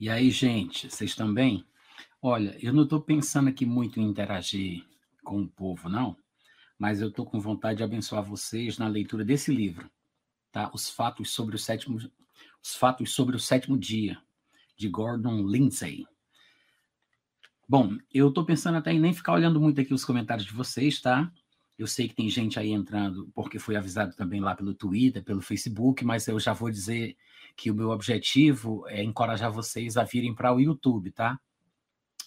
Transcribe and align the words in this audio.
E 0.00 0.08
aí, 0.08 0.30
gente, 0.30 0.88
vocês 0.88 1.10
estão 1.10 1.34
bem? 1.34 1.66
Olha, 2.22 2.56
eu 2.64 2.72
não 2.72 2.84
estou 2.84 3.00
pensando 3.00 3.48
aqui 3.48 3.66
muito 3.66 3.98
em 3.98 4.04
interagir 4.04 4.84
com 5.24 5.42
o 5.42 5.48
povo, 5.48 5.88
não, 5.88 6.16
mas 6.78 7.00
eu 7.00 7.08
estou 7.08 7.26
com 7.26 7.40
vontade 7.40 7.78
de 7.78 7.82
abençoar 7.82 8.22
vocês 8.22 8.78
na 8.78 8.86
leitura 8.86 9.24
desse 9.24 9.52
livro, 9.52 9.90
tá? 10.52 10.70
Os 10.72 10.88
fatos 10.88 11.32
sobre 11.32 11.56
o 11.56 11.58
sétimo, 11.58 11.98
os 12.62 12.76
fatos 12.76 13.12
sobre 13.12 13.34
o 13.34 13.40
sétimo 13.40 13.76
dia, 13.76 14.22
de 14.76 14.88
Gordon 14.88 15.42
Lindsay. 15.44 16.06
Bom, 17.68 17.98
eu 18.14 18.28
estou 18.28 18.44
pensando 18.44 18.78
até 18.78 18.92
em 18.92 19.00
nem 19.00 19.12
ficar 19.12 19.32
olhando 19.32 19.60
muito 19.60 19.80
aqui 19.80 19.92
os 19.92 20.04
comentários 20.04 20.46
de 20.46 20.52
vocês, 20.52 21.00
tá? 21.00 21.28
Eu 21.78 21.86
sei 21.86 22.08
que 22.08 22.14
tem 22.14 22.28
gente 22.28 22.58
aí 22.58 22.72
entrando, 22.72 23.30
porque 23.32 23.58
foi 23.58 23.76
avisado 23.76 24.14
também 24.16 24.40
lá 24.40 24.54
pelo 24.56 24.74
Twitter, 24.74 25.22
pelo 25.22 25.40
Facebook, 25.40 26.04
mas 26.04 26.26
eu 26.26 26.38
já 26.40 26.52
vou 26.52 26.70
dizer 26.70 27.16
que 27.56 27.70
o 27.70 27.74
meu 27.74 27.90
objetivo 27.90 28.84
é 28.88 29.02
encorajar 29.02 29.52
vocês 29.52 29.96
a 29.96 30.02
virem 30.02 30.34
para 30.34 30.52
o 30.52 30.60
YouTube, 30.60 31.12
tá? 31.12 31.38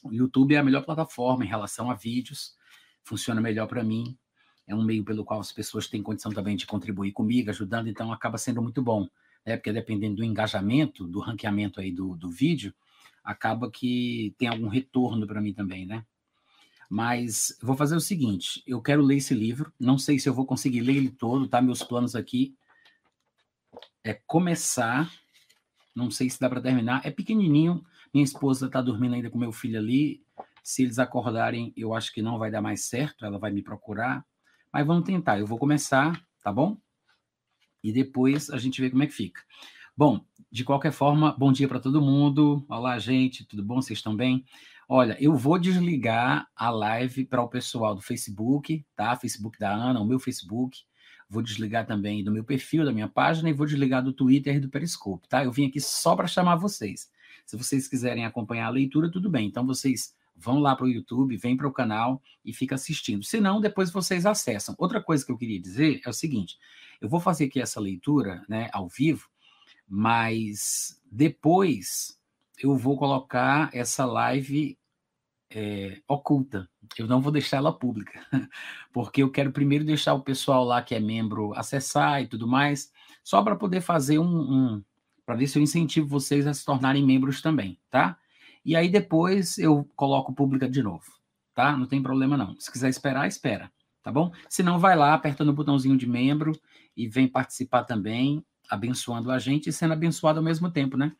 O 0.03 0.13
YouTube 0.13 0.55
é 0.55 0.57
a 0.57 0.63
melhor 0.63 0.85
plataforma 0.85 1.43
em 1.43 1.47
relação 1.47 1.91
a 1.91 1.95
vídeos, 1.95 2.55
funciona 3.03 3.41
melhor 3.41 3.67
para 3.67 3.83
mim, 3.83 4.17
é 4.65 4.73
um 4.73 4.83
meio 4.83 5.03
pelo 5.03 5.25
qual 5.25 5.41
as 5.41 5.51
pessoas 5.51 5.87
têm 5.87 6.01
condição 6.01 6.31
também 6.31 6.55
de 6.55 6.65
contribuir 6.65 7.11
comigo, 7.11 7.49
ajudando, 7.49 7.89
então 7.89 8.11
acaba 8.13 8.37
sendo 8.37 8.61
muito 8.61 8.81
bom, 8.81 9.07
né? 9.45 9.57
Porque 9.57 9.73
dependendo 9.73 10.15
do 10.15 10.23
engajamento, 10.23 11.05
do 11.05 11.19
ranqueamento 11.19 11.81
aí 11.81 11.91
do, 11.91 12.15
do 12.15 12.29
vídeo, 12.29 12.73
acaba 13.21 13.69
que 13.69 14.33
tem 14.37 14.47
algum 14.47 14.69
retorno 14.69 15.27
para 15.27 15.41
mim 15.41 15.53
também, 15.53 15.85
né? 15.85 16.05
Mas 16.91 17.57
vou 17.61 17.75
fazer 17.75 17.95
o 17.95 18.01
seguinte: 18.01 18.61
eu 18.67 18.81
quero 18.81 19.01
ler 19.01 19.15
esse 19.17 19.33
livro, 19.33 19.71
não 19.79 19.97
sei 19.97 20.19
se 20.19 20.27
eu 20.27 20.33
vou 20.33 20.45
conseguir 20.45 20.81
ler 20.81 20.97
ele 20.97 21.09
todo, 21.09 21.47
tá? 21.47 21.61
Meus 21.61 21.81
planos 21.81 22.15
aqui 22.15 22.53
é 24.03 24.13
começar 24.13 25.09
não 25.95 26.09
sei 26.09 26.29
se 26.29 26.39
dá 26.39 26.49
para 26.49 26.61
terminar. 26.61 27.01
É 27.05 27.11
pequenininho. 27.11 27.83
Minha 28.13 28.23
esposa 28.23 28.67
está 28.67 28.81
dormindo 28.81 29.15
ainda 29.15 29.29
com 29.29 29.37
meu 29.37 29.51
filho 29.51 29.77
ali. 29.77 30.23
Se 30.63 30.83
eles 30.83 30.99
acordarem, 30.99 31.73
eu 31.75 31.93
acho 31.93 32.13
que 32.13 32.21
não 32.21 32.37
vai 32.37 32.49
dar 32.49 32.61
mais 32.61 32.85
certo. 32.85 33.25
Ela 33.25 33.37
vai 33.37 33.51
me 33.51 33.61
procurar. 33.61 34.25
Mas 34.71 34.87
vamos 34.87 35.05
tentar. 35.05 35.39
Eu 35.39 35.47
vou 35.47 35.57
começar, 35.57 36.23
tá 36.41 36.51
bom? 36.51 36.77
E 37.83 37.91
depois 37.91 38.49
a 38.49 38.57
gente 38.57 38.79
vê 38.79 38.89
como 38.89 39.03
é 39.03 39.07
que 39.07 39.13
fica. 39.13 39.41
Bom, 39.97 40.23
de 40.49 40.63
qualquer 40.63 40.91
forma, 40.91 41.35
bom 41.37 41.51
dia 41.51 41.67
para 41.67 41.79
todo 41.79 42.01
mundo. 42.01 42.65
Olá, 42.69 42.97
gente, 42.97 43.45
tudo 43.45 43.63
bom? 43.63 43.81
Vocês 43.81 43.99
estão 43.99 44.15
bem? 44.15 44.45
Olha, 44.93 45.15
eu 45.21 45.33
vou 45.37 45.57
desligar 45.57 46.49
a 46.53 46.69
live 46.69 47.23
para 47.23 47.41
o 47.41 47.47
pessoal 47.47 47.95
do 47.95 48.01
Facebook, 48.01 48.85
tá? 48.93 49.15
Facebook 49.15 49.57
da 49.57 49.73
Ana, 49.73 50.01
o 50.01 50.05
meu 50.05 50.19
Facebook 50.19 50.83
vou 51.29 51.41
desligar 51.41 51.87
também 51.87 52.21
do 52.21 52.29
meu 52.29 52.43
perfil, 52.43 52.83
da 52.83 52.91
minha 52.91 53.07
página 53.07 53.49
e 53.49 53.53
vou 53.53 53.65
desligar 53.65 54.03
do 54.03 54.11
Twitter 54.11 54.57
e 54.57 54.59
do 54.59 54.67
Periscope, 54.67 55.29
tá? 55.29 55.45
Eu 55.45 55.51
vim 55.53 55.65
aqui 55.65 55.79
só 55.79 56.13
para 56.13 56.27
chamar 56.27 56.57
vocês. 56.57 57.09
Se 57.45 57.55
vocês 57.55 57.87
quiserem 57.87 58.25
acompanhar 58.25 58.65
a 58.65 58.69
leitura, 58.69 59.09
tudo 59.09 59.29
bem. 59.29 59.47
Então 59.47 59.65
vocês 59.65 60.13
vão 60.35 60.59
lá 60.59 60.75
para 60.75 60.85
o 60.85 60.89
YouTube, 60.89 61.37
vem 61.37 61.55
para 61.55 61.69
o 61.69 61.71
canal 61.71 62.21
e 62.43 62.51
fica 62.51 62.75
assistindo. 62.75 63.23
Se 63.23 63.39
não, 63.39 63.61
depois 63.61 63.89
vocês 63.91 64.25
acessam. 64.25 64.75
Outra 64.77 65.01
coisa 65.01 65.25
que 65.25 65.31
eu 65.31 65.37
queria 65.37 65.57
dizer 65.57 66.01
é 66.05 66.09
o 66.09 66.13
seguinte: 66.13 66.57
eu 66.99 67.07
vou 67.07 67.21
fazer 67.21 67.45
aqui 67.45 67.61
essa 67.61 67.79
leitura, 67.79 68.43
né, 68.49 68.69
ao 68.73 68.89
vivo, 68.89 69.29
mas 69.87 71.01
depois 71.09 72.19
eu 72.61 72.75
vou 72.75 72.97
colocar 72.97 73.69
essa 73.73 74.03
live 74.03 74.77
é, 75.53 76.01
oculta. 76.07 76.69
Eu 76.97 77.07
não 77.07 77.21
vou 77.21 77.31
deixar 77.31 77.57
ela 77.57 77.77
pública, 77.77 78.25
porque 78.91 79.23
eu 79.23 79.31
quero 79.31 79.51
primeiro 79.51 79.85
deixar 79.85 80.13
o 80.13 80.23
pessoal 80.23 80.63
lá 80.63 80.81
que 80.81 80.95
é 80.95 80.99
membro 80.99 81.53
acessar 81.53 82.21
e 82.21 82.27
tudo 82.27 82.47
mais, 82.47 82.91
só 83.23 83.41
para 83.43 83.55
poder 83.55 83.81
fazer 83.81 84.19
um, 84.19 84.25
um 84.25 84.83
para 85.25 85.35
ver 85.35 85.47
se 85.47 85.57
eu 85.57 85.63
incentivo 85.63 86.07
vocês 86.07 86.47
a 86.47 86.53
se 86.53 86.65
tornarem 86.65 87.05
membros 87.05 87.41
também, 87.41 87.79
tá? 87.89 88.17
E 88.65 88.75
aí 88.75 88.89
depois 88.89 89.57
eu 89.57 89.87
coloco 89.95 90.33
pública 90.33 90.69
de 90.69 90.81
novo, 90.81 91.05
tá? 91.53 91.75
Não 91.75 91.85
tem 91.85 92.01
problema 92.01 92.35
não. 92.35 92.59
Se 92.59 92.71
quiser 92.71 92.89
esperar, 92.89 93.27
espera, 93.27 93.71
tá 94.03 94.11
bom? 94.11 94.31
Se 94.49 94.61
não, 94.63 94.79
vai 94.79 94.95
lá, 94.95 95.13
aperta 95.13 95.43
no 95.43 95.53
botãozinho 95.53 95.97
de 95.97 96.07
membro 96.07 96.51
e 96.95 97.07
vem 97.07 97.27
participar 97.27 97.83
também, 97.83 98.43
abençoando 98.69 99.31
a 99.31 99.39
gente 99.39 99.69
e 99.69 99.73
sendo 99.73 99.93
abençoado 99.93 100.39
ao 100.39 100.45
mesmo 100.45 100.69
tempo, 100.69 100.97
né? 100.97 101.13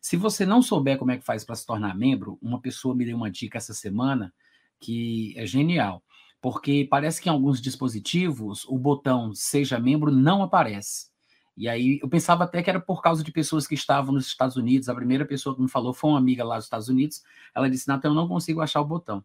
Se 0.00 0.16
você 0.16 0.46
não 0.46 0.62
souber 0.62 0.98
como 0.98 1.10
é 1.10 1.18
que 1.18 1.24
faz 1.24 1.44
para 1.44 1.54
se 1.54 1.66
tornar 1.66 1.96
membro, 1.96 2.38
uma 2.40 2.60
pessoa 2.60 2.94
me 2.94 3.04
deu 3.04 3.16
uma 3.16 3.30
dica 3.30 3.58
essa 3.58 3.74
semana 3.74 4.32
que 4.78 5.34
é 5.36 5.44
genial, 5.46 6.02
porque 6.40 6.86
parece 6.90 7.20
que 7.20 7.28
em 7.28 7.32
alguns 7.32 7.60
dispositivos 7.60 8.64
o 8.64 8.78
botão 8.78 9.34
seja 9.34 9.78
membro 9.78 10.10
não 10.10 10.42
aparece. 10.42 11.10
E 11.56 11.68
aí 11.68 11.98
eu 12.02 12.08
pensava 12.08 12.44
até 12.44 12.62
que 12.62 12.70
era 12.70 12.80
por 12.80 13.02
causa 13.02 13.22
de 13.22 13.30
pessoas 13.30 13.66
que 13.66 13.74
estavam 13.74 14.14
nos 14.14 14.26
Estados 14.26 14.56
Unidos. 14.56 14.88
A 14.88 14.94
primeira 14.94 15.26
pessoa 15.26 15.54
que 15.54 15.60
me 15.60 15.68
falou 15.68 15.92
foi 15.92 16.10
uma 16.10 16.18
amiga 16.18 16.42
lá 16.42 16.56
dos 16.56 16.64
Estados 16.64 16.88
Unidos. 16.88 17.22
Ela 17.54 17.68
disse: 17.68 17.86
"Natan, 17.86 18.08
eu 18.08 18.14
não 18.14 18.26
consigo 18.26 18.62
achar 18.62 18.80
o 18.80 18.84
botão". 18.86 19.22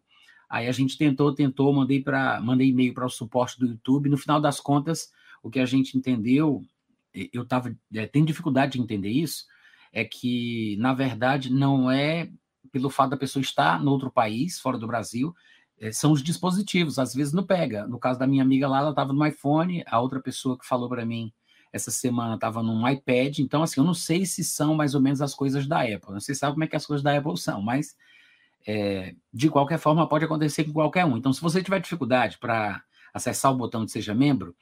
Aí 0.48 0.68
a 0.68 0.72
gente 0.72 0.98
tentou, 0.98 1.34
tentou, 1.34 1.72
mandei 1.72 2.02
para, 2.02 2.40
mandei 2.40 2.68
e-mail 2.68 2.92
para 2.92 3.06
o 3.06 3.08
suporte 3.08 3.58
do 3.58 3.66
YouTube. 3.66 4.10
No 4.10 4.18
final 4.18 4.40
das 4.40 4.60
contas, 4.60 5.10
o 5.42 5.50
que 5.50 5.58
a 5.58 5.66
gente 5.66 5.96
entendeu, 5.96 6.62
eu 7.32 7.42
estava 7.42 7.74
é, 7.94 8.06
tendo 8.06 8.26
dificuldade 8.26 8.72
de 8.72 8.80
entender 8.80 9.08
isso, 9.08 9.46
é 9.92 10.04
que, 10.04 10.76
na 10.78 10.94
verdade, 10.94 11.52
não 11.52 11.90
é 11.90 12.28
pelo 12.70 12.90
fato 12.90 13.10
da 13.10 13.16
pessoa 13.16 13.40
estar 13.40 13.82
no 13.82 13.90
outro 13.90 14.10
país, 14.10 14.60
fora 14.60 14.76
do 14.76 14.86
Brasil, 14.86 15.34
é, 15.78 15.92
são 15.92 16.12
os 16.12 16.22
dispositivos, 16.22 16.98
às 16.98 17.14
vezes 17.14 17.32
não 17.32 17.44
pega. 17.44 17.86
No 17.86 17.98
caso 17.98 18.18
da 18.18 18.26
minha 18.26 18.42
amiga 18.42 18.68
lá, 18.68 18.78
ela 18.80 18.90
estava 18.90 19.12
no 19.12 19.26
iPhone, 19.26 19.82
a 19.86 20.00
outra 20.00 20.20
pessoa 20.20 20.58
que 20.58 20.66
falou 20.66 20.88
para 20.88 21.04
mim 21.04 21.32
essa 21.72 21.90
semana 21.90 22.36
estava 22.36 22.62
num 22.62 22.88
iPad, 22.88 23.38
então 23.38 23.62
assim, 23.62 23.80
eu 23.80 23.84
não 23.84 23.92
sei 23.92 24.24
se 24.24 24.42
são 24.42 24.74
mais 24.74 24.94
ou 24.94 25.00
menos 25.00 25.20
as 25.20 25.34
coisas 25.34 25.66
da 25.66 25.82
Apple, 25.82 26.12
não 26.12 26.20
sei 26.20 26.34
se 26.34 26.38
sabe 26.40 26.54
como 26.54 26.64
é 26.64 26.66
que 26.66 26.76
as 26.76 26.86
coisas 26.86 27.02
da 27.02 27.14
Apple 27.14 27.36
são, 27.36 27.60
mas 27.60 27.94
é, 28.66 29.14
de 29.32 29.50
qualquer 29.50 29.78
forma 29.78 30.08
pode 30.08 30.24
acontecer 30.24 30.64
com 30.64 30.72
qualquer 30.72 31.04
um. 31.04 31.16
Então, 31.16 31.32
se 31.32 31.40
você 31.40 31.62
tiver 31.62 31.80
dificuldade 31.80 32.38
para 32.38 32.82
acessar 33.12 33.52
o 33.52 33.56
botão 33.56 33.84
de 33.84 33.92
Seja 33.92 34.14
Membro, 34.14 34.54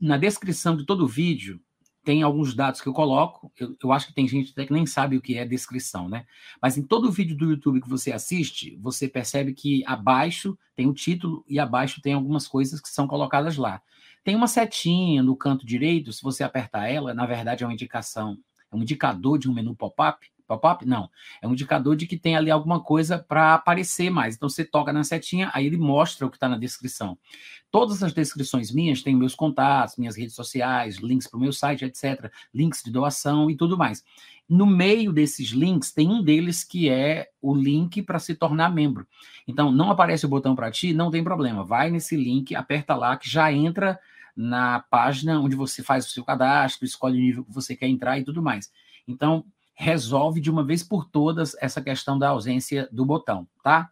na 0.00 0.16
descrição 0.16 0.76
de 0.76 0.84
todo 0.84 1.04
o 1.04 1.08
vídeo 1.08 1.60
tem 2.04 2.22
alguns 2.22 2.54
dados 2.54 2.80
que 2.80 2.88
eu 2.88 2.92
coloco. 2.92 3.52
Eu, 3.58 3.76
eu, 3.82 3.92
acho 3.92 4.06
que 4.06 4.14
tem 4.14 4.26
gente 4.26 4.52
até 4.52 4.66
que 4.66 4.72
nem 4.72 4.86
sabe 4.86 5.16
o 5.16 5.20
que 5.20 5.36
é 5.36 5.44
descrição, 5.44 6.08
né? 6.08 6.26
Mas 6.60 6.78
em 6.78 6.82
todo 6.82 7.12
vídeo 7.12 7.36
do 7.36 7.50
YouTube 7.50 7.80
que 7.80 7.88
você 7.88 8.12
assiste, 8.12 8.76
você 8.80 9.08
percebe 9.08 9.52
que 9.52 9.84
abaixo 9.86 10.58
tem 10.74 10.86
o 10.86 10.94
título 10.94 11.44
e 11.48 11.58
abaixo 11.58 12.00
tem 12.00 12.14
algumas 12.14 12.48
coisas 12.48 12.80
que 12.80 12.88
são 12.88 13.06
colocadas 13.06 13.56
lá. 13.56 13.82
Tem 14.24 14.34
uma 14.34 14.46
setinha 14.46 15.22
no 15.22 15.36
canto 15.36 15.66
direito, 15.66 16.12
se 16.12 16.22
você 16.22 16.42
apertar 16.42 16.88
ela, 16.88 17.14
na 17.14 17.26
verdade 17.26 17.64
é 17.64 17.66
uma 17.66 17.72
indicação, 17.72 18.38
é 18.70 18.76
um 18.76 18.82
indicador 18.82 19.38
de 19.38 19.48
um 19.48 19.54
menu 19.54 19.74
pop-up. 19.74 20.30
Pop-up? 20.50 20.84
Não. 20.84 21.08
É 21.40 21.46
um 21.46 21.52
indicador 21.52 21.94
de 21.94 22.06
que 22.06 22.16
tem 22.16 22.36
ali 22.36 22.50
alguma 22.50 22.80
coisa 22.80 23.18
para 23.18 23.54
aparecer 23.54 24.10
mais. 24.10 24.34
Então 24.34 24.48
você 24.48 24.64
toca 24.64 24.92
na 24.92 25.04
setinha, 25.04 25.50
aí 25.54 25.66
ele 25.66 25.76
mostra 25.76 26.26
o 26.26 26.30
que 26.30 26.36
está 26.36 26.48
na 26.48 26.58
descrição. 26.58 27.16
Todas 27.70 28.02
as 28.02 28.12
descrições 28.12 28.72
minhas 28.72 29.00
têm 29.00 29.14
meus 29.14 29.34
contatos, 29.34 29.96
minhas 29.96 30.16
redes 30.16 30.34
sociais, 30.34 30.96
links 30.96 31.28
para 31.28 31.38
o 31.38 31.40
meu 31.40 31.52
site, 31.52 31.84
etc., 31.84 32.30
links 32.52 32.82
de 32.82 32.90
doação 32.90 33.48
e 33.48 33.56
tudo 33.56 33.78
mais. 33.78 34.02
No 34.48 34.66
meio 34.66 35.12
desses 35.12 35.50
links, 35.50 35.92
tem 35.92 36.08
um 36.08 36.20
deles 36.20 36.64
que 36.64 36.90
é 36.90 37.28
o 37.40 37.54
link 37.54 38.02
para 38.02 38.18
se 38.18 38.34
tornar 38.34 38.74
membro. 38.74 39.06
Então, 39.46 39.70
não 39.70 39.92
aparece 39.92 40.26
o 40.26 40.28
botão 40.28 40.56
para 40.56 40.72
ti, 40.72 40.92
não 40.92 41.12
tem 41.12 41.22
problema. 41.22 41.64
Vai 41.64 41.88
nesse 41.88 42.16
link, 42.16 42.56
aperta 42.56 42.96
lá, 42.96 43.16
que 43.16 43.30
já 43.30 43.52
entra 43.52 43.96
na 44.34 44.80
página 44.80 45.38
onde 45.38 45.54
você 45.54 45.82
faz 45.82 46.06
o 46.06 46.10
seu 46.10 46.24
cadastro, 46.24 46.84
escolhe 46.84 47.18
o 47.18 47.20
nível 47.20 47.44
que 47.44 47.52
você 47.52 47.76
quer 47.76 47.86
entrar 47.86 48.18
e 48.18 48.24
tudo 48.24 48.42
mais. 48.42 48.72
Então, 49.06 49.44
resolve 49.80 50.42
de 50.42 50.50
uma 50.50 50.62
vez 50.62 50.82
por 50.82 51.06
todas 51.06 51.56
essa 51.58 51.80
questão 51.80 52.18
da 52.18 52.28
ausência 52.28 52.86
do 52.92 53.02
botão, 53.02 53.48
tá? 53.64 53.88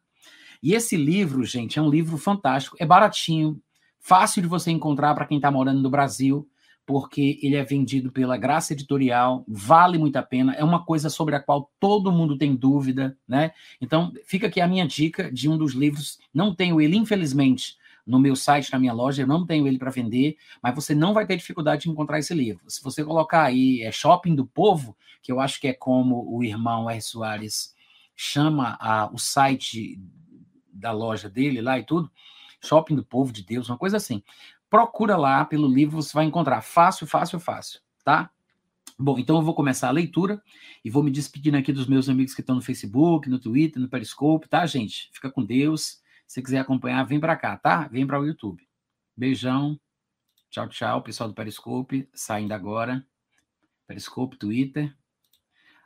E 0.62 0.75
esse 0.75 0.99
livro, 0.99 1.43
gente, 1.44 1.79
é 1.79 1.82
um 1.82 1.88
livro 1.88 2.19
fantástico, 2.19 2.76
é 2.79 2.85
baratinho, 2.85 3.58
fácil 3.99 4.43
de 4.43 4.49
você 4.49 4.70
encontrar 4.70 5.14
para 5.14 5.25
quem 5.25 5.38
está 5.38 5.50
morando 5.50 5.81
no 5.81 5.88
Brasil, 5.88 6.46
porque 6.85 7.38
ele 7.43 7.56
é 7.56 7.64
vendido 7.64 8.12
pela 8.12 8.37
Graça 8.37 8.75
Editorial, 8.75 9.46
vale 9.49 9.96
muito 9.96 10.17
a 10.17 10.23
pena, 10.23 10.52
é 10.52 10.62
uma 10.62 10.85
coisa 10.85 11.08
sobre 11.08 11.35
a 11.35 11.40
qual 11.40 11.70
todo 11.81 12.12
mundo 12.12 12.37
tem 12.37 12.55
dúvida, 12.55 13.17
né? 13.26 13.52
Então, 13.81 14.12
fica 14.26 14.46
aqui 14.46 14.61
a 14.61 14.69
minha 14.69 14.87
dica 14.87 15.32
de 15.32 15.49
um 15.49 15.56
dos 15.56 15.73
livros, 15.73 16.19
não 16.34 16.55
tenho 16.55 16.82
ele, 16.82 16.99
infelizmente, 16.99 17.79
no 18.08 18.19
meu 18.19 18.34
site, 18.34 18.72
na 18.72 18.78
minha 18.78 18.93
loja, 18.93 19.22
eu 19.22 19.26
não 19.26 19.44
tenho 19.44 19.66
ele 19.66 19.78
para 19.78 19.90
vender, 19.90 20.38
mas 20.62 20.75
você 20.75 20.94
não 20.94 21.12
vai 21.12 21.26
ter 21.26 21.37
dificuldade 21.37 21.82
de 21.82 21.90
encontrar 21.90 22.19
esse 22.19 22.32
livro. 22.32 22.64
Se 22.66 22.82
você 22.82 23.05
colocar 23.05 23.43
aí 23.43 23.82
é 23.82 23.93
Shopping 23.93 24.34
do 24.34 24.46
Povo, 24.46 24.96
que 25.22 25.31
eu 25.31 25.38
acho 25.38 25.60
que 25.60 25.69
é 25.69 25.75
como 25.75 26.25
o 26.34 26.43
irmão 26.43 26.88
R. 26.88 27.00
Soares 27.02 27.75
chama 28.16 28.78
a, 28.81 29.10
o 29.12 29.19
site 29.19 30.00
da 30.72 30.90
loja 30.90 31.28
dele 31.28 31.60
lá 31.60 31.78
e 31.78 31.84
tudo, 31.84 32.10
Shopping 32.64 32.96
do 32.96 33.05
Povo 33.05 33.31
de 33.31 33.44
Deus, 33.44 33.69
uma 33.69 33.76
coisa 33.76 33.99
assim. 33.99 34.22
Procura 34.70 35.16
lá 35.16 35.44
pelo 35.44 35.69
livro, 35.69 36.00
você 36.00 36.14
vai 36.14 36.25
encontrar. 36.25 36.62
Fácil, 36.62 37.06
fácil, 37.06 37.38
fácil, 37.38 37.81
tá? 38.02 38.31
Bom, 38.99 39.19
então 39.19 39.37
eu 39.37 39.43
vou 39.43 39.55
começar 39.55 39.88
a 39.88 39.93
leitura 39.93 40.43
e 40.82 40.88
vou 40.88 41.02
me 41.02 41.10
despedindo 41.10 41.58
aqui 41.58 41.72
dos 41.72 41.87
meus 41.87 42.08
amigos 42.08 42.34
que 42.34 42.40
estão 42.40 42.56
no 42.56 42.62
Facebook, 42.62 43.28
no 43.28 43.38
Twitter, 43.38 43.81
no 43.81 43.88
Periscope, 43.88 44.49
tá, 44.49 44.64
gente? 44.66 45.10
Fica 45.12 45.31
com 45.31 45.44
Deus. 45.44 46.00
Se 46.29 46.43
quiser 46.43 46.59
acompanhar, 46.59 47.03
vem 47.05 47.19
para 47.19 47.35
cá, 47.35 47.57
tá? 47.57 47.89
Vem 47.89 48.07
para 48.07 48.21
o 48.21 48.27
YouTube. 48.27 48.63
Beijão. 49.17 49.81
Tchau, 50.51 50.69
tchau, 50.69 51.03
pessoal 51.03 51.31
do 51.31 51.35
Periscope, 51.35 52.07
saindo 52.13 52.53
agora. 52.53 53.05
Periscope, 53.87 54.37
Twitter. 54.37 54.95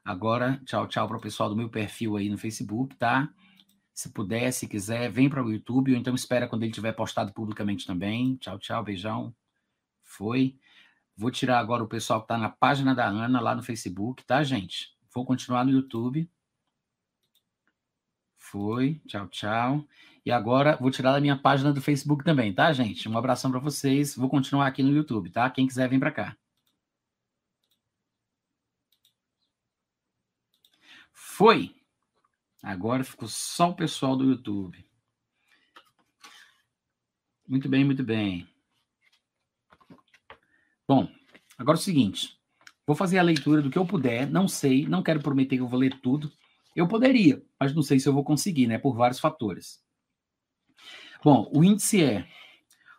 Agora, 0.05 0.61
tchau, 0.67 0.89
tchau 0.89 1.07
para 1.07 1.17
o 1.17 1.21
pessoal 1.21 1.49
do 1.49 1.55
meu 1.57 1.71
perfil 1.71 2.17
aí 2.17 2.29
no 2.29 2.37
Facebook, 2.37 2.97
tá? 2.97 3.33
Se 3.95 4.13
puder, 4.13 4.51
se 4.53 4.67
quiser, 4.67 5.13
vem 5.13 5.31
para 5.31 5.45
o 5.45 5.53
YouTube 5.53 5.93
ou 5.93 5.99
então 5.99 6.13
espera 6.13 6.49
quando 6.49 6.65
ele 6.65 6.73
tiver 6.73 6.93
postado 6.93 7.33
publicamente 7.33 7.87
também. 7.87 8.37
Tchau, 8.37 8.59
tchau, 8.59 8.83
beijão. 8.83 9.33
Foi. 10.03 10.59
Vou 11.17 11.31
tirar 11.31 11.61
agora 11.61 11.85
o 11.85 11.89
pessoal 11.89 12.21
que 12.21 12.25
está 12.25 12.37
na 12.37 12.49
página 12.49 12.97
da 12.97 13.07
Ana 13.07 13.41
lá 13.41 13.55
no 13.55 13.63
Facebook, 13.63 14.25
tá, 14.25 14.43
gente? 14.43 14.97
Vou 15.15 15.25
continuar 15.25 15.65
no 15.65 15.71
YouTube. 15.71 16.29
Foi. 18.37 19.01
Tchau, 19.07 19.29
tchau. 19.29 19.87
E 20.25 20.31
agora 20.31 20.77
vou 20.77 20.91
tirar 20.91 21.13
da 21.13 21.21
minha 21.21 21.37
página 21.37 21.73
do 21.73 21.81
Facebook 21.83 22.25
também, 22.25 22.55
tá, 22.55 22.73
gente? 22.73 23.09
Um 23.09 23.19
abração 23.19 23.51
para 23.51 23.59
vocês. 23.59 24.15
Vou 24.15 24.29
continuar 24.29 24.67
aqui 24.69 24.83
no 24.83 24.93
YouTube, 24.93 25.31
tá? 25.31 25.51
Quem 25.51 25.67
quiser, 25.67 25.89
vem 25.89 25.99
para 25.99 26.13
cá. 26.13 26.37
Foi. 31.13 31.75
Agora 32.63 33.03
ficou 33.03 33.27
só 33.29 33.71
o 33.71 33.75
pessoal 33.75 34.17
do 34.17 34.25
YouTube. 34.25 34.85
Muito 37.49 37.69
bem, 37.69 37.85
muito 37.85 38.05
bem. 38.05 38.49
Bom, 40.87 41.09
agora 41.59 41.77
é 41.77 41.81
o 41.81 41.83
seguinte. 41.83 42.39
Vou 42.87 42.95
fazer 42.95 43.19
a 43.19 43.23
leitura 43.23 43.61
do 43.61 43.71
que 43.71 43.79
eu 43.79 43.87
puder. 43.87 44.31
Não 44.31 44.47
sei, 44.47 44.87
não 44.87 45.03
quero 45.03 45.21
prometer 45.21 45.57
que 45.57 45.63
eu 45.63 45.69
vou 45.69 45.81
ler 45.81 46.01
tudo. 46.01 46.31
Eu 46.77 46.87
poderia, 46.87 47.45
mas 47.59 47.75
não 47.75 47.83
sei 47.83 47.99
se 47.99 48.09
eu 48.09 48.13
vou 48.13 48.25
conseguir, 48.25 48.67
né? 48.69 48.79
Por 48.79 48.95
vários 48.95 49.19
fatores. 49.19 49.83
Bom, 51.25 51.49
o 51.55 51.63
índice 51.63 52.03
é 52.03 52.27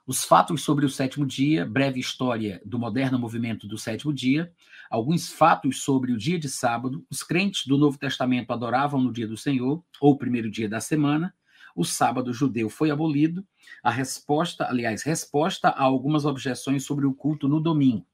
os 0.08 0.24
fatos 0.24 0.64
sobre 0.64 0.86
o 0.86 0.90
sétimo 0.90 1.26
dia, 1.26 1.66
breve 1.66 2.00
história 2.00 2.62
do 2.66 2.80
moderno 2.80 3.20
movimento 3.20 3.68
do 3.68 3.78
sétimo 3.78 4.14
dia, 4.14 4.50
alguns 4.90 5.28
fatos 5.28 5.82
sobre 5.82 6.14
o 6.14 6.18
dia 6.18 6.40
de 6.40 6.48
sábado, 6.48 7.06
os 7.12 7.22
crentes 7.22 7.68
do 7.68 7.78
Novo 7.78 7.98
Testamento 7.98 8.52
adoravam 8.52 9.02
no 9.02 9.12
dia 9.12 9.28
do 9.28 9.36
Senhor, 9.36 9.84
ou 10.00 10.18
primeiro 10.18 10.50
dia 10.50 10.70
da 10.70 10.80
semana, 10.80 11.34
o 11.76 11.84
sábado 11.84 12.34
judeu 12.34 12.70
foi 12.70 12.92
abolido, 12.92 13.46
a 13.84 13.92
resposta, 13.92 14.70
aliás, 14.70 15.04
resposta 15.04 15.68
a 15.68 15.84
algumas 15.84 16.24
objeções 16.24 16.86
sobre 16.86 17.06
o 17.06 17.14
culto 17.14 17.50
no 17.50 17.60
domingo. 17.60 18.08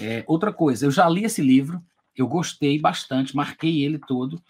É, 0.00 0.24
outra 0.26 0.50
coisa, 0.50 0.86
eu 0.86 0.90
já 0.90 1.06
li 1.10 1.24
esse 1.24 1.42
livro, 1.42 1.84
eu 2.16 2.26
gostei 2.26 2.78
bastante, 2.78 3.36
marquei 3.36 3.82
ele 3.82 3.98
todo, 3.98 4.42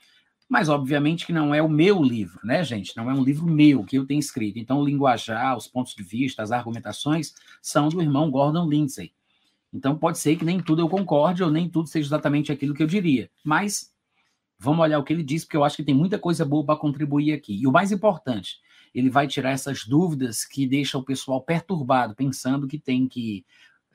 mas 0.48 0.68
obviamente 0.68 1.26
que 1.26 1.32
não 1.32 1.54
é 1.54 1.60
o 1.60 1.68
meu 1.68 2.02
livro, 2.02 2.38
né, 2.44 2.62
gente? 2.62 2.96
Não 2.96 3.10
é 3.10 3.14
um 3.14 3.22
livro 3.22 3.46
meu 3.46 3.84
que 3.84 3.98
eu 3.98 4.06
tenho 4.06 4.20
escrito. 4.20 4.58
Então, 4.58 4.78
o 4.78 4.84
linguajar, 4.84 5.56
os 5.56 5.66
pontos 5.66 5.94
de 5.94 6.02
vista, 6.02 6.42
as 6.42 6.52
argumentações 6.52 7.34
são 7.60 7.88
do 7.88 8.00
irmão 8.00 8.30
Gordon 8.30 8.68
Lindsay. 8.68 9.12
Então, 9.72 9.98
pode 9.98 10.18
ser 10.18 10.36
que 10.36 10.44
nem 10.44 10.60
tudo 10.60 10.82
eu 10.82 10.88
concorde 10.88 11.42
ou 11.42 11.50
nem 11.50 11.68
tudo 11.68 11.88
seja 11.88 12.08
exatamente 12.08 12.52
aquilo 12.52 12.74
que 12.74 12.82
eu 12.82 12.86
diria. 12.86 13.28
Mas 13.44 13.92
vamos 14.58 14.82
olhar 14.82 14.98
o 14.98 15.04
que 15.04 15.12
ele 15.12 15.24
diz, 15.24 15.44
porque 15.44 15.56
eu 15.56 15.64
acho 15.64 15.76
que 15.76 15.84
tem 15.84 15.94
muita 15.94 16.18
coisa 16.18 16.44
boa 16.44 16.64
para 16.64 16.78
contribuir 16.78 17.32
aqui. 17.32 17.60
E 17.60 17.66
o 17.66 17.72
mais 17.72 17.90
importante, 17.90 18.58
ele 18.94 19.10
vai 19.10 19.26
tirar 19.26 19.50
essas 19.50 19.84
dúvidas 19.84 20.44
que 20.44 20.66
deixam 20.66 21.00
o 21.00 21.04
pessoal 21.04 21.42
perturbado, 21.42 22.14
pensando 22.14 22.68
que 22.68 22.78
tem 22.78 23.08
que 23.08 23.44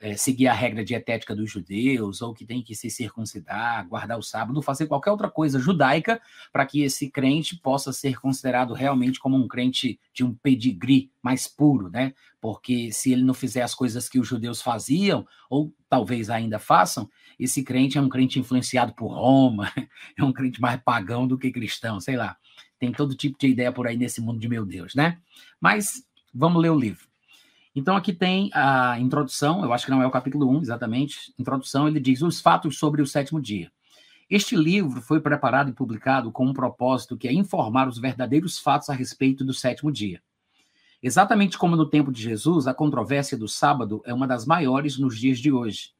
é, 0.02 0.16
seguir 0.16 0.48
a 0.48 0.52
regra 0.52 0.84
dietética 0.84 1.34
dos 1.34 1.48
judeus, 1.48 2.20
ou 2.20 2.34
que 2.34 2.44
tem 2.44 2.60
que 2.60 2.74
se 2.74 2.90
circuncidar, 2.90 3.86
guardar 3.86 4.18
o 4.18 4.22
sábado, 4.22 4.60
fazer 4.60 4.88
qualquer 4.88 5.12
outra 5.12 5.30
coisa 5.30 5.60
judaica, 5.60 6.20
para 6.52 6.66
que 6.66 6.82
esse 6.82 7.08
crente 7.08 7.56
possa 7.56 7.92
ser 7.92 8.20
considerado 8.20 8.74
realmente 8.74 9.20
como 9.20 9.36
um 9.36 9.46
crente 9.46 10.00
de 10.12 10.24
um 10.24 10.34
pedigree 10.34 11.12
mais 11.22 11.46
puro, 11.46 11.88
né? 11.88 12.12
Porque 12.40 12.90
se 12.90 13.12
ele 13.12 13.22
não 13.22 13.32
fizer 13.32 13.62
as 13.62 13.76
coisas 13.76 14.08
que 14.08 14.18
os 14.18 14.26
judeus 14.26 14.60
faziam, 14.60 15.24
ou 15.48 15.72
talvez 15.88 16.28
ainda 16.28 16.58
façam, 16.58 17.08
esse 17.38 17.62
crente 17.62 17.96
é 17.96 18.00
um 18.00 18.08
crente 18.08 18.40
influenciado 18.40 18.92
por 18.94 19.12
Roma, 19.12 19.70
é 20.18 20.24
um 20.24 20.32
crente 20.32 20.60
mais 20.60 20.82
pagão 20.82 21.28
do 21.28 21.38
que 21.38 21.52
cristão, 21.52 22.00
sei 22.00 22.16
lá. 22.16 22.36
Tem 22.76 22.90
todo 22.90 23.14
tipo 23.14 23.38
de 23.38 23.46
ideia 23.46 23.70
por 23.70 23.86
aí 23.86 23.96
nesse 23.96 24.20
mundo 24.20 24.40
de 24.40 24.48
meu 24.48 24.66
Deus, 24.66 24.96
né? 24.96 25.20
Mas 25.60 26.02
vamos 26.34 26.60
ler 26.60 26.70
o 26.70 26.78
livro. 26.78 27.11
Então, 27.74 27.96
aqui 27.96 28.12
tem 28.12 28.50
a 28.52 28.98
introdução, 29.00 29.64
eu 29.64 29.72
acho 29.72 29.86
que 29.86 29.90
não 29.90 30.02
é 30.02 30.06
o 30.06 30.10
capítulo 30.10 30.48
1, 30.58 30.62
exatamente. 30.62 31.32
Introdução, 31.38 31.88
ele 31.88 31.98
diz 31.98 32.20
os 32.20 32.40
fatos 32.40 32.78
sobre 32.78 33.00
o 33.00 33.06
sétimo 33.06 33.40
dia. 33.40 33.72
Este 34.28 34.56
livro 34.56 35.00
foi 35.00 35.20
preparado 35.20 35.70
e 35.70 35.74
publicado 35.74 36.30
com 36.30 36.46
um 36.46 36.52
propósito 36.52 37.16
que 37.16 37.28
é 37.28 37.32
informar 37.32 37.88
os 37.88 37.98
verdadeiros 37.98 38.58
fatos 38.58 38.88
a 38.88 38.94
respeito 38.94 39.44
do 39.44 39.52
sétimo 39.52 39.90
dia. 39.90 40.22
Exatamente 41.02 41.58
como 41.58 41.74
no 41.74 41.88
tempo 41.88 42.12
de 42.12 42.22
Jesus, 42.22 42.66
a 42.66 42.74
controvérsia 42.74 43.36
do 43.36 43.48
sábado 43.48 44.00
é 44.04 44.14
uma 44.14 44.26
das 44.26 44.46
maiores 44.46 44.98
nos 44.98 45.18
dias 45.18 45.38
de 45.38 45.50
hoje. 45.50 45.90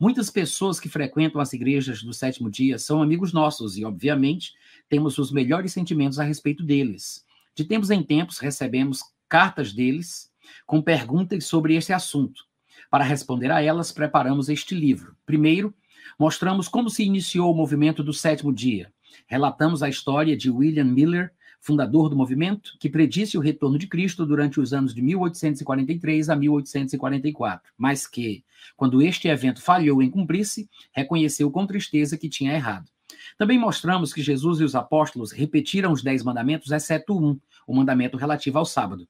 Muitas 0.00 0.30
pessoas 0.30 0.80
que 0.80 0.88
frequentam 0.88 1.40
as 1.40 1.52
igrejas 1.52 2.02
do 2.02 2.12
sétimo 2.12 2.50
dia 2.50 2.78
são 2.78 3.02
amigos 3.02 3.32
nossos 3.32 3.76
e, 3.76 3.84
obviamente, 3.84 4.52
temos 4.88 5.18
os 5.18 5.30
melhores 5.30 5.72
sentimentos 5.72 6.18
a 6.18 6.24
respeito 6.24 6.64
deles. 6.64 7.24
De 7.54 7.64
tempos 7.64 7.90
em 7.90 8.02
tempos, 8.02 8.38
recebemos 8.38 9.00
cartas 9.28 9.72
deles 9.72 10.30
com 10.64 10.82
perguntas 10.82 11.44
sobre 11.44 11.74
este 11.74 11.92
assunto. 11.92 12.44
Para 12.90 13.04
responder 13.04 13.50
a 13.50 13.62
elas, 13.62 13.92
preparamos 13.92 14.48
este 14.48 14.74
livro. 14.74 15.16
Primeiro, 15.24 15.74
mostramos 16.18 16.68
como 16.68 16.88
se 16.88 17.04
iniciou 17.04 17.52
o 17.52 17.56
movimento 17.56 18.02
do 18.02 18.12
sétimo 18.12 18.52
dia. 18.52 18.92
Relatamos 19.26 19.82
a 19.82 19.88
história 19.88 20.36
de 20.36 20.50
William 20.50 20.84
Miller, 20.84 21.32
fundador 21.60 22.08
do 22.08 22.16
movimento, 22.16 22.76
que 22.78 22.88
predisse 22.88 23.36
o 23.36 23.40
retorno 23.40 23.78
de 23.78 23.88
Cristo 23.88 24.24
durante 24.24 24.60
os 24.60 24.72
anos 24.72 24.94
de 24.94 25.02
1843 25.02 26.28
a 26.28 26.36
1844, 26.36 27.72
mas 27.76 28.06
que, 28.06 28.44
quando 28.76 29.02
este 29.02 29.26
evento 29.26 29.60
falhou 29.60 30.00
em 30.02 30.10
cumprir-se, 30.10 30.68
reconheceu 30.92 31.50
com 31.50 31.66
tristeza 31.66 32.16
que 32.16 32.28
tinha 32.28 32.54
errado. 32.54 32.88
Também 33.36 33.58
mostramos 33.58 34.12
que 34.12 34.22
Jesus 34.22 34.60
e 34.60 34.64
os 34.64 34.74
apóstolos 34.74 35.32
repetiram 35.32 35.92
os 35.92 36.02
dez 36.02 36.22
mandamentos, 36.22 36.70
exceto 36.70 37.18
um, 37.18 37.38
o 37.66 37.74
mandamento 37.74 38.16
relativo 38.16 38.58
ao 38.58 38.64
sábado. 38.64 39.08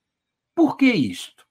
Por 0.57 0.79
que 0.79 0.91
isto? 0.91 1.45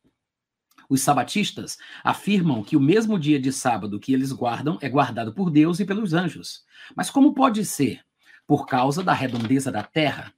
Os 0.90 1.02
sabatistas 1.02 1.78
afirmam 2.04 2.64
que 2.64 2.76
o 2.76 2.80
mesmo 2.82 3.20
dia 3.20 3.40
de 3.40 3.54
sábado 3.54 4.00
que 4.00 4.12
eles 4.12 4.32
guardam 4.32 4.80
é 4.82 4.90
guardado 4.90 5.32
por 5.32 5.52
Deus 5.52 5.80
e 5.80 5.86
pelos 5.86 6.16
anjos. 6.16 6.64
Mas 6.96 7.12
como 7.12 7.36
pode 7.36 7.64
ser? 7.66 8.02
Por 8.48 8.66
causa 8.66 9.04
da 9.04 9.14
redondeza 9.14 9.72
da 9.72 9.84
terra. 9.84 10.34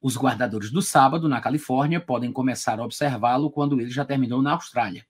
Os 0.00 0.16
guardadores 0.16 0.70
do 0.70 0.80
sábado 0.80 1.28
na 1.28 1.38
Califórnia 1.38 2.00
podem 2.00 2.32
começar 2.32 2.80
a 2.80 2.84
observá-lo 2.84 3.50
quando 3.50 3.78
ele 3.78 3.90
já 3.90 4.06
terminou 4.06 4.40
na 4.40 4.52
Austrália. 4.52 5.06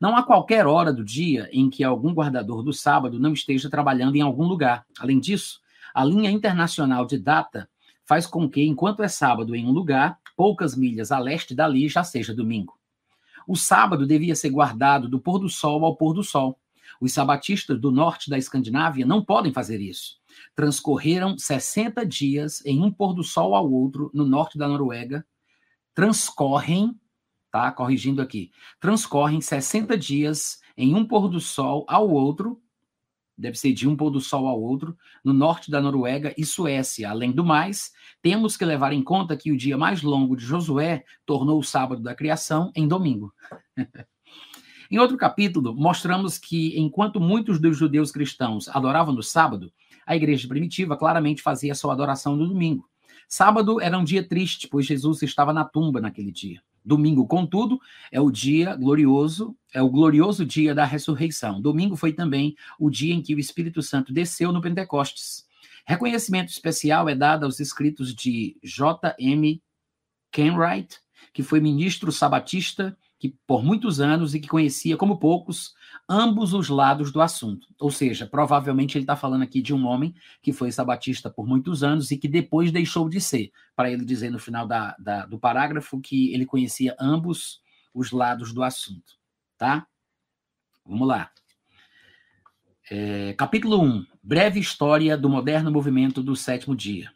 Não 0.00 0.16
há 0.16 0.24
qualquer 0.24 0.66
hora 0.66 0.92
do 0.92 1.04
dia 1.04 1.48
em 1.52 1.70
que 1.70 1.84
algum 1.84 2.12
guardador 2.12 2.64
do 2.64 2.72
sábado 2.72 3.20
não 3.20 3.32
esteja 3.32 3.70
trabalhando 3.70 4.16
em 4.16 4.22
algum 4.22 4.44
lugar. 4.44 4.84
Além 4.98 5.20
disso, 5.20 5.60
a 5.94 6.04
linha 6.04 6.32
internacional 6.32 7.06
de 7.06 7.16
data 7.16 7.70
faz 8.04 8.26
com 8.26 8.50
que, 8.50 8.64
enquanto 8.64 9.04
é 9.04 9.08
sábado 9.08 9.54
em 9.54 9.64
um 9.64 9.70
lugar, 9.70 10.18
poucas 10.38 10.76
milhas 10.76 11.10
a 11.10 11.18
leste 11.18 11.52
dali 11.52 11.88
já 11.88 12.04
seja 12.04 12.32
domingo. 12.32 12.78
O 13.44 13.56
sábado 13.56 14.06
devia 14.06 14.36
ser 14.36 14.50
guardado 14.50 15.08
do 15.08 15.18
pôr 15.18 15.40
do 15.40 15.48
sol 15.48 15.84
ao 15.84 15.96
pôr 15.96 16.14
do 16.14 16.22
sol. 16.22 16.60
Os 17.00 17.12
sabatistas 17.12 17.80
do 17.80 17.90
norte 17.90 18.30
da 18.30 18.38
Escandinávia 18.38 19.04
não 19.04 19.24
podem 19.24 19.52
fazer 19.52 19.80
isso. 19.80 20.16
Transcorreram 20.54 21.36
60 21.36 22.06
dias 22.06 22.64
em 22.64 22.80
um 22.80 22.92
pôr 22.92 23.14
do 23.14 23.24
sol 23.24 23.52
ao 23.56 23.68
outro 23.68 24.12
no 24.14 24.24
norte 24.24 24.56
da 24.56 24.68
Noruega. 24.68 25.26
Transcorrem, 25.92 26.94
tá? 27.50 27.72
Corrigindo 27.72 28.22
aqui. 28.22 28.52
Transcorrem 28.78 29.40
60 29.40 29.98
dias 29.98 30.60
em 30.76 30.94
um 30.94 31.04
pôr 31.04 31.28
do 31.28 31.40
sol 31.40 31.84
ao 31.88 32.08
outro 32.08 32.62
deve 33.38 33.56
ser 33.56 33.72
de 33.72 33.88
um 33.88 33.96
pôr 33.96 34.10
do 34.10 34.20
sol 34.20 34.48
ao 34.48 34.60
outro, 34.60 34.96
no 35.24 35.32
norte 35.32 35.70
da 35.70 35.80
Noruega 35.80 36.34
e 36.36 36.44
Suécia. 36.44 37.10
Além 37.10 37.30
do 37.30 37.44
mais, 37.44 37.92
temos 38.20 38.56
que 38.56 38.64
levar 38.64 38.92
em 38.92 39.02
conta 39.02 39.36
que 39.36 39.52
o 39.52 39.56
dia 39.56 39.78
mais 39.78 40.02
longo 40.02 40.36
de 40.36 40.44
Josué 40.44 41.04
tornou 41.24 41.58
o 41.58 41.62
sábado 41.62 42.02
da 42.02 42.14
criação 42.14 42.72
em 42.74 42.88
domingo. 42.88 43.32
em 44.90 44.98
outro 44.98 45.16
capítulo, 45.16 45.74
mostramos 45.74 46.36
que, 46.36 46.78
enquanto 46.78 47.20
muitos 47.20 47.60
dos 47.60 47.76
judeus 47.76 48.10
cristãos 48.10 48.68
adoravam 48.68 49.14
no 49.14 49.22
sábado, 49.22 49.72
a 50.04 50.16
igreja 50.16 50.48
primitiva 50.48 50.96
claramente 50.96 51.40
fazia 51.40 51.74
sua 51.74 51.92
adoração 51.92 52.34
no 52.34 52.48
domingo. 52.48 52.88
Sábado 53.28 53.80
era 53.80 53.98
um 53.98 54.04
dia 54.04 54.26
triste, 54.26 54.66
pois 54.66 54.86
Jesus 54.86 55.22
estava 55.22 55.52
na 55.52 55.64
tumba 55.64 56.00
naquele 56.00 56.32
dia. 56.32 56.62
Domingo, 56.82 57.26
contudo, 57.26 57.78
é 58.10 58.18
o 58.18 58.30
dia 58.30 58.74
glorioso, 58.74 59.54
é 59.72 59.82
o 59.82 59.88
glorioso 59.88 60.44
dia 60.44 60.74
da 60.74 60.84
ressurreição. 60.84 61.60
Domingo 61.60 61.96
foi 61.96 62.12
também 62.12 62.56
o 62.78 62.90
dia 62.90 63.14
em 63.14 63.22
que 63.22 63.34
o 63.34 63.38
Espírito 63.38 63.82
Santo 63.82 64.12
desceu 64.12 64.52
no 64.52 64.60
Pentecostes. 64.60 65.46
Reconhecimento 65.86 66.50
especial 66.50 67.08
é 67.08 67.14
dado 67.14 67.44
aos 67.44 67.60
escritos 67.60 68.14
de 68.14 68.56
J.M. 68.62 69.62
Kenwright, 70.30 70.98
que 71.32 71.42
foi 71.42 71.60
ministro 71.60 72.12
sabatista 72.12 72.96
que 73.18 73.34
por 73.46 73.64
muitos 73.64 74.00
anos 74.00 74.34
e 74.34 74.40
que 74.40 74.46
conhecia 74.46 74.96
como 74.96 75.18
poucos 75.18 75.74
ambos 76.08 76.54
os 76.54 76.68
lados 76.68 77.10
do 77.10 77.20
assunto. 77.20 77.66
Ou 77.80 77.90
seja, 77.90 78.26
provavelmente 78.26 78.96
ele 78.96 79.02
está 79.02 79.16
falando 79.16 79.42
aqui 79.42 79.60
de 79.60 79.74
um 79.74 79.86
homem 79.86 80.14
que 80.40 80.52
foi 80.52 80.70
sabatista 80.70 81.28
por 81.28 81.46
muitos 81.46 81.82
anos 81.82 82.10
e 82.10 82.16
que 82.16 82.28
depois 82.28 82.70
deixou 82.70 83.08
de 83.08 83.20
ser, 83.20 83.50
para 83.74 83.90
ele 83.90 84.04
dizer 84.04 84.30
no 84.30 84.38
final 84.38 84.66
da, 84.66 84.94
da, 84.98 85.26
do 85.26 85.38
parágrafo 85.38 86.00
que 86.00 86.32
ele 86.32 86.46
conhecia 86.46 86.96
ambos 86.98 87.60
os 87.92 88.12
lados 88.12 88.52
do 88.52 88.62
assunto. 88.62 89.17
Tá? 89.58 89.86
Vamos 90.86 91.08
lá. 91.08 91.30
É, 92.88 93.34
capítulo 93.34 93.82
1. 93.82 94.06
Breve 94.22 94.60
história 94.60 95.18
do 95.18 95.28
moderno 95.28 95.70
movimento 95.70 96.22
do 96.22 96.36
sétimo 96.36 96.76
dia. 96.76 97.10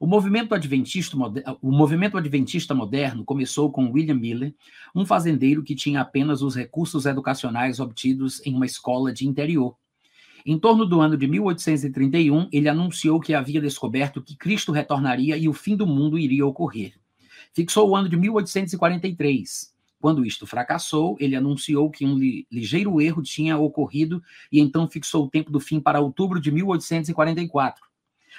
O 0.00 0.06
movimento, 0.06 0.54
adventista, 0.54 1.16
o 1.60 1.70
movimento 1.70 2.16
adventista 2.16 2.74
moderno 2.74 3.24
começou 3.24 3.70
com 3.70 3.90
William 3.90 4.14
Miller, 4.14 4.54
um 4.94 5.04
fazendeiro 5.04 5.62
que 5.62 5.74
tinha 5.74 6.00
apenas 6.00 6.40
os 6.40 6.54
recursos 6.54 7.04
educacionais 7.04 7.80
obtidos 7.80 8.44
em 8.46 8.54
uma 8.54 8.64
escola 8.64 9.12
de 9.12 9.26
interior. 9.26 9.76
Em 10.46 10.58
torno 10.58 10.86
do 10.86 11.00
ano 11.00 11.16
de 11.16 11.26
1831, 11.26 12.48
ele 12.50 12.68
anunciou 12.68 13.20
que 13.20 13.34
havia 13.34 13.60
descoberto 13.60 14.22
que 14.22 14.36
Cristo 14.36 14.72
retornaria 14.72 15.36
e 15.36 15.48
o 15.48 15.52
fim 15.52 15.76
do 15.76 15.86
mundo 15.86 16.18
iria 16.18 16.46
ocorrer. 16.46 16.94
Fixou 17.52 17.90
o 17.90 17.96
ano 17.96 18.08
de 18.08 18.16
1843. 18.16 19.77
Quando 20.00 20.24
isto 20.24 20.46
fracassou, 20.46 21.16
ele 21.18 21.34
anunciou 21.34 21.90
que 21.90 22.06
um 22.06 22.16
li 22.16 22.46
ligeiro 22.50 23.00
erro 23.00 23.22
tinha 23.22 23.58
ocorrido 23.58 24.22
e 24.50 24.60
então 24.60 24.88
fixou 24.88 25.24
o 25.24 25.30
tempo 25.30 25.50
do 25.50 25.58
fim 25.58 25.80
para 25.80 26.00
outubro 26.00 26.40
de 26.40 26.52
1844. 26.52 27.84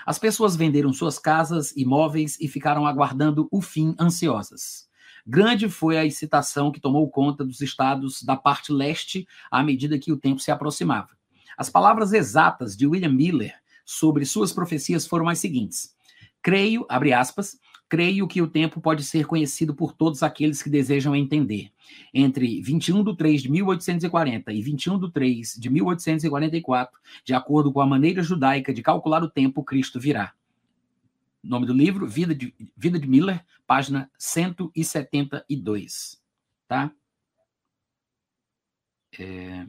As 0.05 0.17
pessoas 0.17 0.55
venderam 0.55 0.93
suas 0.93 1.19
casas, 1.19 1.75
imóveis 1.75 2.37
e 2.39 2.47
ficaram 2.47 2.85
aguardando 2.85 3.49
o 3.51 3.61
fim 3.61 3.93
ansiosas. 3.99 4.87
Grande 5.27 5.69
foi 5.69 5.97
a 5.97 6.05
excitação 6.05 6.71
que 6.71 6.79
tomou 6.79 7.09
conta 7.09 7.43
dos 7.43 7.61
estados 7.61 8.23
da 8.23 8.37
parte 8.37 8.71
leste 8.71 9.27
à 9.51 9.61
medida 9.61 9.99
que 9.99 10.11
o 10.11 10.17
tempo 10.17 10.39
se 10.39 10.51
aproximava. 10.51 11.09
As 11.57 11.69
palavras 11.69 12.13
exatas 12.13 12.75
de 12.75 12.87
William 12.87 13.11
Miller 13.11 13.53
sobre 13.85 14.25
suas 14.25 14.53
profecias 14.53 15.05
foram 15.05 15.27
as 15.27 15.39
seguintes: 15.39 15.93
Creio, 16.41 16.85
abre 16.87 17.11
aspas, 17.11 17.57
creio 17.89 18.27
que 18.27 18.41
o 18.41 18.47
tempo 18.47 18.79
pode 18.79 19.03
ser 19.03 19.25
conhecido 19.25 19.73
por 19.73 19.93
todos 19.93 20.21
aqueles 20.21 20.61
que 20.61 20.69
desejam 20.69 21.15
entender. 21.15 21.71
Entre 22.13 22.61
21 22.61 23.03
de 23.03 23.17
3 23.17 23.41
de 23.41 23.51
1840 23.51 24.53
e 24.53 24.61
21 24.61 24.99
de 24.99 25.11
3 25.11 25.55
de 25.55 25.69
1844, 25.71 26.99
de 27.25 27.33
acordo 27.33 27.73
com 27.73 27.81
a 27.81 27.87
maneira 27.87 28.21
judaica 28.21 28.71
de 28.71 28.83
calcular 28.83 29.23
o 29.23 29.29
tempo, 29.29 29.63
Cristo 29.63 29.99
virá. 29.99 30.35
Nome 31.43 31.65
do 31.65 31.73
livro, 31.73 32.07
Vida 32.07 32.35
de, 32.35 32.53
Vida 32.77 32.99
de 32.99 33.07
Miller, 33.07 33.43
página 33.65 34.11
172. 34.19 36.21
Tá? 36.67 36.91
É... 39.17 39.65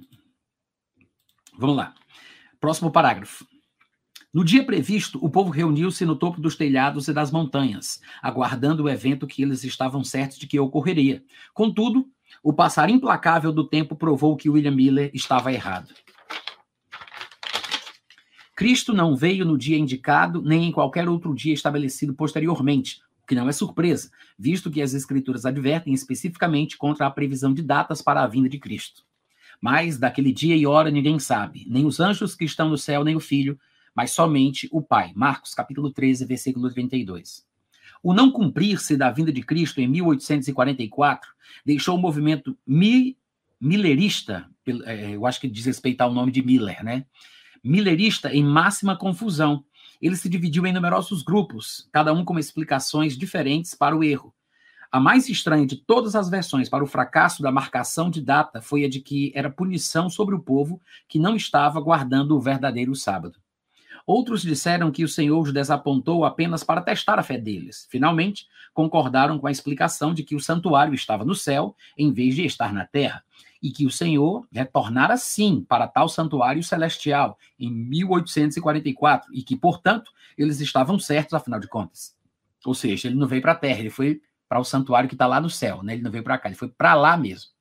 Vamos 1.57 1.77
lá. 1.77 1.95
Próximo 2.61 2.91
parágrafo. 2.91 3.47
No 4.33 4.45
dia 4.45 4.65
previsto, 4.65 5.19
o 5.21 5.29
povo 5.29 5.51
reuniu-se 5.51 6.05
no 6.05 6.15
topo 6.15 6.41
dos 6.41 6.55
telhados 6.55 7.09
e 7.09 7.13
das 7.13 7.33
montanhas, 7.33 8.01
aguardando 8.23 8.85
o 8.85 8.89
evento 8.89 9.27
que 9.27 9.43
eles 9.43 9.65
estavam 9.65 10.05
certos 10.05 10.39
de 10.39 10.47
que 10.47 10.61
ocorreria. 10.61 11.25
Contudo, 11.53 12.09
o 12.41 12.53
passar 12.53 12.89
implacável 12.89 13.53
do 13.53 13.67
tempo 13.67 13.97
provou 13.97 14.37
que 14.37 14.49
William 14.49 14.71
Miller 14.71 15.11
estava 15.13 15.53
errado. 15.53 15.93
Cristo 18.55 18.93
não 18.93 19.17
veio 19.17 19.45
no 19.45 19.59
dia 19.59 19.77
indicado, 19.77 20.41
nem 20.41 20.67
em 20.67 20.71
qualquer 20.71 21.09
outro 21.09 21.35
dia 21.35 21.53
estabelecido 21.53 22.15
posteriormente, 22.15 23.03
o 23.25 23.27
que 23.27 23.35
não 23.35 23.49
é 23.49 23.53
surpresa, 23.53 24.13
visto 24.39 24.71
que 24.71 24.81
as 24.81 24.95
Escrituras 24.95 25.45
advertem 25.45 25.93
especificamente 25.93 26.79
contra 26.79 27.05
a 27.05 27.11
previsão 27.11 27.53
de 27.53 27.63
datas 27.63 28.01
para 28.01 28.23
a 28.23 28.29
vinda 28.29 28.49
de 28.49 28.61
Cristo. 28.61 29.03
Mas 29.61 29.99
daquele 29.99 30.33
dia 30.33 30.55
e 30.55 30.67
hora 30.67 30.89
ninguém 30.89 31.19
sabe, 31.19 31.67
nem 31.69 31.85
os 31.85 31.99
anjos 31.99 32.37
que 32.37 32.45
estão 32.45 32.69
no 32.69 32.79
céu, 32.79 33.03
nem 33.03 33.17
o 33.17 33.21
Filho, 33.21 33.59
mas 33.95 34.13
somente 34.13 34.69
o 34.73 34.83
Pai. 34.83 35.13
Marcos 35.15 35.55
capítulo 35.55 35.91
13, 35.91 36.25
versículo 36.25 36.71
32. 36.71 37.45
O 38.03 38.15
não 38.15 38.31
cumprir-se 38.31 38.97
da 38.97 39.11
vinda 39.11 39.33
de 39.33 39.43
Cristo 39.43 39.81
em 39.81 39.89
1844 39.89 41.31
deixou 41.65 41.97
o 41.97 42.01
movimento 42.01 42.57
mi, 42.67 43.17
millerista, 43.61 44.49
é, 44.85 45.15
eu 45.15 45.27
acho 45.27 45.41
que 45.41 45.49
diz 45.49 45.67
respeito 45.67 46.01
ao 46.01 46.13
nome 46.13 46.33
de 46.33 46.43
Miller, 46.43 46.83
né? 46.83 47.05
Millerista 47.63 48.33
em 48.33 48.43
máxima 48.43 48.97
confusão. 48.97 49.65
Ele 50.01 50.17
se 50.17 50.31
dividiu 50.31 50.65
em 50.65 50.73
numerosos 50.73 51.23
grupos, 51.23 51.87
cada 51.93 52.13
um 52.13 52.25
com 52.25 52.39
explicações 52.39 53.19
diferentes 53.19 53.75
para 53.75 53.95
o 53.95 54.03
erro. 54.03 54.35
A 54.91 54.99
mais 54.99 55.29
estranha 55.29 55.67
de 55.67 55.77
todas 55.77 56.17
as 56.17 56.29
versões 56.29 56.69
para 56.69 56.83
o 56.83 56.87
fracasso 56.87 57.43
da 57.43 57.53
marcação 57.53 58.11
de 58.11 58.21
data 58.21 58.63
foi 58.63 58.85
a 58.85 58.89
de 58.89 59.01
que 59.01 59.31
era 59.37 59.51
punição 59.51 60.09
sobre 60.09 60.35
o 60.35 60.41
povo 60.41 60.81
que 61.07 61.19
não 61.19 61.37
estava 61.37 61.81
guardando 61.81 62.37
o 62.37 62.41
verdadeiro 62.41 62.95
sábado. 62.97 63.39
Outros 64.13 64.43
disseram 64.43 64.91
que 64.91 65.05
o 65.05 65.09
Senhor 65.09 65.41
os 65.41 65.53
desapontou 65.53 66.25
apenas 66.25 66.65
para 66.65 66.81
testar 66.81 67.21
a 67.21 67.23
fé 67.23 67.39
deles. 67.39 67.87
Finalmente, 67.89 68.49
concordaram 68.75 69.39
com 69.39 69.47
a 69.47 69.53
explicação 69.53 70.13
de 70.13 70.25
que 70.25 70.35
o 70.35 70.41
santuário 70.41 70.93
estava 70.93 71.25
no 71.25 71.33
céu 71.33 71.77
em 71.97 72.13
vez 72.13 72.35
de 72.35 72.45
estar 72.45 72.73
na 72.73 72.85
terra, 72.85 73.23
e 73.63 73.71
que 73.71 73.87
o 73.87 73.91
Senhor 73.91 74.49
retornara 74.51 75.17
sim 75.17 75.65
para 75.69 75.87
tal 75.87 76.09
santuário 76.09 76.61
celestial 76.61 77.39
em 77.57 77.71
1844, 77.71 79.33
e 79.33 79.45
que, 79.45 79.55
portanto, 79.55 80.11
eles 80.37 80.61
estavam 80.61 80.99
certos, 80.99 81.35
afinal 81.35 81.61
de 81.61 81.69
contas. 81.69 82.17
Ou 82.65 82.75
seja, 82.75 83.07
ele 83.07 83.15
não 83.15 83.29
veio 83.29 83.43
para 83.43 83.53
a 83.53 83.55
terra, 83.55 83.79
ele 83.79 83.91
foi 83.91 84.21
para 84.49 84.59
o 84.59 84.65
santuário 84.65 85.09
que 85.09 85.15
está 85.15 85.29
lá 85.29 85.41
no 85.41 85.49
céu, 85.49 85.85
né? 85.85 85.93
ele 85.93 86.03
não 86.03 86.11
veio 86.11 86.25
para 86.25 86.37
cá, 86.37 86.49
ele 86.49 86.59
foi 86.59 86.67
para 86.67 86.95
lá 86.97 87.17
mesmo. 87.17 87.53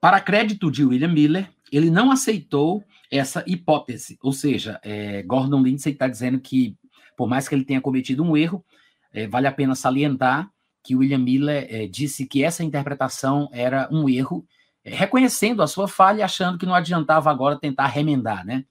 Para 0.00 0.22
crédito 0.22 0.70
de 0.70 0.86
William 0.86 1.12
Miller, 1.12 1.50
ele 1.76 1.90
não 1.90 2.10
aceitou 2.10 2.84
essa 3.10 3.44
hipótese, 3.46 4.18
ou 4.22 4.32
seja, 4.32 4.80
é, 4.82 5.22
Gordon 5.22 5.62
Lindsay 5.62 5.92
está 5.92 6.08
dizendo 6.08 6.40
que, 6.40 6.76
por 7.16 7.28
mais 7.28 7.48
que 7.48 7.54
ele 7.54 7.64
tenha 7.64 7.80
cometido 7.80 8.22
um 8.22 8.36
erro, 8.36 8.64
é, 9.12 9.26
vale 9.26 9.46
a 9.46 9.52
pena 9.52 9.74
salientar 9.74 10.50
que 10.82 10.94
William 10.94 11.18
Miller 11.18 11.66
é, 11.70 11.86
disse 11.86 12.26
que 12.26 12.44
essa 12.44 12.62
interpretação 12.62 13.48
era 13.52 13.88
um 13.90 14.08
erro, 14.08 14.46
é, 14.84 14.94
reconhecendo 14.94 15.62
a 15.62 15.66
sua 15.66 15.88
falha 15.88 16.18
e 16.18 16.22
achando 16.22 16.58
que 16.58 16.66
não 16.66 16.74
adiantava 16.74 17.30
agora 17.30 17.58
tentar 17.58 17.86
remendar, 17.86 18.44
né? 18.44 18.64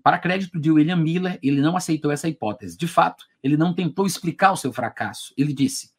Para 0.00 0.18
crédito 0.18 0.60
de 0.60 0.70
William 0.70 0.96
Miller, 0.96 1.38
ele 1.42 1.60
não 1.60 1.76
aceitou 1.76 2.12
essa 2.12 2.28
hipótese. 2.28 2.76
De 2.76 2.86
fato, 2.86 3.24
ele 3.42 3.56
não 3.56 3.74
tentou 3.74 4.06
explicar 4.06 4.52
o 4.52 4.56
seu 4.56 4.70
fracasso. 4.70 5.32
Ele 5.36 5.52
disse: 5.52 5.90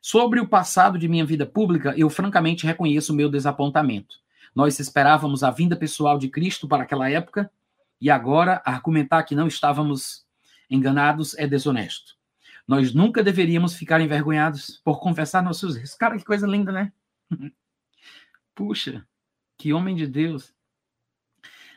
Sobre 0.00 0.40
o 0.40 0.48
passado 0.48 0.98
de 0.98 1.06
minha 1.06 1.24
vida 1.24 1.44
pública, 1.44 1.94
eu 1.96 2.08
francamente 2.08 2.66
reconheço 2.66 3.12
o 3.12 3.16
meu 3.16 3.28
desapontamento. 3.28 4.16
Nós 4.54 4.78
esperávamos 4.78 5.42
a 5.42 5.50
vinda 5.50 5.76
pessoal 5.76 6.18
de 6.18 6.28
Cristo 6.28 6.68
para 6.68 6.82
aquela 6.82 7.10
época 7.10 7.50
e 8.00 8.10
agora 8.10 8.60
argumentar 8.64 9.22
que 9.22 9.34
não 9.34 9.46
estávamos 9.46 10.26
enganados 10.68 11.34
é 11.38 11.46
desonesto. 11.46 12.16
Nós 12.66 12.94
nunca 12.94 13.22
deveríamos 13.22 13.74
ficar 13.74 14.00
envergonhados 14.00 14.80
por 14.84 15.00
confessar 15.00 15.42
nossos 15.42 15.76
erros. 15.76 15.94
Cara, 15.94 16.16
que 16.16 16.24
coisa 16.24 16.46
linda, 16.46 16.70
né? 16.70 16.92
Puxa, 18.54 19.06
que 19.56 19.72
homem 19.72 19.96
de 19.96 20.06
Deus. 20.06 20.54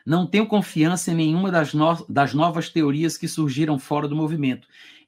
Não 0.05 0.27
tenho 0.27 0.45
confiança 0.45 1.11
em 1.11 1.15
nenhuma 1.15 1.49
das, 1.49 1.73
no 1.73 2.05
das 2.07 2.33
novas 2.33 2.69
teorias 2.69 3.17
que 3.17 3.27
surgiram 3.27 3.79
fora 3.79 4.07
do 4.07 4.15
movimento 4.15 4.67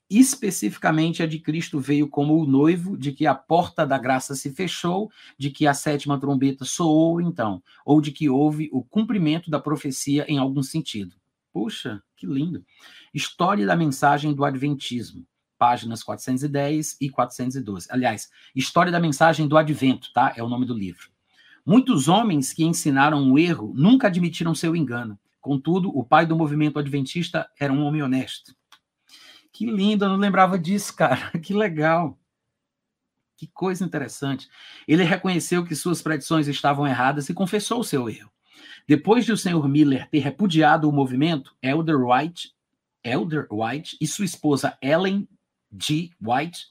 especificamente 0.09 1.21
a 1.21 1.27
de 1.27 1.39
Cristo 1.39 1.79
veio 1.79 2.07
como 2.07 2.41
o 2.41 2.45
noivo, 2.45 2.97
de 2.97 3.11
que 3.11 3.25
a 3.25 3.35
porta 3.35 3.85
da 3.85 3.97
graça 3.97 4.35
se 4.35 4.51
fechou, 4.51 5.11
de 5.37 5.49
que 5.49 5.67
a 5.67 5.73
sétima 5.73 6.19
trombeta 6.19 6.63
soou 6.63 7.19
então, 7.21 7.61
ou 7.85 7.99
de 7.99 8.11
que 8.11 8.29
houve 8.29 8.69
o 8.71 8.83
cumprimento 8.83 9.51
da 9.51 9.59
profecia 9.59 10.25
em 10.27 10.37
algum 10.37 10.63
sentido. 10.63 11.15
Puxa, 11.51 12.01
que 12.15 12.25
lindo. 12.25 12.63
História 13.13 13.65
da 13.65 13.75
mensagem 13.75 14.33
do 14.33 14.45
Adventismo, 14.45 15.25
páginas 15.57 16.03
410 16.03 16.97
e 17.01 17.09
412. 17.09 17.87
Aliás, 17.89 18.29
História 18.55 18.91
da 18.91 18.99
mensagem 18.99 19.47
do 19.47 19.57
Advento, 19.57 20.11
tá? 20.13 20.33
É 20.37 20.43
o 20.43 20.49
nome 20.49 20.65
do 20.65 20.73
livro. 20.73 21.09
Muitos 21.65 22.07
homens 22.07 22.53
que 22.53 22.63
ensinaram 22.63 23.21
um 23.21 23.37
erro 23.37 23.73
nunca 23.75 24.07
admitiram 24.07 24.55
seu 24.55 24.73
engano. 24.73 25.19
Contudo, 25.41 25.89
o 25.89 26.03
pai 26.03 26.25
do 26.25 26.35
movimento 26.35 26.79
adventista 26.79 27.49
era 27.59 27.73
um 27.73 27.83
homem 27.83 28.01
honesto. 28.01 28.55
Que 29.57 29.65
lindo, 29.65 30.05
eu 30.05 30.09
não 30.09 30.17
lembrava 30.17 30.59
disso, 30.59 30.95
cara. 30.95 31.31
Que 31.41 31.51
legal. 31.51 32.15
Que 33.35 33.47
coisa 33.47 33.83
interessante. 33.83 34.47
Ele 34.87 35.03
reconheceu 35.03 35.65
que 35.65 35.75
suas 35.75 35.99
predições 35.99 36.47
estavam 36.47 36.85
erradas 36.85 37.27
e 37.27 37.33
confessou 37.33 37.79
o 37.79 37.83
seu 37.83 38.07
erro. 38.07 38.29
Depois 38.87 39.25
de 39.25 39.31
o 39.31 39.37
senhor 39.37 39.67
Miller 39.67 40.07
ter 40.11 40.19
repudiado 40.19 40.87
o 40.87 40.93
movimento, 40.93 41.55
Elder 41.59 41.97
White, 41.99 42.53
Elder 43.03 43.47
White 43.49 43.97
e 43.99 44.05
sua 44.05 44.25
esposa 44.25 44.77
Ellen 44.79 45.27
G. 45.71 46.11
White 46.21 46.67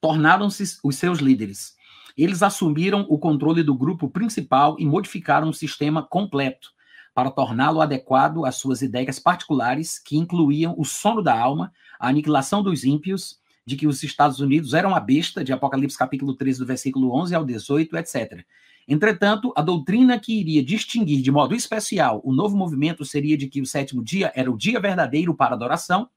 tornaram-se 0.00 0.78
os 0.82 0.96
seus 0.96 1.18
líderes. 1.18 1.76
Eles 2.16 2.42
assumiram 2.42 3.04
o 3.10 3.18
controle 3.18 3.62
do 3.62 3.74
grupo 3.74 4.08
principal 4.08 4.76
e 4.78 4.86
modificaram 4.86 5.50
o 5.50 5.54
sistema 5.54 6.02
completo 6.02 6.70
para 7.14 7.30
torná-lo 7.30 7.80
adequado 7.80 8.44
às 8.44 8.56
suas 8.56 8.82
ideias 8.82 9.18
particulares, 9.18 9.98
que 9.98 10.16
incluíam 10.16 10.74
o 10.78 10.84
sono 10.84 11.22
da 11.22 11.38
alma, 11.38 11.72
a 11.98 12.08
aniquilação 12.08 12.62
dos 12.62 12.84
ímpios, 12.84 13.40
de 13.64 13.76
que 13.76 13.86
os 13.86 14.02
Estados 14.02 14.40
Unidos 14.40 14.74
eram 14.74 14.94
a 14.94 15.00
besta, 15.00 15.44
de 15.44 15.52
Apocalipse 15.52 15.96
capítulo 15.96 16.34
13, 16.34 16.58
do 16.58 16.66
versículo 16.66 17.14
11 17.14 17.34
ao 17.34 17.44
18, 17.44 17.96
etc. 17.96 18.44
Entretanto, 18.88 19.52
a 19.56 19.62
doutrina 19.62 20.18
que 20.18 20.32
iria 20.38 20.64
distinguir 20.64 21.22
de 21.22 21.30
modo 21.30 21.54
especial 21.54 22.20
o 22.24 22.32
novo 22.32 22.56
movimento 22.56 23.04
seria 23.04 23.36
de 23.36 23.48
que 23.48 23.60
o 23.60 23.66
sétimo 23.66 24.02
dia 24.02 24.32
era 24.34 24.50
o 24.50 24.56
dia 24.56 24.80
verdadeiro 24.80 25.34
para 25.34 25.54
adoração 25.54 26.08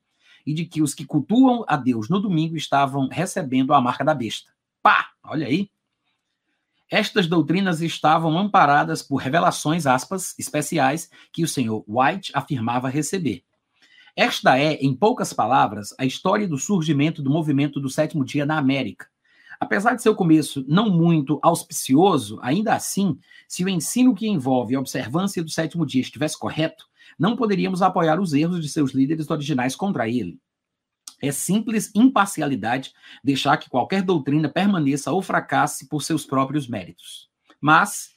e 0.46 0.54
de 0.54 0.66
que 0.66 0.82
os 0.82 0.94
que 0.94 1.06
cultuam 1.06 1.64
a 1.68 1.76
Deus 1.76 2.10
no 2.10 2.20
domingo 2.20 2.56
estavam 2.56 3.08
recebendo 3.08 3.74
a 3.74 3.82
marca 3.82 4.04
da 4.04 4.14
besta. 4.14 4.52
Pá! 4.82 5.10
Olha 5.24 5.48
aí. 5.48 5.70
Estas 6.92 7.26
doutrinas 7.26 7.82
estavam 7.82 8.38
amparadas 8.38 9.02
por 9.02 9.18
revelações, 9.18 9.88
aspas, 9.88 10.36
especiais 10.38 11.10
que 11.34 11.44
o 11.44 11.48
senhor 11.48 11.84
White 11.88 12.32
afirmava 12.34 12.90
receber. 12.90 13.44
Esta 14.16 14.58
é, 14.58 14.76
em 14.76 14.96
poucas 14.96 15.34
palavras, 15.34 15.94
a 16.00 16.06
história 16.06 16.48
do 16.48 16.58
surgimento 16.58 17.24
do 17.24 17.30
movimento 17.30 17.80
do 17.80 17.90
sétimo 17.90 18.24
dia 18.24 18.46
na 18.46 18.58
América. 18.58 19.08
Apesar 19.60 19.96
de 19.96 20.04
seu 20.04 20.14
começo 20.14 20.64
não 20.68 20.90
muito 20.90 21.40
auspicioso, 21.42 22.40
ainda 22.42 22.76
assim, 22.76 23.18
se 23.48 23.64
o 23.64 23.70
ensino 23.70 24.14
que 24.14 24.28
envolve 24.28 24.76
a 24.76 24.80
observância 24.80 25.44
do 25.44 25.50
sétimo 25.50 25.86
dia 25.86 26.02
estivesse 26.02 26.38
correto, 26.38 26.86
não 27.18 27.36
poderíamos 27.36 27.82
apoiar 27.82 28.20
os 28.20 28.34
erros 28.34 28.62
de 28.62 28.70
seus 28.70 28.92
líderes 28.92 29.30
originais 29.30 29.76
contra 29.76 30.08
ele. 30.08 30.40
É 31.22 31.32
simples 31.32 31.92
imparcialidade 31.96 32.94
deixar 33.24 33.58
que 33.58 33.70
qualquer 33.70 34.02
doutrina 34.02 34.50
permaneça 34.50 35.12
ou 35.12 35.22
fracasse 35.22 35.88
por 35.88 36.04
seus 36.04 36.26
próprios 36.26 36.68
méritos. 36.68 37.30
Mas, 37.60 38.14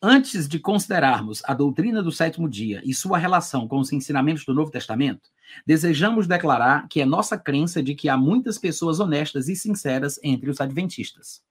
antes 0.00 0.46
de 0.46 0.58
considerarmos 0.58 1.42
a 1.44 1.54
doutrina 1.54 2.02
do 2.02 2.12
sétimo 2.12 2.48
dia 2.48 2.82
e 2.84 2.94
sua 2.94 3.18
relação 3.18 3.66
com 3.66 3.78
os 3.78 3.92
ensinamentos 3.92 4.44
do 4.44 4.54
Novo 4.54 4.70
Testamento, 4.70 5.30
desejamos 5.66 6.26
declarar 6.26 6.88
que 6.88 7.00
é 7.00 7.06
nossa 7.06 7.36
crença 7.36 7.82
de 7.82 7.94
que 7.94 8.08
há 8.08 8.16
muitas 8.16 8.58
pessoas 8.58 9.00
honestas 9.00 9.48
e 9.48 9.56
sinceras 9.56 10.18
entre 10.22 10.50
os 10.50 10.60
adventistas. 10.60 11.42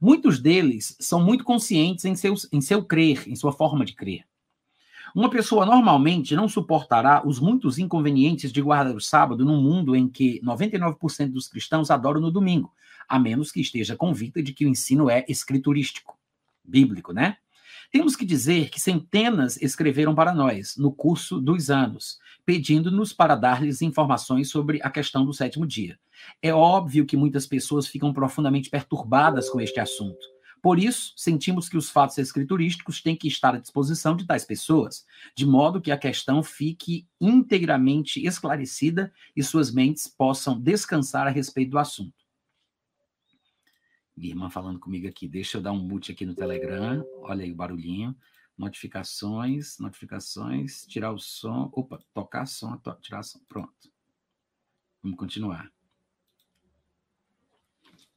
Muitos 0.00 0.40
deles 0.40 0.96
são 0.98 1.22
muito 1.22 1.44
conscientes 1.44 2.06
em, 2.06 2.14
seus, 2.14 2.48
em 2.50 2.60
seu 2.60 2.82
crer, 2.82 3.28
em 3.28 3.36
sua 3.36 3.52
forma 3.52 3.84
de 3.84 3.94
crer. 3.94 4.24
Uma 5.14 5.28
pessoa 5.28 5.66
normalmente 5.66 6.36
não 6.36 6.48
suportará 6.48 7.26
os 7.26 7.40
muitos 7.40 7.78
inconvenientes 7.78 8.52
de 8.52 8.62
guardar 8.62 8.94
o 8.94 9.00
sábado 9.00 9.44
num 9.44 9.60
mundo 9.60 9.96
em 9.96 10.08
que 10.08 10.40
99% 10.42 11.30
dos 11.30 11.48
cristãos 11.48 11.90
adoram 11.90 12.20
no 12.20 12.30
domingo, 12.30 12.72
a 13.08 13.18
menos 13.18 13.50
que 13.50 13.60
esteja 13.60 13.96
convicta 13.96 14.42
de 14.42 14.52
que 14.52 14.64
o 14.64 14.68
ensino 14.68 15.10
é 15.10 15.24
escriturístico, 15.28 16.16
bíblico, 16.64 17.12
né? 17.12 17.36
Temos 17.90 18.14
que 18.14 18.24
dizer 18.24 18.70
que 18.70 18.80
centenas 18.80 19.60
escreveram 19.60 20.14
para 20.14 20.32
nós 20.32 20.76
no 20.76 20.92
curso 20.92 21.40
dos 21.40 21.70
anos, 21.70 22.20
pedindo-nos 22.46 23.12
para 23.12 23.34
dar-lhes 23.34 23.82
informações 23.82 24.48
sobre 24.48 24.78
a 24.80 24.88
questão 24.88 25.24
do 25.24 25.34
sétimo 25.34 25.66
dia. 25.66 25.98
É 26.40 26.54
óbvio 26.54 27.04
que 27.04 27.16
muitas 27.16 27.46
pessoas 27.48 27.88
ficam 27.88 28.12
profundamente 28.12 28.70
perturbadas 28.70 29.50
com 29.50 29.60
este 29.60 29.80
assunto. 29.80 30.24
Por 30.62 30.78
isso, 30.78 31.14
sentimos 31.16 31.68
que 31.68 31.76
os 31.76 31.88
fatos 31.88 32.18
escriturísticos 32.18 33.00
têm 33.00 33.16
que 33.16 33.28
estar 33.28 33.54
à 33.54 33.58
disposição 33.58 34.14
de 34.14 34.26
tais 34.26 34.44
pessoas, 34.44 35.06
de 35.34 35.46
modo 35.46 35.80
que 35.80 35.90
a 35.90 35.96
questão 35.96 36.42
fique 36.42 37.08
integramente 37.20 38.24
esclarecida 38.26 39.12
e 39.34 39.42
suas 39.42 39.72
mentes 39.72 40.06
possam 40.06 40.60
descansar 40.60 41.26
a 41.26 41.30
respeito 41.30 41.70
do 41.70 41.78
assunto. 41.78 42.14
Minha 44.14 44.32
irmã 44.32 44.50
falando 44.50 44.78
comigo 44.78 45.08
aqui, 45.08 45.26
deixa 45.26 45.56
eu 45.56 45.62
dar 45.62 45.72
um 45.72 45.82
mute 45.82 46.12
aqui 46.12 46.26
no 46.26 46.34
Telegram, 46.34 47.02
olha 47.22 47.42
aí 47.42 47.52
o 47.52 47.56
barulhinho. 47.56 48.14
Notificações, 48.58 49.78
notificações, 49.78 50.84
tirar 50.86 51.12
o 51.12 51.18
som, 51.18 51.70
opa, 51.72 51.98
tocar 52.12 52.44
som, 52.44 52.76
to, 52.76 52.94
tirar 53.00 53.22
som, 53.22 53.40
pronto. 53.48 53.90
Vamos 55.02 55.16
continuar. 55.16 55.72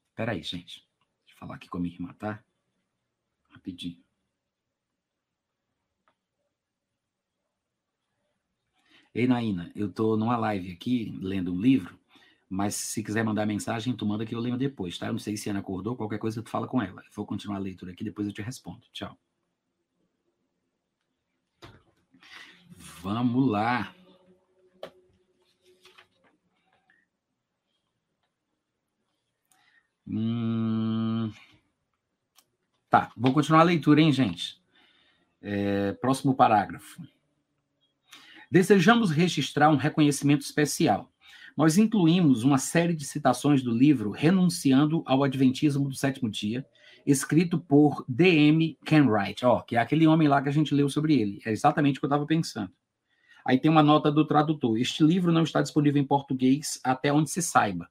Espera 0.10 0.34
aí, 0.34 0.44
gente 0.44 0.86
falar 1.44 1.56
aqui 1.56 1.68
com 1.68 1.78
a 1.78 1.82
minha 1.82 1.94
irmã, 1.94 2.14
tá? 2.14 2.42
Rapidinho. 3.52 4.02
Ei, 9.14 9.28
Naína, 9.28 9.72
eu 9.76 9.92
tô 9.92 10.18
numa 10.18 10.38
live 10.38 10.72
aqui, 10.72 11.16
lendo 11.22 11.54
um 11.54 11.62
livro, 11.62 12.00
mas 12.50 12.74
se 12.76 13.04
quiser 13.04 13.24
mandar 13.24 13.46
mensagem, 13.46 13.96
tu 13.96 14.06
manda 14.06 14.26
que 14.26 14.34
eu 14.34 14.40
leio 14.40 14.58
depois, 14.58 14.98
tá? 14.98 15.08
Eu 15.08 15.14
não 15.14 15.20
sei 15.20 15.38
se 15.38 15.50
a 15.50 15.52
Ana 15.52 15.60
acordou, 15.60 15.96
qualquer 15.96 16.18
coisa 16.18 16.42
tu 16.42 16.50
fala 16.50 16.68
com 16.68 16.82
ela. 16.82 17.02
Eu 17.02 17.12
vou 17.14 17.26
continuar 17.26 17.58
a 17.58 17.60
leitura 17.60 17.92
aqui, 17.92 18.04
depois 18.04 18.28
eu 18.28 18.34
te 18.34 18.42
respondo. 18.42 18.82
Tchau. 18.92 19.16
Vamos 23.02 23.50
lá. 23.50 23.94
Hum... 30.08 30.93
Tá, 32.94 33.12
vou 33.18 33.34
continuar 33.34 33.62
a 33.62 33.64
leitura, 33.64 34.02
hein, 34.02 34.12
gente? 34.12 34.62
É, 35.42 35.94
próximo 35.94 36.36
parágrafo. 36.36 37.02
Desejamos 38.52 39.10
registrar 39.10 39.72
um 39.72 39.78
reconhecimento 39.78 40.42
especial. 40.42 41.12
Nós 41.58 41.80
incluímos 41.80 42.44
uma 42.44 42.60
série 42.60 42.94
de 42.96 43.04
citações 43.04 43.64
do 43.64 43.72
livro 43.72 44.12
Renunciando 44.12 45.02
ao 45.08 45.24
Adventismo 45.24 45.90
do 45.90 45.96
Sétimo 45.96 46.30
Dia, 46.30 46.64
escrito 47.04 47.58
por 47.58 48.06
D.M. 48.08 48.78
Kenwright, 48.86 49.44
ó, 49.44 49.62
que 49.62 49.76
é 49.76 49.80
aquele 49.80 50.06
homem 50.06 50.28
lá 50.28 50.40
que 50.40 50.50
a 50.50 50.54
gente 50.54 50.76
leu 50.76 50.88
sobre 50.88 51.20
ele. 51.20 51.42
É 51.48 51.52
exatamente 51.52 51.98
o 51.98 52.00
que 52.00 52.06
eu 52.06 52.10
estava 52.10 52.28
pensando. 52.28 52.72
Aí 53.44 53.58
tem 53.58 53.72
uma 53.72 53.82
nota 53.82 54.12
do 54.12 54.24
tradutor. 54.24 54.78
Este 54.78 55.04
livro 55.04 55.32
não 55.32 55.42
está 55.42 55.64
disponível 55.64 56.00
em 56.00 56.06
português 56.06 56.80
até 56.84 57.12
onde 57.12 57.32
se 57.32 57.42
saiba. 57.42 57.90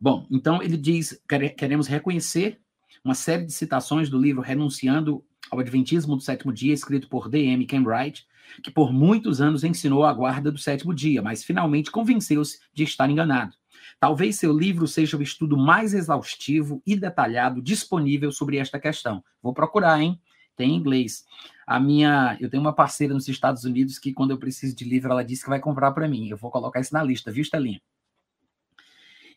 Bom, 0.00 0.26
então 0.30 0.62
ele 0.62 0.78
diz: 0.78 1.22
queremos 1.58 1.86
reconhecer 1.86 2.62
uma 3.04 3.14
série 3.14 3.44
de 3.44 3.52
citações 3.52 4.08
do 4.08 4.18
livro 4.18 4.42
Renunciando 4.42 5.24
ao 5.50 5.58
Adventismo 5.58 6.16
do 6.16 6.22
Sétimo 6.22 6.52
Dia, 6.52 6.72
escrito 6.72 7.08
por 7.08 7.28
D.M. 7.28 7.66
Wright, 7.84 8.26
que 8.62 8.70
por 8.70 8.92
muitos 8.92 9.40
anos 9.40 9.64
ensinou 9.64 10.04
a 10.04 10.12
guarda 10.12 10.50
do 10.50 10.58
sétimo 10.58 10.94
dia, 10.94 11.22
mas 11.22 11.44
finalmente 11.44 11.90
convenceu-se 11.90 12.60
de 12.72 12.84
estar 12.84 13.08
enganado. 13.08 13.54
Talvez 13.98 14.36
seu 14.36 14.56
livro 14.56 14.86
seja 14.86 15.16
o 15.16 15.22
estudo 15.22 15.56
mais 15.56 15.94
exaustivo 15.94 16.82
e 16.86 16.96
detalhado 16.96 17.62
disponível 17.62 18.32
sobre 18.32 18.56
esta 18.56 18.78
questão. 18.78 19.22
Vou 19.42 19.52
procurar, 19.52 20.00
hein? 20.00 20.20
Tem 20.56 20.70
em 20.70 20.76
inglês. 20.76 21.24
A 21.66 21.78
minha, 21.78 22.36
eu 22.40 22.50
tenho 22.50 22.62
uma 22.62 22.74
parceira 22.74 23.14
nos 23.14 23.28
Estados 23.28 23.64
Unidos 23.64 23.98
que 23.98 24.12
quando 24.12 24.32
eu 24.32 24.38
preciso 24.38 24.74
de 24.74 24.84
livro, 24.84 25.10
ela 25.10 25.24
disse 25.24 25.42
que 25.44 25.48
vai 25.48 25.60
comprar 25.60 25.92
para 25.92 26.08
mim. 26.08 26.28
Eu 26.28 26.36
vou 26.36 26.50
colocar 26.50 26.80
isso 26.80 26.92
na 26.92 27.02
lista, 27.02 27.30
viu, 27.30 27.42
Estelinha? 27.42 27.80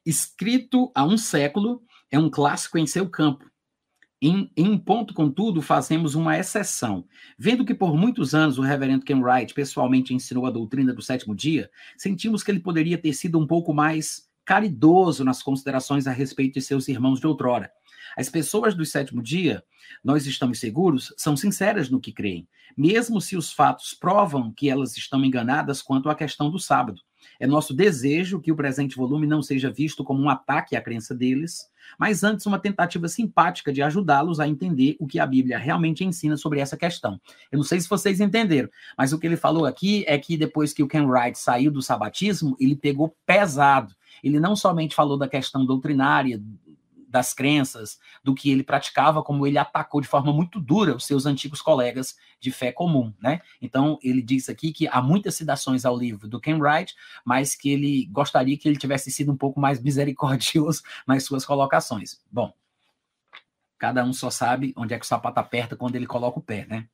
Escrito 0.06 0.92
há 0.94 1.06
um 1.06 1.18
século, 1.18 1.82
é 2.12 2.20
um 2.20 2.30
clássico 2.30 2.78
em 2.78 2.86
seu 2.86 3.10
campo. 3.10 3.50
Em, 4.26 4.50
em, 4.56 4.70
um 4.70 4.78
ponto, 4.78 5.14
contudo, 5.14 5.62
fazemos 5.62 6.16
uma 6.16 6.40
exceção. 6.40 7.04
Vendo 7.38 7.66
que 7.66 7.74
por 7.74 7.98
muitos 7.98 8.34
anos 8.34 8.58
o 8.58 8.62
reverendo 8.62 9.04
Ken 9.04 9.20
Wright 9.20 9.54
pessoalmente 9.54 10.14
ensinou 10.14 10.46
a 10.46 10.50
doutrina 10.50 10.94
do 10.94 11.02
sétimo 11.02 11.36
dia, 11.36 11.70
sentimos 11.98 12.42
que 12.42 12.50
ele 12.50 12.62
poderia 12.62 12.98
ter 12.98 13.12
sido 13.12 13.38
um 13.38 13.46
pouco 13.46 13.74
mais 13.74 14.30
caridoso 14.46 15.26
nas 15.26 15.44
considerações 15.44 16.08
a 16.08 16.14
respeito 16.14 16.54
de 16.54 16.62
seus 16.62 16.88
irmãos 16.88 17.20
de 17.20 17.28
outrora. 17.28 17.70
As 18.16 18.30
pessoas 18.30 18.74
do 18.74 18.86
sétimo 18.86 19.22
dia, 19.22 19.62
nós 20.02 20.26
estamos 20.26 20.58
seguros, 20.58 21.14
são 21.18 21.36
sinceras 21.36 21.90
no 21.90 22.00
que 22.00 22.14
creem, 22.14 22.48
mesmo 22.78 23.20
se 23.20 23.36
os 23.36 23.52
fatos 23.52 23.94
provam 23.94 24.54
que 24.54 24.70
elas 24.70 24.96
estão 24.96 25.26
enganadas 25.26 25.82
quanto 25.82 26.08
à 26.08 26.16
questão 26.16 26.50
do 26.50 26.60
sábado. 26.60 27.02
É 27.40 27.48
nosso 27.48 27.74
desejo 27.74 28.40
que 28.40 28.52
o 28.52 28.56
presente 28.56 28.96
volume 28.96 29.28
não 29.28 29.42
seja 29.42 29.72
visto 29.72 30.04
como 30.04 30.22
um 30.22 30.30
ataque 30.30 30.76
à 30.76 30.82
crença 30.82 31.14
deles, 31.14 31.70
mas 31.98 32.24
antes 32.24 32.46
uma 32.46 32.60
tentativa 32.60 33.08
simpática 33.08 33.72
de 33.72 33.82
ajudá-los 33.82 34.40
a 34.40 34.48
entender 34.48 34.96
o 35.00 35.08
que 35.08 35.20
a 35.20 35.26
Bíblia 35.26 35.58
realmente 35.58 36.04
ensina 36.04 36.38
sobre 36.38 36.60
essa 36.60 36.78
questão. 36.78 37.20
Eu 37.52 37.58
não 37.58 37.64
sei 37.64 37.80
se 37.80 37.90
vocês 37.90 38.20
entenderam, 38.20 38.70
mas 38.98 39.14
o 39.14 39.20
que 39.20 39.28
ele 39.28 39.38
falou 39.38 39.66
aqui 39.66 40.04
é 40.08 40.18
que 40.18 40.38
depois 40.38 40.74
que 40.74 40.84
o 40.84 40.88
Ken 40.88 41.06
Wright 41.06 41.38
saiu 41.38 41.72
do 41.72 41.82
sabatismo, 41.82 42.56
ele 42.60 42.76
pegou 42.76 43.16
pesado. 43.26 43.94
Ele 44.24 44.40
não 44.40 44.56
somente 44.56 44.96
falou 44.96 45.18
da 45.18 45.28
questão 45.28 45.66
doutrinária, 45.66 46.42
das 47.14 47.32
crenças, 47.32 48.00
do 48.24 48.34
que 48.34 48.50
ele 48.50 48.64
praticava, 48.64 49.22
como 49.22 49.46
ele 49.46 49.60
atacou 49.60 50.02
de 50.02 50.08
forma 50.08 50.34
muito 50.34 50.60
dura 50.60 50.96
os 50.96 51.06
seus 51.06 51.28
antigos 51.28 51.62
colegas 51.62 52.18
de 52.40 52.52
fé 52.52 52.72
comum, 52.72 53.14
né? 53.22 53.40
Então, 53.62 54.00
ele 54.02 54.20
diz 54.20 54.50
aqui 54.50 54.74
que 54.74 54.88
há 54.88 55.00
muitas 55.00 55.36
citações 55.36 55.86
ao 55.86 55.96
livro 55.96 56.28
do 56.28 56.40
Ken 56.40 56.56
Wright, 56.56 56.96
mas 57.24 57.54
que 57.54 57.70
ele 57.70 58.08
gostaria 58.08 58.58
que 58.58 58.68
ele 58.68 58.80
tivesse 58.80 59.12
sido 59.12 59.32
um 59.32 59.38
pouco 59.38 59.60
mais 59.60 59.80
misericordioso 59.84 60.82
nas 61.06 61.24
suas 61.24 61.46
colocações. 61.46 62.20
Bom, 62.32 62.52
cada 63.78 64.04
um 64.04 64.12
só 64.12 64.32
sabe 64.32 64.74
onde 64.76 64.96
é 64.96 64.98
que 64.98 65.06
o 65.06 65.08
sapato 65.08 65.40
aperta 65.40 65.76
quando 65.76 65.96
ele 65.96 66.08
coloca 66.08 66.40
o 66.40 66.44
pé, 66.44 66.66
né? 66.66 66.90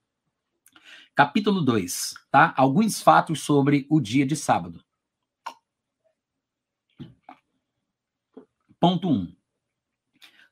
Capítulo 1.16 1.62
2, 1.62 2.14
tá? 2.30 2.54
Alguns 2.58 3.02
fatos 3.02 3.40
sobre 3.40 3.88
o 3.90 4.02
dia 4.02 4.26
de 4.26 4.36
sábado. 4.36 4.84
Ponto 8.82 9.08
1. 9.08 9.14
Um. 9.14 9.39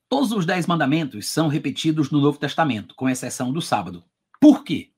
Todos 0.09 0.31
os 0.31 0.45
dez 0.45 0.65
mandamentos 0.65 1.27
são 1.27 1.49
repetidos 1.49 2.09
no 2.09 2.21
Novo 2.21 2.39
Testamento, 2.39 2.95
com 2.95 3.09
exceção 3.09 3.51
do 3.51 3.61
sábado. 3.61 4.05
Por 4.39 4.63
quê? 4.63 4.91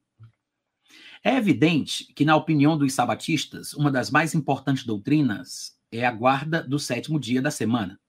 É 1.23 1.35
evidente 1.35 2.05
que, 2.13 2.23
na 2.23 2.35
opinião 2.35 2.77
dos 2.77 2.93
sabatistas, 2.93 3.73
uma 3.73 3.89
das 3.89 4.11
mais 4.11 4.35
importantes 4.35 4.85
doutrinas 4.85 5.75
é 5.91 6.05
a 6.05 6.11
guarda 6.11 6.61
do 6.61 6.77
sétimo 6.77 7.19
dia 7.19 7.41
da 7.41 7.49
semana. 7.49 7.99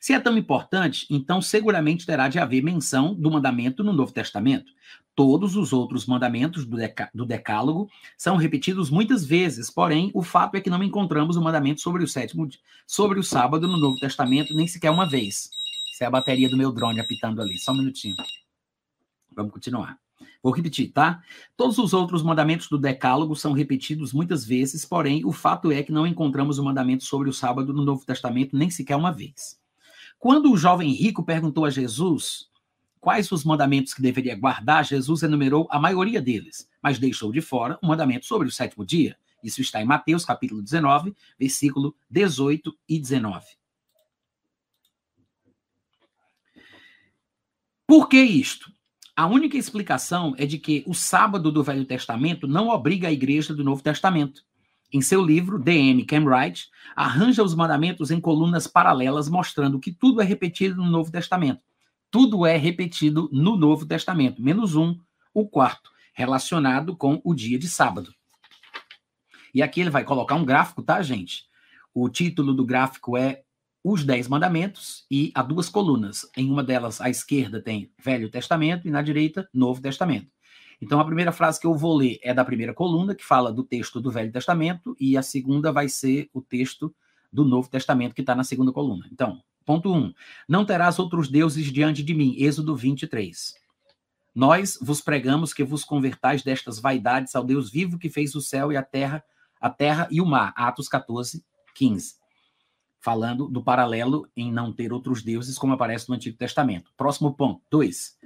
Se 0.00 0.12
é 0.12 0.20
tão 0.20 0.38
importante, 0.38 1.08
então 1.10 1.42
seguramente 1.42 2.06
terá 2.06 2.28
de 2.28 2.38
haver 2.38 2.62
menção 2.62 3.16
do 3.16 3.32
mandamento 3.32 3.82
no 3.82 3.92
Novo 3.92 4.12
Testamento. 4.12 4.70
Todos 5.12 5.56
os 5.56 5.72
outros 5.72 6.06
mandamentos 6.06 6.64
do, 6.64 6.76
deca 6.76 7.10
do 7.12 7.26
Decálogo 7.26 7.90
são 8.16 8.36
repetidos 8.36 8.90
muitas 8.90 9.26
vezes, 9.26 9.70
porém, 9.70 10.12
o 10.14 10.22
fato 10.22 10.54
é 10.54 10.60
que 10.60 10.70
não 10.70 10.82
encontramos 10.84 11.36
o 11.36 11.42
mandamento 11.42 11.80
sobre 11.80 12.04
o 12.04 12.08
sétimo 12.08 12.48
sobre 12.86 13.18
o 13.18 13.24
sábado 13.24 13.66
no 13.66 13.76
Novo 13.76 13.98
Testamento 13.98 14.54
nem 14.54 14.68
sequer 14.68 14.90
uma 14.90 15.08
vez. 15.08 15.50
Essa 15.94 16.02
é 16.02 16.06
a 16.08 16.10
bateria 16.10 16.48
do 16.48 16.56
meu 16.56 16.72
drone 16.72 16.98
apitando 16.98 17.40
ali. 17.40 17.56
Só 17.56 17.70
um 17.70 17.76
minutinho. 17.76 18.16
Vamos 19.32 19.52
continuar. 19.52 19.96
Vou 20.42 20.52
repetir, 20.52 20.90
tá? 20.90 21.22
Todos 21.56 21.78
os 21.78 21.92
outros 21.92 22.20
mandamentos 22.20 22.68
do 22.68 22.76
Decálogo 22.76 23.36
são 23.36 23.52
repetidos 23.52 24.12
muitas 24.12 24.44
vezes, 24.44 24.84
porém, 24.84 25.24
o 25.24 25.30
fato 25.30 25.70
é 25.70 25.84
que 25.84 25.92
não 25.92 26.04
encontramos 26.04 26.58
o 26.58 26.64
mandamento 26.64 27.04
sobre 27.04 27.28
o 27.28 27.32
sábado 27.32 27.72
no 27.72 27.84
Novo 27.84 28.04
Testamento 28.04 28.58
nem 28.58 28.70
sequer 28.70 28.96
uma 28.96 29.12
vez. 29.12 29.56
Quando 30.18 30.50
o 30.50 30.56
jovem 30.56 30.90
rico 30.90 31.22
perguntou 31.22 31.64
a 31.64 31.70
Jesus 31.70 32.48
quais 33.00 33.30
os 33.30 33.44
mandamentos 33.44 33.94
que 33.94 34.02
deveria 34.02 34.34
guardar, 34.34 34.84
Jesus 34.84 35.22
enumerou 35.22 35.68
a 35.70 35.78
maioria 35.78 36.20
deles, 36.20 36.68
mas 36.82 36.98
deixou 36.98 37.30
de 37.30 37.40
fora 37.40 37.78
o 37.80 37.86
mandamento 37.86 38.26
sobre 38.26 38.48
o 38.48 38.52
sétimo 38.52 38.84
dia. 38.84 39.16
Isso 39.44 39.60
está 39.60 39.80
em 39.80 39.84
Mateus, 39.84 40.24
capítulo 40.24 40.60
19, 40.60 41.14
versículo 41.38 41.94
18 42.10 42.76
e 42.88 42.98
19. 42.98 43.46
Por 47.86 48.08
que 48.08 48.20
isto? 48.20 48.72
A 49.14 49.26
única 49.26 49.56
explicação 49.56 50.34
é 50.38 50.46
de 50.46 50.58
que 50.58 50.82
o 50.86 50.94
sábado 50.94 51.52
do 51.52 51.62
Velho 51.62 51.84
Testamento 51.84 52.48
não 52.48 52.68
obriga 52.68 53.08
a 53.08 53.12
igreja 53.12 53.54
do 53.54 53.62
Novo 53.62 53.82
Testamento. 53.82 54.42
Em 54.92 55.00
seu 55.00 55.22
livro, 55.22 55.58
D.M. 55.58 56.04
Camwright, 56.04 56.68
arranja 56.96 57.42
os 57.42 57.54
mandamentos 57.54 58.10
em 58.10 58.20
colunas 58.20 58.66
paralelas, 58.66 59.28
mostrando 59.28 59.78
que 59.78 59.92
tudo 59.92 60.20
é 60.20 60.24
repetido 60.24 60.76
no 60.76 60.90
Novo 60.90 61.12
Testamento. 61.12 61.60
Tudo 62.10 62.46
é 62.46 62.56
repetido 62.56 63.28
no 63.32 63.56
Novo 63.56 63.86
Testamento, 63.86 64.42
menos 64.42 64.74
um, 64.74 64.98
o 65.32 65.46
quarto, 65.46 65.90
relacionado 66.12 66.96
com 66.96 67.20
o 67.22 67.34
dia 67.34 67.58
de 67.58 67.68
sábado. 67.68 68.14
E 69.54 69.62
aqui 69.62 69.80
ele 69.80 69.90
vai 69.90 70.04
colocar 70.04 70.34
um 70.34 70.44
gráfico, 70.44 70.82
tá, 70.82 71.00
gente? 71.02 71.44
O 71.92 72.08
título 72.08 72.52
do 72.52 72.64
gráfico 72.64 73.16
é 73.16 73.43
os 73.84 74.02
Dez 74.02 74.26
Mandamentos 74.26 75.04
e 75.10 75.30
há 75.34 75.42
duas 75.42 75.68
colunas. 75.68 76.26
Em 76.34 76.50
uma 76.50 76.64
delas, 76.64 77.02
à 77.02 77.10
esquerda, 77.10 77.60
tem 77.60 77.92
Velho 78.02 78.30
Testamento 78.30 78.88
e 78.88 78.90
na 78.90 79.02
direita, 79.02 79.46
Novo 79.52 79.82
Testamento. 79.82 80.32
Então, 80.80 80.98
a 80.98 81.04
primeira 81.04 81.30
frase 81.30 81.60
que 81.60 81.66
eu 81.66 81.74
vou 81.74 81.94
ler 81.94 82.18
é 82.22 82.32
da 82.32 82.44
primeira 82.44 82.72
coluna, 82.72 83.14
que 83.14 83.24
fala 83.24 83.52
do 83.52 83.62
texto 83.62 84.00
do 84.00 84.10
Velho 84.10 84.32
Testamento, 84.32 84.96
e 84.98 85.18
a 85.18 85.22
segunda 85.22 85.70
vai 85.70 85.88
ser 85.90 86.30
o 86.32 86.40
texto 86.40 86.94
do 87.30 87.44
Novo 87.44 87.68
Testamento, 87.68 88.14
que 88.14 88.22
está 88.22 88.34
na 88.34 88.42
segunda 88.42 88.72
coluna. 88.72 89.06
Então, 89.12 89.42
ponto 89.66 89.92
1. 89.92 89.96
Um, 89.96 90.14
não 90.48 90.64
terás 90.64 90.98
outros 90.98 91.28
deuses 91.28 91.70
diante 91.70 92.02
de 92.02 92.14
mim. 92.14 92.34
Êxodo 92.38 92.74
23. 92.74 93.54
Nós 94.34 94.78
vos 94.80 95.02
pregamos 95.02 95.52
que 95.52 95.62
vos 95.62 95.84
convertais 95.84 96.42
destas 96.42 96.80
vaidades 96.80 97.36
ao 97.36 97.44
Deus 97.44 97.70
vivo 97.70 97.98
que 97.98 98.08
fez 98.08 98.34
o 98.34 98.40
céu 98.40 98.72
e 98.72 98.78
a 98.78 98.82
terra, 98.82 99.22
a 99.60 99.68
terra 99.68 100.08
e 100.10 100.22
o 100.22 100.26
mar. 100.26 100.54
Atos 100.56 100.88
14, 100.88 101.44
15 101.74 102.23
falando 103.04 103.46
do 103.46 103.62
paralelo 103.62 104.26
em 104.34 104.50
não 104.50 104.72
ter 104.72 104.90
outros 104.90 105.22
deuses, 105.22 105.58
como 105.58 105.74
aparece 105.74 106.08
no 106.08 106.14
Antigo 106.14 106.38
Testamento. 106.38 106.90
Próximo 106.96 107.34
ponto, 107.34 107.60
2. 107.70 108.16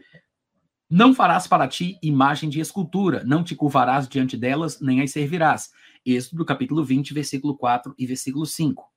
Não 0.88 1.12
farás 1.12 1.48
para 1.48 1.66
ti 1.66 1.98
imagem 2.00 2.48
de 2.48 2.60
escultura, 2.60 3.24
não 3.24 3.42
te 3.42 3.56
curvarás 3.56 4.08
diante 4.08 4.36
delas, 4.36 4.80
nem 4.80 5.02
as 5.02 5.10
servirás. 5.10 5.72
Êxodo 6.06 6.44
capítulo 6.44 6.84
20, 6.84 7.12
versículo 7.12 7.56
4 7.56 7.92
e 7.98 8.06
versículo 8.06 8.46
5. 8.46 8.88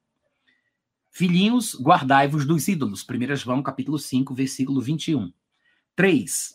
Filhinhos, 1.09 1.75
guardai-vos 1.81 2.45
dos 2.45 2.67
ídolos. 2.67 3.03
1 3.03 3.35
João 3.35 3.63
capítulo 3.63 3.97
5, 3.97 4.35
versículo 4.35 4.79
21. 4.81 5.33
3. 5.95 6.51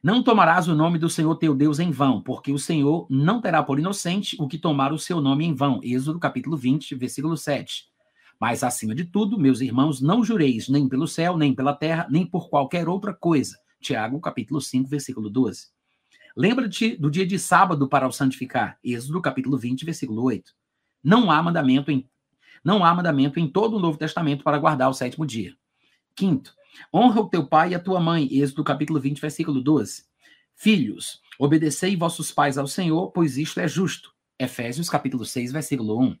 Não 0.00 0.22
tomarás 0.22 0.68
o 0.68 0.74
nome 0.76 1.00
do 1.00 1.10
Senhor 1.10 1.34
teu 1.34 1.52
Deus 1.52 1.80
em 1.80 1.90
vão, 1.90 2.22
porque 2.22 2.52
o 2.52 2.58
Senhor 2.58 3.08
não 3.10 3.40
terá 3.40 3.60
por 3.60 3.80
inocente 3.80 4.36
o 4.40 4.46
que 4.46 4.56
tomar 4.56 4.92
o 4.92 4.98
seu 5.00 5.20
nome 5.20 5.44
em 5.44 5.52
vão. 5.52 5.80
Êxodo 5.82 6.20
capítulo 6.20 6.56
20, 6.56 6.94
versículo 6.94 7.36
7. 7.36 7.91
Mas, 8.42 8.64
acima 8.64 8.92
de 8.92 9.04
tudo, 9.04 9.38
meus 9.38 9.60
irmãos, 9.60 10.00
não 10.00 10.24
jureis 10.24 10.68
nem 10.68 10.88
pelo 10.88 11.06
céu, 11.06 11.36
nem 11.36 11.54
pela 11.54 11.72
terra, 11.72 12.08
nem 12.10 12.26
por 12.26 12.50
qualquer 12.50 12.88
outra 12.88 13.14
coisa. 13.14 13.56
Tiago, 13.80 14.20
capítulo 14.20 14.60
5, 14.60 14.88
versículo 14.88 15.30
12. 15.30 15.68
Lembra-te 16.36 16.96
do 16.96 17.08
dia 17.08 17.24
de 17.24 17.38
sábado 17.38 17.88
para 17.88 18.04
o 18.04 18.10
santificar. 18.10 18.80
Êxodo, 18.82 19.22
capítulo 19.22 19.56
20, 19.56 19.84
versículo 19.84 20.24
8. 20.24 20.52
Não 21.04 21.30
há 21.30 21.40
mandamento 21.40 21.88
em, 21.92 22.10
não 22.64 22.84
há 22.84 22.92
mandamento 22.92 23.38
em 23.38 23.46
todo 23.46 23.76
o 23.76 23.78
Novo 23.78 23.96
Testamento 23.96 24.42
para 24.42 24.58
guardar 24.58 24.90
o 24.90 24.92
sétimo 24.92 25.24
dia. 25.24 25.54
Quinto, 26.16 26.52
honra 26.92 27.20
o 27.20 27.28
teu 27.28 27.46
pai 27.46 27.70
e 27.70 27.74
a 27.76 27.78
tua 27.78 28.00
mãe. 28.00 28.26
Êxodo, 28.28 28.64
capítulo 28.64 28.98
20, 28.98 29.20
versículo 29.20 29.62
12. 29.62 30.02
Filhos, 30.56 31.20
obedecei 31.38 31.94
vossos 31.94 32.32
pais 32.32 32.58
ao 32.58 32.66
Senhor, 32.66 33.12
pois 33.12 33.38
isto 33.38 33.60
é 33.60 33.68
justo. 33.68 34.12
Efésios, 34.36 34.90
capítulo 34.90 35.24
6, 35.24 35.52
versículo 35.52 35.96
1. 36.00 36.18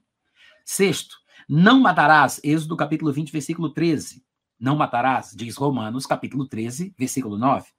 Sexto, 0.64 1.21
não 1.48 1.80
matarás, 1.80 2.40
Êxodo 2.42 2.76
capítulo 2.76 3.12
20, 3.12 3.32
versículo 3.32 3.70
13. 3.70 4.22
Não 4.58 4.76
matarás, 4.76 5.34
diz 5.34 5.56
Romanos 5.56 6.06
capítulo 6.06 6.46
13, 6.46 6.94
versículo 6.98 7.36
9. 7.36 7.70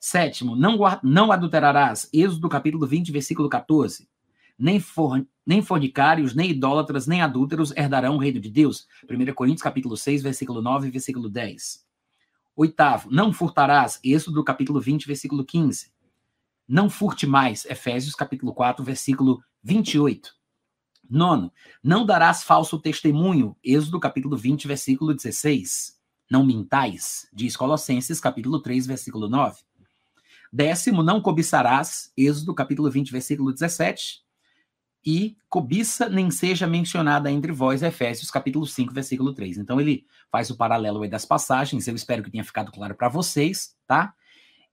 Sétimo, 0.00 0.56
não, 0.56 0.78
não 1.02 1.32
adulterarás, 1.32 2.08
Êxodo 2.12 2.48
capítulo 2.48 2.86
20, 2.86 3.12
versículo 3.12 3.48
14. 3.48 4.08
Nem, 4.58 4.80
for, 4.80 5.26
nem 5.44 5.60
fornicários, 5.60 6.34
nem 6.34 6.50
idólatras, 6.50 7.06
nem 7.06 7.20
adúlteros 7.20 7.76
herdarão 7.76 8.16
o 8.16 8.18
reino 8.18 8.40
de 8.40 8.50
Deus. 8.50 8.86
1 9.10 9.34
Coríntios 9.34 9.62
capítulo 9.62 9.96
6, 9.96 10.22
versículo 10.22 10.62
9 10.62 10.88
e 10.88 10.90
versículo 10.90 11.28
10. 11.28 11.84
Oitavo, 12.56 13.10
não 13.10 13.32
furtarás, 13.32 14.00
Êxodo 14.02 14.42
capítulo 14.42 14.80
20, 14.80 15.06
versículo 15.06 15.44
15. 15.44 15.92
Não 16.66 16.88
furte 16.88 17.26
mais, 17.26 17.64
Efésios 17.66 18.14
capítulo 18.14 18.54
4, 18.54 18.82
versículo 18.82 19.42
28. 19.62 20.34
Nono, 21.08 21.52
não 21.82 22.04
darás 22.04 22.42
falso 22.42 22.78
testemunho. 22.78 23.56
Êxodo 23.62 24.00
capítulo 24.00 24.36
20, 24.36 24.66
versículo 24.66 25.14
16. 25.14 25.96
Não 26.30 26.44
mintais, 26.44 27.28
diz 27.32 27.56
Colossenses 27.56 28.20
capítulo 28.20 28.60
3, 28.60 28.86
versículo 28.86 29.28
9. 29.28 29.60
Décimo, 30.52 31.02
não 31.02 31.20
cobiçarás. 31.20 32.12
Êxodo 32.16 32.54
capítulo 32.54 32.90
20, 32.90 33.12
versículo 33.12 33.52
17. 33.52 34.24
E 35.04 35.36
cobiça 35.48 36.08
nem 36.08 36.32
seja 36.32 36.66
mencionada 36.66 37.30
entre 37.30 37.52
vós, 37.52 37.80
Efésios 37.80 38.28
capítulo 38.28 38.66
5, 38.66 38.92
versículo 38.92 39.32
3. 39.32 39.58
Então 39.58 39.80
ele 39.80 40.04
faz 40.32 40.50
o 40.50 40.56
paralelo 40.56 41.02
aí 41.02 41.08
das 41.08 41.24
passagens, 41.24 41.86
eu 41.86 41.94
espero 41.94 42.24
que 42.24 42.30
tenha 42.30 42.42
ficado 42.42 42.72
claro 42.72 42.94
para 42.96 43.08
vocês, 43.08 43.76
tá? 43.86 44.12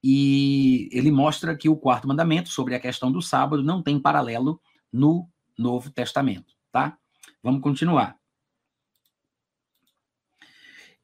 E 0.04 0.90
ele 0.92 1.12
mostra 1.12 1.56
que 1.56 1.70
o 1.70 1.78
quarto 1.78 2.08
mandamento 2.08 2.50
sobre 2.50 2.74
a 2.74 2.80
questão 2.80 3.12
do 3.12 3.22
sábado 3.22 3.64
não 3.64 3.84
tem 3.84 4.00
paralelo 4.00 4.60
no 4.92 5.30
Novo 5.58 5.90
Testamento, 5.90 6.54
tá? 6.72 6.98
Vamos 7.42 7.62
continuar. 7.62 8.18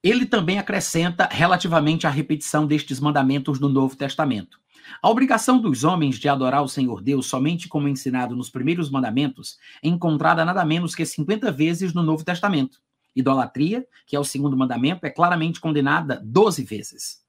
Ele 0.02 0.26
também 0.26 0.58
acrescenta 0.58 1.28
relativamente 1.30 2.08
à 2.08 2.10
repetição 2.10 2.66
destes 2.66 3.00
mandamentos 3.00 3.60
no 3.60 3.68
Novo 3.68 3.98
Testamento. 3.98 4.60
A 5.02 5.10
obrigação 5.10 5.60
dos 5.60 5.84
homens 5.84 6.18
de 6.18 6.30
adorar 6.30 6.64
o 6.64 6.70
Senhor 6.70 7.02
Deus 7.02 7.28
somente 7.28 7.68
como 7.68 7.88
ensinado 7.88 8.36
nos 8.36 8.50
primeiros 8.50 8.90
mandamentos 8.90 9.58
é 9.84 9.90
encontrada 9.90 10.46
nada 10.46 10.64
menos 10.64 10.96
que 10.96 11.06
50 11.06 11.52
vezes 11.52 11.94
no 11.94 12.02
Novo 12.02 12.24
Testamento. 12.24 12.82
Idolatria, 13.16 13.86
que 14.06 14.16
é 14.16 14.20
o 14.20 14.24
segundo 14.24 14.56
mandamento, 14.56 15.06
é 15.06 15.10
claramente 15.10 15.60
condenada 15.60 16.22
12 16.24 16.64
vezes. 16.64 17.24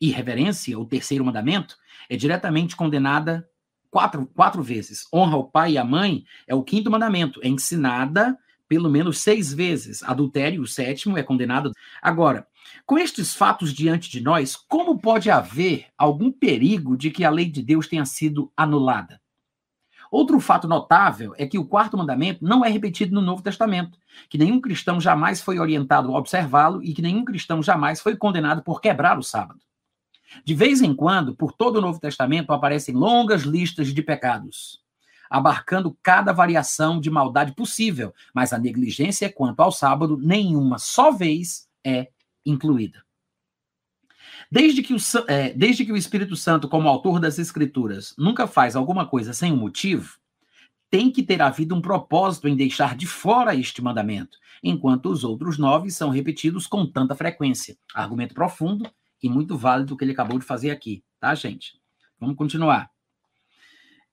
Irreverência, 0.00 0.78
o 0.78 0.84
terceiro 0.84 1.24
mandamento, 1.24 1.76
é 2.08 2.16
diretamente 2.16 2.74
condenada 2.74 3.48
quatro, 3.92 4.26
quatro 4.34 4.62
vezes. 4.62 5.06
Honra 5.12 5.36
o 5.36 5.44
pai 5.44 5.72
e 5.72 5.78
a 5.78 5.84
mãe 5.84 6.24
é 6.48 6.54
o 6.54 6.64
quinto 6.64 6.90
mandamento, 6.90 7.38
é 7.44 7.48
ensinada 7.48 8.36
pelo 8.66 8.88
menos 8.88 9.18
seis 9.18 9.52
vezes. 9.52 10.02
Adultério, 10.02 10.62
o 10.62 10.66
sétimo, 10.66 11.18
é 11.18 11.22
condenado. 11.22 11.70
Agora, 12.00 12.48
com 12.86 12.98
estes 12.98 13.34
fatos 13.34 13.72
diante 13.72 14.10
de 14.10 14.22
nós, 14.22 14.56
como 14.56 14.98
pode 14.98 15.30
haver 15.30 15.88
algum 15.96 16.32
perigo 16.32 16.96
de 16.96 17.10
que 17.10 17.22
a 17.22 17.28
lei 17.28 17.44
de 17.44 17.62
Deus 17.62 17.86
tenha 17.86 18.06
sido 18.06 18.50
anulada? 18.56 19.20
Outro 20.10 20.40
fato 20.40 20.66
notável 20.66 21.34
é 21.36 21.46
que 21.46 21.58
o 21.58 21.66
quarto 21.66 21.98
mandamento 21.98 22.42
não 22.42 22.64
é 22.64 22.70
repetido 22.70 23.14
no 23.14 23.20
Novo 23.20 23.42
Testamento, 23.42 23.98
que 24.28 24.38
nenhum 24.38 24.60
cristão 24.60 25.00
jamais 25.00 25.42
foi 25.42 25.58
orientado 25.58 26.14
a 26.14 26.18
observá-lo 26.18 26.82
e 26.82 26.94
que 26.94 27.02
nenhum 27.02 27.26
cristão 27.26 27.62
jamais 27.62 28.00
foi 28.00 28.16
condenado 28.16 28.62
por 28.62 28.80
quebrar 28.80 29.18
o 29.18 29.22
sábado. 29.22 29.60
De 30.44 30.54
vez 30.54 30.80
em 30.82 30.94
quando, 30.94 31.34
por 31.34 31.52
todo 31.52 31.76
o 31.76 31.80
Novo 31.80 32.00
Testamento, 32.00 32.52
aparecem 32.52 32.94
longas 32.94 33.42
listas 33.42 33.88
de 33.88 34.02
pecados, 34.02 34.80
abarcando 35.28 35.96
cada 36.02 36.32
variação 36.32 37.00
de 37.00 37.10
maldade 37.10 37.54
possível, 37.54 38.14
mas 38.34 38.52
a 38.52 38.58
negligência 38.58 39.32
quanto 39.32 39.60
ao 39.60 39.72
sábado, 39.72 40.18
nenhuma 40.18 40.78
só 40.78 41.10
vez 41.10 41.68
é 41.84 42.08
incluída. 42.44 43.02
Desde 44.50 44.82
que, 44.82 44.92
o, 44.92 44.98
é, 45.28 45.52
desde 45.54 45.84
que 45.84 45.92
o 45.92 45.96
Espírito 45.96 46.36
Santo, 46.36 46.68
como 46.68 46.88
autor 46.88 47.18
das 47.18 47.38
Escrituras, 47.38 48.14
nunca 48.18 48.46
faz 48.46 48.76
alguma 48.76 49.06
coisa 49.06 49.32
sem 49.32 49.52
um 49.52 49.56
motivo, 49.56 50.18
tem 50.90 51.10
que 51.10 51.22
ter 51.22 51.40
havido 51.40 51.74
um 51.74 51.80
propósito 51.80 52.46
em 52.46 52.54
deixar 52.54 52.94
de 52.94 53.06
fora 53.06 53.54
este 53.54 53.80
mandamento, 53.80 54.36
enquanto 54.62 55.06
os 55.06 55.24
outros 55.24 55.56
nove 55.56 55.90
são 55.90 56.10
repetidos 56.10 56.66
com 56.66 56.84
tanta 56.84 57.14
frequência. 57.14 57.78
Argumento 57.94 58.34
profundo 58.34 58.90
e 59.22 59.28
muito 59.28 59.56
válido 59.56 59.94
o 59.94 59.96
que 59.96 60.04
ele 60.04 60.12
acabou 60.12 60.38
de 60.38 60.44
fazer 60.44 60.70
aqui, 60.70 61.04
tá, 61.20 61.34
gente? 61.34 61.80
Vamos 62.18 62.36
continuar. 62.36 62.90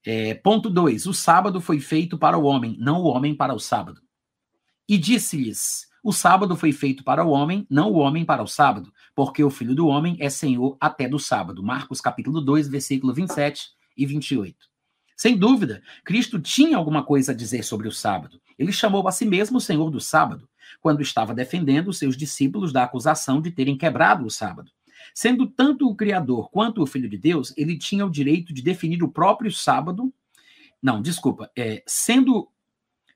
É, 0.05 0.33
ponto 0.35 0.69
2. 0.69 1.05
O 1.07 1.13
sábado 1.13 1.59
foi 1.59 1.79
feito 1.79 2.17
para 2.17 2.37
o 2.37 2.43
homem, 2.43 2.77
não 2.79 3.01
o 3.01 3.05
homem 3.05 3.35
para 3.35 3.53
o 3.53 3.59
sábado. 3.59 4.01
E 4.87 4.97
disse-lhes: 4.97 5.87
O 6.03 6.13
sábado 6.13 6.55
foi 6.55 6.71
feito 6.71 7.03
para 7.03 7.23
o 7.23 7.29
homem, 7.29 7.67
não 7.69 7.91
o 7.91 7.97
homem 7.97 8.23
para 8.23 8.41
o 8.41 8.47
sábado, 8.47 8.93
porque 9.13 9.43
o 9.43 9.49
filho 9.49 9.75
do 9.75 9.87
homem 9.87 10.17
é 10.19 10.29
senhor 10.29 10.77
até 10.79 11.07
do 11.07 11.19
sábado. 11.19 11.61
Marcos 11.61 11.99
capítulo 11.99 12.41
2, 12.41 12.69
versículo 12.69 13.13
27 13.13 13.69
e 13.97 14.05
28. 14.05 14.55
Sem 15.17 15.37
dúvida, 15.37 15.83
Cristo 16.05 16.39
tinha 16.39 16.77
alguma 16.77 17.03
coisa 17.03 17.33
a 17.33 17.35
dizer 17.35 17.63
sobre 17.63 17.89
o 17.89 17.91
sábado. 17.91 18.39
Ele 18.57 18.71
chamou 18.71 19.05
a 19.05 19.11
si 19.11 19.25
mesmo 19.25 19.57
o 19.57 19.61
Senhor 19.61 19.89
do 19.91 19.99
sábado, 19.99 20.47
quando 20.79 21.01
estava 21.01 21.33
defendendo 21.33 21.91
seus 21.91 22.15
discípulos 22.15 22.71
da 22.71 22.83
acusação 22.83 23.41
de 23.41 23.51
terem 23.51 23.77
quebrado 23.77 24.25
o 24.25 24.31
sábado. 24.31 24.71
Sendo 25.13 25.47
tanto 25.47 25.87
o 25.87 25.95
Criador 25.95 26.49
quanto 26.49 26.81
o 26.81 26.85
Filho 26.85 27.09
de 27.09 27.17
Deus, 27.17 27.53
ele 27.57 27.77
tinha 27.77 28.05
o 28.05 28.09
direito 28.09 28.53
de 28.53 28.61
definir 28.61 29.03
o 29.03 29.11
próprio 29.11 29.51
sábado. 29.51 30.13
Não, 30.81 31.01
desculpa. 31.01 31.51
É, 31.55 31.83
sendo 31.85 32.49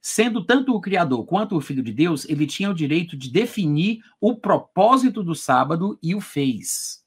Sendo 0.06 0.44
tanto 0.44 0.76
o 0.76 0.82
Criador 0.82 1.26
quanto 1.26 1.56
o 1.56 1.62
Filho 1.62 1.82
de 1.82 1.94
Deus, 1.94 2.28
ele 2.28 2.46
tinha 2.46 2.70
o 2.70 2.74
direito 2.74 3.16
de 3.16 3.32
definir 3.32 4.04
o 4.20 4.36
propósito 4.36 5.24
do 5.24 5.34
sábado 5.34 5.98
e 6.04 6.14
o 6.14 6.20
fez. 6.20 7.06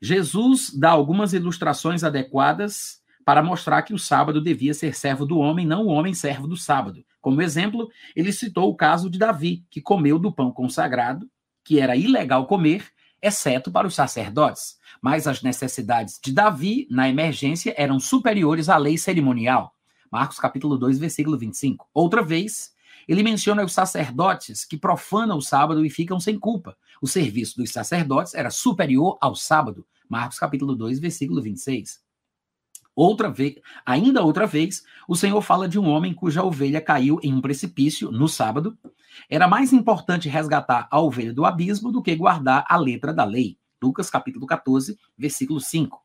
Jesus 0.00 0.72
dá 0.74 0.88
algumas 0.88 1.34
ilustrações 1.34 2.02
adequadas 2.02 3.02
para 3.26 3.42
mostrar 3.42 3.82
que 3.82 3.92
o 3.92 3.98
sábado 3.98 4.40
devia 4.40 4.72
ser 4.72 4.94
servo 4.94 5.26
do 5.26 5.36
homem, 5.36 5.66
não 5.66 5.84
o 5.84 5.88
homem 5.88 6.14
servo 6.14 6.48
do 6.48 6.56
sábado. 6.56 7.04
Como 7.20 7.42
exemplo, 7.42 7.90
ele 8.14 8.32
citou 8.32 8.70
o 8.70 8.74
caso 8.74 9.10
de 9.10 9.18
Davi, 9.18 9.62
que 9.68 9.82
comeu 9.82 10.18
do 10.18 10.32
pão 10.32 10.50
consagrado, 10.50 11.28
que 11.62 11.78
era 11.78 11.94
ilegal 11.94 12.46
comer, 12.46 12.86
exceto 13.26 13.70
para 13.70 13.86
os 13.86 13.94
sacerdotes. 13.94 14.76
Mas 15.02 15.26
as 15.26 15.42
necessidades 15.42 16.18
de 16.22 16.32
Davi, 16.32 16.86
na 16.90 17.08
emergência, 17.08 17.74
eram 17.76 17.98
superiores 17.98 18.68
à 18.68 18.76
lei 18.76 18.96
cerimonial. 18.96 19.74
Marcos 20.10 20.38
capítulo 20.38 20.78
2, 20.78 20.98
versículo 20.98 21.36
25. 21.36 21.88
Outra 21.92 22.22
vez, 22.22 22.72
ele 23.08 23.22
menciona 23.22 23.64
os 23.64 23.72
sacerdotes 23.72 24.64
que 24.64 24.76
profanam 24.76 25.38
o 25.38 25.42
sábado 25.42 25.84
e 25.84 25.90
ficam 25.90 26.18
sem 26.18 26.38
culpa. 26.38 26.76
O 27.02 27.06
serviço 27.06 27.56
dos 27.56 27.70
sacerdotes 27.70 28.34
era 28.34 28.50
superior 28.50 29.18
ao 29.20 29.34
sábado. 29.34 29.86
Marcos 30.08 30.38
capítulo 30.38 30.74
2, 30.74 30.98
versículo 30.98 31.42
26. 31.42 32.00
Outra 32.96 33.28
vez, 33.28 33.56
ainda 33.84 34.24
outra 34.24 34.46
vez, 34.46 34.82
o 35.06 35.14
Senhor 35.14 35.42
fala 35.42 35.68
de 35.68 35.78
um 35.78 35.86
homem 35.86 36.14
cuja 36.14 36.42
ovelha 36.42 36.80
caiu 36.80 37.20
em 37.22 37.34
um 37.34 37.42
precipício 37.42 38.10
no 38.10 38.26
sábado. 38.26 38.76
Era 39.28 39.46
mais 39.46 39.70
importante 39.70 40.30
resgatar 40.30 40.88
a 40.90 40.98
ovelha 40.98 41.34
do 41.34 41.44
abismo 41.44 41.92
do 41.92 42.02
que 42.02 42.16
guardar 42.16 42.64
a 42.66 42.76
letra 42.78 43.12
da 43.12 43.22
lei. 43.22 43.58
Lucas 43.82 44.08
capítulo 44.08 44.46
14, 44.46 44.98
versículo 45.18 45.60
5. 45.60 46.02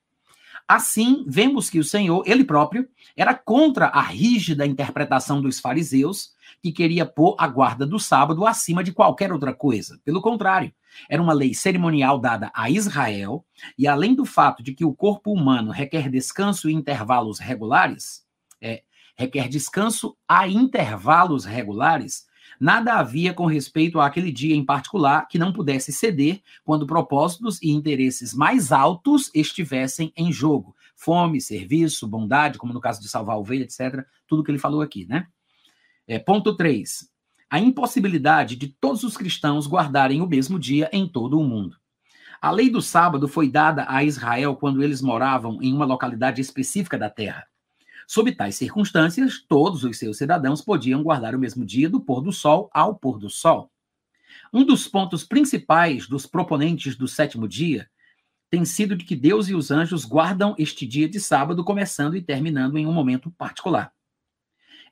Assim, 0.67 1.23
vemos 1.25 1.69
que 1.69 1.80
o 1.80 1.84
Senhor, 1.84 2.23
ele 2.25 2.43
próprio, 2.43 2.88
era 3.15 3.34
contra 3.34 3.88
a 3.88 4.01
rígida 4.01 4.65
interpretação 4.65 5.41
dos 5.41 5.62
fariseus, 5.62 6.34
que 6.62 6.71
queria 6.71 7.06
pôr 7.06 7.36
a 7.39 7.47
guarda 7.47 7.86
do 7.86 8.00
sábado 8.00 8.45
acima 8.45 8.84
de 8.84 8.91
qualquer 8.91 9.32
outra 9.32 9.54
coisa. 9.54 10.00
Pelo 10.06 10.21
contrário, 10.21 10.74
era 11.10 11.21
uma 11.21 11.34
lei 11.34 11.54
cerimonial 11.54 12.19
dada 12.19 12.52
a 12.54 12.69
Israel, 12.69 13.45
e 13.78 13.88
além 13.88 14.13
do 14.13 14.26
fato 14.26 14.62
de 14.62 14.74
que 14.74 14.86
o 14.86 14.93
corpo 14.93 15.34
humano 15.34 15.71
requer 15.71 16.10
descanso 16.10 16.69
em 16.69 16.76
intervalos 16.76 17.39
regulares, 17.39 18.24
é, 18.62 18.84
requer 19.15 19.47
descanso 19.50 20.15
a 20.28 20.47
intervalos 20.47 21.45
regulares, 21.45 22.30
Nada 22.60 23.00
havia 23.00 23.34
com 23.34 23.47
respeito 23.47 24.00
àquele 24.00 24.32
dia 24.32 24.56
em 24.56 24.63
particular 24.63 25.28
que 25.28 25.39
não 25.39 25.52
pudesse 25.52 25.91
ceder 25.91 26.43
quando 26.63 26.86
propósitos 26.86 27.60
e 27.60 27.71
interesses 27.71 28.36
mais 28.36 28.71
altos 28.71 29.32
estivessem 29.34 30.13
em 30.15 30.32
jogo. 30.32 30.76
Fome, 30.95 31.41
serviço, 31.41 32.08
bondade, 32.08 32.60
como 32.60 32.71
no 32.71 32.80
caso 32.80 33.02
de 33.02 33.10
salvar 33.10 33.36
a 33.36 33.39
ovelha, 33.39 33.63
etc. 33.63 34.06
Tudo 34.28 34.43
que 34.43 34.52
ele 34.52 34.60
falou 34.60 34.82
aqui, 34.82 35.08
né? 35.08 35.26
É, 36.12 36.19
ponto 36.19 36.58
3. 36.58 37.10
A 37.50 37.58
impossibilidade 37.58 38.58
de 38.58 38.67
todos 38.67 39.02
os 39.02 39.15
cristãos 39.15 39.65
guardarem 39.65 40.21
o 40.21 40.28
mesmo 40.28 40.60
dia 40.60 40.89
em 40.91 41.08
todo 41.08 41.39
o 41.39 41.43
mundo. 41.45 41.78
A 42.41 42.52
lei 42.52 42.69
do 42.69 42.82
sábado 42.82 43.30
foi 43.30 43.50
dada 43.50 43.86
a 43.88 44.04
Israel 44.04 44.58
quando 44.58 44.84
eles 44.84 45.02
moravam 45.02 45.60
em 45.62 45.74
uma 45.74 45.86
localidade 45.86 46.41
específica 46.41 46.97
da 46.97 47.10
terra. 47.10 47.47
Sob 48.06 48.30
tais 48.34 48.56
circunstâncias, 48.56 49.41
todos 49.47 49.86
os 49.86 49.97
seus 49.97 50.17
cidadãos 50.17 50.62
podiam 50.62 51.02
guardar 51.02 51.34
o 51.34 51.39
mesmo 51.39 51.63
dia 51.63 51.89
do 51.89 52.02
pôr 52.02 52.19
do 52.21 52.34
sol 52.34 52.69
ao 52.74 52.93
pôr 52.93 53.17
do 53.17 53.30
sol. 53.30 53.71
Um 54.52 54.65
dos 54.65 54.89
pontos 54.89 55.24
principais 55.24 56.10
dos 56.10 56.26
proponentes 56.26 56.97
do 56.97 57.08
sétimo 57.08 57.47
dia 57.47 57.89
tem 58.50 58.65
sido 58.65 58.97
de 58.97 59.06
que 59.06 59.15
Deus 59.15 59.47
e 59.47 59.56
os 59.56 59.71
anjos 59.71 60.04
guardam 60.04 60.56
este 60.58 60.86
dia 60.86 61.08
de 61.08 61.21
sábado, 61.21 61.63
começando 61.63 62.17
e 62.17 62.21
terminando 62.21 62.78
em 62.78 62.86
um 62.86 62.91
momento 62.91 63.32
particular. 63.32 63.93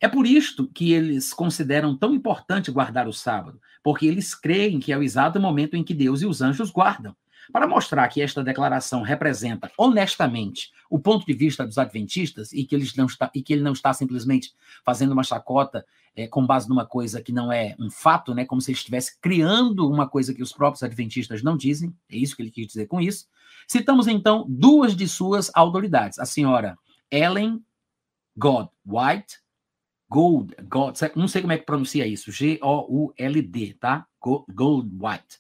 É 0.02 0.08
por 0.08 0.26
isto 0.26 0.68
que 0.68 0.94
eles 0.94 1.34
consideram 1.34 1.96
tão 1.96 2.14
importante 2.14 2.72
guardar 2.72 3.08
o 3.08 3.14
sábado, 3.14 3.60
porque 3.84 4.06
eles 4.06 4.34
creem 4.34 4.80
que 4.80 4.94
é 4.94 4.98
o 4.98 5.04
exato 5.04 5.40
momento 5.40 5.76
em 5.76 5.84
que 5.84 5.94
Deus 5.94 6.22
e 6.22 6.26
os 6.26 6.42
anjos 6.42 6.72
guardam, 6.72 7.16
para 7.52 7.68
mostrar 7.68 8.08
que 8.08 8.22
esta 8.22 8.44
declaração 8.44 9.02
representa 9.02 9.72
honestamente 9.78 10.72
o 10.90 11.00
ponto 11.00 11.26
de 11.26 11.34
vista 11.34 11.66
dos 11.66 11.78
adventistas 11.78 12.54
e 12.54 12.64
que, 12.64 12.76
eles 12.76 12.96
não 12.96 13.08
está, 13.08 13.30
e 13.34 13.42
que 13.42 13.52
ele 13.54 13.62
não 13.62 13.74
está 13.74 13.94
simplesmente 13.94 14.54
fazendo 14.86 15.12
uma 15.12 15.24
chacota 15.24 15.86
é, 16.16 16.28
com 16.28 16.46
base 16.46 16.70
numa 16.70 16.86
coisa 16.86 17.22
que 17.22 17.32
não 17.32 17.52
é 17.52 17.76
um 17.80 17.90
fato, 17.90 18.34
né, 18.34 18.46
como 18.46 18.62
se 18.62 18.72
ele 18.72 18.78
estivesse 18.78 19.20
criando 19.20 19.90
uma 19.90 20.08
coisa 20.08 20.34
que 20.34 20.44
os 20.44 20.54
próprios 20.54 20.84
adventistas 20.84 21.44
não 21.44 21.58
dizem, 21.58 21.94
é 22.10 22.18
isso 22.18 22.36
que 22.36 22.42
ele 22.42 22.52
quis 22.52 22.68
dizer 22.68 22.88
com 22.88 23.02
isso. 23.02 23.28
Citamos 23.68 24.08
então 24.08 24.46
duas 24.48 24.96
de 24.96 25.08
suas 25.08 25.52
autoridades, 25.54 26.20
a 26.20 26.26
senhora 26.26 26.78
Ellen 27.12 27.62
God 28.38 28.68
White, 28.86 29.40
Gold, 30.10 30.56
não 31.16 31.28
sei 31.28 31.42
como 31.42 31.54
é 31.54 31.58
que 31.58 31.66
pronuncia 31.66 32.08
isso, 32.08 32.32
G-O-U-L-D, 32.32 33.76
tá? 33.80 34.08
Gold 34.20 34.90
White. 35.00 35.40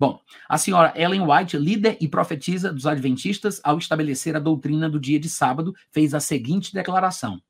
Bom, 0.00 0.18
a 0.48 0.58
senhora 0.58 0.92
Ellen 0.96 1.20
White, 1.20 1.56
líder 1.56 1.96
e 2.00 2.08
profetisa 2.08 2.72
dos 2.72 2.86
adventistas, 2.86 3.60
ao 3.62 3.78
estabelecer 3.78 4.34
a 4.34 4.40
doutrina 4.40 4.88
do 4.88 4.98
dia 4.98 5.20
de 5.20 5.28
sábado, 5.28 5.74
fez 5.92 6.14
a 6.14 6.20
seguinte 6.20 6.72
declaração: 6.72 7.40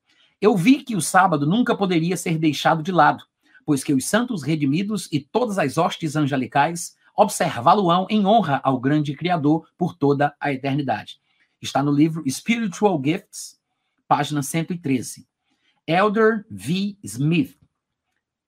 Eu 0.40 0.57
vi 0.57 0.83
que 0.83 0.96
o 0.96 1.01
sábado 1.01 1.46
nunca 1.46 1.77
poderia 1.77 2.16
ser 2.16 2.37
deixado 2.37 2.83
de 2.83 2.90
lado, 2.90 3.25
pois 3.64 3.85
que 3.85 3.94
os 3.94 4.05
santos 4.05 4.42
redimidos 4.42 5.09
e 5.12 5.20
todas 5.20 5.59
as 5.59 5.79
hostes 5.79 6.16
angelicais 6.16 6.96
observá-lo-ão 7.16 8.07
em 8.11 8.27
honra 8.27 8.61
ao 8.64 8.81
grande 8.81 9.14
Criador 9.14 9.68
por 9.79 9.94
toda 9.94 10.35
a 10.40 10.53
eternidade. 10.53 11.20
Está 11.62 11.83
no 11.83 11.92
livro 11.92 12.25
Spiritual 12.29 13.01
Gifts, 13.03 13.61
página 14.09 14.42
113. 14.42 15.29
Elder 15.90 16.46
V. 16.48 16.96
Smith, 17.03 17.59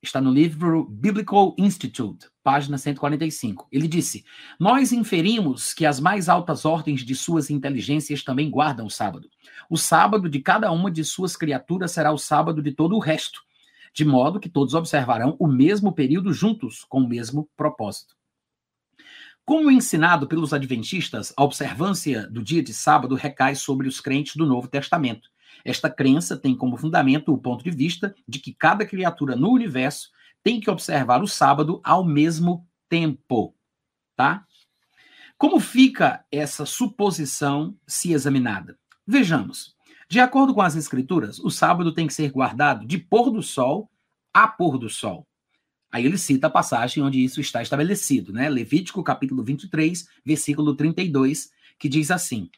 Está 0.01 0.21
no 0.21 0.31
livro 0.31 0.85
Biblical 0.85 1.53
Institute, 1.57 2.29
página 2.41 2.77
145. 2.77 3.67
Ele 3.69 3.85
disse: 3.85 4.23
Nós 4.57 4.93
inferimos 4.93 5.73
que 5.73 5.85
as 5.85 5.99
mais 5.99 6.29
altas 6.29 6.63
ordens 6.63 7.01
de 7.01 7.13
suas 7.13 7.49
inteligências 7.49 8.23
também 8.23 8.49
guardam 8.49 8.85
o 8.85 8.89
sábado. 8.89 9.29
O 9.69 9.75
sábado 9.75 10.29
de 10.29 10.39
cada 10.39 10.71
uma 10.71 10.89
de 10.89 11.03
suas 11.03 11.35
criaturas 11.35 11.91
será 11.91 12.13
o 12.13 12.17
sábado 12.17 12.61
de 12.61 12.71
todo 12.71 12.95
o 12.95 12.99
resto, 12.99 13.41
de 13.93 14.05
modo 14.05 14.39
que 14.39 14.47
todos 14.49 14.73
observarão 14.73 15.35
o 15.37 15.45
mesmo 15.45 15.91
período 15.91 16.31
juntos, 16.31 16.85
com 16.87 16.99
o 16.99 17.09
mesmo 17.09 17.49
propósito. 17.57 18.15
Como 19.43 19.69
ensinado 19.69 20.29
pelos 20.29 20.53
adventistas, 20.53 21.33
a 21.35 21.43
observância 21.43 22.25
do 22.27 22.41
dia 22.41 22.63
de 22.63 22.73
sábado 22.73 23.15
recai 23.15 23.53
sobre 23.53 23.89
os 23.89 23.99
crentes 23.99 24.37
do 24.37 24.45
Novo 24.45 24.69
Testamento 24.69 25.32
esta 25.63 25.89
crença 25.89 26.35
tem 26.37 26.55
como 26.55 26.77
fundamento 26.77 27.33
o 27.33 27.37
ponto 27.37 27.63
de 27.63 27.71
vista 27.71 28.13
de 28.27 28.39
que 28.39 28.53
cada 28.53 28.85
criatura 28.85 29.35
no 29.35 29.49
universo 29.49 30.09
tem 30.43 30.59
que 30.59 30.69
observar 30.69 31.23
o 31.23 31.27
sábado 31.27 31.79
ao 31.83 32.03
mesmo 32.03 32.67
tempo, 32.89 33.55
tá? 34.15 34.45
Como 35.37 35.59
fica 35.59 36.25
essa 36.31 36.65
suposição 36.65 37.75
se 37.87 38.11
examinada? 38.13 38.77
Vejamos. 39.05 39.75
De 40.09 40.19
acordo 40.19 40.53
com 40.53 40.61
as 40.61 40.75
escrituras, 40.75 41.39
o 41.39 41.49
sábado 41.49 41.93
tem 41.93 42.07
que 42.07 42.13
ser 42.13 42.31
guardado 42.31 42.85
de 42.85 42.97
pôr 42.97 43.31
do 43.31 43.41
sol 43.41 43.89
a 44.33 44.47
pôr 44.47 44.77
do 44.77 44.89
sol. 44.89 45.27
Aí 45.91 46.05
ele 46.05 46.17
cita 46.17 46.47
a 46.47 46.49
passagem 46.49 47.03
onde 47.03 47.23
isso 47.23 47.39
está 47.39 47.61
estabelecido, 47.61 48.33
né? 48.33 48.49
Levítico 48.49 49.03
capítulo 49.03 49.43
23, 49.43 50.07
versículo 50.25 50.75
32, 50.75 51.51
que 51.77 51.87
diz 51.87 52.09
assim: 52.09 52.49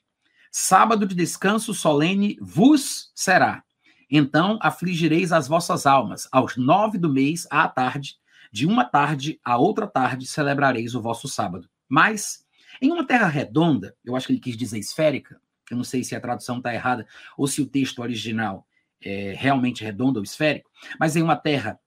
Sábado 0.58 1.06
de 1.06 1.14
descanso 1.14 1.74
solene 1.74 2.38
vos 2.40 3.12
será. 3.14 3.62
Então 4.10 4.58
afligireis 4.62 5.34
as 5.34 5.50
vossas 5.50 5.86
almas. 5.86 6.30
Aos 6.32 6.56
nove 6.56 6.98
do 6.98 7.12
mês, 7.12 7.46
à 7.52 7.68
tarde, 7.68 8.16
de 8.54 8.66
uma 8.66 8.86
tarde 8.86 9.38
a 9.44 9.58
outra 9.58 9.86
tarde, 9.86 10.26
celebrareis 10.26 10.96
o 10.96 11.02
vosso 11.02 11.28
sábado. 11.28 11.70
Mas, 11.90 12.46
em 12.82 12.90
uma 12.90 13.06
terra 13.06 13.28
redonda, 13.28 13.98
eu 14.06 14.16
acho 14.16 14.28
que 14.28 14.32
ele 14.32 14.40
quis 14.40 14.56
dizer 14.56 14.80
esférica, 14.80 15.42
eu 15.70 15.76
não 15.76 15.84
sei 15.84 16.06
se 16.06 16.16
a 16.16 16.22
tradução 16.22 16.60
está 16.60 16.74
errada 16.74 17.06
ou 17.38 17.48
se 17.48 17.62
o 17.62 17.68
texto 17.68 18.00
original 18.00 18.66
é 19.04 19.36
realmente 19.38 19.84
redondo 19.84 20.20
ou 20.20 20.24
esférico, 20.24 20.70
mas 20.98 21.18
em 21.18 21.22
uma 21.22 21.36
terra 21.36 21.78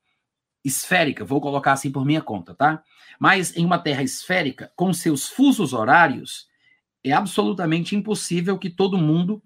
esférica, 0.63 1.25
vou 1.25 1.41
colocar 1.41 1.73
assim 1.73 1.91
por 1.91 2.05
minha 2.05 2.21
conta, 2.21 2.55
tá? 2.55 2.83
Mas 3.19 3.57
em 3.57 3.65
uma 3.65 3.79
terra 3.79 4.03
esférica, 4.03 4.71
com 4.77 4.93
seus 4.93 5.27
fusos 5.27 5.73
horários, 5.73 6.49
é 7.05 7.13
absolutamente 7.13 7.97
impossível 7.97 8.59
que 8.59 8.71
todo 8.71 8.99
mundo. 8.99 9.43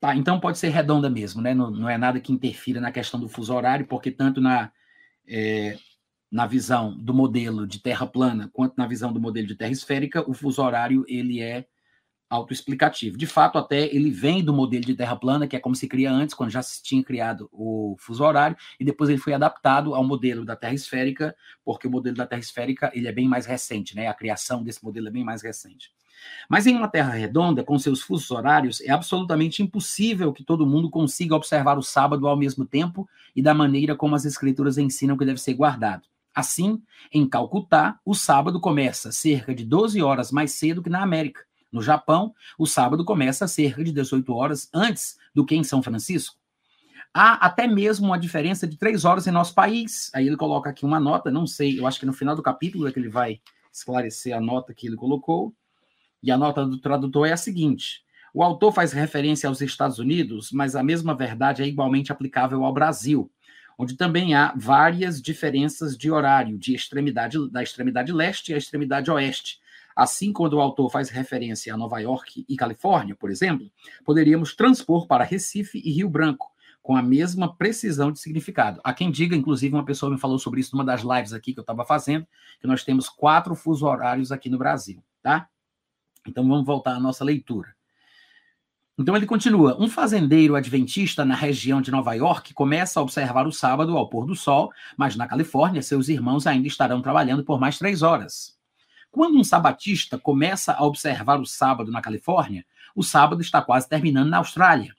Tá, 0.00 0.16
então 0.16 0.40
pode 0.40 0.58
ser 0.58 0.70
redonda 0.70 1.10
mesmo, 1.10 1.42
né? 1.42 1.52
Não, 1.52 1.70
não 1.70 1.88
é 1.88 1.98
nada 1.98 2.20
que 2.20 2.32
interfira 2.32 2.80
na 2.80 2.90
questão 2.90 3.20
do 3.20 3.28
fuso 3.28 3.52
horário, 3.54 3.86
porque 3.86 4.10
tanto 4.10 4.40
na, 4.40 4.72
é, 5.28 5.76
na 6.30 6.46
visão 6.46 6.96
do 6.96 7.12
modelo 7.12 7.66
de 7.66 7.80
terra 7.80 8.06
plana 8.06 8.48
quanto 8.52 8.76
na 8.78 8.86
visão 8.86 9.12
do 9.12 9.20
modelo 9.20 9.46
de 9.46 9.54
terra 9.54 9.72
esférica, 9.72 10.28
o 10.28 10.32
fuso 10.32 10.62
horário 10.62 11.04
ele 11.06 11.40
é 11.40 11.66
autoexplicativo. 12.30 13.18
De 13.18 13.26
fato, 13.26 13.58
até 13.58 13.92
ele 13.92 14.08
vem 14.08 14.42
do 14.42 14.54
modelo 14.54 14.84
de 14.84 14.94
terra 14.94 15.16
plana, 15.16 15.48
que 15.48 15.56
é 15.56 15.58
como 15.58 15.74
se 15.74 15.88
cria 15.88 16.12
antes, 16.12 16.32
quando 16.32 16.50
já 16.50 16.62
se 16.62 16.80
tinha 16.80 17.02
criado 17.02 17.48
o 17.52 17.96
fuso 17.98 18.22
horário, 18.22 18.56
e 18.78 18.84
depois 18.84 19.10
ele 19.10 19.18
foi 19.18 19.32
adaptado 19.32 19.94
ao 19.94 20.04
modelo 20.04 20.44
da 20.44 20.54
terra 20.54 20.72
esférica, 20.72 21.34
porque 21.64 21.88
o 21.88 21.90
modelo 21.90 22.16
da 22.16 22.26
terra 22.26 22.40
esférica 22.40 22.92
ele 22.94 23.08
é 23.08 23.12
bem 23.12 23.26
mais 23.26 23.46
recente, 23.46 23.96
né? 23.96 24.06
A 24.06 24.14
criação 24.14 24.62
desse 24.62 24.82
modelo 24.84 25.08
é 25.08 25.10
bem 25.10 25.24
mais 25.24 25.42
recente. 25.42 25.92
Mas 26.48 26.66
em 26.66 26.76
uma 26.76 26.88
terra 26.88 27.12
redonda, 27.12 27.62
com 27.62 27.78
seus 27.78 28.02
fusos 28.02 28.30
horários, 28.30 28.80
é 28.80 28.90
absolutamente 28.90 29.62
impossível 29.62 30.32
que 30.32 30.44
todo 30.44 30.66
mundo 30.66 30.90
consiga 30.90 31.34
observar 31.34 31.78
o 31.78 31.82
sábado 31.82 32.26
ao 32.26 32.36
mesmo 32.36 32.64
tempo 32.64 33.08
e 33.34 33.42
da 33.42 33.54
maneira 33.54 33.94
como 33.94 34.14
as 34.14 34.24
escrituras 34.24 34.78
ensinam 34.78 35.16
que 35.16 35.24
deve 35.24 35.40
ser 35.40 35.54
guardado. 35.54 36.02
Assim, 36.34 36.82
em 37.12 37.28
Calcutá, 37.28 37.98
o 38.04 38.14
sábado 38.14 38.60
começa 38.60 39.10
cerca 39.12 39.54
de 39.54 39.64
12 39.64 40.00
horas 40.02 40.30
mais 40.30 40.52
cedo 40.52 40.82
que 40.82 40.90
na 40.90 41.02
América. 41.02 41.42
No 41.72 41.82
Japão, 41.82 42.34
o 42.58 42.66
sábado 42.66 43.04
começa 43.04 43.46
cerca 43.46 43.82
de 43.84 43.92
18 43.92 44.32
horas 44.34 44.68
antes 44.74 45.16
do 45.34 45.44
que 45.44 45.54
em 45.54 45.62
São 45.62 45.82
Francisco. 45.82 46.36
Há 47.12 47.44
até 47.44 47.66
mesmo 47.66 48.06
uma 48.06 48.18
diferença 48.18 48.66
de 48.66 48.76
três 48.76 49.04
horas 49.04 49.26
em 49.26 49.32
nosso 49.32 49.54
país. 49.54 50.10
Aí 50.14 50.26
ele 50.26 50.36
coloca 50.36 50.70
aqui 50.70 50.84
uma 50.84 51.00
nota, 51.00 51.30
não 51.30 51.46
sei, 51.46 51.78
eu 51.78 51.86
acho 51.86 51.98
que 51.98 52.06
no 52.06 52.12
final 52.12 52.36
do 52.36 52.42
capítulo 52.42 52.86
é 52.86 52.92
que 52.92 52.98
ele 52.98 53.08
vai 53.08 53.40
esclarecer 53.72 54.36
a 54.36 54.40
nota 54.40 54.74
que 54.74 54.86
ele 54.86 54.96
colocou. 54.96 55.52
E 56.22 56.30
a 56.30 56.36
nota 56.36 56.64
do 56.66 56.78
tradutor 56.78 57.26
é 57.26 57.32
a 57.32 57.36
seguinte: 57.36 58.02
o 58.34 58.42
autor 58.42 58.72
faz 58.72 58.92
referência 58.92 59.48
aos 59.48 59.60
Estados 59.60 59.98
Unidos, 59.98 60.50
mas 60.52 60.76
a 60.76 60.82
mesma 60.82 61.14
verdade 61.14 61.62
é 61.62 61.66
igualmente 61.66 62.12
aplicável 62.12 62.64
ao 62.64 62.72
Brasil 62.72 63.30
onde 63.80 63.96
também 63.96 64.34
há 64.34 64.52
várias 64.54 65.22
diferenças 65.22 65.96
de 65.96 66.10
horário 66.10 66.58
de 66.58 66.74
extremidade 66.74 67.50
da 67.50 67.62
extremidade 67.62 68.12
leste 68.12 68.52
à 68.52 68.58
extremidade 68.58 69.10
oeste. 69.10 69.58
Assim, 69.96 70.34
quando 70.34 70.52
o 70.52 70.60
autor 70.60 70.90
faz 70.90 71.08
referência 71.08 71.72
a 71.72 71.78
Nova 71.78 71.98
York 71.98 72.44
e 72.46 72.56
Califórnia, 72.58 73.16
por 73.16 73.30
exemplo, 73.30 73.70
poderíamos 74.04 74.54
transpor 74.54 75.06
para 75.06 75.24
Recife 75.24 75.80
e 75.82 75.92
Rio 75.92 76.10
Branco, 76.10 76.52
com 76.82 76.94
a 76.94 77.00
mesma 77.00 77.56
precisão 77.56 78.12
de 78.12 78.20
significado. 78.20 78.82
Há 78.84 78.92
quem 78.92 79.10
diga, 79.10 79.34
inclusive, 79.34 79.74
uma 79.74 79.84
pessoa 79.84 80.12
me 80.12 80.18
falou 80.18 80.38
sobre 80.38 80.60
isso 80.60 80.76
numa 80.76 80.84
das 80.84 81.00
lives 81.00 81.32
aqui 81.32 81.54
que 81.54 81.60
eu 81.60 81.62
estava 81.62 81.82
fazendo, 81.82 82.26
que 82.60 82.66
nós 82.66 82.84
temos 82.84 83.08
quatro 83.08 83.54
fuso 83.54 83.86
horários 83.86 84.30
aqui 84.30 84.50
no 84.50 84.58
Brasil, 84.58 85.02
tá? 85.22 85.48
Então 86.26 86.46
vamos 86.46 86.66
voltar 86.66 86.94
à 86.94 87.00
nossa 87.00 87.24
leitura. 87.24 87.74
Então 88.98 89.16
ele 89.16 89.26
continua: 89.26 89.76
um 89.80 89.88
fazendeiro 89.88 90.54
adventista 90.54 91.24
na 91.24 91.34
região 91.34 91.80
de 91.80 91.90
Nova 91.90 92.12
York 92.12 92.52
começa 92.52 93.00
a 93.00 93.02
observar 93.02 93.46
o 93.46 93.52
sábado 93.52 93.96
ao 93.96 94.08
pôr 94.08 94.26
do 94.26 94.36
sol, 94.36 94.70
mas 94.96 95.16
na 95.16 95.26
Califórnia 95.26 95.82
seus 95.82 96.08
irmãos 96.08 96.46
ainda 96.46 96.68
estarão 96.68 97.00
trabalhando 97.00 97.42
por 97.42 97.58
mais 97.58 97.78
três 97.78 98.02
horas. 98.02 98.58
Quando 99.10 99.38
um 99.38 99.44
sabatista 99.44 100.18
começa 100.18 100.72
a 100.72 100.84
observar 100.84 101.40
o 101.40 101.46
sábado 101.46 101.90
na 101.90 102.02
Califórnia, 102.02 102.64
o 102.94 103.02
sábado 103.02 103.40
está 103.40 103.62
quase 103.62 103.88
terminando 103.88 104.28
na 104.28 104.36
Austrália. 104.36 104.94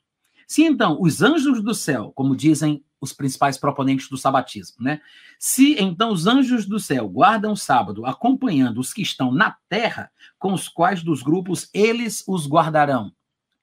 Se 0.52 0.64
então 0.64 0.98
os 1.00 1.22
anjos 1.22 1.64
do 1.64 1.74
céu, 1.74 2.12
como 2.14 2.36
dizem 2.36 2.84
os 3.00 3.14
principais 3.14 3.58
proponentes 3.58 4.10
do 4.10 4.18
sabatismo, 4.18 4.84
né? 4.84 5.00
Se 5.40 5.80
então 5.80 6.12
os 6.12 6.28
anjos 6.28 6.66
do 6.66 6.78
céu 6.78 7.08
guardam 7.08 7.54
o 7.54 7.58
sábado, 7.58 8.06
acompanhando 8.06 8.80
os 8.80 8.92
que 8.92 9.02
estão 9.02 9.32
na 9.32 9.56
terra, 9.70 10.12
com 10.38 10.52
os 10.52 10.68
quais 10.68 11.02
dos 11.02 11.24
grupos 11.24 11.70
eles 11.74 12.22
os 12.28 12.48
guardarão? 12.48 13.14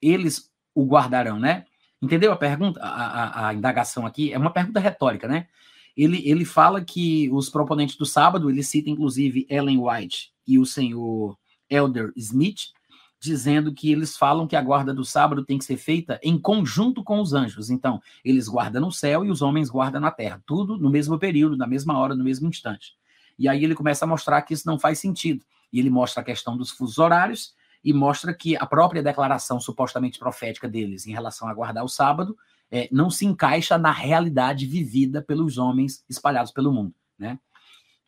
eles 0.01 0.51
o 0.73 0.83
guardarão, 0.83 1.39
né? 1.39 1.65
Entendeu 2.01 2.31
a 2.31 2.37
pergunta, 2.37 2.79
a, 2.81 2.87
a, 2.87 3.47
a, 3.49 3.53
indagação 3.53 4.05
aqui? 4.05 4.33
É 4.33 4.37
uma 4.39 4.51
pergunta 4.51 4.79
retórica, 4.79 5.27
né? 5.27 5.47
Ele, 5.95 6.27
ele 6.27 6.43
fala 6.43 6.83
que 6.83 7.29
os 7.31 7.49
proponentes 7.49 7.97
do 7.97 8.05
sábado, 8.05 8.49
ele 8.49 8.63
cita 8.63 8.89
inclusive 8.89 9.45
Ellen 9.47 9.79
White 9.79 10.31
e 10.47 10.57
o 10.57 10.65
senhor 10.65 11.37
Elder 11.69 12.11
Smith, 12.15 12.71
dizendo 13.19 13.73
que 13.73 13.91
eles 13.91 14.15
falam 14.15 14.47
que 14.47 14.55
a 14.55 14.61
guarda 14.61 14.93
do 14.93 15.03
sábado 15.03 15.43
tem 15.43 15.57
que 15.57 15.65
ser 15.65 15.77
feita 15.77 16.19
em 16.23 16.39
conjunto 16.39 17.03
com 17.03 17.19
os 17.19 17.33
anjos. 17.33 17.69
Então, 17.69 18.01
eles 18.23 18.47
guardam 18.47 18.81
no 18.81 18.91
céu 18.91 19.25
e 19.25 19.29
os 19.29 19.41
homens 19.41 19.69
guardam 19.69 19.99
na 19.99 20.09
terra, 20.09 20.41
tudo 20.45 20.77
no 20.77 20.89
mesmo 20.89 21.19
período, 21.19 21.57
na 21.57 21.67
mesma 21.67 21.97
hora, 21.97 22.15
no 22.15 22.23
mesmo 22.23 22.47
instante. 22.47 22.95
E 23.37 23.47
aí 23.47 23.63
ele 23.63 23.75
começa 23.75 24.05
a 24.05 24.07
mostrar 24.07 24.41
que 24.41 24.53
isso 24.53 24.67
não 24.67 24.79
faz 24.79 24.99
sentido. 24.99 25.45
E 25.71 25.79
ele 25.79 25.89
mostra 25.89 26.21
a 26.21 26.25
questão 26.25 26.57
dos 26.57 26.71
fusos 26.71 26.97
horários 26.97 27.53
e 27.83 27.93
mostra 27.93 28.33
que 28.33 28.55
a 28.55 28.65
própria 28.65 29.03
declaração 29.03 29.59
supostamente 29.59 30.19
profética 30.19 30.67
deles 30.67 31.05
em 31.05 31.11
relação 31.11 31.47
a 31.47 31.53
guardar 31.53 31.83
o 31.83 31.89
sábado 31.89 32.37
é, 32.71 32.87
não 32.91 33.09
se 33.09 33.25
encaixa 33.25 33.77
na 33.77 33.91
realidade 33.91 34.65
vivida 34.65 35.21
pelos 35.21 35.57
homens 35.57 36.03
espalhados 36.09 36.51
pelo 36.51 36.71
mundo, 36.71 36.93
né? 37.17 37.39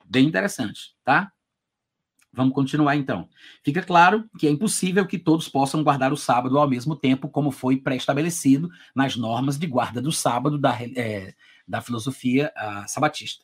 Bem 0.06 0.28
interessante, 0.28 0.94
tá? 1.04 1.32
Vamos 2.34 2.54
continuar 2.54 2.96
então. 2.96 3.28
Fica 3.62 3.82
claro 3.82 4.30
que 4.40 4.48
é 4.48 4.50
impossível 4.50 5.06
que 5.06 5.20
todos 5.20 5.50
possam 5.50 5.84
guardar 5.84 6.14
o 6.14 6.18
sábado 6.18 6.58
ao 6.58 6.70
mesmo 6.70 6.96
tempo, 6.96 7.28
como 7.28 7.52
foi 7.52 7.78
pré-estabelecido 7.78 8.70
nas 8.96 9.18
normas 9.18 9.58
de 9.58 9.68
guarda 9.68 10.02
do 10.02 10.12
sábado 10.12 10.58
da, 10.58 10.78
é, 10.82 11.34
da 11.68 11.82
filosofia 11.82 12.52
sabatista. 12.88 13.44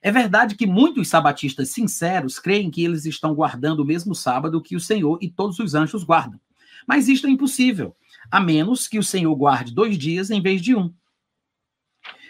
É 0.00 0.10
verdade 0.10 0.54
que 0.56 0.66
muitos 0.66 1.08
sabatistas 1.08 1.70
sinceros 1.70 2.38
creem 2.38 2.70
que 2.70 2.84
eles 2.84 3.06
estão 3.06 3.34
guardando 3.34 3.80
o 3.80 3.84
mesmo 3.84 4.14
sábado 4.14 4.62
que 4.62 4.76
o 4.76 4.80
Senhor 4.80 5.18
e 5.20 5.28
todos 5.28 5.58
os 5.58 5.74
anjos 5.74 6.04
guardam. 6.04 6.40
Mas 6.86 7.08
isto 7.08 7.26
é 7.26 7.30
impossível, 7.30 7.96
a 8.30 8.40
menos 8.40 8.88
que 8.88 8.98
o 8.98 9.02
Senhor 9.02 9.34
guarde 9.34 9.72
dois 9.72 9.96
dias 9.96 10.30
em 10.30 10.40
vez 10.40 10.60
de 10.60 10.74
um. 10.74 10.92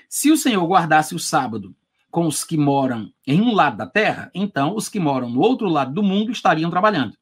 Se 0.08 0.30
o 0.30 0.36
Senhor 0.36 0.66
guardasse 0.66 1.14
o 1.14 1.18
sábado 1.18 1.74
com 2.12 2.26
os 2.26 2.44
que 2.44 2.58
moram 2.58 3.10
em 3.26 3.40
um 3.40 3.54
lado 3.54 3.78
da 3.78 3.86
terra, 3.86 4.30
então 4.34 4.76
os 4.76 4.86
que 4.86 5.00
moram 5.00 5.30
no 5.30 5.40
outro 5.40 5.66
lado 5.66 5.94
do 5.94 6.02
mundo 6.02 6.30
estariam 6.30 6.70
trabalhando. 6.70 7.16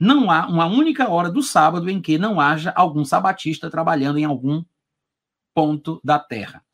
Não 0.00 0.30
há 0.30 0.46
uma 0.46 0.64
única 0.64 1.10
hora 1.10 1.30
do 1.30 1.42
sábado 1.42 1.90
em 1.90 2.00
que 2.00 2.16
não 2.16 2.40
haja 2.40 2.72
algum 2.74 3.04
sabatista 3.04 3.70
trabalhando 3.70 4.18
em 4.18 4.24
algum 4.24 4.64
ponto 5.54 6.00
da 6.02 6.18
terra. 6.18 6.64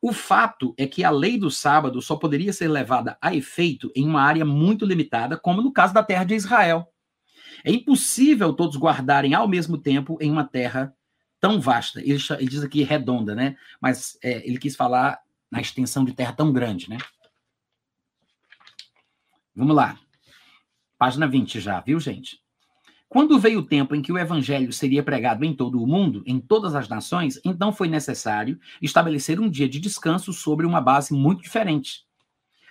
O 0.00 0.10
fato 0.10 0.74
é 0.78 0.86
que 0.86 1.04
a 1.04 1.10
lei 1.10 1.38
do 1.38 1.50
sábado 1.50 2.00
só 2.00 2.16
poderia 2.16 2.52
ser 2.52 2.68
levada 2.68 3.18
a 3.20 3.34
efeito 3.34 3.92
em 3.94 4.06
uma 4.06 4.22
área 4.22 4.46
muito 4.46 4.86
limitada, 4.86 5.36
como 5.36 5.60
no 5.60 5.72
caso 5.72 5.92
da 5.92 6.02
terra 6.02 6.24
de 6.24 6.34
Israel. 6.34 6.88
É 7.62 7.70
impossível 7.70 8.54
todos 8.54 8.78
guardarem 8.78 9.34
ao 9.34 9.46
mesmo 9.46 9.76
tempo 9.76 10.16
em 10.18 10.30
uma 10.30 10.44
terra 10.44 10.94
tão 11.38 11.60
vasta. 11.60 12.00
Ele, 12.00 12.18
ele 12.38 12.48
diz 12.48 12.62
aqui 12.62 12.82
redonda, 12.82 13.34
né? 13.34 13.56
Mas 13.78 14.16
é, 14.22 14.48
ele 14.48 14.58
quis 14.58 14.74
falar 14.74 15.20
na 15.50 15.60
extensão 15.60 16.04
de 16.04 16.12
terra 16.12 16.32
tão 16.32 16.52
grande, 16.52 16.88
né? 16.88 16.98
Vamos 19.54 19.74
lá. 19.74 19.98
Página 20.96 21.26
20 21.26 21.60
já, 21.60 21.80
viu, 21.80 21.98
gente? 21.98 22.40
Quando 23.08 23.40
veio 23.40 23.58
o 23.58 23.66
tempo 23.66 23.94
em 23.96 24.02
que 24.02 24.12
o 24.12 24.18
evangelho 24.18 24.72
seria 24.72 25.02
pregado 25.02 25.44
em 25.44 25.52
todo 25.52 25.82
o 25.82 25.86
mundo, 25.86 26.22
em 26.24 26.38
todas 26.38 26.76
as 26.76 26.88
nações, 26.88 27.40
então 27.44 27.72
foi 27.72 27.88
necessário 27.88 28.60
estabelecer 28.80 29.40
um 29.40 29.50
dia 29.50 29.68
de 29.68 29.80
descanso 29.80 30.32
sobre 30.32 30.64
uma 30.64 30.80
base 30.80 31.12
muito 31.12 31.42
diferente. 31.42 32.04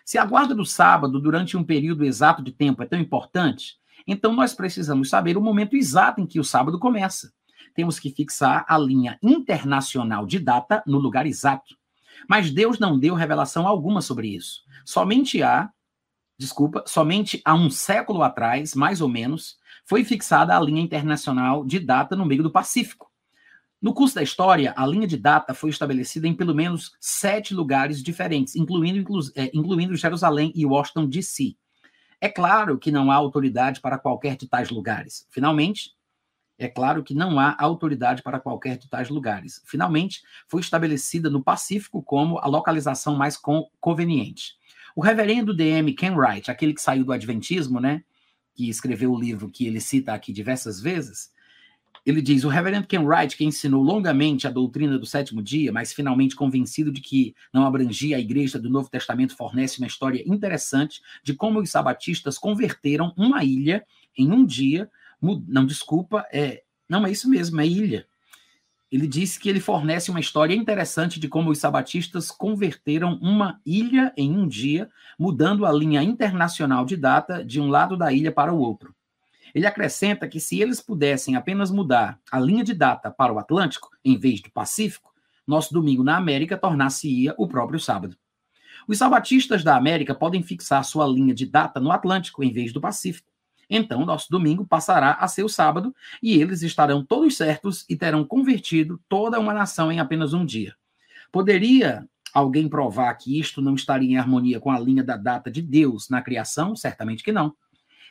Se 0.05 0.17
a 0.17 0.25
guarda 0.25 0.55
do 0.55 0.65
sábado 0.65 1.19
durante 1.19 1.57
um 1.57 1.63
período 1.63 2.05
exato 2.05 2.41
de 2.41 2.53
tempo 2.53 2.81
é 2.81 2.85
tão 2.85 2.97
importante, 2.97 3.75
então 4.07 4.33
nós 4.33 4.53
precisamos 4.53 5.09
saber 5.09 5.37
o 5.37 5.41
momento 5.41 5.75
exato 5.75 6.21
em 6.21 6.25
que 6.25 6.39
o 6.39 6.43
sábado 6.43 6.79
começa. 6.79 7.33
Temos 7.75 7.99
que 7.99 8.09
fixar 8.09 8.65
a 8.67 8.77
linha 8.77 9.19
internacional 9.21 10.25
de 10.25 10.39
data 10.39 10.81
no 10.87 10.99
lugar 10.99 11.27
exato. 11.27 11.78
Mas 12.27 12.51
Deus 12.51 12.79
não 12.79 12.97
deu 12.97 13.13
revelação 13.13 13.67
alguma 13.67 14.01
sobre 14.01 14.35
isso. 14.35 14.61
Somente 14.85 15.41
há, 15.41 15.69
desculpa, 16.37 16.83
somente 16.87 17.41
há 17.45 17.53
um 17.53 17.69
século 17.69 18.23
atrás, 18.23 18.73
mais 18.73 19.01
ou 19.01 19.09
menos, 19.09 19.57
foi 19.85 20.03
fixada 20.03 20.55
a 20.55 20.59
linha 20.59 20.81
internacional 20.81 21.65
de 21.65 21.79
data 21.79 22.15
no 22.15 22.25
meio 22.25 22.43
do 22.43 22.51
Pacífico. 22.51 23.09
No 23.81 23.93
curso 23.93 24.15
da 24.15 24.23
história, 24.23 24.73
a 24.75 24.85
linha 24.85 25.07
de 25.07 25.15
data 25.15 25.53
foi 25.53 25.69
estabelecida 25.69 26.27
em 26.27 26.33
pelo 26.33 26.53
menos 26.53 26.91
sete 26.99 27.53
lugares 27.53 28.03
diferentes, 28.03 28.55
incluindo, 28.55 28.99
inclu 28.99 29.19
é, 29.35 29.49
incluindo 29.53 29.95
Jerusalém 29.95 30.51
e 30.53 30.65
Washington, 30.65 31.07
D.C. 31.07 31.55
É 32.19 32.27
claro 32.27 32.77
que 32.77 32.91
não 32.91 33.09
há 33.09 33.15
autoridade 33.15 33.79
para 33.79 33.97
qualquer 33.97 34.35
de 34.35 34.47
tais 34.47 34.69
lugares. 34.69 35.25
Finalmente, 35.29 35.91
é 36.59 36.67
claro 36.67 37.03
que 37.03 37.15
não 37.15 37.39
há 37.39 37.55
autoridade 37.57 38.21
para 38.21 38.39
qualquer 38.39 38.77
de 38.77 38.89
tais 38.89 39.09
lugares. 39.09 39.61
Finalmente, 39.65 40.21
foi 40.47 40.61
estabelecida 40.61 41.29
no 41.29 41.41
Pacífico 41.41 42.03
como 42.03 42.37
a 42.39 42.47
localização 42.47 43.15
mais 43.15 43.39
conveniente. 43.79 44.57
O 44.95 45.01
reverendo 45.01 45.55
D.M. 45.55 45.93
Ken 45.93 46.11
Wright, 46.11 46.51
aquele 46.51 46.73
que 46.73 46.81
saiu 46.81 47.05
do 47.05 47.13
Adventismo, 47.13 47.79
né, 47.79 48.03
que 48.53 48.69
escreveu 48.69 49.13
o 49.13 49.19
livro 49.19 49.49
que 49.49 49.65
ele 49.65 49.79
cita 49.79 50.13
aqui 50.13 50.33
diversas 50.33 50.81
vezes, 50.81 51.31
ele 52.05 52.21
diz: 52.21 52.43
o 52.43 52.49
reverendo 52.49 52.87
Ken 52.87 52.99
Wright, 52.99 53.37
que 53.37 53.45
ensinou 53.45 53.81
longamente 53.81 54.47
a 54.47 54.51
doutrina 54.51 54.97
do 54.97 55.05
sétimo 55.05 55.41
dia, 55.41 55.71
mas 55.71 55.93
finalmente 55.93 56.35
convencido 56.35 56.91
de 56.91 57.01
que 57.01 57.35
não 57.53 57.65
abrangia 57.65 58.17
a 58.17 58.19
igreja 58.19 58.59
do 58.59 58.69
Novo 58.69 58.89
Testamento, 58.89 59.35
fornece 59.35 59.79
uma 59.79 59.87
história 59.87 60.23
interessante 60.25 61.01
de 61.23 61.33
como 61.33 61.59
os 61.59 61.69
sabatistas 61.69 62.37
converteram 62.37 63.13
uma 63.15 63.43
ilha 63.43 63.85
em 64.17 64.31
um 64.31 64.45
dia. 64.45 64.89
Não, 65.21 65.65
desculpa, 65.65 66.25
é, 66.31 66.63
não 66.87 67.05
é 67.05 67.11
isso 67.11 67.29
mesmo, 67.29 67.59
é 67.59 67.67
ilha. 67.67 68.07
ele 68.91 69.07
disse 69.07 69.39
que 69.39 69.49
ele 69.49 69.59
fornece 69.59 70.09
uma 70.09 70.19
história 70.19 70.55
interessante 70.55 71.19
de 71.19 71.27
como 71.27 71.51
os 71.51 71.59
sabatistas 71.59 72.31
converteram 72.31 73.19
uma 73.21 73.59
ilha 73.65 74.11
em 74.17 74.31
um 74.31 74.47
dia, 74.47 74.89
mudando 75.17 75.65
a 75.65 75.71
linha 75.71 76.01
internacional 76.01 76.85
de 76.85 76.97
data 76.97 77.43
de 77.43 77.59
um 77.61 77.67
lado 77.67 77.95
da 77.95 78.11
ilha 78.11 78.31
para 78.31 78.53
o 78.53 78.59
outro. 78.59 78.95
Ele 79.53 79.65
acrescenta 79.65 80.27
que 80.27 80.39
se 80.39 80.61
eles 80.61 80.81
pudessem 80.81 81.35
apenas 81.35 81.71
mudar 81.71 82.19
a 82.31 82.39
linha 82.39 82.63
de 82.63 82.73
data 82.73 83.11
para 83.11 83.33
o 83.33 83.39
Atlântico, 83.39 83.89
em 84.03 84.17
vez 84.17 84.41
do 84.41 84.51
Pacífico, 84.51 85.11
nosso 85.45 85.73
domingo 85.73 86.03
na 86.03 86.17
América 86.17 86.57
tornar-se-ia 86.57 87.33
o 87.37 87.47
próprio 87.47 87.79
sábado. 87.79 88.15
Os 88.87 88.97
sabatistas 88.97 89.63
da 89.63 89.75
América 89.75 90.15
podem 90.15 90.43
fixar 90.43 90.83
sua 90.83 91.07
linha 91.07 91.33
de 91.33 91.45
data 91.45 91.79
no 91.79 91.91
Atlântico 91.91 92.43
em 92.43 92.51
vez 92.51 92.71
do 92.71 92.79
Pacífico. 92.79 93.29
Então, 93.69 94.05
nosso 94.05 94.29
domingo 94.31 94.65
passará 94.65 95.11
a 95.13 95.27
ser 95.27 95.43
o 95.43 95.49
sábado 95.49 95.95
e 96.23 96.41
eles 96.41 96.63
estarão 96.63 97.05
todos 97.05 97.37
certos 97.37 97.85
e 97.87 97.95
terão 97.95 98.25
convertido 98.25 98.99
toda 99.07 99.39
uma 99.39 99.53
nação 99.53 99.91
em 99.91 99.99
apenas 99.99 100.33
um 100.33 100.43
dia. 100.43 100.75
Poderia 101.31 102.07
alguém 102.33 102.67
provar 102.67 103.13
que 103.15 103.39
isto 103.39 103.61
não 103.61 103.75
estaria 103.75 104.11
em 104.11 104.17
harmonia 104.17 104.59
com 104.59 104.71
a 104.71 104.79
linha 104.79 105.03
da 105.03 105.15
data 105.15 105.51
de 105.51 105.61
Deus 105.61 106.09
na 106.09 106.21
criação? 106.21 106.75
Certamente 106.75 107.23
que 107.23 107.31
não. 107.31 107.53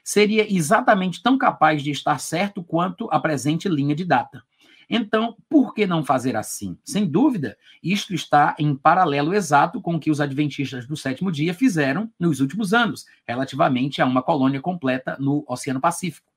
Seria 0.05 0.51
exatamente 0.53 1.23
tão 1.23 1.37
capaz 1.37 1.83
de 1.83 1.91
estar 1.91 2.19
certo 2.19 2.63
quanto 2.63 3.09
a 3.11 3.19
presente 3.19 3.69
linha 3.69 3.95
de 3.95 4.05
data. 4.05 4.43
Então, 4.89 5.37
por 5.49 5.75
que 5.75 5.87
não 5.87 6.03
fazer 6.03 6.35
assim? 6.35 6.79
Sem 6.83 7.07
dúvida, 7.07 7.59
isto 7.83 8.15
está 8.15 8.57
em 8.59 8.75
paralelo 8.75 9.35
exato 9.35 9.81
com 9.83 9.97
o 9.97 10.01
que 10.01 10.11
os 10.11 10.21
adventistas 10.21 10.87
do 10.87 10.97
sétimo 10.97 11.31
dia 11.31 11.53
fizeram 11.53 12.11
nos 12.19 12.41
últimos 12.41 12.73
anos, 12.73 13.07
relativamente 13.27 14.01
a 14.01 14.07
uma 14.07 14.23
colônia 14.23 14.61
completa 14.61 15.17
no 15.21 15.45
Oceano 15.47 15.81
Pacífico. 15.81 16.33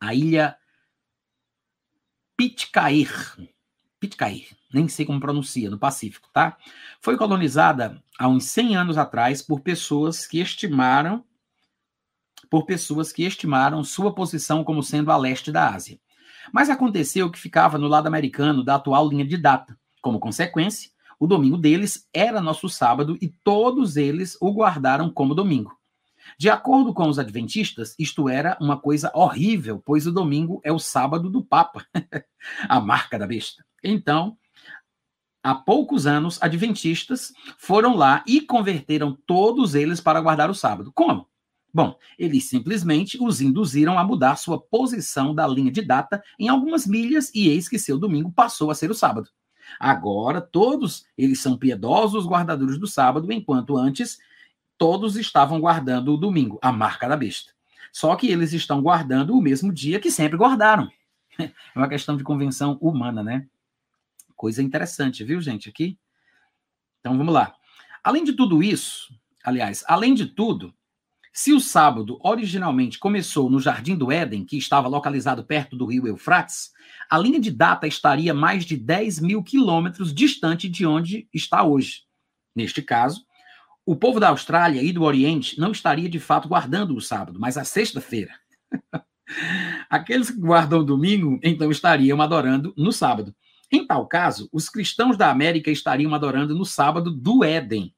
A 0.00 0.14
ilha 0.14 0.56
Pitcair, 2.36 3.10
Pitcair, 3.98 4.56
nem 4.72 4.88
sei 4.88 5.04
como 5.04 5.20
pronuncia, 5.20 5.68
no 5.68 5.78
Pacífico, 5.78 6.30
tá? 6.32 6.56
Foi 7.00 7.18
colonizada 7.18 8.02
há 8.18 8.26
uns 8.26 8.44
100 8.44 8.76
anos 8.76 8.96
atrás 8.96 9.42
por 9.42 9.60
pessoas 9.60 10.26
que 10.26 10.40
estimaram 10.40 11.22
por 12.48 12.66
pessoas 12.66 13.12
que 13.12 13.22
estimaram 13.22 13.84
sua 13.84 14.12
posição 14.12 14.64
como 14.64 14.82
sendo 14.82 15.12
a 15.12 15.16
leste 15.16 15.52
da 15.52 15.72
Ásia. 15.72 16.00
Mas 16.52 16.70
aconteceu 16.70 17.30
que 17.30 17.38
ficava 17.38 17.78
no 17.78 17.88
lado 17.88 18.06
americano 18.06 18.64
da 18.64 18.76
atual 18.76 19.08
linha 19.08 19.24
de 19.24 19.36
data. 19.36 19.78
Como 20.00 20.20
consequência, 20.20 20.90
o 21.18 21.26
domingo 21.26 21.58
deles 21.58 22.08
era 22.14 22.40
nosso 22.40 22.68
sábado 22.68 23.18
e 23.20 23.28
todos 23.28 23.96
eles 23.96 24.36
o 24.40 24.50
guardaram 24.52 25.10
como 25.10 25.34
domingo. 25.34 25.78
De 26.38 26.48
acordo 26.48 26.94
com 26.94 27.08
os 27.08 27.18
adventistas, 27.18 27.94
isto 27.98 28.28
era 28.28 28.56
uma 28.60 28.78
coisa 28.78 29.10
horrível, 29.14 29.82
pois 29.84 30.06
o 30.06 30.12
domingo 30.12 30.60
é 30.64 30.72
o 30.72 30.78
sábado 30.78 31.28
do 31.28 31.44
Papa, 31.44 31.84
a 32.68 32.80
marca 32.80 33.18
da 33.18 33.26
besta. 33.26 33.64
Então, 33.82 34.36
há 35.42 35.54
poucos 35.54 36.06
anos, 36.06 36.42
adventistas 36.42 37.32
foram 37.58 37.96
lá 37.96 38.24
e 38.26 38.40
converteram 38.40 39.16
todos 39.26 39.74
eles 39.74 40.00
para 40.00 40.20
guardar 40.20 40.50
o 40.50 40.54
sábado. 40.54 40.92
Como? 40.94 41.26
Bom, 41.72 41.96
eles 42.18 42.48
simplesmente 42.48 43.16
os 43.20 43.40
induziram 43.40 43.98
a 43.98 44.04
mudar 44.04 44.36
sua 44.36 44.60
posição 44.60 45.34
da 45.34 45.46
linha 45.46 45.70
de 45.70 45.82
data 45.82 46.22
em 46.38 46.48
algumas 46.48 46.86
milhas 46.86 47.30
e 47.34 47.48
eis 47.48 47.68
que 47.68 47.78
seu 47.78 47.96
domingo 47.96 48.32
passou 48.32 48.70
a 48.70 48.74
ser 48.74 48.90
o 48.90 48.94
sábado. 48.94 49.30
Agora 49.78 50.40
todos 50.40 51.06
eles 51.16 51.40
são 51.40 51.56
piedosos 51.56 52.26
guardadores 52.26 52.78
do 52.78 52.88
sábado, 52.88 53.30
enquanto 53.32 53.76
antes 53.76 54.18
todos 54.76 55.16
estavam 55.16 55.60
guardando 55.60 56.14
o 56.14 56.16
domingo, 56.16 56.58
a 56.60 56.72
marca 56.72 57.08
da 57.08 57.16
besta. 57.16 57.52
Só 57.92 58.16
que 58.16 58.28
eles 58.28 58.52
estão 58.52 58.82
guardando 58.82 59.36
o 59.36 59.42
mesmo 59.42 59.72
dia 59.72 60.00
que 60.00 60.10
sempre 60.10 60.36
guardaram. 60.36 60.90
É 61.38 61.78
uma 61.78 61.88
questão 61.88 62.16
de 62.16 62.24
convenção 62.24 62.76
humana, 62.82 63.22
né? 63.22 63.46
Coisa 64.36 64.62
interessante, 64.62 65.24
viu, 65.24 65.40
gente, 65.40 65.70
aqui? 65.70 65.98
Então 66.98 67.16
vamos 67.16 67.32
lá. 67.32 67.54
Além 68.02 68.24
de 68.24 68.32
tudo 68.32 68.62
isso, 68.62 69.14
aliás, 69.42 69.84
além 69.86 70.12
de 70.12 70.26
tudo, 70.26 70.74
se 71.32 71.52
o 71.52 71.60
sábado 71.60 72.18
originalmente 72.22 72.98
começou 72.98 73.48
no 73.48 73.60
Jardim 73.60 73.94
do 73.94 74.10
Éden, 74.10 74.44
que 74.44 74.58
estava 74.58 74.88
localizado 74.88 75.44
perto 75.44 75.76
do 75.76 75.86
rio 75.86 76.06
Eufrates, 76.06 76.70
a 77.08 77.16
linha 77.16 77.38
de 77.38 77.50
data 77.50 77.86
estaria 77.86 78.34
mais 78.34 78.64
de 78.64 78.76
10 78.76 79.20
mil 79.20 79.42
quilômetros 79.42 80.12
distante 80.12 80.68
de 80.68 80.84
onde 80.84 81.28
está 81.32 81.62
hoje. 81.62 82.02
Neste 82.54 82.82
caso, 82.82 83.24
o 83.86 83.94
povo 83.94 84.18
da 84.18 84.28
Austrália 84.28 84.82
e 84.82 84.92
do 84.92 85.04
Oriente 85.04 85.58
não 85.58 85.70
estaria 85.70 86.08
de 86.08 86.18
fato 86.18 86.48
guardando 86.48 86.96
o 86.96 87.00
sábado, 87.00 87.38
mas 87.38 87.56
a 87.56 87.64
sexta-feira. 87.64 88.32
Aqueles 89.88 90.30
que 90.30 90.40
guardam 90.40 90.80
o 90.80 90.84
domingo, 90.84 91.38
então 91.42 91.70
estariam 91.70 92.20
adorando 92.20 92.74
no 92.76 92.92
sábado. 92.92 93.34
Em 93.72 93.86
tal 93.86 94.06
caso, 94.06 94.48
os 94.52 94.68
cristãos 94.68 95.16
da 95.16 95.30
América 95.30 95.70
estariam 95.70 96.12
adorando 96.12 96.56
no 96.56 96.64
sábado 96.64 97.10
do 97.10 97.44
Éden, 97.44 97.94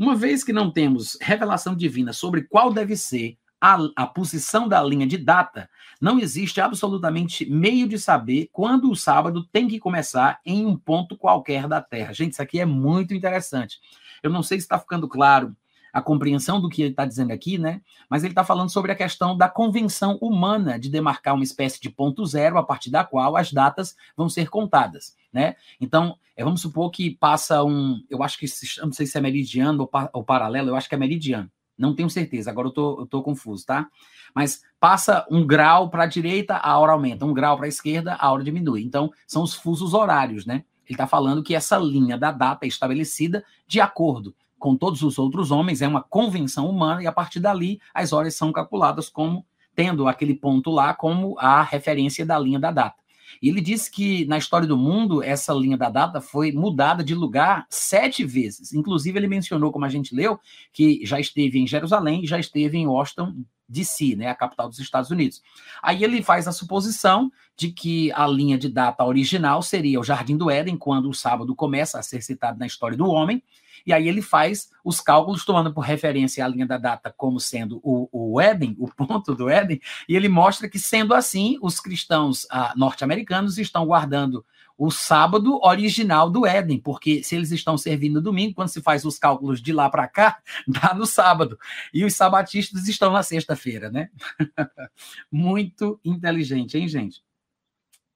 uma 0.00 0.16
vez 0.16 0.42
que 0.42 0.50
não 0.50 0.70
temos 0.70 1.18
revelação 1.20 1.76
divina 1.76 2.14
sobre 2.14 2.44
qual 2.44 2.72
deve 2.72 2.96
ser 2.96 3.36
a, 3.60 3.76
a, 3.94 4.06
posição 4.06 4.66
da 4.66 4.82
linha 4.82 5.06
de 5.06 5.18
data, 5.18 5.68
não 6.00 6.18
existe 6.18 6.58
absolutamente 6.58 7.44
meio 7.44 7.86
de 7.86 7.98
saber 7.98 8.48
quando 8.50 8.90
o 8.90 8.96
sábado 8.96 9.44
tem 9.52 9.68
que 9.68 9.78
começar 9.78 10.40
em 10.42 10.64
um 10.64 10.74
ponto 10.74 11.18
qualquer 11.18 11.68
da 11.68 11.82
Terra. 11.82 12.14
Gente, 12.14 12.32
isso 12.32 12.40
aqui 12.40 12.58
é 12.58 12.64
muito 12.64 13.12
interessante. 13.12 13.78
Eu 14.22 14.30
não 14.30 14.42
sei 14.42 14.58
se 14.58 14.64
está 14.64 14.78
ficando 14.78 15.06
claro 15.06 15.54
a 15.92 16.00
compreensão 16.00 16.60
do 16.60 16.68
que 16.68 16.82
ele 16.82 16.90
está 16.90 17.04
dizendo 17.04 17.32
aqui, 17.32 17.58
né? 17.58 17.80
Mas 18.08 18.22
ele 18.22 18.32
está 18.32 18.44
falando 18.44 18.70
sobre 18.70 18.92
a 18.92 18.94
questão 18.94 19.36
da 19.36 19.48
convenção 19.48 20.16
humana 20.20 20.78
de 20.78 20.88
demarcar 20.88 21.34
uma 21.34 21.44
espécie 21.44 21.80
de 21.80 21.90
ponto 21.90 22.24
zero 22.26 22.58
a 22.58 22.62
partir 22.62 22.90
da 22.90 23.04
qual 23.04 23.36
as 23.36 23.52
datas 23.52 23.96
vão 24.16 24.28
ser 24.28 24.48
contadas, 24.48 25.16
né? 25.32 25.56
Então, 25.80 26.16
é, 26.36 26.44
vamos 26.44 26.60
supor 26.60 26.90
que 26.90 27.10
passa 27.10 27.62
um, 27.62 28.02
eu 28.08 28.22
acho 28.22 28.38
que 28.38 28.46
não 28.82 28.92
sei 28.92 29.06
se 29.06 29.18
é 29.18 29.20
meridiano 29.20 29.82
ou, 29.82 30.10
ou 30.12 30.24
paralelo, 30.24 30.70
eu 30.70 30.76
acho 30.76 30.88
que 30.88 30.94
é 30.94 30.98
meridiano. 30.98 31.50
Não 31.76 31.94
tenho 31.94 32.10
certeza, 32.10 32.50
agora 32.50 32.68
eu 32.68 32.72
tô, 32.72 33.00
eu 33.00 33.06
tô 33.06 33.22
confuso, 33.22 33.64
tá? 33.64 33.88
Mas 34.34 34.62
passa 34.78 35.26
um 35.30 35.46
grau 35.46 35.88
para 35.88 36.04
a 36.04 36.06
direita, 36.06 36.56
a 36.56 36.78
hora 36.78 36.92
aumenta, 36.92 37.24
um 37.24 37.32
grau 37.32 37.56
para 37.56 37.66
a 37.66 37.68
esquerda, 37.68 38.16
a 38.20 38.30
hora 38.30 38.44
diminui. 38.44 38.82
Então, 38.82 39.10
são 39.26 39.42
os 39.42 39.54
fusos 39.54 39.94
horários, 39.94 40.44
né? 40.44 40.64
Ele 40.86 40.94
está 40.94 41.06
falando 41.06 41.42
que 41.42 41.54
essa 41.54 41.78
linha 41.78 42.18
da 42.18 42.32
data 42.32 42.66
é 42.66 42.68
estabelecida 42.68 43.44
de 43.66 43.80
acordo 43.80 44.34
com 44.60 44.76
todos 44.76 45.02
os 45.02 45.18
outros 45.18 45.50
homens, 45.50 45.82
é 45.82 45.88
uma 45.88 46.02
convenção 46.02 46.68
humana, 46.68 47.02
e 47.02 47.06
a 47.06 47.12
partir 47.12 47.40
dali 47.40 47.80
as 47.92 48.12
horas 48.12 48.36
são 48.36 48.52
calculadas 48.52 49.08
como 49.08 49.44
tendo 49.74 50.06
aquele 50.06 50.34
ponto 50.34 50.70
lá 50.70 50.94
como 50.94 51.36
a 51.38 51.62
referência 51.62 52.24
da 52.24 52.38
linha 52.38 52.60
da 52.60 52.70
data. 52.70 53.00
Ele 53.42 53.60
disse 53.60 53.90
que 53.90 54.24
na 54.26 54.36
história 54.36 54.66
do 54.66 54.76
mundo, 54.76 55.22
essa 55.22 55.52
linha 55.54 55.76
da 55.76 55.88
data 55.88 56.20
foi 56.20 56.52
mudada 56.52 57.02
de 57.02 57.14
lugar 57.14 57.66
sete 57.70 58.24
vezes. 58.24 58.72
Inclusive, 58.72 59.18
ele 59.18 59.28
mencionou, 59.28 59.72
como 59.72 59.84
a 59.84 59.88
gente 59.88 60.14
leu, 60.14 60.38
que 60.72 61.00
já 61.04 61.18
esteve 61.18 61.58
em 61.58 61.66
Jerusalém 61.66 62.22
e 62.22 62.26
já 62.26 62.38
esteve 62.38 62.76
em 62.76 62.86
Washington, 62.86 63.44
D.C., 63.68 64.16
né, 64.16 64.26
a 64.26 64.34
capital 64.34 64.68
dos 64.68 64.80
Estados 64.80 65.10
Unidos. 65.10 65.40
Aí 65.80 66.02
ele 66.02 66.22
faz 66.22 66.48
a 66.48 66.52
suposição 66.52 67.30
de 67.56 67.70
que 67.70 68.10
a 68.12 68.26
linha 68.26 68.58
de 68.58 68.68
data 68.68 69.04
original 69.04 69.62
seria 69.62 70.00
o 70.00 70.04
Jardim 70.04 70.36
do 70.36 70.50
Éden, 70.50 70.76
quando 70.76 71.08
o 71.08 71.14
sábado 71.14 71.54
começa 71.54 71.98
a 71.98 72.02
ser 72.02 72.20
citado 72.22 72.58
na 72.58 72.66
história 72.66 72.96
do 72.96 73.06
homem, 73.06 73.42
e 73.86 73.92
aí 73.92 74.08
ele 74.08 74.22
faz 74.22 74.70
os 74.84 75.00
cálculos 75.00 75.44
tomando 75.44 75.72
por 75.72 75.80
referência 75.82 76.44
a 76.44 76.48
linha 76.48 76.66
da 76.66 76.78
data 76.78 77.12
como 77.16 77.38
sendo 77.38 77.80
o, 77.82 78.08
o 78.12 78.40
Éden, 78.40 78.76
o 78.78 78.88
ponto 78.88 79.34
do 79.34 79.48
Éden, 79.48 79.80
e 80.08 80.16
ele 80.16 80.28
mostra 80.28 80.68
que, 80.68 80.78
sendo 80.78 81.14
assim, 81.14 81.58
os 81.60 81.80
cristãos 81.80 82.46
ah, 82.50 82.72
norte-americanos 82.76 83.58
estão 83.58 83.86
guardando 83.86 84.44
o 84.80 84.90
sábado 84.90 85.60
original 85.62 86.30
do 86.30 86.46
Éden, 86.46 86.78
porque 86.78 87.22
se 87.22 87.36
eles 87.36 87.50
estão 87.50 87.76
servindo 87.76 88.18
domingo, 88.18 88.54
quando 88.54 88.70
se 88.70 88.80
faz 88.80 89.04
os 89.04 89.18
cálculos 89.18 89.60
de 89.60 89.74
lá 89.74 89.90
para 89.90 90.08
cá, 90.08 90.38
dá 90.66 90.94
no 90.94 91.04
sábado. 91.04 91.58
E 91.92 92.02
os 92.02 92.14
sabatistas 92.14 92.88
estão 92.88 93.12
na 93.12 93.22
sexta-feira, 93.22 93.90
né? 93.90 94.08
Muito 95.30 96.00
inteligente, 96.02 96.78
hein, 96.78 96.88
gente? 96.88 97.22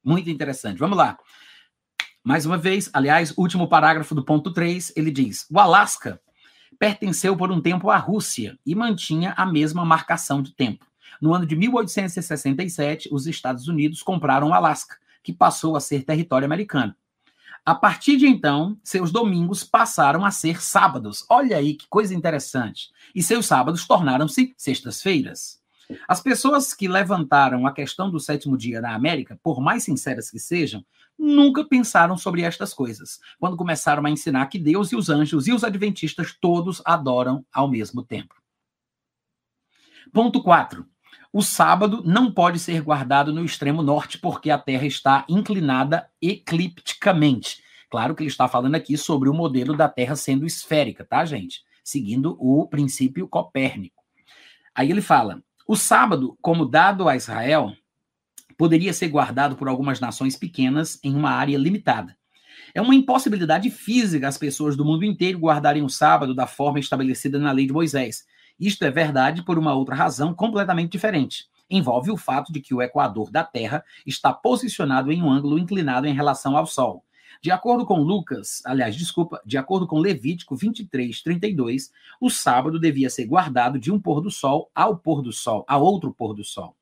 Muito 0.03 0.31
interessante. 0.31 0.79
Vamos 0.79 0.97
lá. 0.97 1.19
Mais 2.25 2.47
uma 2.47 2.57
vez, 2.57 2.89
aliás, 2.95 3.35
último 3.37 3.68
parágrafo 3.68 4.14
do 4.14 4.25
ponto 4.25 4.51
3, 4.51 4.95
ele 4.97 5.11
diz: 5.11 5.47
o 5.51 5.61
Alasca 5.61 6.18
pertenceu 6.79 7.37
por 7.37 7.53
um 7.53 7.61
tempo 7.61 7.91
à 7.91 7.99
Rússia 7.99 8.59
e 8.64 8.75
mantinha 8.75 9.35
a 9.37 9.45
mesma 9.45 9.85
marcação 9.85 10.41
de 10.41 10.53
tempo. 10.55 10.87
No 11.20 11.35
ano 11.35 11.45
de 11.45 11.55
1867, 11.55 13.11
os 13.12 13.27
Estados 13.27 13.68
Unidos 13.68 14.03
compraram 14.03 14.49
o 14.49 14.55
Alasca, 14.55 14.97
que 15.22 15.35
passou 15.35 15.77
a 15.77 15.81
ser 15.81 16.03
território 16.03 16.47
americano. 16.47 16.95
A 17.64 17.75
partir 17.75 18.16
de 18.16 18.27
então, 18.27 18.79
seus 18.83 19.12
domingos 19.12 19.62
passaram 19.62 20.25
a 20.25 20.31
ser 20.31 20.62
sábados. 20.62 21.27
Olha 21.29 21.59
aí 21.59 21.75
que 21.75 21.87
coisa 21.89 22.14
interessante. 22.14 22.91
E 23.14 23.22
seus 23.22 23.45
sábados 23.45 23.87
tornaram-se 23.87 24.55
sextas-feiras. 24.57 25.62
As 26.09 26.20
pessoas 26.20 26.72
que 26.72 26.89
levantaram 26.89 27.66
a 27.66 27.72
questão 27.72 28.11
do 28.11 28.18
sétimo 28.18 28.57
dia 28.57 28.81
na 28.81 28.95
América, 28.95 29.39
por 29.43 29.61
mais 29.61 29.85
sinceras 29.85 30.31
que 30.31 30.39
sejam, 30.39 30.85
nunca 31.19 31.65
pensaram 31.65 32.17
sobre 32.17 32.43
estas 32.43 32.75
coisas, 32.75 33.19
quando 33.39 33.57
começaram 33.57 34.05
a 34.05 34.11
ensinar 34.11 34.47
que 34.47 34.59
Deus 34.59 34.93
e 34.93 34.97
os 34.97 35.09
anjos 35.09 35.47
e 35.47 35.53
os 35.53 35.65
adventistas 35.65 36.37
todos 36.41 36.83
adoram 36.85 37.45
ao 37.53 37.69
mesmo 37.69 38.03
tempo. 38.03 38.35
Ponto 40.12 40.43
4. 40.43 40.87
o 41.33 41.43
sábado 41.43 42.03
não 42.05 42.31
pode 42.31 42.59
ser 42.59 42.81
guardado 42.83 43.33
no 43.33 43.45
extremo 43.45 43.83
norte, 43.83 44.19
porque 44.19 44.51
a 44.51 44.59
Terra 44.59 44.87
está 44.87 45.25
inclinada 45.29 46.09
eclipticamente. 46.23 47.62
Claro 47.91 48.15
que 48.15 48.23
ele 48.23 48.31
está 48.31 48.47
falando 48.49 48.75
aqui 48.75 48.97
sobre 48.97 49.29
o 49.29 49.35
modelo 49.35 49.77
da 49.77 49.89
Terra 49.89 50.17
sendo 50.17 50.47
esférica, 50.47 51.05
tá, 51.05 51.25
gente? 51.25 51.62
Seguindo 51.83 52.37
o 52.41 52.67
princípio 52.69 53.27
copérnico. 53.29 54.03
Aí 54.75 54.91
ele 54.91 55.01
fala: 55.01 55.43
o 55.67 55.77
sábado, 55.77 56.37
como 56.43 56.67
dado 56.67 57.09
a 57.09 57.17
Israel, 57.17 57.73
poderia 58.57 58.93
ser 58.93 59.09
guardado 59.09 59.57
por 59.57 59.69
algumas 59.69 60.01
nações 60.01 60.37
pequenas 60.37 60.99
em 61.03 61.15
uma 61.15 61.31
área 61.31 61.57
limitada. 61.59 62.17
É 62.75 62.81
uma 62.81 62.95
impossibilidade 62.95 63.71
física 63.71 64.27
as 64.27 64.37
pessoas 64.37 64.77
do 64.77 64.85
mundo 64.85 65.05
inteiro 65.05 65.39
guardarem 65.39 65.83
o 65.83 65.89
sábado 65.89 66.35
da 66.35 66.47
forma 66.47 66.81
estabelecida 66.81 67.39
na 67.39 67.53
lei 67.53 67.67
de 67.67 67.73
Moisés. 67.73 68.25
Isto 68.59 68.85
é 68.85 68.91
verdade 68.91 69.45
por 69.45 69.59
uma 69.59 69.75
outra 69.75 69.95
razão 69.95 70.35
completamente 70.35 70.93
diferente. 70.93 71.47
Envolve 71.71 72.11
o 72.11 72.17
fato 72.17 72.53
de 72.53 72.61
que 72.61 72.75
o 72.75 72.83
equador 72.83 73.31
da 73.31 73.45
Terra 73.45 73.85
está 74.07 74.33
posicionado 74.33 75.11
em 75.11 75.23
um 75.23 75.31
ângulo 75.31 75.59
inclinado 75.59 76.07
em 76.07 76.15
relação 76.15 76.57
ao 76.57 76.67
Sol. 76.67 77.05
De 77.45 77.51
acordo 77.51 77.85
com 77.85 78.01
Lucas, 78.01 78.63
aliás, 78.65 78.97
desculpa, 78.97 79.41
de 79.45 79.59
acordo 79.59 79.87
com 79.87 79.99
Levítico 79.99 80.57
23, 80.57 81.23
32, 81.23 81.91
o 82.21 82.31
sábado 82.31 82.81
devia 82.81 83.11
ser 83.11 83.27
guardado 83.27 83.79
de 83.79 83.93
um 83.93 84.01
pôr 84.01 84.21
do 84.21 84.31
sol 84.31 84.71
ao 84.75 84.97
pôr 84.97 85.21
do 85.21 85.33
sol, 85.33 85.65
a 85.69 85.77
outro 85.77 86.11
pôr 86.13 86.35
do 86.35 86.43
sol. 86.43 86.75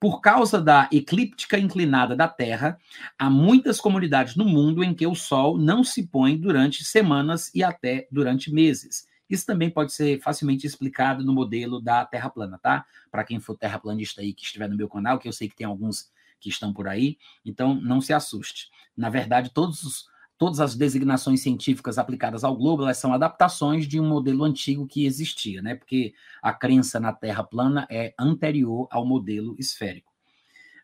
Por 0.00 0.20
causa 0.20 0.60
da 0.60 0.88
eclíptica 0.92 1.58
inclinada 1.58 2.14
da 2.14 2.28
Terra, 2.28 2.78
há 3.18 3.28
muitas 3.28 3.80
comunidades 3.80 4.36
no 4.36 4.44
mundo 4.44 4.84
em 4.84 4.94
que 4.94 5.06
o 5.06 5.14
sol 5.14 5.58
não 5.58 5.82
se 5.82 6.06
põe 6.06 6.36
durante 6.36 6.84
semanas 6.84 7.52
e 7.54 7.64
até 7.64 8.06
durante 8.10 8.52
meses. 8.52 9.08
Isso 9.28 9.44
também 9.44 9.68
pode 9.68 9.92
ser 9.92 10.20
facilmente 10.20 10.66
explicado 10.66 11.24
no 11.24 11.32
modelo 11.32 11.80
da 11.80 12.04
Terra 12.04 12.30
plana, 12.30 12.58
tá? 12.58 12.86
Para 13.10 13.24
quem 13.24 13.40
for 13.40 13.56
terraplanista 13.56 14.20
aí 14.20 14.32
que 14.32 14.44
estiver 14.44 14.68
no 14.68 14.76
meu 14.76 14.88
canal, 14.88 15.18
que 15.18 15.28
eu 15.28 15.32
sei 15.32 15.48
que 15.48 15.56
tem 15.56 15.66
alguns 15.66 16.10
que 16.40 16.48
estão 16.48 16.72
por 16.72 16.86
aí, 16.86 17.18
então 17.44 17.74
não 17.74 18.00
se 18.00 18.12
assuste. 18.12 18.70
Na 18.96 19.10
verdade, 19.10 19.50
todos 19.50 19.82
os, 19.82 20.08
todas 20.38 20.60
as 20.60 20.76
designações 20.76 21.42
científicas 21.42 21.98
aplicadas 21.98 22.44
ao 22.44 22.56
globo, 22.56 22.84
elas 22.84 22.96
são 22.96 23.12
adaptações 23.12 23.86
de 23.86 24.00
um 24.00 24.08
modelo 24.08 24.44
antigo 24.44 24.86
que 24.86 25.04
existia, 25.04 25.60
né? 25.60 25.74
Porque 25.74 26.14
a 26.40 26.52
crença 26.52 27.00
na 27.00 27.12
Terra 27.12 27.42
plana 27.42 27.86
é 27.90 28.14
anterior 28.18 28.86
ao 28.90 29.04
modelo 29.04 29.56
esférico. 29.58 30.12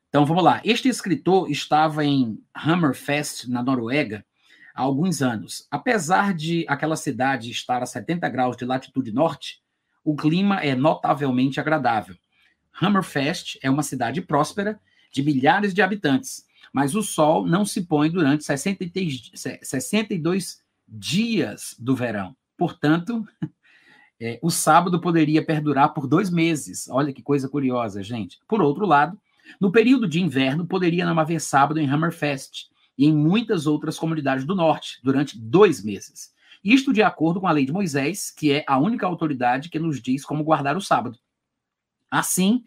Então 0.08 0.26
vamos 0.26 0.42
lá. 0.44 0.60
Este 0.64 0.88
escritor 0.88 1.50
estava 1.50 2.04
em 2.04 2.38
Hammerfest, 2.54 3.48
na 3.48 3.62
Noruega, 3.62 4.24
há 4.74 4.82
alguns 4.82 5.22
anos. 5.22 5.66
Apesar 5.70 6.34
de 6.34 6.64
aquela 6.68 6.96
cidade 6.96 7.50
estar 7.50 7.82
a 7.82 7.86
70 7.86 8.28
graus 8.28 8.56
de 8.56 8.64
latitude 8.64 9.12
norte, 9.12 9.62
o 10.04 10.16
clima 10.16 10.60
é 10.60 10.74
notavelmente 10.74 11.60
agradável. 11.60 12.16
Hammerfest 12.80 13.58
é 13.62 13.70
uma 13.70 13.82
cidade 13.82 14.20
próspera 14.20 14.80
de 15.12 15.22
milhares 15.22 15.72
de 15.72 15.80
habitantes, 15.80 16.43
mas 16.74 16.96
o 16.96 17.02
sol 17.04 17.46
não 17.46 17.64
se 17.64 17.82
põe 17.82 18.10
durante 18.10 18.42
63, 18.42 19.30
62 19.62 20.58
dias 20.88 21.76
do 21.78 21.94
verão. 21.94 22.36
Portanto, 22.58 23.24
é, 24.20 24.40
o 24.42 24.50
sábado 24.50 25.00
poderia 25.00 25.44
perdurar 25.44 25.94
por 25.94 26.08
dois 26.08 26.30
meses. 26.30 26.88
Olha 26.90 27.12
que 27.12 27.22
coisa 27.22 27.48
curiosa, 27.48 28.02
gente. 28.02 28.40
Por 28.48 28.60
outro 28.60 28.84
lado, 28.86 29.16
no 29.60 29.70
período 29.70 30.08
de 30.08 30.20
inverno, 30.20 30.66
poderia 30.66 31.06
não 31.06 31.16
haver 31.20 31.40
sábado 31.40 31.78
em 31.78 31.88
Hammerfest, 31.88 32.68
e 32.98 33.06
em 33.06 33.14
muitas 33.14 33.68
outras 33.68 33.96
comunidades 33.96 34.44
do 34.44 34.56
norte, 34.56 34.98
durante 35.00 35.38
dois 35.38 35.80
meses. 35.82 36.34
Isto 36.62 36.92
de 36.92 37.02
acordo 37.02 37.40
com 37.40 37.46
a 37.46 37.52
lei 37.52 37.64
de 37.64 37.72
Moisés, 37.72 38.32
que 38.32 38.50
é 38.50 38.64
a 38.66 38.78
única 38.78 39.06
autoridade 39.06 39.68
que 39.68 39.78
nos 39.78 40.02
diz 40.02 40.24
como 40.24 40.42
guardar 40.42 40.76
o 40.76 40.80
sábado. 40.80 41.20
Assim, 42.10 42.64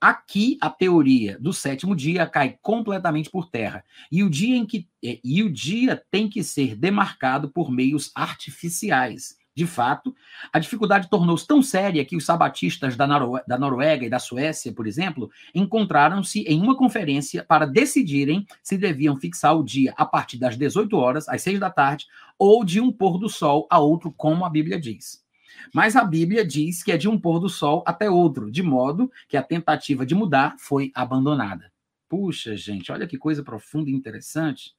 aqui 0.00 0.58
a 0.60 0.70
teoria 0.70 1.38
do 1.40 1.52
sétimo 1.52 1.96
dia 1.96 2.26
cai 2.26 2.58
completamente 2.60 3.30
por 3.30 3.48
terra. 3.48 3.84
E 4.10 4.22
o 4.22 4.30
dia 4.30 4.56
em 4.56 4.66
que 4.66 4.88
e 5.02 5.42
o 5.42 5.52
dia 5.52 6.02
tem 6.10 6.28
que 6.28 6.42
ser 6.42 6.74
demarcado 6.74 7.48
por 7.48 7.70
meios 7.70 8.10
artificiais. 8.14 9.36
De 9.56 9.66
fato, 9.66 10.14
a 10.52 10.58
dificuldade 10.58 11.08
tornou-se 11.08 11.46
tão 11.46 11.62
séria 11.62 12.04
que 12.04 12.14
os 12.14 12.26
sabatistas 12.26 12.94
da, 12.94 13.06
da 13.48 13.58
Noruega 13.58 14.04
e 14.04 14.10
da 14.10 14.18
Suécia, 14.18 14.70
por 14.70 14.86
exemplo, 14.86 15.30
encontraram-se 15.54 16.40
em 16.40 16.60
uma 16.60 16.76
conferência 16.76 17.42
para 17.42 17.64
decidirem 17.64 18.44
se 18.62 18.76
deviam 18.76 19.16
fixar 19.16 19.56
o 19.56 19.64
dia 19.64 19.94
a 19.96 20.04
partir 20.04 20.36
das 20.36 20.58
18 20.58 20.94
horas, 20.98 21.26
às 21.26 21.40
6 21.40 21.58
da 21.58 21.70
tarde, 21.70 22.04
ou 22.38 22.62
de 22.66 22.82
um 22.82 22.92
pôr 22.92 23.18
do 23.18 23.30
sol 23.30 23.66
a 23.70 23.78
outro, 23.78 24.12
como 24.12 24.44
a 24.44 24.50
Bíblia 24.50 24.78
diz. 24.78 25.25
Mas 25.72 25.96
a 25.96 26.04
Bíblia 26.04 26.44
diz 26.44 26.82
que 26.82 26.92
é 26.92 26.96
de 26.96 27.08
um 27.08 27.18
pôr 27.18 27.38
do 27.38 27.48
sol 27.48 27.82
até 27.86 28.10
outro, 28.10 28.50
de 28.50 28.62
modo 28.62 29.10
que 29.28 29.36
a 29.36 29.42
tentativa 29.42 30.06
de 30.06 30.14
mudar 30.14 30.56
foi 30.58 30.90
abandonada. 30.94 31.72
Puxa, 32.08 32.56
gente, 32.56 32.92
olha 32.92 33.06
que 33.06 33.18
coisa 33.18 33.42
profunda 33.42 33.90
e 33.90 33.94
interessante. 33.94 34.74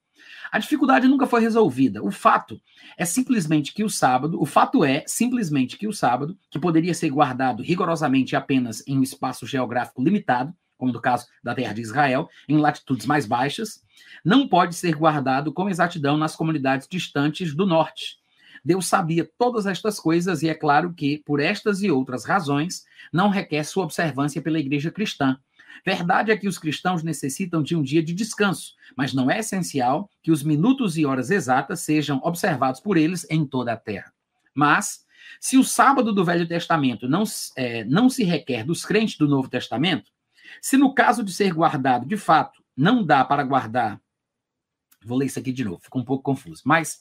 A 0.52 0.60
dificuldade 0.60 1.08
nunca 1.08 1.28
foi 1.28 1.42
resolvida. 1.42 2.04
O 2.04 2.12
fato 2.12 2.60
é 2.98 3.06
simplesmente 3.06 3.74
que 3.74 3.84
o 3.84 3.90
sábado, 3.90 4.42
o 4.42 4.46
fato 4.46 4.84
é 4.84 5.04
simplesmente 5.06 5.78
que 5.78 5.88
o 5.88 5.94
sábado, 5.94 6.38
que 6.50 6.60
poderia 6.60 6.94
ser 6.94 7.10
guardado 7.10 7.62
rigorosamente 7.62 8.36
apenas 8.36 8.84
em 8.88 8.98
um 8.98 9.04
espaço 9.04 9.46
geográfico 9.46 10.02
limitado, 10.02 10.54
como 10.78 10.92
no 10.92 11.02
caso 11.02 11.28
da 11.44 11.56
terra 11.56 11.74
de 11.74 11.82
Israel, 11.82 12.30
em 12.48 12.58
latitudes 12.58 13.06
mais 13.06 13.26
baixas, 13.26 13.84
não 14.24 14.48
pode 14.48 14.76
ser 14.76 14.96
guardado 14.96 15.52
com 15.52 15.70
exatidão 15.70 16.18
nas 16.18 16.36
comunidades 16.36 16.88
distantes 16.88 17.54
do 17.54 17.66
norte. 17.66 18.18
Deus 18.68 18.86
sabia 18.86 19.30
todas 19.38 19.66
estas 19.66 19.98
coisas 19.98 20.44
e 20.44 20.50
é 20.50 20.54
claro 20.54 20.94
que, 20.94 21.24
por 21.26 21.40
estas 21.40 21.82
e 21.82 21.90
outras 21.90 22.26
razões, 22.26 22.84
não 23.14 23.30
requer 23.30 23.64
sua 23.64 23.86
observância 23.86 24.42
pela 24.42 24.60
igreja 24.60 24.92
cristã, 24.92 25.38
Verdade 25.86 26.32
é 26.32 26.38
que 26.38 26.48
os 26.48 26.58
cristãos 26.58 27.04
necessitam 27.04 27.62
de 27.62 27.76
um 27.76 27.82
dia 27.82 28.04
de 28.04 28.14
descanso, 28.14 28.74
mas 28.96 29.14
não 29.14 29.30
é 29.30 29.40
essencial 29.40 30.10
que 30.22 30.32
os 30.32 30.44
minutos 30.44 30.98
e 30.98 31.06
horas 31.06 31.30
exatas 31.30 31.82
sejam 31.82 32.20
observados 32.24 32.82
por 32.82 32.98
eles 32.98 33.26
em 33.30 33.46
toda 33.46 33.74
a 33.74 33.78
terra. 33.78 34.12
Mas, 34.54 35.06
se 35.40 35.58
o 35.58 35.64
sábado 35.64 36.12
do 36.12 36.26
Velho 36.26 36.48
Testamento 36.48 37.08
não, 37.08 37.24
é, 37.56 37.84
não 37.86 38.10
se 38.10 38.24
requer 38.24 38.66
dos 38.66 38.84
crentes 38.84 39.18
do 39.18 39.28
Novo 39.28 39.50
Testamento, 39.50 40.12
se 40.62 40.78
no 40.78 40.94
caso 40.94 41.24
de 41.24 41.32
ser 41.32 41.54
guardado, 41.54 42.06
de 42.06 42.18
fato, 42.18 42.62
não 42.76 43.04
dá 43.06 43.24
para 43.24 43.44
guardar. 43.44 44.00
Vou 45.06 45.18
ler 45.18 45.28
isso 45.28 45.40
aqui 45.40 45.52
de 45.52 45.64
novo, 45.64 45.80
ficou 45.80 46.02
um 46.02 46.06
pouco 46.06 46.24
confuso. 46.24 46.64
Mas, 46.66 47.00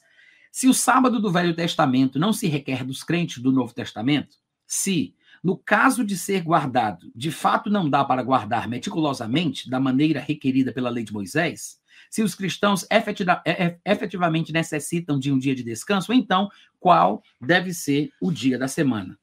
se 0.51 0.67
o 0.67 0.73
sábado 0.73 1.19
do 1.19 1.31
Velho 1.31 1.55
Testamento 1.55 2.19
não 2.19 2.33
se 2.33 2.47
requer 2.47 2.83
dos 2.83 3.03
crentes 3.03 3.41
do 3.41 3.51
Novo 3.51 3.73
Testamento, 3.73 4.37
se 4.65 5.13
no 5.43 5.57
caso 5.57 6.03
de 6.03 6.17
ser 6.17 6.41
guardado, 6.41 7.11
de 7.15 7.31
fato 7.31 7.69
não 7.69 7.89
dá 7.89 8.03
para 8.03 8.23
guardar 8.23 8.67
meticulosamente, 8.67 9.69
da 9.69 9.79
maneira 9.79 10.19
requerida 10.19 10.73
pela 10.73 10.89
lei 10.89 11.03
de 11.03 11.13
Moisés, 11.13 11.79
se 12.09 12.23
os 12.23 12.35
cristãos 12.35 12.85
é, 12.89 12.97
é, 13.45 13.79
efetivamente 13.85 14.51
necessitam 14.51 15.19
de 15.19 15.31
um 15.31 15.37
dia 15.37 15.55
de 15.55 15.63
descanso, 15.63 16.13
então 16.13 16.49
qual 16.79 17.21
deve 17.39 17.73
ser 17.73 18.09
o 18.21 18.31
dia 18.31 18.57
da 18.57 18.67
semana? 18.67 19.17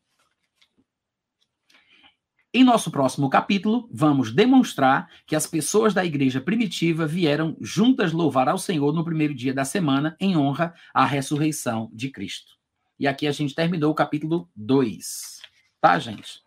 Em 2.57 2.63
nosso 2.63 2.89
próximo 2.89 3.29
capítulo, 3.29 3.89
vamos 3.93 4.31
demonstrar 4.31 5.11
que 5.27 5.35
as 5.35 5.45
pessoas 5.45 5.93
da 5.93 6.05
igreja 6.05 6.41
primitiva 6.41 7.05
vieram 7.05 7.57
juntas 7.61 8.13
louvar 8.13 8.49
ao 8.49 8.59
Senhor 8.59 8.93
no 8.93 9.05
primeiro 9.05 9.35
dia 9.35 9.53
da 9.53 9.65
semana, 9.65 10.17
em 10.21 10.37
honra 10.37 10.73
à 10.95 11.05
ressurreição 11.05 11.91
de 11.93 12.11
Cristo. 12.11 12.53
E 12.97 13.09
aqui 13.09 13.27
a 13.27 13.33
gente 13.33 13.57
terminou 13.57 13.91
o 13.91 13.95
capítulo 13.95 14.49
2. 14.55 15.41
Tá, 15.81 15.99
gente? 15.99 16.43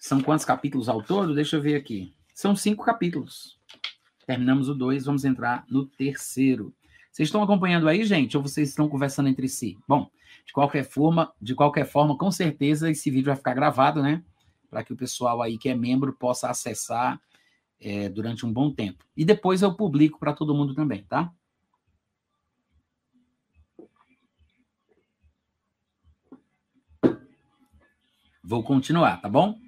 São 0.00 0.22
quantos 0.22 0.46
capítulos 0.46 0.88
ao 0.88 1.02
todo? 1.02 1.34
Deixa 1.34 1.56
eu 1.56 1.60
ver 1.60 1.74
aqui. 1.74 2.14
São 2.32 2.56
cinco 2.56 2.82
capítulos. 2.82 3.58
Terminamos 4.26 4.70
o 4.70 4.74
dois, 4.74 5.04
vamos 5.04 5.26
entrar 5.26 5.62
no 5.68 5.84
terceiro. 5.84 6.74
Vocês 7.12 7.28
estão 7.28 7.42
acompanhando 7.42 7.86
aí, 7.86 8.02
gente, 8.02 8.34
ou 8.34 8.42
vocês 8.42 8.70
estão 8.70 8.88
conversando 8.88 9.28
entre 9.28 9.46
si? 9.46 9.76
Bom, 9.86 10.10
de 10.46 10.54
qualquer 10.54 10.84
forma, 10.84 11.30
de 11.38 11.54
qualquer 11.54 11.84
forma, 11.84 12.16
com 12.16 12.30
certeza 12.30 12.90
esse 12.90 13.10
vídeo 13.10 13.26
vai 13.26 13.36
ficar 13.36 13.52
gravado, 13.52 14.02
né? 14.02 14.22
Para 14.70 14.84
que 14.84 14.92
o 14.92 14.96
pessoal 14.96 15.40
aí 15.42 15.56
que 15.56 15.68
é 15.68 15.74
membro 15.74 16.12
possa 16.12 16.50
acessar 16.50 17.20
é, 17.80 18.08
durante 18.08 18.44
um 18.44 18.52
bom 18.52 18.72
tempo. 18.72 19.04
E 19.16 19.24
depois 19.24 19.62
eu 19.62 19.74
publico 19.74 20.18
para 20.18 20.32
todo 20.32 20.54
mundo 20.54 20.74
também, 20.74 21.04
tá? 21.04 21.32
Vou 28.42 28.62
continuar, 28.62 29.20
tá 29.20 29.28
bom? 29.28 29.58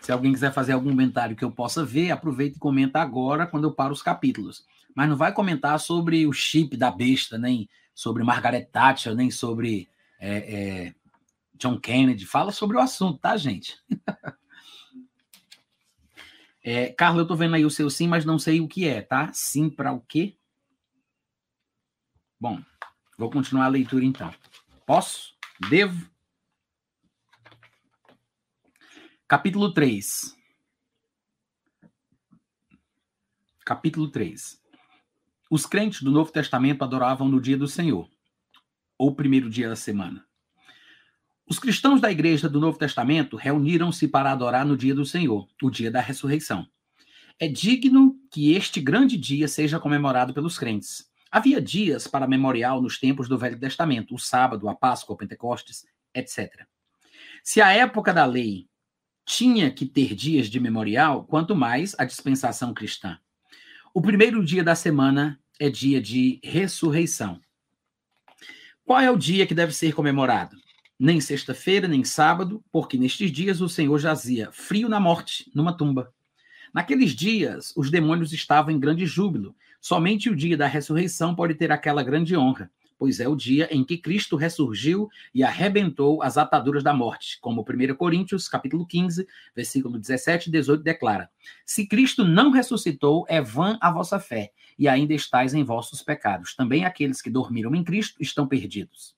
Se 0.00 0.10
alguém 0.10 0.32
quiser 0.32 0.52
fazer 0.52 0.72
algum 0.72 0.90
comentário 0.90 1.36
que 1.36 1.44
eu 1.44 1.50
possa 1.50 1.84
ver, 1.84 2.10
aproveita 2.10 2.56
e 2.56 2.60
comenta 2.60 3.00
agora, 3.00 3.46
quando 3.46 3.64
eu 3.64 3.72
paro 3.72 3.92
os 3.92 4.02
capítulos. 4.02 4.64
Mas 4.94 5.08
não 5.08 5.16
vai 5.16 5.32
comentar 5.32 5.78
sobre 5.80 6.26
o 6.26 6.32
chip 6.32 6.76
da 6.76 6.90
besta, 6.90 7.38
nem 7.38 7.68
sobre 7.94 8.22
Margaret 8.22 8.64
Thatcher, 8.66 9.14
nem 9.14 9.30
sobre 9.30 9.88
é, 10.18 10.36
é, 10.36 10.94
John 11.54 11.78
Kennedy, 11.78 12.26
fala 12.26 12.50
sobre 12.50 12.76
o 12.76 12.80
assunto, 12.80 13.18
tá, 13.18 13.36
gente? 13.36 13.78
é, 16.62 16.92
Carlos, 16.92 17.22
eu 17.22 17.28
tô 17.28 17.36
vendo 17.36 17.54
aí 17.54 17.64
o 17.64 17.70
seu 17.70 17.88
sim, 17.88 18.08
mas 18.08 18.24
não 18.24 18.38
sei 18.38 18.60
o 18.60 18.68
que 18.68 18.86
é, 18.86 19.00
tá? 19.00 19.32
Sim 19.32 19.70
para 19.70 19.92
o 19.92 20.00
quê? 20.00 20.36
Bom, 22.40 22.62
vou 23.16 23.30
continuar 23.30 23.66
a 23.66 23.68
leitura 23.68 24.04
então. 24.04 24.34
Posso? 24.84 25.34
Devo? 25.70 26.10
Capítulo 29.26 29.72
3. 29.72 30.36
Capítulo 33.64 34.10
3. 34.10 34.60
Os 35.50 35.64
crentes 35.64 36.02
do 36.02 36.10
Novo 36.10 36.30
Testamento 36.30 36.82
adoravam 36.82 37.28
no 37.28 37.40
dia 37.40 37.56
do 37.56 37.66
Senhor, 37.66 38.10
ou 38.98 39.14
primeiro 39.14 39.48
dia 39.48 39.68
da 39.68 39.76
semana. 39.76 40.26
Os 41.46 41.58
cristãos 41.58 42.00
da 42.00 42.10
igreja 42.10 42.48
do 42.48 42.58
Novo 42.58 42.78
Testamento 42.78 43.36
reuniram-se 43.36 44.08
para 44.08 44.32
adorar 44.32 44.64
no 44.64 44.76
dia 44.76 44.94
do 44.94 45.04
Senhor, 45.04 45.46
o 45.62 45.70
dia 45.70 45.90
da 45.90 46.00
ressurreição. 46.00 46.66
É 47.38 47.46
digno 47.46 48.16
que 48.30 48.52
este 48.52 48.80
grande 48.80 49.18
dia 49.18 49.46
seja 49.46 49.78
comemorado 49.78 50.32
pelos 50.32 50.58
crentes. 50.58 51.10
Havia 51.30 51.60
dias 51.60 52.06
para 52.06 52.26
memorial 52.26 52.80
nos 52.80 52.98
tempos 52.98 53.28
do 53.28 53.36
Velho 53.36 53.58
Testamento, 53.58 54.14
o 54.14 54.18
sábado, 54.18 54.68
a 54.68 54.74
Páscoa, 54.74 55.14
o 55.14 55.18
Pentecostes, 55.18 55.84
etc. 56.14 56.64
Se 57.42 57.60
a 57.60 57.72
época 57.72 58.14
da 58.14 58.24
lei 58.24 58.66
tinha 59.26 59.70
que 59.70 59.84
ter 59.84 60.14
dias 60.14 60.48
de 60.48 60.60
memorial, 60.60 61.24
quanto 61.24 61.54
mais 61.54 61.94
a 61.98 62.04
dispensação 62.04 62.72
cristã. 62.72 63.18
O 63.92 64.00
primeiro 64.00 64.44
dia 64.44 64.62
da 64.62 64.74
semana 64.74 65.40
é 65.58 65.70
dia 65.70 66.00
de 66.00 66.40
ressurreição. 66.42 67.40
Qual 68.84 69.00
é 69.00 69.10
o 69.10 69.16
dia 69.16 69.46
que 69.46 69.54
deve 69.54 69.72
ser 69.72 69.94
comemorado? 69.94 70.56
Nem 71.04 71.20
sexta-feira, 71.20 71.86
nem 71.86 72.02
sábado, 72.02 72.64
porque 72.72 72.96
nestes 72.96 73.30
dias 73.30 73.60
o 73.60 73.68
Senhor 73.68 73.98
jazia 73.98 74.48
frio 74.52 74.88
na 74.88 74.98
morte, 74.98 75.52
numa 75.54 75.76
tumba. 75.76 76.10
Naqueles 76.72 77.14
dias, 77.14 77.74
os 77.76 77.90
demônios 77.90 78.32
estavam 78.32 78.74
em 78.74 78.80
grande 78.80 79.04
júbilo. 79.04 79.54
Somente 79.82 80.30
o 80.30 80.34
dia 80.34 80.56
da 80.56 80.66
ressurreição 80.66 81.34
pode 81.34 81.56
ter 81.56 81.70
aquela 81.70 82.02
grande 82.02 82.34
honra, 82.34 82.70
pois 82.98 83.20
é 83.20 83.28
o 83.28 83.36
dia 83.36 83.68
em 83.70 83.84
que 83.84 83.98
Cristo 83.98 84.34
ressurgiu 84.34 85.10
e 85.34 85.44
arrebentou 85.44 86.22
as 86.22 86.38
ataduras 86.38 86.82
da 86.82 86.94
morte, 86.94 87.38
como 87.38 87.60
1 87.60 87.94
Coríntios, 87.96 88.48
capítulo 88.48 88.86
15, 88.86 89.28
versículo 89.54 89.98
17 89.98 90.48
e 90.48 90.52
18 90.52 90.82
declara: 90.82 91.28
Se 91.66 91.86
Cristo 91.86 92.24
não 92.24 92.50
ressuscitou, 92.50 93.26
é 93.28 93.42
vã 93.42 93.76
a 93.78 93.92
vossa 93.92 94.18
fé, 94.18 94.52
e 94.78 94.88
ainda 94.88 95.12
estáis 95.12 95.52
em 95.52 95.64
vossos 95.64 96.00
pecados. 96.00 96.56
Também 96.56 96.86
aqueles 96.86 97.20
que 97.20 97.28
dormiram 97.28 97.74
em 97.74 97.84
Cristo 97.84 98.16
estão 98.22 98.48
perdidos. 98.48 99.14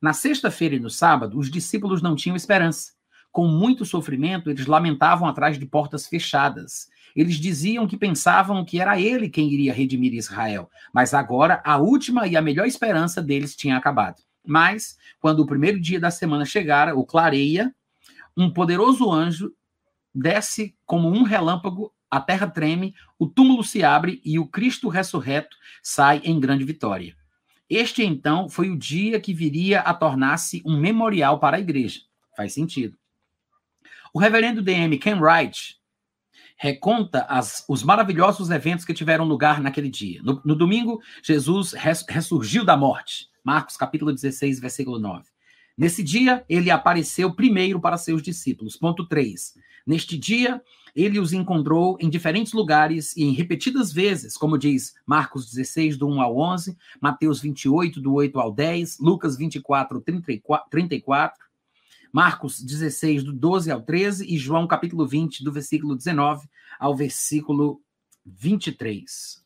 Na 0.00 0.12
sexta-feira 0.12 0.74
e 0.76 0.80
no 0.80 0.90
sábado, 0.90 1.38
os 1.38 1.50
discípulos 1.50 2.02
não 2.02 2.14
tinham 2.14 2.36
esperança. 2.36 2.92
Com 3.32 3.46
muito 3.46 3.84
sofrimento, 3.84 4.50
eles 4.50 4.66
lamentavam 4.66 5.28
atrás 5.28 5.58
de 5.58 5.66
portas 5.66 6.06
fechadas. 6.06 6.88
Eles 7.14 7.36
diziam 7.36 7.86
que 7.86 7.96
pensavam 7.96 8.64
que 8.64 8.80
era 8.80 9.00
ele 9.00 9.28
quem 9.28 9.50
iria 9.52 9.72
redimir 9.72 10.14
Israel, 10.14 10.70
mas 10.92 11.14
agora 11.14 11.62
a 11.64 11.78
última 11.78 12.26
e 12.26 12.36
a 12.36 12.42
melhor 12.42 12.66
esperança 12.66 13.22
deles 13.22 13.56
tinha 13.56 13.76
acabado. 13.76 14.22
Mas, 14.46 14.96
quando 15.18 15.40
o 15.40 15.46
primeiro 15.46 15.80
dia 15.80 15.98
da 15.98 16.10
semana 16.10 16.44
chegara, 16.44 16.94
o 16.94 17.04
clareia, 17.04 17.74
um 18.36 18.50
poderoso 18.50 19.10
anjo 19.10 19.52
desce 20.14 20.74
como 20.84 21.08
um 21.08 21.22
relâmpago, 21.22 21.92
a 22.10 22.20
terra 22.20 22.46
treme, 22.46 22.94
o 23.18 23.26
túmulo 23.26 23.64
se 23.64 23.82
abre 23.82 24.20
e 24.24 24.38
o 24.38 24.46
Cristo 24.46 24.88
ressurreto 24.88 25.56
sai 25.82 26.20
em 26.24 26.38
grande 26.38 26.64
vitória. 26.64 27.16
Este 27.68 28.04
então 28.04 28.48
foi 28.48 28.70
o 28.70 28.76
dia 28.76 29.20
que 29.20 29.34
viria 29.34 29.80
a 29.80 29.92
tornar-se 29.92 30.62
um 30.64 30.78
memorial 30.78 31.40
para 31.40 31.56
a 31.56 31.60
igreja. 31.60 32.00
Faz 32.36 32.52
sentido. 32.52 32.96
O 34.14 34.18
reverendo 34.18 34.62
DM 34.62 34.98
Ken 34.98 35.18
Wright 35.20 35.76
reconta 36.56 37.22
as, 37.28 37.64
os 37.68 37.82
maravilhosos 37.82 38.50
eventos 38.50 38.84
que 38.84 38.94
tiveram 38.94 39.24
lugar 39.24 39.60
naquele 39.60 39.90
dia. 39.90 40.22
No, 40.22 40.40
no 40.44 40.54
domingo, 40.54 41.02
Jesus 41.22 41.72
res, 41.72 42.04
ressurgiu 42.08 42.64
da 42.64 42.76
morte. 42.76 43.28
Marcos 43.44 43.76
capítulo 43.76 44.12
16, 44.12 44.58
versículo 44.58 44.98
9. 44.98 45.24
Nesse 45.76 46.02
dia, 46.02 46.44
ele 46.48 46.70
apareceu 46.70 47.34
primeiro 47.34 47.78
para 47.78 47.98
seus 47.98 48.22
discípulos. 48.22 48.76
Ponto 48.76 49.06
3. 49.06 49.54
Neste 49.86 50.16
dia, 50.16 50.62
ele 50.96 51.20
os 51.20 51.34
encontrou 51.34 51.98
em 52.00 52.08
diferentes 52.08 52.54
lugares 52.54 53.14
e 53.14 53.22
em 53.22 53.32
repetidas 53.32 53.92
vezes, 53.92 54.34
como 54.34 54.56
diz 54.56 54.94
Marcos 55.04 55.44
16, 55.50 55.98
do 55.98 56.08
1 56.08 56.22
ao 56.22 56.38
11, 56.38 56.74
Mateus 56.98 57.38
28, 57.38 58.00
do 58.00 58.14
8 58.14 58.40
ao 58.40 58.50
10, 58.50 58.98
Lucas 58.98 59.36
24, 59.36 60.02
34, 60.70 61.44
Marcos 62.10 62.62
16, 62.62 63.22
do 63.24 63.32
12 63.34 63.70
ao 63.70 63.82
13, 63.82 64.24
e 64.26 64.38
João 64.38 64.66
capítulo 64.66 65.06
20, 65.06 65.44
do 65.44 65.52
versículo 65.52 65.94
19 65.94 66.48
ao 66.80 66.96
versículo 66.96 67.82
23. 68.24 69.44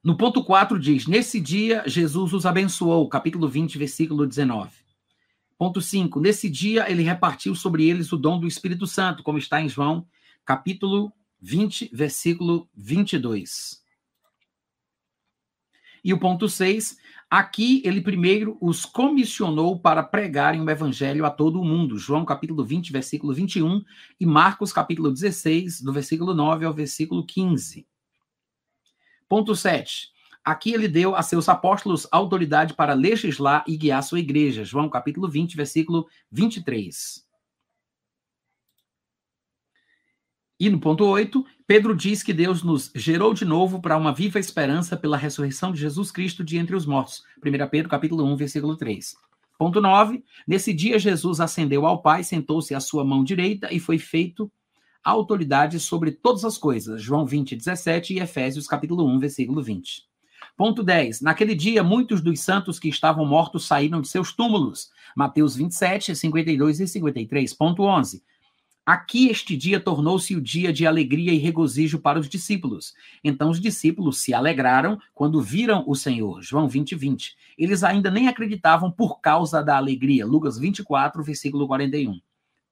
No 0.00 0.16
ponto 0.16 0.44
4 0.44 0.78
diz: 0.78 1.08
Nesse 1.08 1.40
dia 1.40 1.82
Jesus 1.88 2.32
os 2.32 2.46
abençoou, 2.46 3.08
capítulo 3.08 3.48
20, 3.48 3.76
versículo 3.76 4.24
19. 4.24 4.85
Ponto 5.58 5.80
5. 5.80 6.20
Nesse 6.20 6.50
dia 6.50 6.90
ele 6.90 7.02
repartiu 7.02 7.54
sobre 7.54 7.88
eles 7.88 8.12
o 8.12 8.16
dom 8.16 8.38
do 8.38 8.46
Espírito 8.46 8.86
Santo, 8.86 9.22
como 9.22 9.38
está 9.38 9.60
em 9.60 9.68
João, 9.68 10.06
capítulo 10.44 11.12
20, 11.40 11.90
versículo 11.92 12.68
22. 12.74 13.82
E 16.04 16.12
o 16.12 16.20
ponto 16.20 16.48
6, 16.48 16.98
aqui 17.28 17.82
ele 17.84 18.00
primeiro 18.00 18.56
os 18.60 18.84
comissionou 18.84 19.80
para 19.80 20.02
pregarem 20.02 20.60
o 20.60 20.70
evangelho 20.70 21.24
a 21.24 21.30
todo 21.30 21.60
o 21.60 21.64
mundo. 21.64 21.98
João 21.98 22.24
capítulo 22.24 22.64
20, 22.64 22.92
versículo 22.92 23.34
21 23.34 23.82
e 24.20 24.26
Marcos 24.26 24.72
capítulo 24.72 25.10
16, 25.10 25.80
do 25.80 25.92
versículo 25.92 26.32
9 26.32 26.64
ao 26.64 26.72
versículo 26.72 27.24
15. 27.26 27.86
Ponto 29.28 29.56
7. 29.56 30.12
Aqui 30.46 30.72
ele 30.72 30.86
deu 30.86 31.16
a 31.16 31.24
seus 31.24 31.48
apóstolos 31.48 32.06
autoridade 32.12 32.72
para 32.72 32.94
legislar 32.94 33.64
e 33.66 33.76
guiar 33.76 34.00
sua 34.00 34.20
igreja. 34.20 34.64
João 34.64 34.88
capítulo 34.88 35.28
20, 35.28 35.56
versículo 35.56 36.06
23. 36.30 37.26
E 40.60 40.70
no 40.70 40.78
ponto 40.78 41.04
8, 41.04 41.44
Pedro 41.66 41.96
diz 41.96 42.22
que 42.22 42.32
Deus 42.32 42.62
nos 42.62 42.92
gerou 42.94 43.34
de 43.34 43.44
novo 43.44 43.82
para 43.82 43.96
uma 43.96 44.14
viva 44.14 44.38
esperança 44.38 44.96
pela 44.96 45.16
ressurreição 45.16 45.72
de 45.72 45.80
Jesus 45.80 46.12
Cristo 46.12 46.44
de 46.44 46.58
entre 46.58 46.76
os 46.76 46.86
mortos. 46.86 47.24
1 47.44 47.68
Pedro 47.68 47.90
capítulo 47.90 48.24
1, 48.24 48.36
versículo 48.36 48.76
3. 48.76 49.16
Ponto 49.58 49.80
9. 49.80 50.22
Nesse 50.46 50.72
dia 50.72 50.96
Jesus 50.96 51.40
ascendeu 51.40 51.84
ao 51.84 52.00
Pai, 52.00 52.22
sentou-se 52.22 52.72
à 52.72 52.78
sua 52.78 53.04
mão 53.04 53.24
direita 53.24 53.74
e 53.74 53.80
foi 53.80 53.98
feito 53.98 54.48
autoridade 55.02 55.80
sobre 55.80 56.12
todas 56.12 56.44
as 56.44 56.56
coisas. 56.56 57.02
João 57.02 57.26
20, 57.26 57.56
17 57.56 58.14
e 58.14 58.20
Efésios 58.20 58.68
capítulo 58.68 59.04
1, 59.08 59.18
versículo 59.18 59.60
20. 59.60 60.05
Ponto 60.56 60.82
10. 60.82 61.20
Naquele 61.20 61.54
dia, 61.54 61.84
muitos 61.84 62.22
dos 62.22 62.40
santos 62.40 62.78
que 62.78 62.88
estavam 62.88 63.26
mortos 63.26 63.66
saíram 63.66 64.00
de 64.00 64.08
seus 64.08 64.32
túmulos. 64.32 64.90
Mateus 65.14 65.54
27, 65.54 66.16
52 66.16 66.80
e 66.80 66.88
53. 66.88 67.52
Ponto 67.52 67.82
11. 67.82 68.22
Aqui 68.86 69.28
este 69.28 69.56
dia 69.56 69.80
tornou-se 69.80 70.34
o 70.34 70.40
dia 70.40 70.72
de 70.72 70.86
alegria 70.86 71.32
e 71.32 71.38
regozijo 71.38 71.98
para 71.98 72.18
os 72.18 72.28
discípulos. 72.28 72.94
Então 73.22 73.50
os 73.50 73.60
discípulos 73.60 74.18
se 74.18 74.32
alegraram 74.32 74.98
quando 75.12 75.42
viram 75.42 75.84
o 75.86 75.94
Senhor. 75.94 76.40
João 76.40 76.68
20, 76.68 76.94
20. 76.94 77.36
Eles 77.58 77.82
ainda 77.82 78.10
nem 78.10 78.28
acreditavam 78.28 78.90
por 78.90 79.20
causa 79.20 79.62
da 79.62 79.76
alegria. 79.76 80.24
Lucas 80.24 80.56
24, 80.56 81.22
versículo 81.22 81.66
41. 81.66 82.20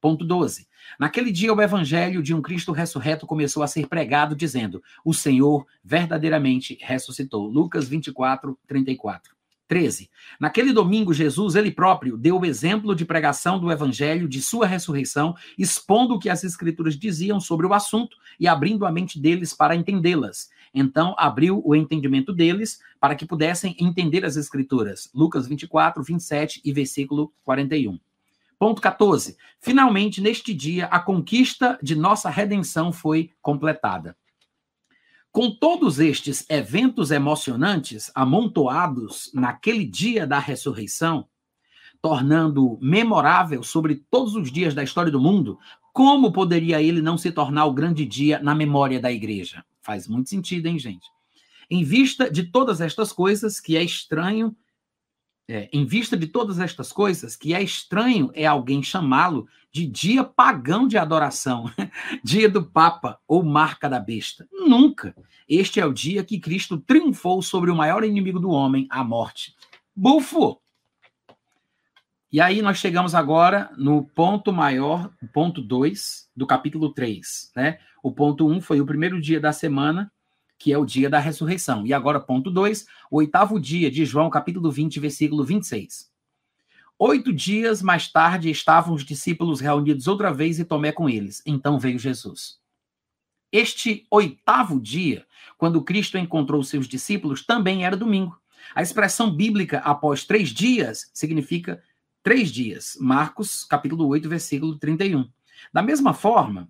Ponto 0.04 0.22
12. 0.22 0.68
Naquele 1.00 1.32
dia 1.32 1.50
o 1.50 1.62
evangelho 1.62 2.22
de 2.22 2.34
um 2.34 2.42
Cristo 2.42 2.72
ressurreto 2.72 3.26
começou 3.26 3.62
a 3.62 3.66
ser 3.66 3.86
pregado, 3.86 4.36
dizendo: 4.36 4.82
O 5.02 5.14
Senhor 5.14 5.66
verdadeiramente 5.82 6.76
ressuscitou. 6.82 7.48
Lucas 7.48 7.88
24, 7.88 8.58
34. 8.66 9.34
13. 9.66 10.10
Naquele 10.38 10.74
domingo, 10.74 11.14
Jesus, 11.14 11.54
ele 11.54 11.70
próprio, 11.70 12.18
deu 12.18 12.38
o 12.38 12.44
exemplo 12.44 12.94
de 12.94 13.06
pregação 13.06 13.58
do 13.58 13.72
evangelho 13.72 14.28
de 14.28 14.42
sua 14.42 14.66
ressurreição, 14.66 15.34
expondo 15.56 16.16
o 16.16 16.18
que 16.18 16.28
as 16.28 16.44
escrituras 16.44 16.98
diziam 16.98 17.40
sobre 17.40 17.66
o 17.66 17.72
assunto 17.72 18.14
e 18.38 18.46
abrindo 18.46 18.84
a 18.84 18.92
mente 18.92 19.18
deles 19.18 19.54
para 19.54 19.74
entendê-las. 19.74 20.50
Então, 20.74 21.14
abriu 21.16 21.62
o 21.64 21.74
entendimento 21.74 22.30
deles 22.30 22.78
para 23.00 23.14
que 23.14 23.24
pudessem 23.24 23.74
entender 23.80 24.22
as 24.22 24.36
escrituras. 24.36 25.08
Lucas 25.14 25.48
24, 25.48 26.02
27 26.04 26.60
e 26.62 26.74
versículo 26.74 27.32
41. 27.42 27.98
Ponto 28.58 28.80
14. 28.80 29.36
Finalmente, 29.60 30.20
neste 30.20 30.54
dia, 30.54 30.86
a 30.86 31.00
conquista 31.00 31.78
de 31.82 31.94
nossa 31.94 32.30
redenção 32.30 32.92
foi 32.92 33.30
completada. 33.42 34.16
Com 35.32 35.50
todos 35.50 35.98
estes 35.98 36.48
eventos 36.48 37.10
emocionantes 37.10 38.10
amontoados 38.14 39.30
naquele 39.34 39.84
dia 39.84 40.26
da 40.26 40.38
ressurreição, 40.38 41.26
tornando 42.00 42.78
memorável 42.80 43.62
sobre 43.62 43.96
todos 44.10 44.36
os 44.36 44.52
dias 44.52 44.74
da 44.74 44.84
história 44.84 45.10
do 45.10 45.20
mundo, 45.20 45.58
como 45.92 46.32
poderia 46.32 46.82
ele 46.82 47.00
não 47.00 47.16
se 47.16 47.32
tornar 47.32 47.64
o 47.64 47.72
grande 47.72 48.04
dia 48.04 48.38
na 48.40 48.54
memória 48.54 49.00
da 49.00 49.10
igreja? 49.10 49.64
Faz 49.80 50.06
muito 50.06 50.28
sentido, 50.28 50.66
hein, 50.66 50.78
gente? 50.78 51.08
Em 51.70 51.82
vista 51.82 52.30
de 52.30 52.44
todas 52.44 52.80
estas 52.80 53.12
coisas, 53.12 53.58
que 53.58 53.76
é 53.76 53.82
estranho 53.82 54.54
é, 55.48 55.68
em 55.72 55.84
vista 55.84 56.16
de 56.16 56.26
todas 56.26 56.58
estas 56.58 56.90
coisas, 56.90 57.36
que 57.36 57.54
é 57.54 57.62
estranho 57.62 58.30
é 58.34 58.46
alguém 58.46 58.82
chamá-lo 58.82 59.46
de 59.70 59.86
dia 59.86 60.24
pagão 60.24 60.86
de 60.86 60.96
adoração, 60.96 61.70
dia 62.24 62.48
do 62.48 62.64
Papa 62.64 63.18
ou 63.28 63.42
marca 63.42 63.88
da 63.88 64.00
besta. 64.00 64.48
Nunca. 64.52 65.14
Este 65.48 65.80
é 65.80 65.86
o 65.86 65.92
dia 65.92 66.24
que 66.24 66.40
Cristo 66.40 66.78
triunfou 66.78 67.42
sobre 67.42 67.70
o 67.70 67.76
maior 67.76 68.04
inimigo 68.04 68.40
do 68.40 68.50
homem, 68.50 68.86
a 68.88 69.04
morte. 69.04 69.54
Bufo! 69.94 70.60
E 72.32 72.40
aí 72.40 72.62
nós 72.62 72.78
chegamos 72.78 73.14
agora 73.14 73.70
no 73.76 74.02
ponto 74.02 74.52
maior, 74.52 75.10
ponto 75.32 75.60
2 75.60 76.30
do 76.34 76.46
capítulo 76.46 76.92
3, 76.92 77.52
né? 77.54 77.78
O 78.02 78.10
ponto 78.10 78.48
1 78.48 78.52
um 78.52 78.60
foi 78.60 78.80
o 78.80 78.86
primeiro 78.86 79.20
dia 79.20 79.38
da 79.38 79.52
semana, 79.52 80.10
que 80.58 80.72
é 80.72 80.78
o 80.78 80.84
dia 80.84 81.10
da 81.10 81.18
ressurreição. 81.18 81.86
E 81.86 81.92
agora, 81.92 82.20
ponto 82.20 82.50
2, 82.50 82.86
o 83.10 83.16
oitavo 83.16 83.60
dia 83.60 83.90
de 83.90 84.04
João, 84.04 84.30
capítulo 84.30 84.70
20, 84.70 85.00
versículo 85.00 85.44
26. 85.44 86.10
Oito 86.98 87.32
dias 87.32 87.82
mais 87.82 88.10
tarde 88.10 88.50
estavam 88.50 88.94
os 88.94 89.04
discípulos 89.04 89.60
reunidos 89.60 90.06
outra 90.06 90.32
vez 90.32 90.58
e 90.58 90.64
Tomé 90.64 90.92
com 90.92 91.08
eles. 91.08 91.42
Então 91.44 91.78
veio 91.78 91.98
Jesus. 91.98 92.58
Este 93.50 94.06
oitavo 94.10 94.80
dia, 94.80 95.26
quando 95.58 95.82
Cristo 95.82 96.18
encontrou 96.18 96.62
seus 96.62 96.88
discípulos, 96.88 97.44
também 97.44 97.84
era 97.84 97.96
domingo. 97.96 98.40
A 98.74 98.82
expressão 98.82 99.30
bíblica 99.30 99.78
após 99.78 100.24
três 100.24 100.50
dias 100.50 101.10
significa 101.12 101.82
três 102.22 102.50
dias. 102.50 102.96
Marcos, 103.00 103.64
capítulo 103.64 104.06
8, 104.08 104.28
versículo 104.28 104.78
31. 104.78 105.28
Da 105.72 105.82
mesma 105.82 106.14
forma, 106.14 106.68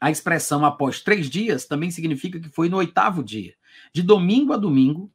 a 0.00 0.10
expressão 0.10 0.64
após 0.64 1.00
três 1.00 1.28
dias 1.28 1.66
também 1.66 1.90
significa 1.90 2.38
que 2.38 2.48
foi 2.48 2.68
no 2.68 2.76
oitavo 2.76 3.22
dia. 3.22 3.54
De 3.92 4.02
domingo 4.02 4.52
a 4.52 4.56
domingo, 4.56 5.10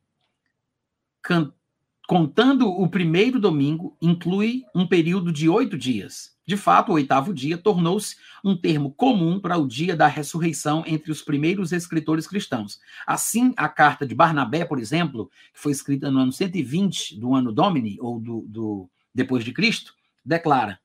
contando 2.07 2.67
o 2.67 2.87
primeiro 2.89 3.39
domingo, 3.39 3.97
inclui 4.01 4.63
um 4.75 4.85
período 4.85 5.31
de 5.31 5.47
oito 5.47 5.77
dias. 5.77 6.33
De 6.45 6.57
fato, 6.57 6.89
o 6.89 6.95
oitavo 6.95 7.33
dia 7.33 7.57
tornou-se 7.57 8.17
um 8.43 8.55
termo 8.55 8.91
comum 8.91 9.39
para 9.39 9.57
o 9.57 9.65
dia 9.65 9.95
da 9.95 10.07
ressurreição 10.07 10.83
entre 10.85 11.09
os 11.09 11.21
primeiros 11.21 11.71
escritores 11.71 12.27
cristãos. 12.27 12.81
Assim, 13.07 13.53
a 13.55 13.69
carta 13.69 14.05
de 14.05 14.13
Barnabé, 14.13 14.65
por 14.65 14.77
exemplo, 14.77 15.31
que 15.53 15.59
foi 15.59 15.71
escrita 15.71 16.11
no 16.11 16.19
ano 16.19 16.33
120 16.33 17.17
do 17.17 17.33
ano 17.33 17.53
Domini, 17.53 17.97
ou 18.01 18.19
do, 18.19 18.41
do 18.41 18.89
depois 19.15 19.45
de 19.45 19.53
Cristo, 19.53 19.93
declara: 20.25 20.79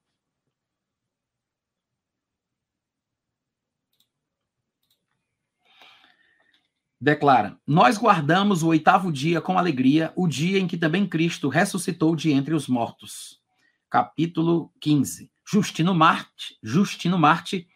declara: 7.01 7.57
Nós 7.67 7.97
guardamos 7.97 8.63
o 8.63 8.69
oitavo 8.69 9.13
dia 9.13 9.41
com 9.41 9.59
alegria, 9.59 10.13
o 10.17 10.27
dia 10.27 10.59
em 10.59 10.67
que 10.67 10.77
também 10.77 11.07
Cristo 11.07 11.49
ressuscitou 11.49 12.17
de 12.17 12.33
entre 12.33 12.55
os 12.55 12.67
mortos. 12.67 13.41
Capítulo 13.89 14.73
15. 14.81 15.31
Justino 15.51 15.95
Marte, 15.95 16.59
Justino 16.63 17.19
Marte 17.19 17.67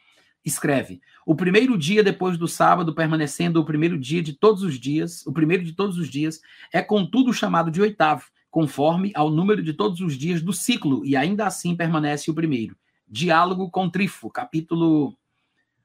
escreve: 0.44 1.00
O 1.24 1.34
primeiro 1.34 1.78
dia 1.78 2.02
depois 2.02 2.36
do 2.36 2.48
sábado, 2.48 2.94
permanecendo 2.94 3.60
o 3.60 3.64
primeiro 3.64 3.98
dia 3.98 4.22
de 4.22 4.32
todos 4.32 4.62
os 4.62 4.78
dias, 4.78 5.26
o 5.26 5.32
primeiro 5.32 5.64
de 5.64 5.72
todos 5.72 5.96
os 5.96 6.08
dias, 6.08 6.40
é 6.72 6.82
contudo 6.82 7.32
chamado 7.32 7.70
de 7.70 7.80
oitavo, 7.80 8.24
conforme 8.50 9.12
ao 9.14 9.30
número 9.30 9.62
de 9.62 9.72
todos 9.72 10.00
os 10.00 10.18
dias 10.18 10.42
do 10.42 10.52
ciclo, 10.52 11.04
e 11.06 11.16
ainda 11.16 11.46
assim 11.46 11.74
permanece 11.74 12.30
o 12.30 12.34
primeiro. 12.34 12.76
Diálogo 13.08 13.70
com 13.70 13.88
Trifo, 13.88 14.30
capítulo 14.30 15.16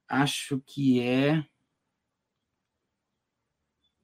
acho 0.09 0.61
que 0.65 1.01
é 1.01 1.43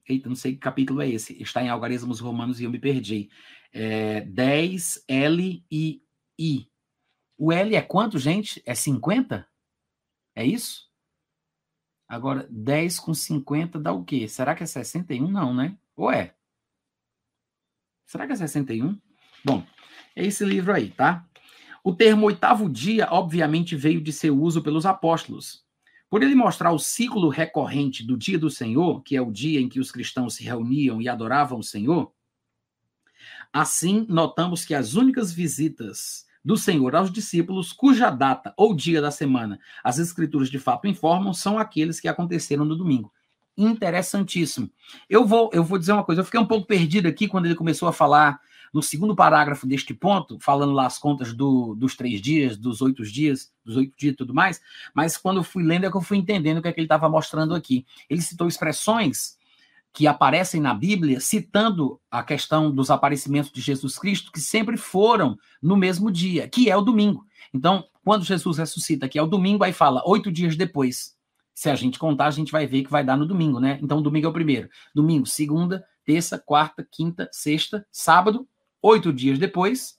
Eita, 0.08 0.28
não 0.28 0.36
sei 0.36 0.52
que 0.52 0.58
capítulo 0.58 1.00
é 1.00 1.08
esse. 1.08 1.40
Está 1.42 1.62
em 1.62 1.68
Algarismos 1.68 2.20
Romanos 2.20 2.60
e 2.60 2.64
eu 2.64 2.70
me 2.70 2.78
perdi. 2.78 3.30
É 3.72 4.20
10, 4.22 5.04
L 5.08 5.64
e 5.70 6.02
I. 6.38 6.68
O 7.36 7.52
L 7.52 7.74
é 7.74 7.82
quanto, 7.82 8.18
gente? 8.18 8.62
É 8.66 8.74
50? 8.74 9.46
É 10.36 10.44
isso? 10.44 10.90
Agora, 12.06 12.46
10 12.50 13.00
com 13.00 13.14
50 13.14 13.80
dá 13.80 13.92
o 13.92 14.04
quê? 14.04 14.28
Será 14.28 14.54
que 14.54 14.62
é 14.62 14.66
61? 14.66 15.26
Não, 15.26 15.54
né? 15.54 15.76
Ou 15.96 16.10
é? 16.10 16.34
Será 18.06 18.26
que 18.26 18.32
é 18.32 18.36
61? 18.36 19.00
Bom, 19.44 19.66
é 20.14 20.24
esse 20.24 20.44
livro 20.44 20.72
aí, 20.72 20.90
tá? 20.90 21.26
O 21.82 21.94
termo 21.94 22.26
oitavo 22.26 22.68
dia, 22.68 23.08
obviamente, 23.10 23.74
veio 23.74 24.00
de 24.00 24.12
seu 24.12 24.38
uso 24.38 24.62
pelos 24.62 24.86
apóstolos. 24.86 25.63
Por 26.08 26.22
ele 26.22 26.34
mostrar 26.34 26.72
o 26.72 26.78
ciclo 26.78 27.28
recorrente 27.28 28.04
do 28.04 28.16
dia 28.16 28.38
do 28.38 28.50
Senhor, 28.50 29.02
que 29.02 29.16
é 29.16 29.22
o 29.22 29.32
dia 29.32 29.60
em 29.60 29.68
que 29.68 29.80
os 29.80 29.90
cristãos 29.90 30.34
se 30.34 30.44
reuniam 30.44 31.00
e 31.00 31.08
adoravam 31.08 31.58
o 31.58 31.64
Senhor, 31.64 32.12
assim 33.52 34.06
notamos 34.08 34.64
que 34.64 34.74
as 34.74 34.94
únicas 34.94 35.32
visitas 35.32 36.26
do 36.44 36.56
Senhor 36.56 36.94
aos 36.94 37.10
discípulos, 37.10 37.72
cuja 37.72 38.10
data 38.10 38.52
ou 38.56 38.74
dia 38.74 39.00
da 39.00 39.10
semana 39.10 39.58
as 39.82 39.98
Escrituras 39.98 40.50
de 40.50 40.58
fato 40.58 40.86
informam, 40.86 41.32
são 41.32 41.58
aqueles 41.58 41.98
que 41.98 42.08
aconteceram 42.08 42.64
no 42.64 42.76
domingo. 42.76 43.12
Interessantíssimo. 43.56 44.70
Eu 45.08 45.24
vou, 45.24 45.48
eu 45.52 45.64
vou 45.64 45.78
dizer 45.78 45.92
uma 45.92 46.04
coisa, 46.04 46.20
eu 46.20 46.24
fiquei 46.24 46.40
um 46.40 46.46
pouco 46.46 46.66
perdido 46.66 47.08
aqui 47.08 47.26
quando 47.26 47.46
ele 47.46 47.54
começou 47.54 47.88
a 47.88 47.92
falar 47.92 48.40
no 48.74 48.82
segundo 48.82 49.14
parágrafo 49.14 49.68
deste 49.68 49.94
ponto, 49.94 50.36
falando 50.40 50.72
lá 50.72 50.84
as 50.84 50.98
contas 50.98 51.32
do, 51.32 51.76
dos 51.76 51.94
três 51.94 52.20
dias, 52.20 52.56
dos 52.56 52.82
oito 52.82 53.04
dias, 53.04 53.52
dos 53.64 53.76
oito 53.76 53.96
dias 53.96 54.14
e 54.14 54.16
tudo 54.16 54.34
mais, 54.34 54.60
mas 54.92 55.16
quando 55.16 55.36
eu 55.36 55.44
fui 55.44 55.62
lendo 55.62 55.86
é 55.86 55.90
que 55.90 55.96
eu 55.96 56.00
fui 56.00 56.18
entendendo 56.18 56.58
o 56.58 56.62
que, 56.62 56.66
é 56.66 56.72
que 56.72 56.80
ele 56.80 56.86
estava 56.86 57.08
mostrando 57.08 57.54
aqui. 57.54 57.86
Ele 58.10 58.20
citou 58.20 58.48
expressões 58.48 59.38
que 59.92 60.08
aparecem 60.08 60.60
na 60.60 60.74
Bíblia, 60.74 61.20
citando 61.20 62.00
a 62.10 62.20
questão 62.24 62.74
dos 62.74 62.90
aparecimentos 62.90 63.52
de 63.52 63.60
Jesus 63.60 63.96
Cristo, 63.96 64.32
que 64.32 64.40
sempre 64.40 64.76
foram 64.76 65.38
no 65.62 65.76
mesmo 65.76 66.10
dia, 66.10 66.48
que 66.48 66.68
é 66.68 66.76
o 66.76 66.82
domingo. 66.82 67.24
Então, 67.54 67.84
quando 68.04 68.24
Jesus 68.24 68.58
ressuscita, 68.58 69.08
que 69.08 69.20
é 69.20 69.22
o 69.22 69.28
domingo, 69.28 69.62
aí 69.62 69.72
fala 69.72 70.02
oito 70.04 70.32
dias 70.32 70.56
depois. 70.56 71.14
Se 71.54 71.70
a 71.70 71.76
gente 71.76 71.96
contar, 71.96 72.26
a 72.26 72.32
gente 72.32 72.50
vai 72.50 72.66
ver 72.66 72.82
que 72.82 72.90
vai 72.90 73.04
dar 73.04 73.16
no 73.16 73.24
domingo, 73.24 73.60
né? 73.60 73.78
Então, 73.80 74.02
domingo 74.02 74.26
é 74.26 74.30
o 74.30 74.32
primeiro. 74.32 74.68
Domingo, 74.92 75.26
segunda, 75.26 75.84
terça, 76.04 76.40
quarta, 76.40 76.84
quinta, 76.90 77.28
sexta, 77.30 77.86
sábado, 77.92 78.48
Oito 78.86 79.10
dias 79.14 79.38
depois, 79.38 79.98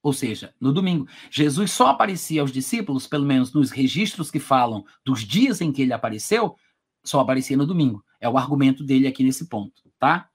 ou 0.00 0.12
seja, 0.12 0.54
no 0.60 0.72
domingo, 0.72 1.04
Jesus 1.32 1.72
só 1.72 1.88
aparecia 1.88 2.42
aos 2.42 2.52
discípulos, 2.52 3.04
pelo 3.04 3.26
menos 3.26 3.52
nos 3.52 3.72
registros 3.72 4.30
que 4.30 4.38
falam 4.38 4.84
dos 5.04 5.26
dias 5.26 5.60
em 5.60 5.72
que 5.72 5.82
ele 5.82 5.92
apareceu, 5.92 6.54
só 7.02 7.18
aparecia 7.18 7.56
no 7.56 7.66
domingo. 7.66 8.04
É 8.20 8.28
o 8.28 8.38
argumento 8.38 8.84
dele 8.84 9.08
aqui 9.08 9.24
nesse 9.24 9.48
ponto, 9.48 9.82
tá? 9.98 10.30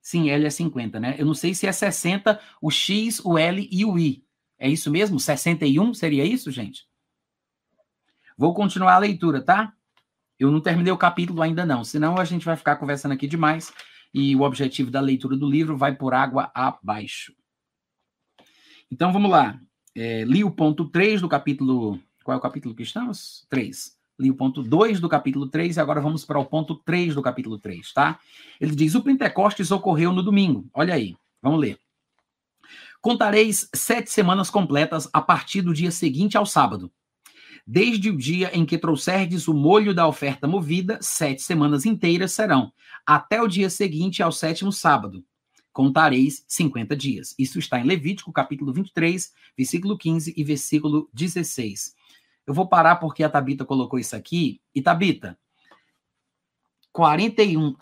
Sim, 0.00 0.30
L 0.30 0.46
é 0.46 0.48
50, 0.48 0.98
né? 0.98 1.14
Eu 1.18 1.26
não 1.26 1.34
sei 1.34 1.54
se 1.54 1.66
é 1.66 1.72
60 1.72 2.40
o 2.62 2.70
X, 2.70 3.20
o 3.22 3.36
L 3.36 3.68
e 3.70 3.84
o 3.84 3.98
I. 3.98 4.24
É 4.58 4.66
isso 4.66 4.90
mesmo? 4.90 5.20
61 5.20 5.92
seria 5.92 6.24
isso, 6.24 6.50
gente? 6.50 6.88
Vou 8.34 8.54
continuar 8.54 8.94
a 8.94 8.98
leitura, 8.98 9.42
tá? 9.42 9.74
Eu 10.38 10.50
não 10.50 10.62
terminei 10.62 10.90
o 10.90 10.96
capítulo 10.96 11.42
ainda 11.42 11.66
não, 11.66 11.84
senão 11.84 12.16
a 12.16 12.24
gente 12.24 12.46
vai 12.46 12.56
ficar 12.56 12.76
conversando 12.76 13.12
aqui 13.12 13.28
demais 13.28 13.70
e 14.12 14.36
o 14.36 14.42
objetivo 14.42 14.90
da 14.90 15.00
leitura 15.00 15.36
do 15.36 15.48
livro 15.48 15.76
vai 15.76 15.94
por 15.94 16.14
água 16.14 16.50
abaixo. 16.54 17.34
Então 18.90 19.12
vamos 19.12 19.30
lá. 19.30 19.58
É, 19.94 20.24
li 20.24 20.44
o 20.44 20.50
ponto 20.50 20.88
3 20.88 21.20
do 21.20 21.28
capítulo. 21.28 21.98
Qual 22.22 22.34
é 22.34 22.38
o 22.38 22.42
capítulo 22.42 22.74
que 22.74 22.82
estamos? 22.82 23.46
3. 23.48 23.96
Li 24.18 24.30
o 24.30 24.34
ponto 24.34 24.62
2 24.62 25.00
do 25.00 25.08
capítulo 25.08 25.48
3 25.48 25.76
e 25.76 25.80
agora 25.80 26.00
vamos 26.00 26.24
para 26.24 26.38
o 26.38 26.44
ponto 26.44 26.76
3 26.76 27.14
do 27.14 27.22
capítulo 27.22 27.58
3, 27.58 27.92
tá? 27.92 28.18
Ele 28.60 28.74
diz: 28.74 28.94
O 28.94 29.02
Pentecostes 29.02 29.70
ocorreu 29.70 30.12
no 30.12 30.22
domingo. 30.22 30.68
Olha 30.74 30.94
aí, 30.94 31.16
vamos 31.40 31.60
ler. 31.60 31.78
Contareis 33.00 33.68
sete 33.74 34.10
semanas 34.10 34.48
completas 34.48 35.08
a 35.12 35.20
partir 35.20 35.62
do 35.62 35.74
dia 35.74 35.90
seguinte 35.90 36.36
ao 36.36 36.46
sábado 36.46 36.90
Desde 37.66 38.10
o 38.10 38.16
dia 38.16 38.50
em 38.52 38.66
que 38.66 38.76
trouxerdes 38.76 39.46
o 39.46 39.54
molho 39.54 39.94
da 39.94 40.06
oferta 40.06 40.48
movida, 40.48 40.98
sete 41.00 41.42
semanas 41.42 41.86
inteiras 41.86 42.32
serão, 42.32 42.72
até 43.06 43.40
o 43.40 43.46
dia 43.46 43.70
seguinte 43.70 44.22
ao 44.22 44.32
sétimo 44.32 44.72
sábado. 44.72 45.24
Contareis 45.72 46.44
50 46.48 46.94
dias. 46.96 47.34
Isso 47.38 47.58
está 47.58 47.78
em 47.78 47.84
Levítico, 47.84 48.32
capítulo 48.32 48.72
23, 48.72 49.32
versículo 49.56 49.96
15 49.96 50.34
e 50.36 50.44
versículo 50.44 51.08
16. 51.14 51.94
Eu 52.46 52.52
vou 52.52 52.68
parar 52.68 52.96
porque 52.96 53.22
a 53.22 53.28
Tabita 53.28 53.64
colocou 53.64 53.98
isso 53.98 54.14
aqui. 54.14 54.60
E 54.74 54.82
Tabita, 54.82 55.38
41. 56.92 57.74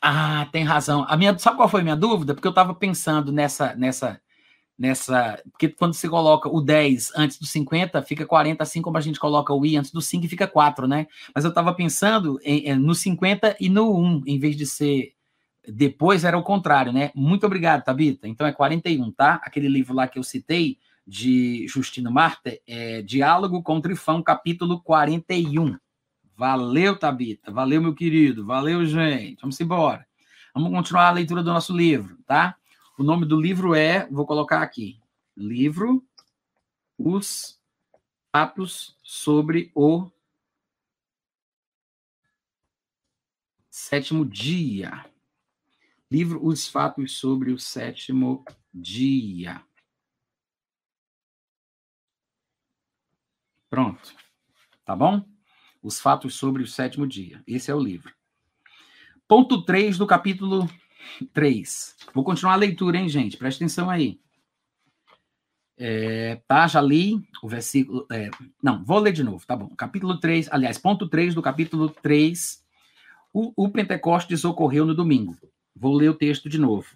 Ah, 0.00 0.46
tem 0.52 0.62
razão. 0.62 1.04
A 1.08 1.16
minha, 1.16 1.36
sabe 1.38 1.56
qual 1.56 1.68
foi 1.68 1.80
a 1.80 1.84
minha 1.84 1.96
dúvida? 1.96 2.34
Porque 2.34 2.46
eu 2.46 2.50
estava 2.50 2.74
pensando 2.74 3.32
nessa, 3.32 3.74
nessa 3.74 4.20
nessa. 4.78 5.42
Porque 5.50 5.68
quando 5.68 5.94
você 5.94 6.08
coloca 6.08 6.48
o 6.48 6.60
10 6.60 7.12
antes 7.16 7.38
do 7.38 7.46
50, 7.46 8.02
fica 8.02 8.26
40, 8.26 8.62
assim 8.62 8.82
como 8.82 8.98
a 8.98 9.00
gente 9.00 9.18
coloca 9.18 9.52
o 9.52 9.64
i 9.64 9.76
antes 9.76 9.90
do 9.90 10.00
5 10.00 10.24
e 10.24 10.28
fica 10.28 10.46
4, 10.46 10.86
né? 10.86 11.06
Mas 11.34 11.44
eu 11.44 11.50
estava 11.50 11.74
pensando 11.74 12.38
em, 12.42 12.68
em, 12.68 12.74
no 12.76 12.94
50 12.94 13.56
e 13.60 13.68
no 13.68 13.96
1, 13.96 14.22
em 14.26 14.38
vez 14.38 14.56
de 14.56 14.66
ser. 14.66 15.12
Depois 15.66 16.24
era 16.24 16.36
o 16.36 16.42
contrário, 16.42 16.92
né? 16.92 17.10
Muito 17.14 17.46
obrigado, 17.46 17.84
Tabita. 17.84 18.28
Então 18.28 18.46
é 18.46 18.52
41, 18.52 19.10
tá? 19.12 19.40
Aquele 19.42 19.68
livro 19.68 19.94
lá 19.94 20.06
que 20.06 20.18
eu 20.18 20.22
citei, 20.22 20.78
de 21.06 21.66
Justino 21.68 22.10
Marta, 22.10 22.58
é 22.66 23.02
Diálogo 23.02 23.62
com 23.62 23.80
Trifão, 23.80 24.22
capítulo 24.22 24.80
41. 24.80 25.76
Valeu, 26.36 26.98
Tabita. 26.98 27.52
Valeu, 27.52 27.80
meu 27.80 27.94
querido. 27.94 28.44
Valeu, 28.44 28.84
gente. 28.86 29.40
Vamos 29.40 29.60
embora. 29.60 30.06
Vamos 30.54 30.70
continuar 30.70 31.08
a 31.08 31.12
leitura 31.12 31.42
do 31.42 31.52
nosso 31.52 31.76
livro, 31.76 32.16
tá? 32.26 32.56
O 32.96 33.02
nome 33.02 33.26
do 33.26 33.40
livro 33.40 33.74
é, 33.74 34.06
vou 34.06 34.24
colocar 34.24 34.62
aqui, 34.62 35.00
livro 35.36 36.06
Os 36.96 37.60
Fatos 38.30 38.96
sobre 39.02 39.72
o 39.74 40.08
Sétimo 43.68 44.24
Dia. 44.24 45.04
Livro 46.08 46.46
Os 46.46 46.68
Fatos 46.68 47.18
sobre 47.18 47.50
o 47.50 47.58
Sétimo 47.58 48.44
Dia. 48.72 49.60
Pronto. 53.68 54.14
Tá 54.84 54.94
bom? 54.94 55.26
Os 55.82 56.00
fatos 56.00 56.36
sobre 56.36 56.62
o 56.62 56.66
sétimo 56.68 57.08
dia. 57.08 57.42
Esse 57.44 57.72
é 57.72 57.74
o 57.74 57.80
livro. 57.80 58.14
Ponto 59.26 59.64
3 59.64 59.98
do 59.98 60.06
capítulo 60.06 60.70
3. 61.32 61.96
Vou 62.14 62.24
continuar 62.24 62.54
a 62.54 62.56
leitura, 62.56 62.98
hein, 62.98 63.08
gente? 63.08 63.36
Presta 63.36 63.62
atenção 63.62 63.90
aí. 63.90 64.20
É, 65.76 66.40
tá, 66.46 66.66
já 66.66 66.80
li 66.80 67.20
o 67.42 67.48
versículo. 67.48 68.06
É, 68.10 68.30
não, 68.62 68.84
vou 68.84 68.98
ler 68.98 69.12
de 69.12 69.24
novo, 69.24 69.44
tá 69.46 69.56
bom. 69.56 69.68
Capítulo 69.76 70.18
3, 70.18 70.48
aliás, 70.52 70.78
ponto 70.78 71.08
3 71.08 71.34
do 71.34 71.42
capítulo 71.42 71.88
3. 71.88 72.62
O, 73.32 73.52
o 73.64 73.68
Pentecostes 73.68 74.44
ocorreu 74.44 74.84
no 74.86 74.94
domingo. 74.94 75.36
Vou 75.76 75.94
ler 75.96 76.08
o 76.08 76.14
texto 76.14 76.48
de 76.48 76.56
novo. 76.56 76.86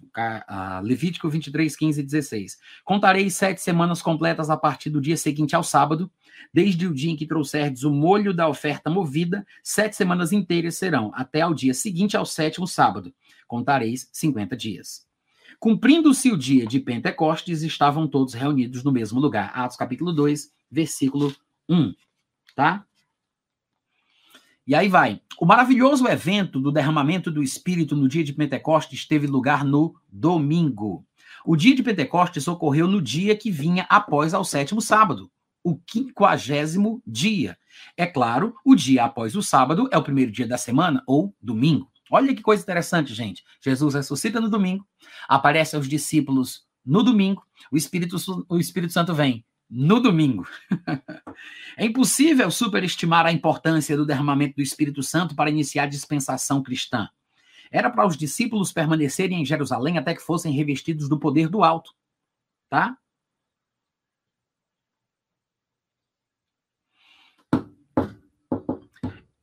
Levítico 0.83 1.29
23, 1.29 1.75
15 1.75 1.99
e 1.99 2.03
16. 2.03 2.57
Contarei 2.85 3.29
sete 3.29 3.61
semanas 3.61 4.01
completas 4.01 4.49
a 4.49 4.55
partir 4.55 4.89
do 4.89 5.01
dia 5.01 5.17
seguinte 5.17 5.53
ao 5.53 5.63
sábado, 5.63 6.09
desde 6.53 6.87
o 6.87 6.93
dia 6.93 7.11
em 7.11 7.15
que 7.17 7.27
trouxerdes 7.27 7.83
o 7.83 7.91
molho 7.91 8.33
da 8.33 8.47
oferta 8.47 8.89
movida, 8.89 9.45
sete 9.61 9.97
semanas 9.97 10.31
inteiras 10.31 10.77
serão, 10.77 11.11
até 11.13 11.41
ao 11.41 11.53
dia 11.53 11.73
seguinte 11.73 12.15
ao 12.15 12.25
sétimo 12.25 12.65
sábado. 12.65 13.13
Contareis 13.47 14.09
50 14.13 14.55
dias. 14.55 15.05
Cumprindo-se 15.59 16.31
o 16.31 16.37
dia 16.37 16.65
de 16.65 16.79
Pentecostes, 16.79 17.63
estavam 17.63 18.07
todos 18.07 18.33
reunidos 18.33 18.81
no 18.81 18.93
mesmo 18.93 19.19
lugar. 19.19 19.51
Atos 19.53 19.75
capítulo 19.75 20.13
2, 20.13 20.53
versículo 20.71 21.35
1. 21.67 21.93
Tá? 22.55 22.85
E 24.69 24.75
aí 24.75 24.87
vai. 24.87 25.19
O 25.39 25.47
maravilhoso 25.47 26.07
evento 26.07 26.59
do 26.59 26.71
derramamento 26.71 27.31
do 27.31 27.41
Espírito 27.41 27.95
no 27.95 28.07
dia 28.07 28.23
de 28.23 28.31
Pentecostes 28.31 29.03
teve 29.03 29.25
lugar 29.25 29.65
no 29.65 29.95
domingo. 30.07 31.03
O 31.43 31.55
dia 31.55 31.73
de 31.73 31.81
Pentecostes 31.81 32.47
ocorreu 32.47 32.87
no 32.87 33.01
dia 33.01 33.35
que 33.35 33.49
vinha 33.49 33.87
após 33.89 34.31
ao 34.31 34.45
sétimo 34.45 34.79
sábado, 34.79 35.31
o 35.63 35.75
quinquagésimo 35.75 37.01
dia. 37.03 37.57
É 37.97 38.05
claro, 38.05 38.53
o 38.63 38.75
dia 38.75 39.05
após 39.05 39.35
o 39.35 39.41
sábado 39.41 39.89
é 39.91 39.97
o 39.97 40.03
primeiro 40.03 40.31
dia 40.31 40.45
da 40.45 40.55
semana, 40.55 41.01
ou 41.07 41.33
domingo. 41.41 41.89
Olha 42.11 42.35
que 42.35 42.43
coisa 42.43 42.61
interessante, 42.61 43.11
gente. 43.11 43.43
Jesus 43.59 43.95
ressuscita 43.95 44.39
no 44.39 44.51
domingo, 44.51 44.85
aparece 45.27 45.75
aos 45.75 45.89
discípulos 45.89 46.63
no 46.85 47.01
domingo, 47.01 47.41
o 47.71 47.75
Espírito, 47.75 48.17
o 48.47 48.59
Espírito 48.59 48.93
Santo 48.93 49.15
vem 49.15 49.43
no 49.69 49.99
domingo. 49.99 50.47
é 51.77 51.85
impossível 51.85 52.49
superestimar 52.49 53.25
a 53.25 53.31
importância 53.31 53.95
do 53.95 54.05
derramamento 54.05 54.55
do 54.55 54.61
Espírito 54.61 55.03
Santo 55.03 55.35
para 55.35 55.49
iniciar 55.49 55.83
a 55.83 55.87
dispensação 55.87 56.63
cristã. 56.63 57.07
Era 57.71 57.89
para 57.89 58.07
os 58.07 58.17
discípulos 58.17 58.71
permanecerem 58.71 59.41
em 59.41 59.45
Jerusalém 59.45 59.97
até 59.97 60.15
que 60.15 60.21
fossem 60.21 60.51
revestidos 60.51 61.07
do 61.07 61.19
poder 61.19 61.47
do 61.47 61.63
alto, 61.63 61.93
tá? 62.67 62.97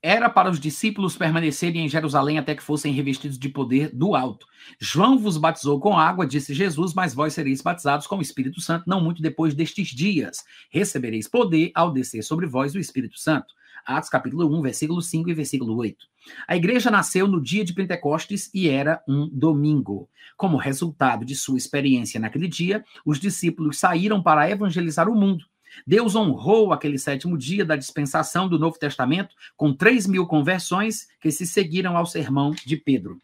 Era 0.09 0.31
para 0.31 0.49
os 0.49 0.61
discípulos 0.61 1.17
permanecerem 1.17 1.85
em 1.85 1.89
Jerusalém 1.89 2.39
até 2.39 2.55
que 2.55 2.63
fossem 2.63 2.93
revestidos 2.93 3.37
de 3.37 3.49
poder 3.49 3.91
do 3.93 4.15
alto. 4.15 4.47
João 4.79 5.19
vos 5.19 5.37
batizou 5.37 5.81
com 5.81 5.99
água, 5.99 6.25
disse 6.25 6.55
Jesus, 6.55 6.95
mas 6.95 7.13
vós 7.13 7.35
sereis 7.35 7.61
batizados 7.61 8.07
com 8.07 8.19
o 8.19 8.23
Espírito 8.23 8.61
Santo 8.61 8.85
não 8.87 9.01
muito 9.01 9.21
depois 9.21 9.53
destes 9.53 9.89
dias. 9.89 10.45
Recebereis 10.71 11.27
poder 11.27 11.73
ao 11.75 11.91
descer 11.91 12.23
sobre 12.23 12.47
vós 12.47 12.73
o 12.77 12.79
Espírito 12.79 13.19
Santo. 13.19 13.53
Atos 13.85 14.09
capítulo 14.09 14.47
1, 14.57 14.63
versículo 14.63 15.03
5 15.03 15.29
e 15.29 15.35
versículo 15.35 15.77
8. 15.77 16.07
A 16.47 16.57
igreja 16.57 16.89
nasceu 16.89 17.27
no 17.27 17.43
dia 17.43 17.65
de 17.65 17.75
Pentecostes 17.75 18.49
e 18.55 18.69
era 18.69 19.03
um 19.09 19.29
domingo. 19.29 20.09
Como 20.37 20.57
resultado 20.57 21.25
de 21.25 21.35
sua 21.35 21.59
experiência 21.59 22.21
naquele 22.21 22.47
dia, 22.47 22.85
os 23.05 23.19
discípulos 23.19 23.81
saíram 23.81 24.23
para 24.23 24.49
evangelizar 24.49 25.09
o 25.09 25.17
mundo. 25.17 25.47
Deus 25.87 26.15
honrou 26.15 26.73
aquele 26.73 26.99
sétimo 26.99 27.37
dia 27.37 27.65
da 27.65 27.75
dispensação 27.75 28.49
do 28.49 28.59
Novo 28.59 28.79
Testamento 28.79 29.35
com 29.57 29.75
3 29.75 30.07
mil 30.07 30.27
conversões 30.27 31.09
que 31.21 31.31
se 31.31 31.47
seguiram 31.47 31.97
ao 31.97 32.07
sermão 32.07 32.53
de 32.53 32.77
Pedro. 32.77 33.19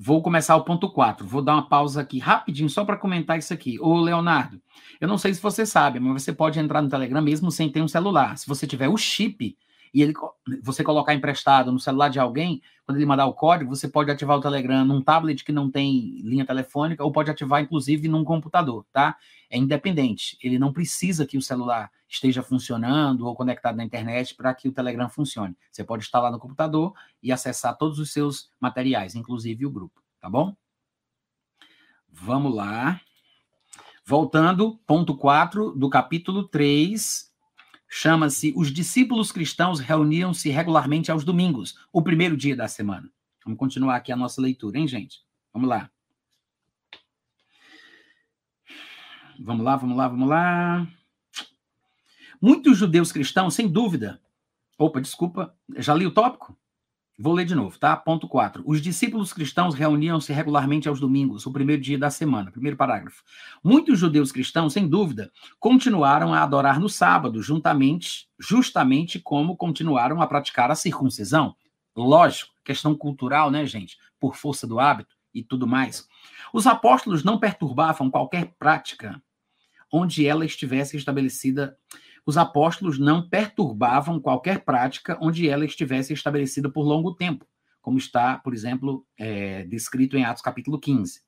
Vou 0.00 0.22
começar 0.22 0.54
o 0.54 0.62
ponto 0.62 0.88
4. 0.88 1.26
Vou 1.26 1.42
dar 1.42 1.54
uma 1.54 1.68
pausa 1.68 2.00
aqui 2.00 2.20
rapidinho 2.20 2.70
só 2.70 2.84
para 2.84 2.96
comentar 2.96 3.36
isso 3.36 3.52
aqui. 3.52 3.80
Ô, 3.80 3.98
Leonardo, 3.98 4.62
eu 5.00 5.08
não 5.08 5.18
sei 5.18 5.34
se 5.34 5.42
você 5.42 5.66
sabe, 5.66 5.98
mas 5.98 6.22
você 6.22 6.32
pode 6.32 6.60
entrar 6.60 6.80
no 6.80 6.88
Telegram 6.88 7.20
mesmo 7.20 7.50
sem 7.50 7.68
ter 7.68 7.82
um 7.82 7.88
celular. 7.88 8.38
Se 8.38 8.46
você 8.46 8.64
tiver 8.64 8.88
o 8.88 8.96
chip, 8.96 9.56
e 9.92 10.02
ele, 10.02 10.12
você 10.62 10.84
colocar 10.84 11.14
emprestado 11.14 11.72
no 11.72 11.80
celular 11.80 12.08
de 12.08 12.18
alguém, 12.18 12.60
quando 12.84 12.98
ele 12.98 13.06
mandar 13.06 13.26
o 13.26 13.34
código, 13.34 13.74
você 13.74 13.88
pode 13.88 14.10
ativar 14.10 14.36
o 14.36 14.40
Telegram 14.40 14.84
num 14.84 15.02
tablet 15.02 15.44
que 15.44 15.52
não 15.52 15.70
tem 15.70 16.20
linha 16.22 16.46
telefônica, 16.46 17.04
ou 17.04 17.12
pode 17.12 17.30
ativar, 17.30 17.62
inclusive, 17.62 18.08
num 18.08 18.24
computador, 18.24 18.86
tá? 18.92 19.16
É 19.50 19.58
independente. 19.58 20.38
Ele 20.42 20.58
não 20.58 20.72
precisa 20.72 21.26
que 21.26 21.36
o 21.36 21.42
celular 21.42 21.90
esteja 22.08 22.42
funcionando 22.42 23.26
ou 23.26 23.34
conectado 23.34 23.76
na 23.76 23.84
internet 23.84 24.34
para 24.34 24.54
que 24.54 24.68
o 24.68 24.72
Telegram 24.72 25.08
funcione. 25.08 25.56
Você 25.70 25.84
pode 25.84 26.04
instalar 26.04 26.32
no 26.32 26.38
computador 26.38 26.94
e 27.22 27.30
acessar 27.30 27.76
todos 27.76 27.98
os 27.98 28.12
seus 28.12 28.50
materiais, 28.60 29.14
inclusive 29.14 29.66
o 29.66 29.70
grupo, 29.70 30.02
tá 30.20 30.28
bom? 30.28 30.56
Vamos 32.10 32.54
lá. 32.54 33.00
Voltando, 34.04 34.78
ponto 34.86 35.14
4 35.14 35.72
do 35.72 35.90
capítulo 35.90 36.48
3 36.48 37.28
chama-se 37.88 38.52
Os 38.56 38.72
Discípulos 38.72 39.32
Cristãos 39.32 39.80
Reuniam-se 39.80 40.50
Regularmente 40.50 41.10
aos 41.10 41.24
Domingos, 41.24 41.78
o 41.92 42.02
primeiro 42.02 42.36
dia 42.36 42.54
da 42.54 42.68
semana. 42.68 43.10
Vamos 43.44 43.58
continuar 43.58 43.96
aqui 43.96 44.12
a 44.12 44.16
nossa 44.16 44.42
leitura, 44.42 44.78
hein, 44.78 44.86
gente? 44.86 45.22
Vamos 45.52 45.68
lá. 45.68 45.90
Vamos 49.40 49.64
lá, 49.64 49.76
vamos 49.76 49.96
lá, 49.96 50.08
vamos 50.08 50.28
lá. 50.28 50.88
Muitos 52.42 52.76
judeus 52.76 53.12
cristãos, 53.12 53.54
sem 53.54 53.68
dúvida. 53.68 54.20
Opa, 54.76 55.00
desculpa, 55.00 55.56
já 55.76 55.94
li 55.94 56.04
o 56.06 56.10
tópico? 56.10 56.57
Vou 57.20 57.34
ler 57.34 57.44
de 57.44 57.54
novo, 57.56 57.76
tá? 57.76 57.96
Ponto 57.96 58.28
4. 58.28 58.62
Os 58.64 58.80
discípulos 58.80 59.32
cristãos 59.32 59.74
reuniam-se 59.74 60.32
regularmente 60.32 60.88
aos 60.88 61.00
domingos, 61.00 61.46
o 61.46 61.52
primeiro 61.52 61.82
dia 61.82 61.98
da 61.98 62.10
semana. 62.10 62.52
Primeiro 62.52 62.76
parágrafo. 62.76 63.24
Muitos 63.62 63.98
judeus 63.98 64.30
cristãos, 64.30 64.72
sem 64.72 64.86
dúvida, 64.86 65.32
continuaram 65.58 66.32
a 66.32 66.44
adorar 66.44 66.78
no 66.78 66.88
sábado, 66.88 67.42
juntamente, 67.42 68.28
justamente 68.38 69.18
como 69.18 69.56
continuaram 69.56 70.22
a 70.22 70.28
praticar 70.28 70.70
a 70.70 70.76
circuncisão. 70.76 71.56
Lógico, 71.96 72.54
questão 72.64 72.94
cultural, 72.94 73.50
né, 73.50 73.66
gente? 73.66 73.98
Por 74.20 74.36
força 74.36 74.64
do 74.64 74.78
hábito 74.78 75.16
e 75.34 75.42
tudo 75.42 75.66
mais. 75.66 76.06
Os 76.52 76.68
apóstolos 76.68 77.24
não 77.24 77.36
perturbavam 77.36 78.08
qualquer 78.12 78.54
prática 78.60 79.20
onde 79.92 80.24
ela 80.24 80.44
estivesse 80.44 80.96
estabelecida 80.96 81.76
os 82.28 82.36
apóstolos 82.36 82.98
não 82.98 83.26
perturbavam 83.26 84.20
qualquer 84.20 84.62
prática 84.62 85.16
onde 85.18 85.48
ela 85.48 85.64
estivesse 85.64 86.12
estabelecida 86.12 86.70
por 86.70 86.82
longo 86.82 87.14
tempo, 87.14 87.46
como 87.80 87.96
está, 87.96 88.36
por 88.36 88.52
exemplo, 88.52 89.02
é, 89.16 89.64
descrito 89.64 90.14
em 90.14 90.26
Atos 90.26 90.42
capítulo 90.42 90.78
15. 90.78 91.22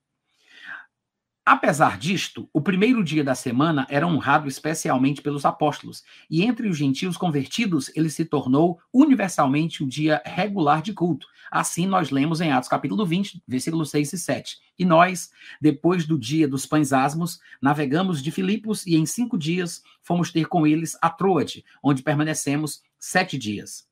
Apesar 1.44 1.98
disto, 1.98 2.48
o 2.52 2.60
primeiro 2.60 3.02
dia 3.02 3.24
da 3.24 3.34
semana 3.34 3.86
era 3.88 4.06
honrado 4.06 4.46
especialmente 4.46 5.22
pelos 5.22 5.46
apóstolos, 5.46 6.04
e 6.30 6.42
entre 6.42 6.68
os 6.68 6.76
gentios 6.76 7.16
convertidos 7.16 7.90
ele 7.96 8.10
se 8.10 8.26
tornou 8.26 8.78
universalmente 8.92 9.82
o 9.82 9.86
dia 9.86 10.22
regular 10.24 10.82
de 10.82 10.92
culto. 10.92 11.26
Assim 11.50 11.86
nós 11.86 12.10
lemos 12.10 12.40
em 12.40 12.52
Atos 12.52 12.68
capítulo 12.68 13.04
20, 13.06 13.42
versículos 13.48 13.90
6 13.90 14.12
e 14.12 14.18
7. 14.18 14.58
E 14.78 14.84
nós, 14.84 15.30
depois 15.60 16.06
do 16.06 16.18
dia 16.18 16.46
dos 16.46 16.66
pães 16.66 16.92
asmos, 16.92 17.40
navegamos 17.60 18.22
de 18.22 18.30
Filipos 18.30 18.86
e 18.86 18.94
em 18.96 19.06
cinco 19.06 19.38
dias 19.38 19.82
fomos 20.02 20.30
ter 20.30 20.46
com 20.46 20.66
eles 20.66 20.96
a 21.02 21.08
Troade, 21.08 21.64
onde 21.82 22.02
permanecemos 22.02 22.82
sete 22.98 23.36
dias. 23.36 23.89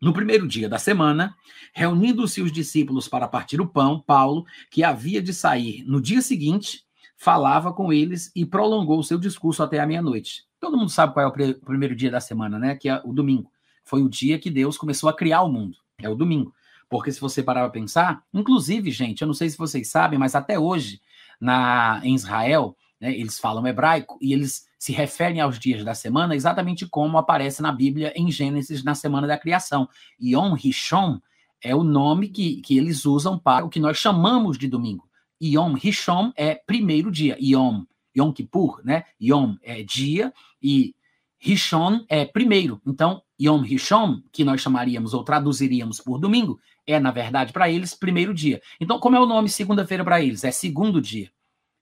No 0.00 0.12
primeiro 0.12 0.46
dia 0.46 0.68
da 0.68 0.78
semana, 0.78 1.34
reunindo-se 1.72 2.42
os 2.42 2.52
discípulos 2.52 3.08
para 3.08 3.26
partir 3.26 3.60
o 3.60 3.66
pão, 3.66 3.98
Paulo, 3.98 4.44
que 4.70 4.84
havia 4.84 5.22
de 5.22 5.32
sair 5.32 5.82
no 5.86 6.00
dia 6.00 6.20
seguinte, 6.20 6.84
falava 7.16 7.72
com 7.72 7.92
eles 7.92 8.30
e 8.36 8.44
prolongou 8.44 8.98
o 8.98 9.04
seu 9.04 9.18
discurso 9.18 9.62
até 9.62 9.80
a 9.80 9.86
meia-noite. 9.86 10.44
Todo 10.60 10.76
mundo 10.76 10.90
sabe 10.90 11.14
qual 11.14 11.24
é 11.24 11.28
o 11.28 11.60
primeiro 11.60 11.96
dia 11.96 12.10
da 12.10 12.20
semana, 12.20 12.58
né? 12.58 12.76
Que 12.76 12.88
é 12.88 13.00
o 13.04 13.12
domingo. 13.12 13.50
Foi 13.84 14.02
o 14.02 14.08
dia 14.08 14.38
que 14.38 14.50
Deus 14.50 14.76
começou 14.76 15.08
a 15.08 15.16
criar 15.16 15.42
o 15.42 15.52
mundo. 15.52 15.78
É 15.98 16.08
o 16.08 16.14
domingo. 16.14 16.54
Porque 16.88 17.10
se 17.10 17.20
você 17.20 17.42
parar 17.42 17.62
para 17.62 17.70
pensar, 17.70 18.22
inclusive, 18.32 18.90
gente, 18.90 19.22
eu 19.22 19.26
não 19.26 19.34
sei 19.34 19.48
se 19.48 19.56
vocês 19.56 19.88
sabem, 19.88 20.18
mas 20.18 20.34
até 20.34 20.58
hoje, 20.58 21.00
na, 21.40 22.00
em 22.04 22.14
Israel, 22.14 22.76
né, 23.00 23.12
eles 23.16 23.38
falam 23.38 23.66
hebraico 23.66 24.18
e 24.20 24.32
eles 24.32 24.65
se 24.86 24.92
referem 24.92 25.40
aos 25.40 25.58
dias 25.58 25.82
da 25.82 25.96
semana 25.96 26.36
exatamente 26.36 26.86
como 26.86 27.18
aparece 27.18 27.60
na 27.60 27.72
Bíblia 27.72 28.12
em 28.14 28.30
Gênesis 28.30 28.84
na 28.84 28.94
semana 28.94 29.26
da 29.26 29.36
criação. 29.36 29.88
Yom 30.22 30.54
Rishon 30.54 31.20
é 31.60 31.74
o 31.74 31.82
nome 31.82 32.28
que, 32.28 32.60
que 32.60 32.78
eles 32.78 33.04
usam 33.04 33.36
para 33.36 33.64
o 33.64 33.68
que 33.68 33.80
nós 33.80 33.98
chamamos 33.98 34.56
de 34.56 34.68
domingo. 34.68 35.08
Yom 35.42 35.72
Rishon 35.72 36.32
é 36.36 36.54
primeiro 36.54 37.10
dia. 37.10 37.36
Yom, 37.42 37.82
Yom 38.16 38.30
Kippur, 38.30 38.80
né? 38.84 39.02
Yom 39.20 39.56
é 39.60 39.82
dia 39.82 40.32
e 40.62 40.94
Rishon 41.36 42.04
é 42.08 42.24
primeiro. 42.24 42.80
Então, 42.86 43.20
Yom 43.42 43.62
Rishon, 43.62 44.22
que 44.30 44.44
nós 44.44 44.60
chamaríamos 44.60 45.14
ou 45.14 45.24
traduziríamos 45.24 46.00
por 46.00 46.20
domingo, 46.20 46.60
é, 46.86 47.00
na 47.00 47.10
verdade, 47.10 47.52
para 47.52 47.68
eles, 47.68 47.92
primeiro 47.92 48.32
dia. 48.32 48.62
Então, 48.80 49.00
como 49.00 49.16
é 49.16 49.20
o 49.20 49.26
nome 49.26 49.48
segunda-feira 49.48 50.04
para 50.04 50.22
eles? 50.22 50.44
É 50.44 50.52
segundo 50.52 51.02
dia, 51.02 51.28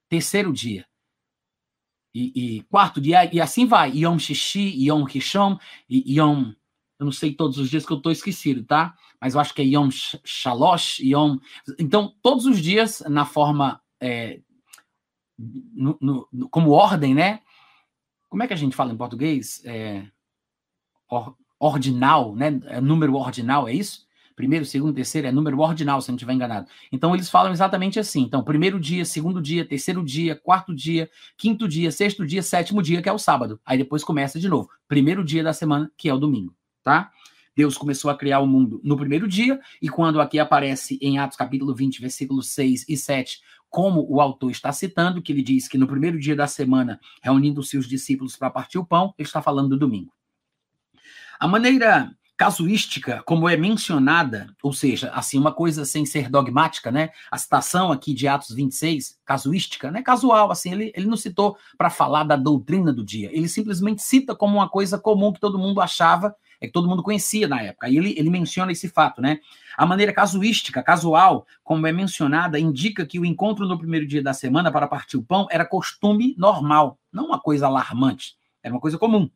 terceiro 0.08 0.54
dia, 0.54 0.86
e, 2.14 2.58
e, 2.58 2.62
quarto 2.64 3.00
dia, 3.00 3.28
e 3.34 3.40
assim 3.40 3.66
vai. 3.66 3.90
Yom 3.90 4.18
Shishi, 4.18 4.88
Yom 4.88 5.02
Rishon, 5.02 5.58
Yom. 5.90 6.52
Eu 6.98 7.04
não 7.06 7.12
sei 7.12 7.34
todos 7.34 7.58
os 7.58 7.68
dias 7.68 7.84
que 7.84 7.92
eu 7.92 7.96
estou 7.96 8.12
esquecido, 8.12 8.62
tá? 8.62 8.96
Mas 9.20 9.34
eu 9.34 9.40
acho 9.40 9.52
que 9.52 9.62
é 9.62 9.64
Yom 9.64 9.88
Shalosh, 9.90 11.00
Yom. 11.00 11.38
Então, 11.78 12.14
todos 12.22 12.46
os 12.46 12.60
dias, 12.60 13.02
na 13.08 13.24
forma. 13.24 13.80
É, 14.00 14.40
no, 15.36 15.98
no, 16.00 16.48
como 16.48 16.70
ordem, 16.70 17.14
né? 17.14 17.40
Como 18.28 18.42
é 18.42 18.46
que 18.46 18.52
a 18.52 18.56
gente 18.56 18.76
fala 18.76 18.92
em 18.92 18.96
português? 18.96 19.60
É, 19.64 20.06
or, 21.08 21.36
ordinal, 21.58 22.36
né? 22.36 22.60
É 22.66 22.80
número 22.80 23.14
ordinal, 23.16 23.66
é 23.66 23.72
isso? 23.72 24.06
Primeiro, 24.36 24.64
segundo, 24.64 24.94
terceiro 24.94 25.28
é 25.28 25.32
número 25.32 25.60
ordinal, 25.60 26.00
se 26.00 26.08
não 26.08 26.16
estiver 26.16 26.32
enganado. 26.32 26.66
Então, 26.90 27.14
eles 27.14 27.30
falam 27.30 27.52
exatamente 27.52 28.00
assim. 28.00 28.22
Então, 28.22 28.42
primeiro 28.42 28.80
dia, 28.80 29.04
segundo 29.04 29.40
dia, 29.40 29.64
terceiro 29.64 30.04
dia, 30.04 30.34
quarto 30.34 30.74
dia, 30.74 31.08
quinto 31.36 31.68
dia, 31.68 31.92
sexto 31.92 32.26
dia, 32.26 32.42
sétimo 32.42 32.82
dia, 32.82 33.00
que 33.00 33.08
é 33.08 33.12
o 33.12 33.18
sábado. 33.18 33.60
Aí 33.64 33.78
depois 33.78 34.02
começa 34.02 34.40
de 34.40 34.48
novo. 34.48 34.68
Primeiro 34.88 35.24
dia 35.24 35.42
da 35.42 35.52
semana, 35.52 35.90
que 35.96 36.08
é 36.08 36.14
o 36.14 36.18
domingo, 36.18 36.54
tá? 36.82 37.12
Deus 37.56 37.78
começou 37.78 38.10
a 38.10 38.16
criar 38.16 38.40
o 38.40 38.46
mundo 38.46 38.80
no 38.82 38.96
primeiro 38.96 39.28
dia, 39.28 39.60
e 39.80 39.88
quando 39.88 40.20
aqui 40.20 40.40
aparece 40.40 40.98
em 41.00 41.18
Atos 41.18 41.36
capítulo 41.36 41.72
20, 41.72 42.00
versículos 42.00 42.48
6 42.48 42.86
e 42.88 42.96
7, 42.96 43.40
como 43.70 44.04
o 44.08 44.20
autor 44.20 44.50
está 44.50 44.72
citando, 44.72 45.22
que 45.22 45.32
ele 45.32 45.42
diz 45.42 45.68
que 45.68 45.78
no 45.78 45.86
primeiro 45.86 46.18
dia 46.18 46.34
da 46.34 46.46
semana, 46.46 47.00
reunindo 47.22 47.60
os 47.60 47.88
discípulos 47.88 48.36
para 48.36 48.50
partir 48.50 48.78
o 48.78 48.84
pão, 48.84 49.14
ele 49.16 49.26
está 49.26 49.40
falando 49.40 49.70
do 49.70 49.78
domingo. 49.78 50.12
A 51.38 51.46
maneira 51.46 52.10
casuística, 52.36 53.22
como 53.24 53.48
é 53.48 53.56
mencionada, 53.56 54.48
ou 54.62 54.72
seja, 54.72 55.10
assim, 55.10 55.38
uma 55.38 55.52
coisa 55.52 55.84
sem 55.84 56.04
ser 56.04 56.28
dogmática, 56.28 56.90
né? 56.90 57.10
A 57.30 57.38
citação 57.38 57.92
aqui 57.92 58.12
de 58.12 58.26
Atos 58.26 58.54
26, 58.54 59.20
casuística, 59.24 59.90
né? 59.90 60.02
Casual, 60.02 60.50
assim, 60.50 60.72
ele, 60.72 60.92
ele 60.96 61.06
não 61.06 61.16
citou 61.16 61.56
para 61.78 61.90
falar 61.90 62.24
da 62.24 62.34
doutrina 62.34 62.92
do 62.92 63.04
dia, 63.04 63.30
ele 63.32 63.48
simplesmente 63.48 64.02
cita 64.02 64.34
como 64.34 64.56
uma 64.56 64.68
coisa 64.68 64.98
comum 64.98 65.32
que 65.32 65.40
todo 65.40 65.58
mundo 65.58 65.80
achava, 65.80 66.34
é 66.60 66.66
que 66.66 66.72
todo 66.72 66.88
mundo 66.88 67.02
conhecia 67.02 67.46
na 67.46 67.62
época. 67.62 67.86
Aí 67.86 67.96
ele, 67.96 68.14
ele 68.16 68.30
menciona 68.30 68.72
esse 68.72 68.88
fato, 68.88 69.20
né? 69.20 69.38
A 69.76 69.86
maneira 69.86 70.12
casuística, 70.12 70.82
casual, 70.82 71.46
como 71.62 71.86
é 71.86 71.92
mencionada, 71.92 72.58
indica 72.58 73.06
que 73.06 73.18
o 73.18 73.24
encontro 73.24 73.66
no 73.66 73.78
primeiro 73.78 74.06
dia 74.06 74.22
da 74.22 74.32
semana 74.32 74.72
para 74.72 74.88
partir 74.88 75.16
o 75.16 75.22
pão 75.22 75.46
era 75.50 75.64
costume 75.64 76.34
normal, 76.36 76.98
não 77.12 77.26
uma 77.26 77.40
coisa 77.40 77.66
alarmante, 77.66 78.36
era 78.62 78.74
uma 78.74 78.80
coisa 78.80 78.98
comum. 78.98 79.30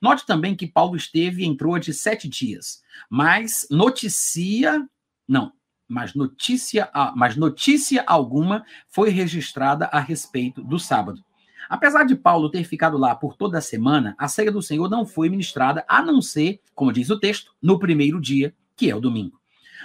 Note 0.00 0.26
também 0.26 0.54
que 0.54 0.66
Paulo 0.66 0.96
esteve 0.96 1.44
em 1.44 1.56
Troa 1.56 1.78
de 1.78 1.92
sete 1.92 2.28
dias, 2.28 2.82
mas 3.08 3.66
noticia, 3.70 4.86
não, 5.26 5.52
mas 5.88 6.14
notícia, 6.14 6.90
mas 7.14 7.36
notícia 7.36 8.02
alguma 8.06 8.64
foi 8.88 9.10
registrada 9.10 9.86
a 9.86 10.00
respeito 10.00 10.62
do 10.62 10.78
sábado. 10.78 11.22
Apesar 11.68 12.04
de 12.04 12.16
Paulo 12.16 12.50
ter 12.50 12.64
ficado 12.64 12.98
lá 12.98 13.14
por 13.14 13.36
toda 13.36 13.58
a 13.58 13.62
semana, 13.62 14.14
a 14.18 14.28
ceia 14.28 14.50
do 14.50 14.60
Senhor 14.60 14.90
não 14.90 15.06
foi 15.06 15.28
ministrada, 15.28 15.84
a 15.88 16.02
não 16.02 16.20
ser, 16.20 16.60
como 16.74 16.92
diz 16.92 17.08
o 17.10 17.18
texto, 17.18 17.52
no 17.62 17.78
primeiro 17.78 18.20
dia, 18.20 18.54
que 18.76 18.90
é 18.90 18.94
o 18.94 19.00
domingo. 19.00 19.40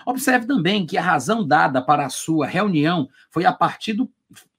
Observe 0.05 0.45
também 0.45 0.85
que 0.85 0.97
a 0.97 1.01
razão 1.01 1.45
dada 1.45 1.81
para 1.81 2.05
a 2.05 2.09
sua 2.09 2.47
reunião 2.47 3.09
foi 3.29 3.45
a 3.45 3.53
partir 3.53 3.93
do 3.93 4.11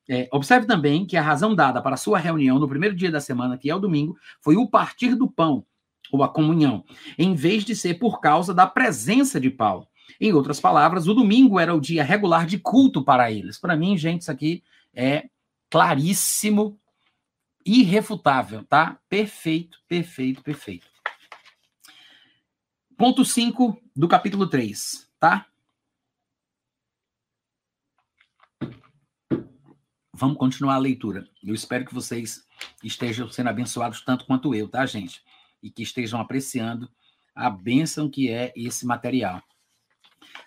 é, 0.09 0.29
observe 0.33 0.67
também 0.67 1.05
que 1.05 1.17
a 1.17 1.23
razão 1.23 1.55
dada 1.55 1.83
para 1.83 1.97
sua 1.97 2.19
reunião 2.19 2.59
no 2.59 2.69
primeiro 2.69 2.97
dia 2.97 3.11
da 3.11 3.21
semana, 3.21 3.59
que 3.59 3.69
é 3.69 3.75
o 3.75 3.79
domingo, 3.79 4.17
foi 4.41 4.57
o 4.57 4.67
partir 4.67 5.15
do 5.15 5.31
pão, 5.31 5.65
ou 6.11 6.23
a 6.23 6.29
comunhão, 6.29 6.85
em 7.19 7.35
vez 7.35 7.65
de 7.65 7.77
ser 7.77 7.95
por 7.95 8.21
causa 8.21 8.55
da 8.55 8.67
presença 8.67 9.39
de 9.39 9.51
Paulo. 9.51 9.87
Em 10.19 10.33
outras 10.33 10.59
palavras, 10.59 11.07
o 11.07 11.15
domingo 11.15 11.61
era 11.61 11.75
o 11.75 11.81
dia 11.81 12.03
regular 12.03 12.47
de 12.47 12.59
culto 12.59 13.05
para 13.05 13.31
eles. 13.31 13.59
Para 13.59 13.77
mim, 13.77 13.97
gente, 13.97 14.23
isso 14.23 14.31
aqui 14.31 14.63
é 14.95 15.29
claríssimo, 15.71 16.81
irrefutável, 17.65 18.65
tá? 18.65 18.99
Perfeito, 19.09 19.79
perfeito, 19.87 20.43
perfeito. 20.43 20.87
Ponto 22.97 23.25
5 23.25 23.79
do 23.95 24.09
capítulo 24.09 24.49
3, 24.49 25.09
tá? 25.21 25.47
Vamos 30.19 30.37
continuar 30.37 30.75
a 30.75 30.79
leitura. 30.79 31.29
Eu 31.45 31.55
espero 31.55 31.85
que 31.85 31.95
vocês 31.95 32.45
estejam 32.83 33.31
sendo 33.31 33.51
abençoados 33.51 34.01
tanto 34.01 34.27
quanto 34.27 34.53
eu, 34.53 34.67
tá, 34.67 34.85
gente? 34.85 35.23
E 35.63 35.71
que 35.71 35.81
estejam 35.81 36.21
apreciando 36.21 36.91
a 37.33 37.49
bênção 37.49 38.11
que 38.11 38.29
é 38.29 38.53
esse 38.57 38.85
material. 38.85 39.41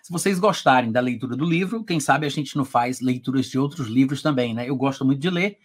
Se 0.02 0.12
vocês 0.12 0.38
gostarem 0.38 0.92
da 0.92 1.00
leitura 1.00 1.34
do 1.34 1.46
livro, 1.46 1.82
quem 1.84 1.98
sabe 2.00 2.26
a 2.26 2.28
gente 2.28 2.54
não 2.54 2.66
faz 2.66 3.00
leituras 3.00 3.46
de 3.46 3.58
outros 3.58 3.86
livros 3.86 4.20
também, 4.20 4.52
né? 4.52 4.68
Eu 4.68 4.76
gosto 4.76 5.06
muito 5.06 5.20
de 5.20 5.30
ler 5.30 5.56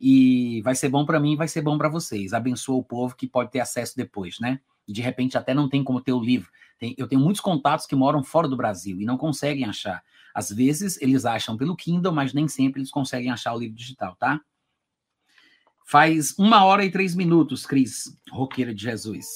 e 0.00 0.62
vai 0.62 0.74
ser 0.74 0.88
bom 0.88 1.04
para 1.04 1.20
mim, 1.20 1.36
vai 1.36 1.46
ser 1.46 1.60
bom 1.60 1.76
para 1.76 1.90
vocês. 1.90 2.32
Abençoa 2.32 2.76
o 2.76 2.82
povo 2.82 3.14
que 3.14 3.26
pode 3.26 3.50
ter 3.50 3.60
acesso 3.60 3.94
depois, 3.94 4.40
né? 4.40 4.58
E 4.88 4.92
de 4.94 5.02
repente 5.02 5.36
até 5.36 5.52
não 5.52 5.68
tem 5.68 5.84
como 5.84 6.00
ter 6.00 6.14
o 6.14 6.20
livro. 6.20 6.50
Tem, 6.78 6.94
eu 6.96 7.06
tenho 7.06 7.20
muitos 7.20 7.42
contatos 7.42 7.84
que 7.84 7.94
moram 7.94 8.24
fora 8.24 8.48
do 8.48 8.56
Brasil 8.56 8.98
e 9.02 9.04
não 9.04 9.18
conseguem 9.18 9.66
achar. 9.66 10.02
Às 10.34 10.50
vezes 10.50 11.00
eles 11.00 11.24
acham 11.24 11.56
pelo 11.56 11.76
Kindle, 11.76 12.12
mas 12.12 12.32
nem 12.32 12.48
sempre 12.48 12.80
eles 12.80 12.90
conseguem 12.90 13.30
achar 13.30 13.54
o 13.54 13.58
livro 13.58 13.76
digital, 13.76 14.16
tá? 14.16 14.40
Faz 15.84 16.38
uma 16.38 16.64
hora 16.64 16.84
e 16.84 16.90
três 16.90 17.14
minutos, 17.14 17.66
Cris, 17.66 18.16
roqueira 18.30 18.72
de 18.72 18.82
Jesus. 18.82 19.26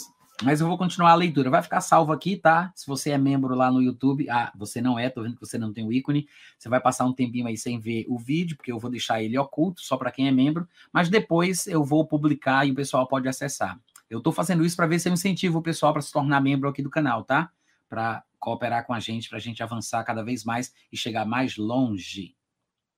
Mas 0.42 0.60
eu 0.60 0.66
vou 0.66 0.76
continuar 0.76 1.12
a 1.12 1.14
leitura. 1.14 1.48
Vai 1.48 1.62
ficar 1.62 1.80
salvo 1.80 2.12
aqui, 2.12 2.36
tá? 2.36 2.72
Se 2.74 2.86
você 2.86 3.10
é 3.10 3.18
membro 3.18 3.54
lá 3.54 3.70
no 3.70 3.80
YouTube. 3.80 4.28
Ah, 4.28 4.52
você 4.56 4.80
não 4.80 4.98
é, 4.98 5.08
tô 5.08 5.22
vendo 5.22 5.34
que 5.34 5.40
você 5.40 5.56
não 5.56 5.72
tem 5.72 5.86
o 5.86 5.92
ícone. 5.92 6.28
Você 6.58 6.68
vai 6.68 6.80
passar 6.80 7.04
um 7.04 7.12
tempinho 7.12 7.46
aí 7.46 7.56
sem 7.56 7.78
ver 7.78 8.04
o 8.08 8.18
vídeo, 8.18 8.56
porque 8.56 8.72
eu 8.72 8.78
vou 8.78 8.90
deixar 8.90 9.22
ele 9.22 9.38
oculto 9.38 9.80
só 9.80 9.96
para 9.96 10.10
quem 10.10 10.26
é 10.26 10.32
membro. 10.32 10.68
Mas 10.92 11.08
depois 11.08 11.66
eu 11.66 11.84
vou 11.84 12.04
publicar 12.04 12.66
e 12.66 12.72
o 12.72 12.74
pessoal 12.74 13.06
pode 13.06 13.28
acessar. 13.28 13.78
Eu 14.10 14.20
tô 14.20 14.32
fazendo 14.32 14.64
isso 14.64 14.76
para 14.76 14.86
ver 14.86 14.98
se 14.98 15.08
eu 15.08 15.12
incentivo 15.12 15.58
o 15.58 15.62
pessoal 15.62 15.92
para 15.92 16.02
se 16.02 16.12
tornar 16.12 16.40
membro 16.40 16.68
aqui 16.68 16.82
do 16.82 16.90
canal, 16.90 17.24
tá? 17.24 17.50
Para 17.88 18.24
cooperar 18.44 18.86
com 18.86 18.92
a 18.92 19.00
gente, 19.00 19.30
para 19.30 19.38
a 19.38 19.40
gente 19.40 19.62
avançar 19.62 20.04
cada 20.04 20.22
vez 20.22 20.44
mais 20.44 20.70
e 20.92 20.98
chegar 20.98 21.24
mais 21.24 21.56
longe. 21.56 22.36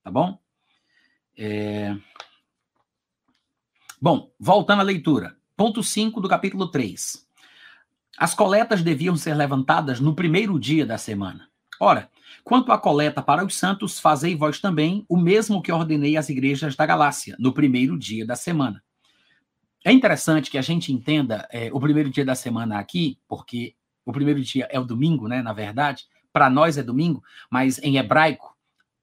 Tá 0.02 0.10
bom? 0.10 0.36
É... 1.38 1.96
Bom, 4.02 4.34
voltando 4.40 4.80
à 4.80 4.82
leitura. 4.82 5.36
Ponto 5.56 5.84
5 5.84 6.20
do 6.20 6.28
capítulo 6.28 6.68
3. 6.68 7.24
As 8.18 8.34
coletas 8.34 8.82
deviam 8.82 9.16
ser 9.16 9.34
levantadas 9.34 10.00
no 10.00 10.16
primeiro 10.16 10.58
dia 10.58 10.84
da 10.84 10.98
semana. 10.98 11.48
Ora, 11.78 12.10
quanto 12.42 12.72
à 12.72 12.78
coleta 12.78 13.22
para 13.22 13.44
os 13.44 13.54
santos, 13.54 14.00
fazei 14.00 14.34
vós 14.34 14.58
também 14.58 15.06
o 15.08 15.16
mesmo 15.16 15.62
que 15.62 15.70
ordenei 15.70 16.16
às 16.16 16.28
igrejas 16.28 16.74
da 16.74 16.84
Galácia, 16.84 17.36
no 17.38 17.52
primeiro 17.52 17.96
dia 17.96 18.26
da 18.26 18.34
semana. 18.34 18.82
É 19.84 19.92
interessante 19.92 20.50
que 20.50 20.58
a 20.58 20.62
gente 20.62 20.92
entenda 20.92 21.46
é, 21.52 21.70
o 21.72 21.78
primeiro 21.78 22.10
dia 22.10 22.24
da 22.24 22.34
semana 22.34 22.80
aqui, 22.80 23.20
porque 23.28 23.75
o 24.06 24.12
primeiro 24.12 24.40
dia 24.40 24.68
é 24.70 24.78
o 24.78 24.84
domingo, 24.84 25.26
né? 25.26 25.42
Na 25.42 25.52
verdade, 25.52 26.04
para 26.32 26.48
nós 26.48 26.78
é 26.78 26.82
domingo, 26.82 27.22
mas 27.50 27.78
em 27.82 27.98
hebraico, 27.98 28.56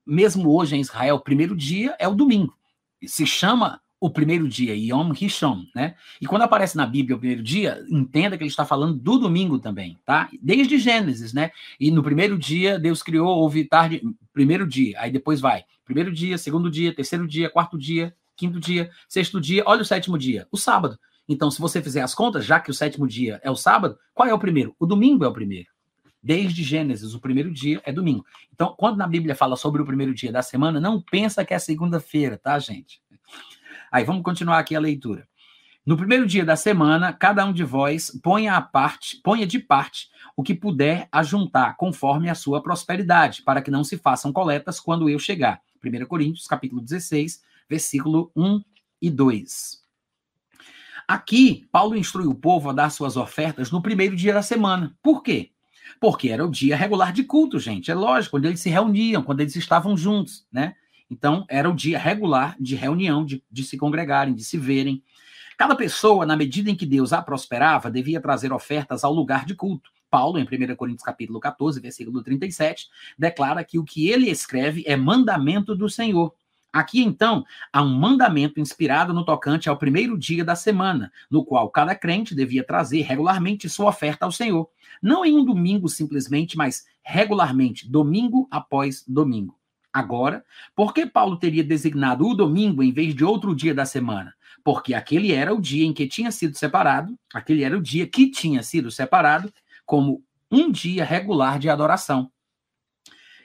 mesmo 0.06 0.50
hoje 0.50 0.74
em 0.74 0.80
Israel, 0.80 1.16
o 1.16 1.20
primeiro 1.20 1.54
dia 1.54 1.94
é 1.98 2.08
o 2.08 2.14
domingo. 2.14 2.56
Se 3.04 3.26
chama 3.26 3.80
o 4.00 4.10
primeiro 4.10 4.48
dia, 4.48 4.74
Yom 4.74 5.12
Rishon, 5.12 5.64
né? 5.74 5.94
E 6.20 6.26
quando 6.26 6.42
aparece 6.42 6.76
na 6.76 6.86
Bíblia 6.86 7.16
o 7.16 7.18
primeiro 7.18 7.42
dia, 7.42 7.82
entenda 7.88 8.36
que 8.36 8.42
ele 8.42 8.50
está 8.50 8.64
falando 8.64 8.94
do 8.94 9.18
domingo 9.18 9.58
também, 9.58 9.98
tá? 10.04 10.28
Desde 10.42 10.78
Gênesis, 10.78 11.32
né? 11.32 11.50
E 11.78 11.90
no 11.90 12.02
primeiro 12.02 12.38
dia, 12.38 12.78
Deus 12.78 13.02
criou, 13.02 13.28
houve 13.28 13.64
tarde, 13.64 14.02
primeiro 14.32 14.66
dia, 14.66 15.00
aí 15.00 15.10
depois 15.10 15.40
vai, 15.40 15.64
primeiro 15.84 16.12
dia, 16.12 16.36
segundo 16.36 16.70
dia, 16.70 16.94
terceiro 16.94 17.26
dia, 17.26 17.48
quarto 17.48 17.78
dia, 17.78 18.14
quinto 18.36 18.60
dia, 18.60 18.90
sexto 19.08 19.40
dia, 19.40 19.62
olha 19.66 19.82
o 19.82 19.86
sétimo 19.86 20.18
dia, 20.18 20.46
o 20.50 20.56
sábado. 20.56 20.98
Então, 21.28 21.50
se 21.50 21.60
você 21.60 21.82
fizer 21.82 22.02
as 22.02 22.14
contas, 22.14 22.44
já 22.44 22.60
que 22.60 22.70
o 22.70 22.74
sétimo 22.74 23.06
dia 23.06 23.40
é 23.42 23.50
o 23.50 23.56
sábado, 23.56 23.98
qual 24.12 24.28
é 24.28 24.34
o 24.34 24.38
primeiro? 24.38 24.74
O 24.78 24.86
domingo 24.86 25.24
é 25.24 25.28
o 25.28 25.32
primeiro. 25.32 25.68
Desde 26.22 26.62
Gênesis, 26.62 27.14
o 27.14 27.20
primeiro 27.20 27.52
dia 27.52 27.82
é 27.84 27.92
domingo. 27.92 28.24
Então, 28.52 28.74
quando 28.78 28.96
na 28.96 29.06
Bíblia 29.06 29.34
fala 29.34 29.56
sobre 29.56 29.82
o 29.82 29.86
primeiro 29.86 30.14
dia 30.14 30.32
da 30.32 30.42
semana, 30.42 30.80
não 30.80 31.00
pensa 31.00 31.44
que 31.44 31.52
é 31.52 31.58
segunda-feira, 31.58 32.38
tá, 32.38 32.58
gente? 32.58 33.02
Aí 33.92 34.04
vamos 34.04 34.22
continuar 34.22 34.58
aqui 34.58 34.74
a 34.74 34.80
leitura. 34.80 35.28
No 35.84 35.98
primeiro 35.98 36.26
dia 36.26 36.46
da 36.46 36.56
semana, 36.56 37.12
cada 37.12 37.44
um 37.44 37.52
de 37.52 37.62
vós 37.62 38.10
ponha 38.22 38.56
a 38.56 38.62
parte, 38.62 39.20
ponha 39.22 39.46
de 39.46 39.58
parte 39.58 40.08
o 40.34 40.42
que 40.42 40.54
puder 40.54 41.08
ajuntar, 41.12 41.76
conforme 41.76 42.30
a 42.30 42.34
sua 42.34 42.62
prosperidade, 42.62 43.42
para 43.42 43.60
que 43.60 43.70
não 43.70 43.84
se 43.84 43.98
façam 43.98 44.32
coletas 44.32 44.80
quando 44.80 45.10
eu 45.10 45.18
chegar. 45.18 45.60
1 45.84 46.06
Coríntios, 46.06 46.46
capítulo 46.46 46.80
16, 46.80 47.42
versículo 47.68 48.32
1 48.34 48.62
e 49.02 49.10
2. 49.10 49.83
Aqui, 51.06 51.66
Paulo 51.70 51.96
instrui 51.96 52.26
o 52.26 52.34
povo 52.34 52.70
a 52.70 52.72
dar 52.72 52.90
suas 52.90 53.16
ofertas 53.16 53.70
no 53.70 53.82
primeiro 53.82 54.16
dia 54.16 54.32
da 54.32 54.42
semana. 54.42 54.96
Por 55.02 55.22
quê? 55.22 55.50
Porque 56.00 56.30
era 56.30 56.44
o 56.44 56.50
dia 56.50 56.76
regular 56.76 57.12
de 57.12 57.24
culto, 57.24 57.58
gente. 57.58 57.90
É 57.90 57.94
lógico, 57.94 58.32
quando 58.32 58.46
eles 58.46 58.60
se 58.60 58.70
reuniam, 58.70 59.22
quando 59.22 59.40
eles 59.40 59.54
estavam 59.56 59.96
juntos, 59.96 60.46
né? 60.50 60.74
Então, 61.10 61.44
era 61.48 61.68
o 61.68 61.74
dia 61.74 61.98
regular 61.98 62.56
de 62.58 62.74
reunião, 62.74 63.24
de, 63.24 63.42
de 63.50 63.62
se 63.62 63.76
congregarem, 63.76 64.34
de 64.34 64.42
se 64.42 64.56
verem. 64.56 65.02
Cada 65.56 65.76
pessoa, 65.76 66.26
na 66.26 66.36
medida 66.36 66.70
em 66.70 66.74
que 66.74 66.86
Deus 66.86 67.12
a 67.12 67.22
prosperava, 67.22 67.90
devia 67.90 68.20
trazer 68.20 68.52
ofertas 68.52 69.04
ao 69.04 69.12
lugar 69.12 69.44
de 69.44 69.54
culto 69.54 69.90
Paulo, 70.14 70.38
em 70.38 70.44
1 70.44 70.76
Coríntios 70.76 71.02
capítulo 71.02 71.40
14, 71.40 71.80
versículo 71.80 72.22
37, 72.22 72.86
declara 73.18 73.64
que 73.64 73.80
o 73.80 73.84
que 73.84 74.08
ele 74.08 74.30
escreve 74.30 74.84
é 74.86 74.94
mandamento 74.94 75.74
do 75.74 75.90
Senhor. 75.90 76.32
Aqui, 76.74 77.04
então, 77.04 77.46
há 77.72 77.84
um 77.84 77.94
mandamento 77.94 78.58
inspirado 78.58 79.14
no 79.14 79.24
tocante 79.24 79.68
ao 79.68 79.76
primeiro 79.76 80.18
dia 80.18 80.44
da 80.44 80.56
semana, 80.56 81.12
no 81.30 81.44
qual 81.44 81.70
cada 81.70 81.94
crente 81.94 82.34
devia 82.34 82.64
trazer 82.64 83.02
regularmente 83.02 83.68
sua 83.68 83.90
oferta 83.90 84.24
ao 84.24 84.32
Senhor. 84.32 84.68
Não 85.00 85.24
em 85.24 85.38
um 85.38 85.44
domingo 85.44 85.88
simplesmente, 85.88 86.56
mas 86.56 86.84
regularmente, 87.00 87.88
domingo 87.88 88.48
após 88.50 89.04
domingo. 89.06 89.56
Agora, 89.92 90.44
por 90.74 90.92
que 90.92 91.06
Paulo 91.06 91.36
teria 91.36 91.62
designado 91.62 92.26
o 92.26 92.34
domingo 92.34 92.82
em 92.82 92.92
vez 92.92 93.14
de 93.14 93.24
outro 93.24 93.54
dia 93.54 93.72
da 93.72 93.86
semana? 93.86 94.34
Porque 94.64 94.94
aquele 94.94 95.30
era 95.30 95.54
o 95.54 95.60
dia 95.60 95.86
em 95.86 95.92
que 95.92 96.08
tinha 96.08 96.32
sido 96.32 96.58
separado, 96.58 97.16
aquele 97.32 97.62
era 97.62 97.78
o 97.78 97.80
dia 97.80 98.04
que 98.04 98.32
tinha 98.32 98.64
sido 98.64 98.90
separado 98.90 99.54
como 99.86 100.24
um 100.50 100.72
dia 100.72 101.04
regular 101.04 101.56
de 101.56 101.68
adoração. 101.68 102.32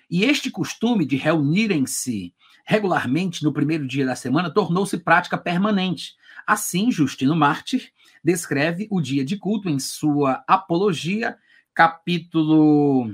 E 0.09 0.23
este 0.23 0.49
costume 0.49 1.05
de 1.05 1.15
reunirem-se 1.15 2.34
regularmente 2.70 3.43
no 3.43 3.51
primeiro 3.51 3.86
dia 3.88 4.05
da 4.05 4.15
semana 4.15 4.53
tornou-se 4.53 4.95
prática 4.99 5.36
permanente. 5.36 6.15
Assim, 6.45 6.91
Justino 6.91 7.36
Mártir 7.36 7.91
descreve 8.24 8.88
o 8.91 9.01
dia 9.01 9.26
de 9.26 9.38
culto 9.38 9.67
em 9.67 9.80
sua 9.80 10.43
Apologia, 10.47 11.36
capítulo 11.74 13.11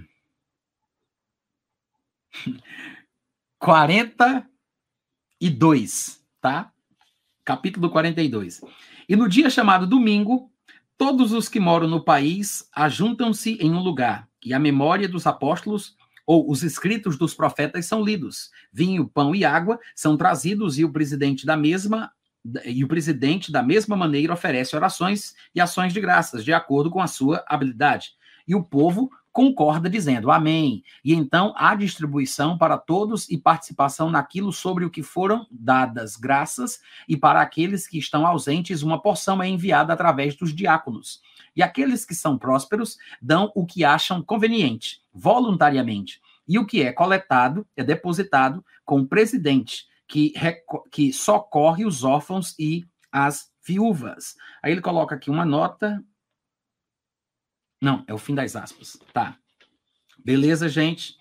42, 3.57 6.21
tá? 6.41 6.73
Capítulo 7.45 7.89
42. 7.89 8.59
E 9.07 9.15
no 9.15 9.29
dia 9.29 9.49
chamado 9.49 9.87
domingo, 9.87 10.51
todos 10.97 11.31
os 11.31 11.47
que 11.47 11.61
moram 11.61 11.87
no 11.87 12.03
país 12.03 12.69
ajuntam-se 12.75 13.53
em 13.61 13.71
um 13.71 13.79
lugar, 13.79 14.27
e 14.43 14.53
a 14.53 14.59
memória 14.59 15.07
dos 15.07 15.25
apóstolos 15.25 15.95
ou 16.25 16.49
os 16.49 16.63
escritos 16.63 17.17
dos 17.17 17.33
profetas 17.33 17.85
são 17.85 18.03
lidos. 18.03 18.49
Vinho, 18.71 19.07
pão 19.07 19.35
e 19.35 19.45
água 19.45 19.79
são 19.95 20.17
trazidos 20.17 20.77
e 20.77 20.85
o 20.85 20.91
presidente 20.91 21.45
da 21.45 21.55
mesma 21.55 22.11
e 22.63 22.83
o 22.83 22.87
presidente 22.87 23.51
da 23.51 23.63
mesma 23.63 23.95
maneira 23.95 24.33
oferece 24.33 24.75
orações 24.75 25.33
e 25.53 25.59
ações 25.59 25.91
de 25.91 25.99
graças 25.99 26.45
de 26.45 26.53
acordo 26.53 26.91
com 26.91 27.01
a 27.01 27.07
sua 27.07 27.43
habilidade. 27.47 28.11
E 28.47 28.53
o 28.53 28.63
povo 28.63 29.09
concorda 29.35 29.89
dizendo 29.89 30.31
amém. 30.31 30.81
E 31.03 31.13
então 31.13 31.53
há 31.57 31.75
distribuição 31.75 32.57
para 32.57 32.77
todos 32.77 33.29
e 33.29 33.37
participação 33.37 34.09
naquilo 34.09 34.53
sobre 34.53 34.85
o 34.85 34.89
que 34.89 35.03
foram 35.03 35.45
dadas 35.51 36.15
graças, 36.15 36.79
e 37.05 37.17
para 37.17 37.41
aqueles 37.41 37.85
que 37.85 37.97
estão 37.97 38.25
ausentes, 38.25 38.81
uma 38.81 39.01
porção 39.01 39.43
é 39.43 39.49
enviada 39.49 39.91
através 39.91 40.37
dos 40.37 40.55
diáconos. 40.55 41.21
E 41.53 41.61
aqueles 41.61 42.05
que 42.05 42.15
são 42.15 42.37
prósperos 42.37 42.97
dão 43.21 43.51
o 43.53 43.65
que 43.65 43.83
acham 43.83 44.21
conveniente, 44.21 45.01
voluntariamente. 45.15 46.21
E 46.47 46.59
o 46.59 46.65
que 46.65 46.83
é 46.83 46.91
coletado 46.91 47.65
é 47.75 47.83
depositado 47.83 48.63
com 48.83 48.99
o 48.99 49.07
presidente, 49.07 49.87
que, 50.07 50.33
que 50.91 51.13
socorre 51.13 51.85
os 51.85 52.03
órfãos 52.03 52.53
e 52.59 52.85
as 53.11 53.49
viúvas. 53.65 54.35
Aí 54.61 54.73
ele 54.73 54.81
coloca 54.81 55.15
aqui 55.15 55.31
uma 55.31 55.45
nota. 55.45 56.03
Não, 57.81 58.03
é 58.07 58.13
o 58.13 58.17
fim 58.17 58.35
das 58.35 58.55
aspas. 58.55 58.99
Tá. 59.13 59.37
Beleza, 60.23 60.69
gente? 60.69 61.15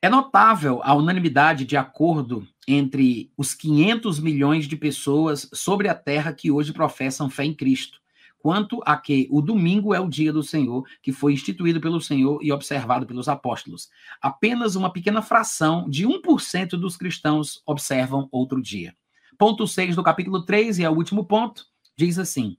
É 0.00 0.08
notável 0.08 0.80
a 0.82 0.94
unanimidade 0.94 1.64
de 1.64 1.76
acordo 1.76 2.48
entre 2.66 3.32
os 3.36 3.54
500 3.54 4.18
milhões 4.18 4.66
de 4.66 4.76
pessoas 4.76 5.48
sobre 5.52 5.88
a 5.88 5.94
terra 5.94 6.32
que 6.32 6.50
hoje 6.50 6.72
professam 6.72 7.30
fé 7.30 7.44
em 7.44 7.54
Cristo 7.54 8.01
quanto 8.42 8.82
a 8.84 8.96
que 8.96 9.28
o 9.30 9.40
domingo 9.40 9.94
é 9.94 10.00
o 10.00 10.08
dia 10.08 10.32
do 10.32 10.42
Senhor, 10.42 10.84
que 11.00 11.12
foi 11.12 11.32
instituído 11.32 11.80
pelo 11.80 12.00
Senhor 12.00 12.40
e 12.42 12.50
observado 12.50 13.06
pelos 13.06 13.28
apóstolos. 13.28 13.88
Apenas 14.20 14.74
uma 14.74 14.92
pequena 14.92 15.22
fração 15.22 15.88
de 15.88 16.04
1% 16.04 16.70
dos 16.70 16.96
cristãos 16.96 17.62
observam 17.64 18.28
outro 18.32 18.60
dia. 18.60 18.96
Ponto 19.38 19.64
6 19.64 19.94
do 19.94 20.02
capítulo 20.02 20.44
3, 20.44 20.80
e 20.80 20.84
é 20.84 20.90
o 20.90 20.94
último 20.94 21.24
ponto, 21.24 21.64
diz 21.96 22.18
assim. 22.18 22.56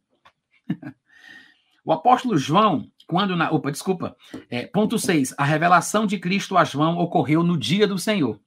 o 1.83 1.91
apóstolo 1.91 2.37
João, 2.37 2.89
quando 3.05 3.35
na. 3.35 3.51
Opa, 3.51 3.69
desculpa. 3.69 4.15
É, 4.49 4.65
ponto 4.65 4.97
6. 4.97 5.35
A 5.37 5.43
revelação 5.43 6.05
de 6.05 6.17
Cristo 6.17 6.55
a 6.55 6.63
João 6.63 6.97
ocorreu 6.97 7.43
no 7.43 7.57
dia 7.57 7.85
do 7.85 7.99
Senhor. 7.99 8.39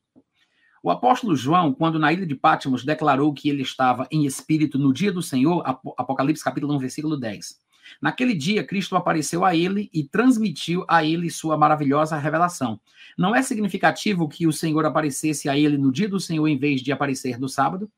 O 0.86 0.90
apóstolo 0.92 1.34
João, 1.34 1.74
quando 1.74 1.98
na 1.98 2.12
ilha 2.12 2.24
de 2.24 2.36
Pátimos 2.36 2.84
declarou 2.84 3.34
que 3.34 3.48
ele 3.48 3.62
estava 3.62 4.06
em 4.08 4.24
espírito 4.24 4.78
no 4.78 4.92
dia 4.92 5.10
do 5.10 5.20
Senhor, 5.20 5.60
Apocalipse 5.66 6.44
capítulo 6.44 6.76
1, 6.76 6.78
versículo 6.78 7.16
10. 7.16 7.60
Naquele 8.00 8.32
dia, 8.32 8.64
Cristo 8.64 8.94
apareceu 8.94 9.44
a 9.44 9.52
ele 9.52 9.90
e 9.92 10.04
transmitiu 10.04 10.84
a 10.88 11.04
ele 11.04 11.28
sua 11.28 11.56
maravilhosa 11.56 12.16
revelação. 12.16 12.80
Não 13.18 13.34
é 13.34 13.42
significativo 13.42 14.28
que 14.28 14.46
o 14.46 14.52
Senhor 14.52 14.86
aparecesse 14.86 15.48
a 15.48 15.58
ele 15.58 15.76
no 15.76 15.90
dia 15.90 16.08
do 16.08 16.20
Senhor 16.20 16.46
em 16.46 16.56
vez 16.56 16.80
de 16.80 16.92
aparecer 16.92 17.36
no 17.36 17.48
sábado? 17.48 17.90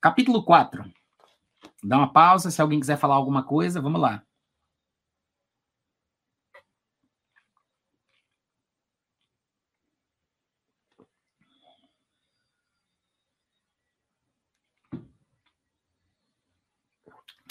Capítulo 0.00 0.42
4. 0.42 0.82
Dá 1.84 1.98
uma 1.98 2.10
pausa, 2.10 2.50
se 2.50 2.62
alguém 2.62 2.80
quiser 2.80 2.96
falar 2.96 3.16
alguma 3.16 3.42
coisa, 3.42 3.82
vamos 3.82 4.00
lá. 4.00 4.22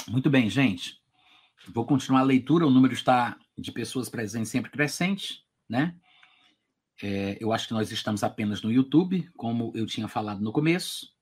Muito 0.07 0.29
bem, 0.29 0.49
gente. 0.49 0.99
Vou 1.67 1.85
continuar 1.85 2.21
a 2.21 2.23
leitura. 2.23 2.65
O 2.65 2.71
número 2.71 2.93
está 2.93 3.37
de 3.57 3.71
pessoas 3.71 4.09
presentes 4.09 4.49
sempre 4.49 4.71
crescente, 4.71 5.45
né? 5.69 5.95
É, 7.01 7.37
eu 7.39 7.51
acho 7.51 7.67
que 7.67 7.73
nós 7.73 7.91
estamos 7.91 8.23
apenas 8.23 8.61
no 8.61 8.71
YouTube, 8.71 9.29
como 9.35 9.71
eu 9.75 9.85
tinha 9.85 10.07
falado 10.07 10.41
no 10.41 10.51
começo. 10.51 11.13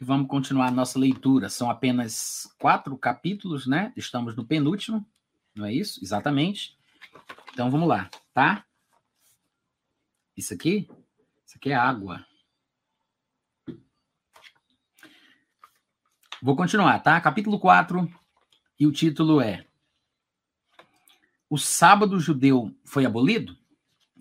E 0.00 0.04
vamos 0.04 0.28
continuar 0.28 0.68
a 0.68 0.72
nossa 0.72 0.98
leitura. 0.98 1.48
São 1.48 1.70
apenas 1.70 2.52
quatro 2.58 2.96
capítulos, 2.96 3.66
né? 3.66 3.92
Estamos 3.96 4.34
no 4.34 4.44
penúltimo, 4.44 5.06
não 5.54 5.64
é 5.64 5.72
isso? 5.72 6.02
Exatamente. 6.02 6.76
Então 7.52 7.70
vamos 7.70 7.88
lá, 7.88 8.10
tá? 8.32 8.64
Isso 10.36 10.54
aqui? 10.54 10.88
Isso 11.46 11.56
aqui 11.56 11.70
é 11.70 11.74
água. 11.74 12.24
Vou 16.44 16.56
continuar, 16.56 16.98
tá? 16.98 17.20
Capítulo 17.20 17.56
4, 17.56 18.12
e 18.76 18.84
o 18.84 18.90
título 18.90 19.40
é 19.40 19.64
O 21.48 21.56
sábado 21.56 22.18
judeu 22.18 22.74
foi 22.84 23.06
abolido? 23.06 23.56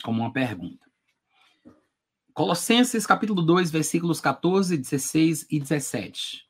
Como 0.04 0.22
uma 0.22 0.32
pergunta. 0.32 0.86
Colossenses, 2.32 3.08
capítulo 3.08 3.42
2, 3.42 3.72
versículos 3.72 4.22
14, 4.22 4.78
16 4.78 5.48
e 5.50 5.60
17. 5.60 6.46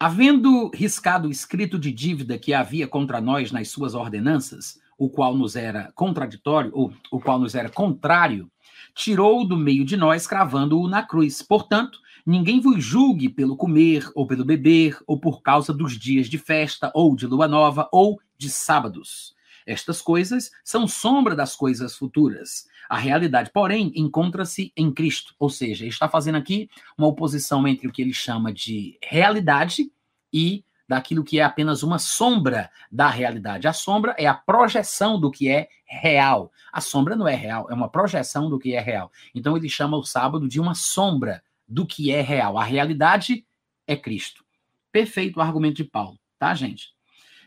Havendo 0.00 0.70
riscado 0.70 1.28
o 1.28 1.30
escrito 1.30 1.78
de 1.78 1.92
dívida 1.92 2.38
que 2.38 2.54
havia 2.54 2.88
contra 2.88 3.20
nós 3.20 3.52
nas 3.52 3.68
suas 3.68 3.92
ordenanças, 3.92 4.80
o 4.96 5.10
qual 5.10 5.36
nos 5.36 5.56
era 5.56 5.92
contraditório, 5.92 6.70
ou 6.72 6.90
o 7.10 7.20
qual 7.20 7.38
nos 7.38 7.54
era 7.54 7.68
contrário, 7.68 8.50
tirou 8.94 9.46
do 9.46 9.58
meio 9.58 9.84
de 9.84 9.98
nós, 9.98 10.26
cravando-o 10.26 10.88
na 10.88 11.02
cruz. 11.02 11.42
Portanto, 11.42 12.00
Ninguém 12.24 12.60
vos 12.60 12.82
julgue 12.82 13.28
pelo 13.28 13.56
comer 13.56 14.08
ou 14.14 14.26
pelo 14.26 14.44
beber, 14.44 14.98
ou 15.06 15.18
por 15.18 15.42
causa 15.42 15.72
dos 15.72 15.98
dias 15.98 16.28
de 16.28 16.38
festa, 16.38 16.90
ou 16.94 17.16
de 17.16 17.26
lua 17.26 17.48
nova, 17.48 17.88
ou 17.90 18.20
de 18.38 18.48
sábados. 18.48 19.34
Estas 19.66 20.00
coisas 20.00 20.50
são 20.64 20.86
sombra 20.86 21.34
das 21.34 21.54
coisas 21.54 21.96
futuras. 21.96 22.66
A 22.88 22.96
realidade, 22.96 23.50
porém, 23.52 23.92
encontra-se 23.94 24.72
em 24.76 24.92
Cristo. 24.92 25.34
Ou 25.38 25.48
seja, 25.48 25.86
está 25.86 26.08
fazendo 26.08 26.36
aqui 26.36 26.68
uma 26.96 27.06
oposição 27.06 27.66
entre 27.66 27.86
o 27.86 27.92
que 27.92 28.02
ele 28.02 28.12
chama 28.12 28.52
de 28.52 28.98
realidade 29.02 29.90
e 30.32 30.64
daquilo 30.88 31.24
que 31.24 31.40
é 31.40 31.42
apenas 31.42 31.82
uma 31.82 31.98
sombra 31.98 32.70
da 32.90 33.08
realidade. 33.08 33.66
A 33.66 33.72
sombra 33.72 34.14
é 34.18 34.26
a 34.26 34.34
projeção 34.34 35.18
do 35.18 35.30
que 35.30 35.48
é 35.48 35.68
real. 35.86 36.52
A 36.72 36.80
sombra 36.80 37.16
não 37.16 37.26
é 37.26 37.34
real, 37.34 37.66
é 37.70 37.74
uma 37.74 37.88
projeção 37.88 38.50
do 38.50 38.58
que 38.58 38.74
é 38.74 38.80
real. 38.80 39.10
Então 39.34 39.56
ele 39.56 39.68
chama 39.68 39.96
o 39.96 40.04
sábado 40.04 40.48
de 40.48 40.60
uma 40.60 40.74
sombra 40.74 41.42
do 41.72 41.86
que 41.86 42.10
é 42.10 42.20
real. 42.20 42.58
A 42.58 42.64
realidade 42.64 43.46
é 43.86 43.96
Cristo. 43.96 44.44
Perfeito 44.92 45.38
o 45.38 45.42
argumento 45.42 45.76
de 45.76 45.84
Paulo, 45.84 46.18
tá, 46.38 46.54
gente? 46.54 46.90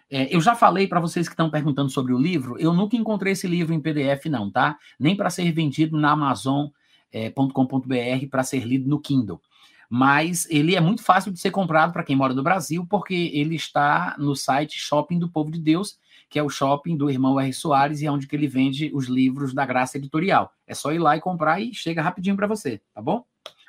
É, 0.10 0.34
eu 0.35 0.41
já 0.41 0.56
falei 0.56 0.88
para 0.88 0.99
vocês 0.99 1.27
que 1.27 1.34
estão 1.34 1.49
perguntando 1.49 1.89
sobre 1.89 2.14
o 2.14 2.18
livro, 2.18 2.57
eu 2.60 2.73
nunca 2.73 2.95
encontrei 2.95 3.34
esse 3.34 3.47
livro 3.47 3.73
em 3.73 3.80
PDF, 3.80 4.26
não, 4.26 4.52
tá? 4.52 4.77
Nem 4.99 5.15
para 5.15 5.30
ser 5.30 5.52
vendido 5.52 5.97
na 5.97 6.11
Amazon.com.br 6.11 7.93
é, 7.93 8.26
para 8.27 8.43
ser 8.43 8.65
lido 8.65 8.89
no 8.89 8.99
Kindle. 8.99 9.41
Mas 9.88 10.47
ele 10.49 10.76
é 10.76 10.81
muito 10.81 11.03
fácil 11.03 11.31
de 11.31 11.39
ser 11.39 11.52
comprado 11.52 11.93
para 11.93 12.03
quem 12.03 12.15
mora 12.15 12.34
no 12.34 12.41
Brasil, 12.41 12.85
porque 12.89 13.31
ele 13.34 13.56
está 13.56 14.15
no 14.18 14.35
site 14.35 14.80
Shopping 14.80 15.19
do 15.19 15.30
Povo 15.30 15.52
de 15.52 15.60
Deus, 15.60 15.99
que 16.30 16.39
é 16.39 16.43
o 16.43 16.49
shopping 16.49 16.97
do 16.97 17.10
irmão 17.10 17.39
R. 17.39 17.53
Soares, 17.53 18.02
e 18.02 18.07
é 18.07 18.11
onde 18.11 18.27
que 18.27 18.35
ele 18.35 18.47
vende 18.47 18.91
os 18.93 19.06
livros 19.06 19.53
da 19.53 19.65
Graça 19.65 19.97
Editorial. 19.97 20.52
É 20.65 20.73
só 20.73 20.91
ir 20.91 20.97
lá 20.97 21.15
e 21.15 21.22
comprar 21.22 21.61
e 21.61 21.73
chega 21.73 22.02
rapidinho 22.02 22.35
para 22.35 22.47
você, 22.47 22.81
tá 22.93 23.02
bom? 23.02 23.23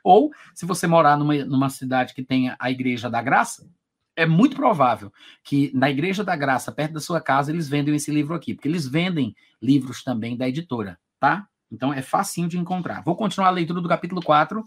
Ou, 0.06 0.30
se 0.54 0.64
você 0.64 0.86
morar 0.86 1.16
numa, 1.16 1.34
numa 1.44 1.68
cidade 1.68 2.14
que 2.14 2.22
tenha 2.22 2.54
a 2.60 2.70
Igreja 2.70 3.10
da 3.10 3.20
Graça, 3.20 3.68
é 4.14 4.24
muito 4.24 4.54
provável 4.54 5.12
que 5.42 5.72
na 5.74 5.90
Igreja 5.90 6.22
da 6.22 6.36
Graça, 6.36 6.70
perto 6.70 6.92
da 6.92 7.00
sua 7.00 7.20
casa, 7.20 7.50
eles 7.50 7.68
vendem 7.68 7.92
esse 7.92 8.12
livro 8.12 8.32
aqui, 8.32 8.54
porque 8.54 8.68
eles 8.68 8.86
vendem 8.86 9.34
livros 9.60 10.04
também 10.04 10.36
da 10.36 10.48
editora, 10.48 10.96
tá? 11.18 11.48
Então 11.72 11.92
é 11.92 12.02
facinho 12.02 12.48
de 12.48 12.56
encontrar. 12.56 13.02
Vou 13.02 13.16
continuar 13.16 13.48
a 13.48 13.50
leitura 13.50 13.80
do 13.80 13.88
capítulo 13.88 14.22
4 14.22 14.64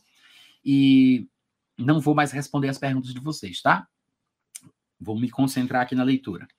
e 0.66 1.26
não 1.78 2.02
vou 2.02 2.14
mais 2.14 2.34
responder 2.34 2.68
as 2.68 2.78
perguntas 2.78 3.14
de 3.14 3.22
vocês, 3.22 3.62
tá? 3.62 3.88
Vou 5.00 5.18
me 5.18 5.30
concentrar 5.30 5.84
aqui 5.84 5.96
na 5.96 6.04
leitura. 6.04 6.50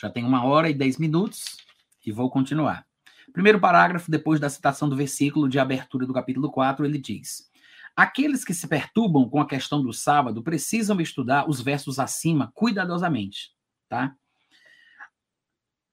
Já 0.00 0.08
tem 0.08 0.24
uma 0.24 0.46
hora 0.46 0.70
e 0.70 0.72
dez 0.72 0.96
minutos 0.96 1.58
e 2.06 2.10
vou 2.10 2.30
continuar. 2.30 2.86
Primeiro 3.34 3.60
parágrafo, 3.60 4.10
depois 4.10 4.40
da 4.40 4.48
citação 4.48 4.88
do 4.88 4.96
versículo 4.96 5.46
de 5.46 5.58
abertura 5.58 6.06
do 6.06 6.14
capítulo 6.14 6.50
4, 6.50 6.86
ele 6.86 6.96
diz: 6.96 7.49
Aqueles 7.96 8.44
que 8.44 8.54
se 8.54 8.66
perturbam 8.66 9.28
com 9.28 9.40
a 9.40 9.46
questão 9.46 9.82
do 9.82 9.92
sábado 9.92 10.42
precisam 10.42 11.00
estudar 11.00 11.48
os 11.48 11.60
versos 11.60 11.98
acima 11.98 12.50
cuidadosamente, 12.54 13.52
tá? 13.88 14.14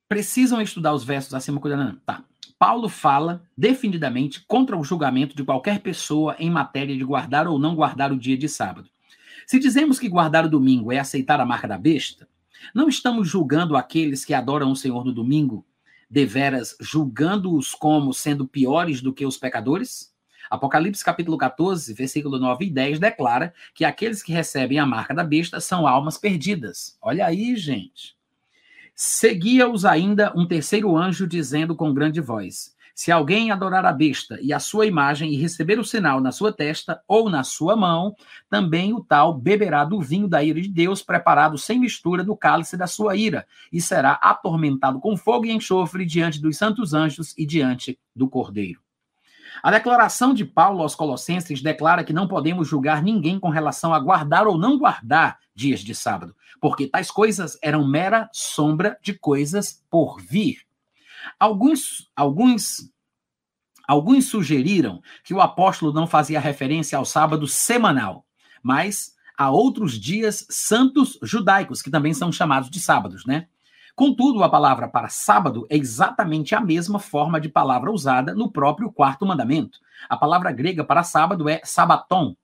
Precisam 0.07 0.61
estudar 0.61 0.93
os 0.93 1.03
versos 1.03 1.33
acima 1.33 1.59
cuidadosamente. 1.59 2.01
Tá. 2.05 2.23
Paulo 2.57 2.89
fala 2.89 3.43
definidamente 3.55 4.43
contra 4.47 4.77
o 4.77 4.83
julgamento 4.83 5.35
de 5.35 5.43
qualquer 5.43 5.79
pessoa 5.79 6.35
em 6.39 6.49
matéria 6.49 6.97
de 6.97 7.03
guardar 7.03 7.47
ou 7.47 7.59
não 7.59 7.75
guardar 7.75 8.11
o 8.11 8.17
dia 8.17 8.37
de 8.37 8.49
sábado. 8.49 8.89
Se 9.45 9.59
dizemos 9.59 9.99
que 9.99 10.09
guardar 10.09 10.45
o 10.45 10.49
domingo 10.49 10.91
é 10.91 10.99
aceitar 10.99 11.39
a 11.39 11.45
marca 11.45 11.67
da 11.67 11.77
besta, 11.77 12.27
não 12.73 12.89
estamos 12.89 13.27
julgando 13.27 13.77
aqueles 13.77 14.25
que 14.25 14.33
adoram 14.33 14.71
o 14.71 14.75
Senhor 14.75 15.05
no 15.05 15.13
domingo, 15.13 15.65
deveras 16.09 16.75
julgando-os 16.79 17.75
como 17.75 18.13
sendo 18.13 18.47
piores 18.47 19.01
do 19.01 19.13
que 19.13 19.25
os 19.25 19.37
pecadores? 19.37 20.13
Apocalipse 20.49 21.03
capítulo 21.03 21.37
14, 21.37 21.93
versículo 21.93 22.39
9 22.39 22.65
e 22.65 22.69
10 22.69 22.99
declara 22.99 23.53
que 23.73 23.85
aqueles 23.85 24.23
que 24.23 24.31
recebem 24.31 24.79
a 24.79 24.85
marca 24.85 25.13
da 25.13 25.23
besta 25.23 25.59
são 25.59 25.87
almas 25.87 26.17
perdidas. 26.17 26.97
Olha 27.01 27.25
aí, 27.25 27.55
gente. 27.55 28.17
Seguia-os 28.99 29.85
ainda 29.85 30.33
um 30.35 30.47
terceiro 30.47 30.97
anjo 30.97 31.27
dizendo 31.27 31.75
com 31.75 31.93
grande 31.93 32.19
voz: 32.19 32.75
Se 32.95 33.11
alguém 33.11 33.51
adorar 33.51 33.85
a 33.85 33.93
besta 33.93 34.39
e 34.41 34.51
a 34.51 34.59
sua 34.59 34.87
imagem 34.87 35.31
e 35.31 35.37
receber 35.37 35.77
o 35.77 35.85
sinal 35.85 36.19
na 36.19 36.31
sua 36.31 36.51
testa 36.51 36.99
ou 37.07 37.29
na 37.29 37.43
sua 37.43 37.75
mão, 37.75 38.15
também 38.49 38.95
o 38.95 39.03
tal 39.03 39.35
beberá 39.35 39.85
do 39.85 40.01
vinho 40.01 40.27
da 40.27 40.43
ira 40.43 40.59
de 40.59 40.67
Deus, 40.67 41.03
preparado 41.03 41.59
sem 41.59 41.77
mistura 41.77 42.23
do 42.23 42.35
cálice 42.35 42.75
da 42.75 42.87
sua 42.87 43.15
ira, 43.15 43.45
e 43.71 43.79
será 43.79 44.13
atormentado 44.13 44.99
com 44.99 45.15
fogo 45.15 45.45
e 45.45 45.51
enxofre 45.51 46.03
diante 46.03 46.41
dos 46.41 46.57
santos 46.57 46.95
anjos 46.95 47.35
e 47.37 47.45
diante 47.45 47.99
do 48.15 48.27
Cordeiro. 48.27 48.86
A 49.61 49.71
declaração 49.71 50.33
de 50.33 50.45
Paulo 50.45 50.81
aos 50.81 50.95
Colossenses 50.95 51.61
declara 51.61 52.03
que 52.03 52.13
não 52.13 52.27
podemos 52.27 52.67
julgar 52.67 53.01
ninguém 53.01 53.39
com 53.39 53.49
relação 53.49 53.93
a 53.93 53.99
guardar 53.99 54.47
ou 54.47 54.57
não 54.57 54.77
guardar 54.77 55.39
dias 55.53 55.79
de 55.79 55.95
sábado, 55.95 56.35
porque 56.61 56.87
tais 56.87 57.09
coisas 57.09 57.57
eram 57.61 57.87
mera 57.87 58.29
sombra 58.31 58.97
de 59.01 59.13
coisas 59.13 59.83
por 59.89 60.19
vir. 60.21 60.59
Alguns, 61.39 62.09
alguns, 62.15 62.91
alguns 63.87 64.25
sugeriram 64.25 65.01
que 65.23 65.33
o 65.33 65.41
apóstolo 65.41 65.91
não 65.91 66.07
fazia 66.07 66.39
referência 66.39 66.97
ao 66.97 67.05
sábado 67.05 67.47
semanal, 67.47 68.25
mas 68.61 69.15
a 69.37 69.51
outros 69.51 69.99
dias 69.99 70.45
santos 70.49 71.17
judaicos, 71.21 71.81
que 71.81 71.91
também 71.91 72.13
são 72.13 72.31
chamados 72.31 72.69
de 72.69 72.79
sábados, 72.79 73.25
né? 73.25 73.47
Contudo, 73.97 74.43
a 74.43 74.49
palavra 74.49 74.87
para 74.87 75.09
sábado 75.09 75.65
é 75.71 75.75
exatamente 75.75 76.53
a 76.53 76.61
mesma 76.61 76.99
forma 76.99 77.41
de 77.41 77.49
palavra 77.49 77.91
usada 77.91 78.35
no 78.35 78.51
próprio 78.51 78.91
quarto 78.91 79.25
mandamento. 79.25 79.79
A 80.07 80.15
palavra 80.15 80.51
grega 80.51 80.83
para 80.83 81.01
sábado 81.01 81.49
é 81.49 81.59
sabaton. 81.63 82.35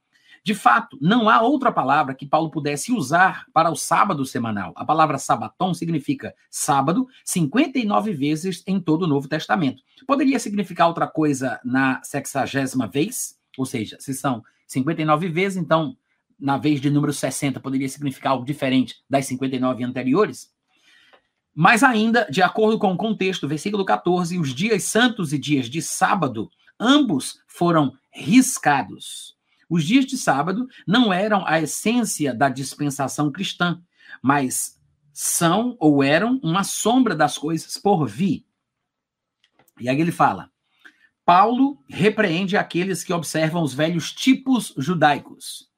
De 0.44 0.56
fato, 0.56 0.98
não 1.00 1.30
há 1.30 1.44
outra 1.44 1.72
palavra 1.72 2.16
que 2.16 2.26
Paulo 2.26 2.50
pudesse 2.50 2.92
usar 2.92 3.46
para 3.54 3.70
o 3.70 3.76
sábado 3.76 4.26
semanal. 4.26 4.74
A 4.76 4.84
palavra 4.84 5.20
sabaton 5.20 5.76
significa 5.76 6.34
sábado 6.50 7.08
59 7.24 8.14
vezes 8.14 8.64
em 8.66 8.80
todo 8.80 9.04
o 9.04 9.08
Novo 9.08 9.28
Testamento. 9.28 9.84
Poderia 10.08 10.40
significar 10.40 10.88
outra 10.88 11.06
coisa 11.06 11.60
na 11.64 12.02
sexagésima 12.02 12.88
vez, 12.88 13.38
ou 13.60 13.68
seja, 13.68 13.96
se 14.00 14.16
são 14.16 14.44
59 14.66 15.30
vezes, 15.30 15.60
então 15.60 15.96
na 16.40 16.58
vez 16.58 16.82
de 16.82 16.90
número 16.90 17.14
60 17.14 17.60
poderia 17.60 17.88
significar 17.88 18.32
algo 18.32 18.44
diferente 18.44 19.04
das 19.08 19.28
59 19.28 19.84
anteriores? 19.84 20.52
Mas 21.54 21.84
ainda, 21.84 22.28
de 22.30 22.42
acordo 22.42 22.80
com 22.80 22.92
o 22.92 22.98
contexto, 22.98 23.48
versículo 23.48 23.86
14, 23.86 24.40
os 24.40 24.54
dias 24.54 24.84
santos 24.84 25.32
e 25.34 25.38
dias 25.38 25.70
de 25.70 25.82
sábado, 25.82 26.50
ambos 26.80 27.40
foram 27.48 27.94
riscados. 28.12 29.36
Os 29.70 29.84
dias 29.84 30.06
de 30.06 30.18
sábado 30.18 30.68
não 30.88 31.14
eram 31.14 31.46
a 31.46 31.62
essência 31.62 32.34
da 32.34 32.50
dispensação 32.50 33.32
cristã, 33.32 33.82
mas 34.22 34.80
são 35.12 35.78
ou 35.80 36.04
eram 36.04 36.40
uma 36.44 36.64
sombra 36.64 37.16
das 37.16 37.38
coisas 37.38 37.78
por 37.78 38.08
vir. 38.08 38.46
E 39.80 39.88
aí 39.88 40.02
ele 40.02 40.12
fala: 40.12 40.50
Paulo 41.24 41.84
repreende 41.88 42.58
aqueles 42.58 43.04
que 43.04 43.14
observam 43.14 43.64
os 43.64 43.74
velhos 43.74 44.12
tipos 44.12 44.74
judaicos. 44.78 45.72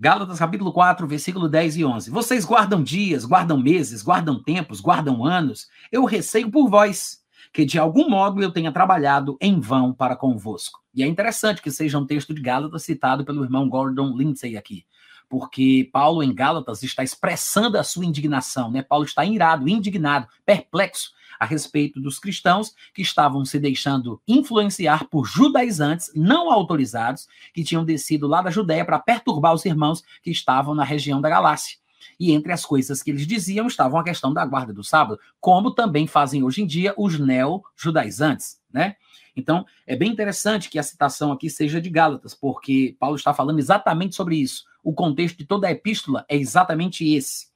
Gálatas 0.00 0.38
capítulo 0.38 0.72
4, 0.72 1.08
versículo 1.08 1.48
10 1.48 1.78
e 1.78 1.84
11. 1.84 2.10
Vocês 2.12 2.44
guardam 2.44 2.84
dias, 2.84 3.24
guardam 3.24 3.58
meses, 3.60 4.00
guardam 4.00 4.40
tempos, 4.40 4.80
guardam 4.80 5.24
anos. 5.24 5.66
Eu 5.90 6.04
receio 6.04 6.48
por 6.52 6.70
vós, 6.70 7.20
que 7.52 7.64
de 7.64 7.80
algum 7.80 8.08
modo 8.08 8.40
eu 8.40 8.52
tenha 8.52 8.70
trabalhado 8.70 9.36
em 9.40 9.58
vão 9.58 9.92
para 9.92 10.14
convosco. 10.14 10.78
E 10.94 11.02
é 11.02 11.06
interessante 11.08 11.60
que 11.60 11.72
seja 11.72 11.98
um 11.98 12.06
texto 12.06 12.32
de 12.32 12.40
Gálatas 12.40 12.84
citado 12.84 13.24
pelo 13.24 13.42
irmão 13.42 13.68
Gordon 13.68 14.16
Lindsay 14.16 14.56
aqui, 14.56 14.86
porque 15.28 15.90
Paulo 15.92 16.22
em 16.22 16.32
Gálatas 16.32 16.84
está 16.84 17.02
expressando 17.02 17.76
a 17.76 17.82
sua 17.82 18.04
indignação, 18.04 18.70
né? 18.70 18.82
Paulo 18.82 19.04
está 19.04 19.24
irado, 19.24 19.68
indignado, 19.68 20.28
perplexo 20.46 21.10
a 21.38 21.44
respeito 21.44 22.00
dos 22.00 22.18
cristãos 22.18 22.74
que 22.92 23.02
estavam 23.02 23.44
se 23.44 23.58
deixando 23.58 24.20
influenciar 24.26 25.08
por 25.08 25.26
judaizantes 25.26 26.10
não 26.14 26.50
autorizados 26.50 27.28
que 27.54 27.64
tinham 27.64 27.84
descido 27.84 28.26
lá 28.26 28.42
da 28.42 28.50
Judéia 28.50 28.84
para 28.84 28.98
perturbar 28.98 29.54
os 29.54 29.64
irmãos 29.64 30.02
que 30.22 30.30
estavam 30.30 30.74
na 30.74 30.84
região 30.84 31.20
da 31.20 31.28
Galácia. 31.28 31.78
E 32.18 32.32
entre 32.32 32.52
as 32.52 32.64
coisas 32.64 33.02
que 33.02 33.10
eles 33.10 33.26
diziam 33.26 33.66
estavam 33.66 33.98
a 33.98 34.04
questão 34.04 34.32
da 34.32 34.44
guarda 34.44 34.72
do 34.72 34.82
sábado, 34.82 35.20
como 35.40 35.70
também 35.70 36.06
fazem 36.06 36.42
hoje 36.42 36.62
em 36.62 36.66
dia 36.66 36.94
os 36.96 37.18
neo-judaizantes, 37.18 38.60
né? 38.72 38.96
Então, 39.36 39.64
é 39.86 39.94
bem 39.94 40.10
interessante 40.10 40.68
que 40.68 40.80
a 40.80 40.82
citação 40.82 41.30
aqui 41.30 41.48
seja 41.48 41.80
de 41.80 41.88
Gálatas, 41.88 42.34
porque 42.34 42.96
Paulo 42.98 43.14
está 43.14 43.32
falando 43.32 43.60
exatamente 43.60 44.16
sobre 44.16 44.36
isso. 44.36 44.64
O 44.82 44.92
contexto 44.92 45.38
de 45.38 45.44
toda 45.44 45.68
a 45.68 45.70
epístola 45.70 46.24
é 46.28 46.36
exatamente 46.36 47.08
esse. 47.08 47.46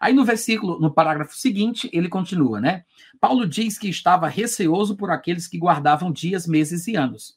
Aí 0.00 0.12
no 0.12 0.24
versículo, 0.24 0.78
no 0.78 0.92
parágrafo 0.92 1.36
seguinte, 1.36 1.88
ele 1.92 2.08
continua, 2.08 2.60
né? 2.60 2.84
Paulo 3.20 3.46
diz 3.46 3.78
que 3.78 3.88
estava 3.88 4.28
receoso 4.28 4.96
por 4.96 5.10
aqueles 5.10 5.46
que 5.46 5.58
guardavam 5.58 6.12
dias, 6.12 6.46
meses 6.46 6.86
e 6.86 6.96
anos. 6.96 7.36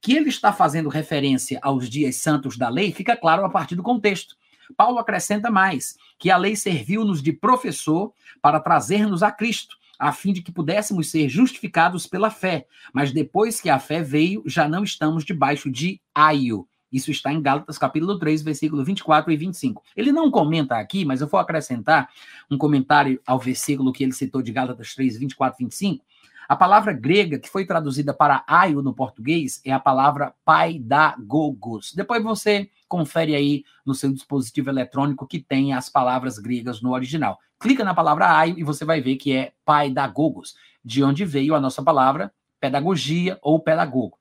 Que 0.00 0.14
ele 0.14 0.28
está 0.28 0.52
fazendo 0.52 0.88
referência 0.88 1.58
aos 1.62 1.88
dias 1.88 2.16
santos 2.16 2.56
da 2.56 2.68
lei 2.68 2.92
fica 2.92 3.16
claro 3.16 3.44
a 3.44 3.50
partir 3.50 3.74
do 3.74 3.82
contexto. 3.82 4.36
Paulo 4.76 4.98
acrescenta 4.98 5.50
mais 5.50 5.96
que 6.18 6.30
a 6.30 6.36
lei 6.36 6.56
serviu-nos 6.56 7.22
de 7.22 7.32
professor 7.32 8.12
para 8.40 8.60
trazer-nos 8.60 9.22
a 9.22 9.30
Cristo, 9.30 9.76
a 9.98 10.12
fim 10.12 10.32
de 10.32 10.42
que 10.42 10.52
pudéssemos 10.52 11.10
ser 11.10 11.28
justificados 11.28 12.06
pela 12.06 12.30
fé. 12.30 12.66
Mas 12.92 13.12
depois 13.12 13.60
que 13.60 13.68
a 13.68 13.78
fé 13.78 14.02
veio, 14.02 14.42
já 14.46 14.68
não 14.68 14.82
estamos 14.82 15.24
debaixo 15.24 15.70
de 15.70 16.00
aio. 16.14 16.66
Isso 16.92 17.10
está 17.10 17.32
em 17.32 17.40
Gálatas 17.40 17.78
capítulo 17.78 18.18
3, 18.18 18.42
versículo 18.42 18.84
24 18.84 19.30
e 19.30 19.36
25. 19.36 19.82
Ele 19.96 20.12
não 20.12 20.30
comenta 20.30 20.76
aqui, 20.76 21.04
mas 21.04 21.20
eu 21.20 21.28
vou 21.28 21.38
acrescentar 21.38 22.08
um 22.50 22.58
comentário 22.58 23.20
ao 23.26 23.38
versículo 23.38 23.92
que 23.92 24.02
ele 24.02 24.12
citou 24.12 24.42
de 24.42 24.52
Gálatas 24.52 24.94
3, 24.94 25.18
24 25.18 25.56
e 25.60 25.64
25. 25.64 26.04
A 26.50 26.56
palavra 26.56 26.92
grega 26.92 27.38
que 27.38 27.48
foi 27.48 27.64
traduzida 27.64 28.12
para 28.12 28.42
aio 28.44 28.82
no 28.82 28.92
português 28.92 29.60
é 29.64 29.70
a 29.70 29.78
palavra 29.78 30.34
paidagogos. 30.44 31.92
Depois 31.94 32.20
você 32.24 32.68
confere 32.88 33.36
aí 33.36 33.62
no 33.86 33.94
seu 33.94 34.12
dispositivo 34.12 34.68
eletrônico 34.68 35.28
que 35.28 35.38
tem 35.38 35.72
as 35.72 35.88
palavras 35.88 36.40
gregas 36.40 36.82
no 36.82 36.90
original. 36.90 37.38
Clica 37.60 37.84
na 37.84 37.94
palavra 37.94 38.36
aio 38.36 38.58
e 38.58 38.64
você 38.64 38.84
vai 38.84 39.00
ver 39.00 39.14
que 39.14 39.32
é 39.32 39.52
paidagogos, 39.64 40.56
de 40.84 41.04
onde 41.04 41.24
veio 41.24 41.54
a 41.54 41.60
nossa 41.60 41.84
palavra 41.84 42.32
pedagogia 42.58 43.38
ou 43.42 43.60
pedagogo. 43.60 44.18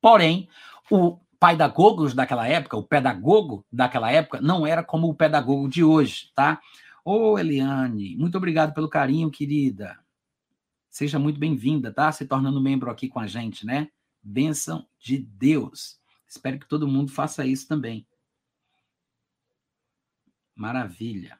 Porém, 0.00 0.48
o 0.90 1.18
pedagogos 1.46 2.12
daquela 2.12 2.48
época, 2.48 2.76
o 2.76 2.82
pedagogo 2.82 3.64
daquela 3.70 4.10
época, 4.10 4.40
não 4.40 4.66
era 4.66 4.82
como 4.82 5.08
o 5.08 5.14
pedagogo 5.14 5.68
de 5.68 5.84
hoje, 5.84 6.32
tá? 6.34 6.60
Ô, 7.04 7.38
Eliane, 7.38 8.16
muito 8.16 8.36
obrigado 8.36 8.74
pelo 8.74 8.88
carinho, 8.88 9.30
querida. 9.30 9.96
Seja 10.90 11.20
muito 11.20 11.38
bem-vinda, 11.38 11.92
tá? 11.92 12.10
Se 12.10 12.26
tornando 12.26 12.60
membro 12.60 12.90
aqui 12.90 13.08
com 13.08 13.20
a 13.20 13.28
gente, 13.28 13.64
né? 13.64 13.88
Bênção 14.20 14.88
de 14.98 15.18
Deus. 15.18 16.00
Espero 16.26 16.58
que 16.58 16.66
todo 16.66 16.88
mundo 16.88 17.12
faça 17.12 17.46
isso 17.46 17.68
também. 17.68 18.04
Maravilha. 20.52 21.38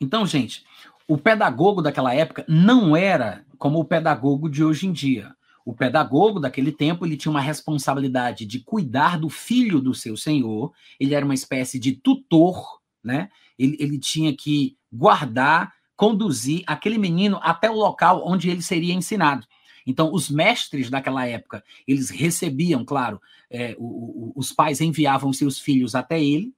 Então, 0.00 0.24
gente, 0.24 0.64
o 1.08 1.18
pedagogo 1.18 1.82
daquela 1.82 2.14
época 2.14 2.44
não 2.48 2.96
era 2.96 3.44
como 3.58 3.80
o 3.80 3.84
pedagogo 3.84 4.48
de 4.48 4.62
hoje 4.62 4.86
em 4.86 4.92
dia. 4.92 5.34
O 5.64 5.72
pedagogo 5.72 6.40
daquele 6.40 6.72
tempo, 6.72 7.06
ele 7.06 7.16
tinha 7.16 7.30
uma 7.30 7.40
responsabilidade 7.40 8.44
de 8.44 8.60
cuidar 8.60 9.18
do 9.18 9.28
filho 9.28 9.80
do 9.80 9.94
seu 9.94 10.16
senhor, 10.16 10.72
ele 10.98 11.14
era 11.14 11.24
uma 11.24 11.34
espécie 11.34 11.78
de 11.78 11.92
tutor, 11.92 12.80
né? 13.02 13.28
Ele, 13.58 13.76
ele 13.78 13.98
tinha 13.98 14.34
que 14.34 14.76
guardar, 14.92 15.72
conduzir 15.96 16.62
aquele 16.66 16.98
menino 16.98 17.38
até 17.42 17.70
o 17.70 17.74
local 17.74 18.22
onde 18.26 18.50
ele 18.50 18.62
seria 18.62 18.94
ensinado. 18.94 19.46
Então, 19.86 20.12
os 20.12 20.30
mestres 20.30 20.88
daquela 20.90 21.26
época, 21.26 21.62
eles 21.86 22.10
recebiam, 22.10 22.84
claro, 22.84 23.20
é, 23.50 23.74
o, 23.78 23.84
o, 23.84 24.32
os 24.36 24.52
pais 24.52 24.80
enviavam 24.80 25.32
seus 25.32 25.58
filhos 25.58 25.94
até 25.94 26.22
ele, 26.22 26.54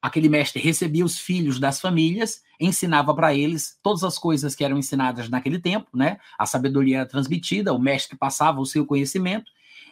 aquele 0.00 0.28
mestre 0.28 0.62
recebia 0.62 1.04
os 1.04 1.18
filhos 1.18 1.58
das 1.58 1.80
famílias, 1.80 2.42
ensinava 2.60 3.14
para 3.14 3.34
eles 3.34 3.78
todas 3.82 4.04
as 4.04 4.18
coisas 4.18 4.54
que 4.54 4.64
eram 4.64 4.78
ensinadas 4.78 5.28
naquele 5.28 5.58
tempo, 5.58 5.88
né? 5.94 6.18
A 6.38 6.46
sabedoria 6.46 6.98
era 6.98 7.06
transmitida, 7.06 7.72
o 7.72 7.78
mestre 7.78 8.16
passava 8.16 8.60
o 8.60 8.66
seu 8.66 8.86
conhecimento, 8.86 9.50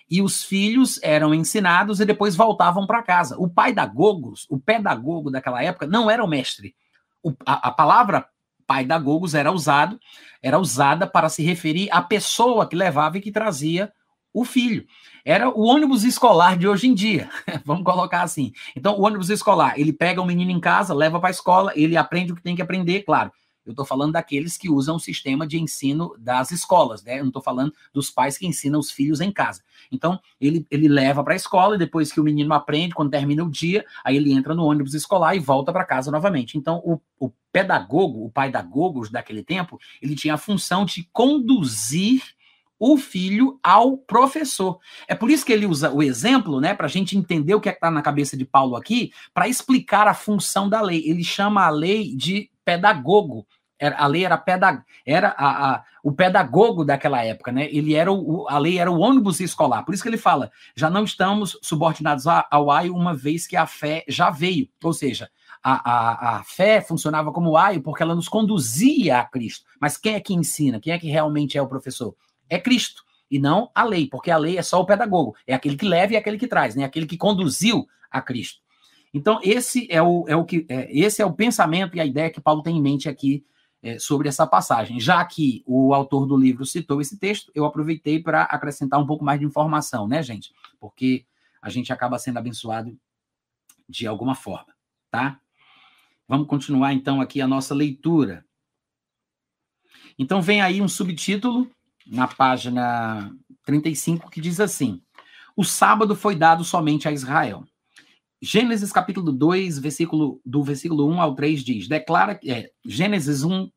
e 0.08 0.22
os 0.22 0.44
filhos 0.44 1.00
eram 1.02 1.34
ensinados 1.34 1.98
e 2.00 2.04
depois 2.04 2.36
voltavam 2.36 2.86
para 2.86 3.02
casa. 3.02 3.36
O 3.38 3.48
pai 3.48 3.72
da 3.72 3.84
Gogos, 3.84 4.46
o 4.48 4.58
pedagogo 4.58 5.30
daquela 5.30 5.62
época, 5.62 5.86
não 5.86 6.08
era 6.08 6.24
o 6.24 6.28
mestre. 6.28 6.76
O, 7.22 7.32
a, 7.44 7.68
a 7.68 7.70
palavra 7.72 8.28
pai 8.66 8.84
da 8.84 8.98
Gogos 8.98 9.34
era 9.34 9.52
usado, 9.52 9.98
era 10.42 10.58
usada 10.58 11.06
para 11.06 11.28
se 11.28 11.42
referir 11.42 11.88
à 11.90 12.02
pessoa 12.02 12.68
que 12.68 12.76
levava 12.76 13.18
e 13.18 13.20
que 13.20 13.30
trazia 13.30 13.92
o 14.36 14.44
filho. 14.44 14.86
Era 15.24 15.48
o 15.48 15.62
ônibus 15.62 16.04
escolar 16.04 16.58
de 16.58 16.68
hoje 16.68 16.86
em 16.86 16.94
dia, 16.94 17.30
vamos 17.64 17.84
colocar 17.84 18.22
assim. 18.22 18.52
Então, 18.76 18.98
o 18.98 19.02
ônibus 19.02 19.30
escolar, 19.30 19.78
ele 19.78 19.94
pega 19.94 20.20
o 20.20 20.26
menino 20.26 20.50
em 20.50 20.60
casa, 20.60 20.92
leva 20.92 21.18
para 21.18 21.30
a 21.30 21.30
escola, 21.30 21.72
ele 21.74 21.96
aprende 21.96 22.32
o 22.32 22.36
que 22.36 22.42
tem 22.42 22.54
que 22.54 22.60
aprender, 22.60 23.02
claro. 23.02 23.32
Eu 23.64 23.70
estou 23.70 23.84
falando 23.84 24.12
daqueles 24.12 24.56
que 24.56 24.70
usam 24.70 24.94
o 24.94 25.00
sistema 25.00 25.44
de 25.44 25.58
ensino 25.58 26.14
das 26.18 26.52
escolas, 26.52 27.02
né? 27.02 27.14
Eu 27.14 27.22
não 27.22 27.28
estou 27.28 27.42
falando 27.42 27.72
dos 27.92 28.10
pais 28.10 28.38
que 28.38 28.46
ensinam 28.46 28.78
os 28.78 28.92
filhos 28.92 29.20
em 29.20 29.32
casa. 29.32 29.60
Então, 29.90 30.20
ele, 30.40 30.64
ele 30.70 30.86
leva 30.86 31.24
para 31.24 31.32
a 31.32 31.36
escola 31.36 31.74
e 31.74 31.78
depois 31.78 32.12
que 32.12 32.20
o 32.20 32.22
menino 32.22 32.54
aprende, 32.54 32.94
quando 32.94 33.10
termina 33.10 33.42
o 33.42 33.50
dia, 33.50 33.84
aí 34.04 34.16
ele 34.16 34.32
entra 34.32 34.54
no 34.54 34.64
ônibus 34.64 34.94
escolar 34.94 35.34
e 35.34 35.40
volta 35.40 35.72
para 35.72 35.84
casa 35.84 36.12
novamente. 36.12 36.56
Então, 36.56 36.80
o, 36.84 37.00
o 37.18 37.32
pedagogo, 37.50 38.24
o 38.24 38.30
pai 38.30 38.52
da 38.52 38.62
Gogos 38.62 39.10
daquele 39.10 39.42
tempo, 39.42 39.80
ele 40.00 40.14
tinha 40.14 40.34
a 40.34 40.38
função 40.38 40.84
de 40.84 41.08
conduzir 41.12 42.22
o 42.78 42.96
filho 42.96 43.58
ao 43.62 43.96
professor. 43.96 44.78
É 45.08 45.14
por 45.14 45.30
isso 45.30 45.44
que 45.44 45.52
ele 45.52 45.66
usa 45.66 45.90
o 45.90 46.02
exemplo, 46.02 46.60
né, 46.60 46.74
para 46.74 46.86
a 46.86 46.90
gente 46.90 47.16
entender 47.16 47.54
o 47.54 47.60
que 47.60 47.68
é 47.68 47.72
está 47.72 47.90
na 47.90 48.02
cabeça 48.02 48.36
de 48.36 48.44
Paulo 48.44 48.76
aqui, 48.76 49.12
para 49.32 49.48
explicar 49.48 50.08
a 50.08 50.14
função 50.14 50.68
da 50.68 50.80
lei. 50.80 51.02
Ele 51.06 51.24
chama 51.24 51.64
a 51.64 51.70
lei 51.70 52.14
de 52.14 52.50
pedagogo. 52.64 53.46
Era, 53.78 53.98
a 53.98 54.06
lei 54.06 54.24
era, 54.24 54.38
pedag, 54.38 54.82
era 55.04 55.34
a, 55.36 55.74
a, 55.74 55.84
o 56.02 56.10
pedagogo 56.10 56.82
daquela 56.82 57.22
época, 57.22 57.52
né? 57.52 57.68
Ele 57.70 57.94
era 57.94 58.10
o, 58.10 58.48
a 58.48 58.58
lei 58.58 58.78
era 58.78 58.90
o 58.90 58.98
ônibus 58.98 59.38
escolar. 59.38 59.84
Por 59.84 59.92
isso 59.92 60.02
que 60.02 60.08
ele 60.08 60.16
fala: 60.16 60.50
já 60.74 60.88
não 60.88 61.04
estamos 61.04 61.58
subordinados 61.62 62.26
ao 62.26 62.70
aio 62.70 62.94
uma 62.94 63.14
vez 63.14 63.46
que 63.46 63.56
a 63.56 63.66
fé 63.66 64.02
já 64.08 64.30
veio. 64.30 64.66
Ou 64.82 64.94
seja, 64.94 65.28
a, 65.62 65.90
a, 65.90 66.36
a 66.38 66.44
fé 66.44 66.80
funcionava 66.80 67.30
como 67.32 67.56
aio 67.56 67.82
porque 67.82 68.02
ela 68.02 68.14
nos 68.14 68.28
conduzia 68.28 69.18
a 69.18 69.24
Cristo. 69.24 69.66
Mas 69.78 69.98
quem 69.98 70.14
é 70.14 70.20
que 70.20 70.32
ensina? 70.32 70.80
Quem 70.80 70.94
é 70.94 70.98
que 70.98 71.08
realmente 71.08 71.58
é 71.58 71.62
o 71.62 71.68
professor? 71.68 72.14
É 72.48 72.58
Cristo 72.58 73.02
e 73.30 73.38
não 73.38 73.70
a 73.74 73.84
lei, 73.84 74.08
porque 74.08 74.30
a 74.30 74.38
lei 74.38 74.56
é 74.56 74.62
só 74.62 74.80
o 74.80 74.86
pedagogo, 74.86 75.36
é 75.46 75.54
aquele 75.54 75.76
que 75.76 75.86
leva 75.86 76.12
e 76.12 76.16
é 76.16 76.18
aquele 76.18 76.38
que 76.38 76.46
traz, 76.46 76.74
né? 76.74 76.84
Aquele 76.84 77.06
que 77.06 77.16
conduziu 77.16 77.86
a 78.10 78.20
Cristo. 78.20 78.60
Então 79.12 79.40
esse 79.42 79.86
é 79.90 80.02
o, 80.02 80.24
é 80.28 80.36
o 80.36 80.44
que 80.44 80.66
é, 80.68 80.88
esse 80.96 81.22
é 81.22 81.26
o 81.26 81.32
pensamento 81.32 81.96
e 81.96 82.00
a 82.00 82.06
ideia 82.06 82.30
que 82.30 82.40
Paulo 82.40 82.62
tem 82.62 82.76
em 82.76 82.82
mente 82.82 83.08
aqui 83.08 83.44
é, 83.82 83.98
sobre 83.98 84.28
essa 84.28 84.46
passagem. 84.46 85.00
Já 85.00 85.24
que 85.24 85.62
o 85.66 85.94
autor 85.94 86.26
do 86.26 86.36
livro 86.36 86.64
citou 86.66 87.00
esse 87.00 87.18
texto, 87.18 87.50
eu 87.54 87.64
aproveitei 87.64 88.22
para 88.22 88.42
acrescentar 88.42 89.00
um 89.00 89.06
pouco 89.06 89.24
mais 89.24 89.40
de 89.40 89.46
informação, 89.46 90.06
né, 90.06 90.22
gente? 90.22 90.52
Porque 90.78 91.24
a 91.62 91.70
gente 91.70 91.92
acaba 91.92 92.18
sendo 92.18 92.38
abençoado 92.38 92.96
de 93.88 94.06
alguma 94.06 94.34
forma, 94.34 94.74
tá? 95.10 95.40
Vamos 96.28 96.48
continuar 96.48 96.92
então 96.92 97.20
aqui 97.20 97.40
a 97.40 97.46
nossa 97.46 97.74
leitura. 97.74 98.44
Então 100.18 100.42
vem 100.42 100.60
aí 100.60 100.80
um 100.80 100.88
subtítulo 100.88 101.70
na 102.06 102.28
página 102.28 103.30
35, 103.64 104.30
que 104.30 104.40
diz 104.40 104.60
assim: 104.60 105.00
O 105.56 105.64
sábado 105.64 106.14
foi 106.14 106.36
dado 106.36 106.64
somente 106.64 107.08
a 107.08 107.12
Israel. 107.12 107.64
Gênesis 108.40 108.92
capítulo 108.92 109.32
2, 109.32 109.78
versículo, 109.78 110.40
do 110.44 110.62
versículo 110.62 111.08
1 111.08 111.20
ao 111.20 111.34
3 111.34 111.64
diz: 111.64 111.88
declara 111.88 112.38
é, 112.46 112.70
Gênesis 112.84 113.42
1, 113.42 113.70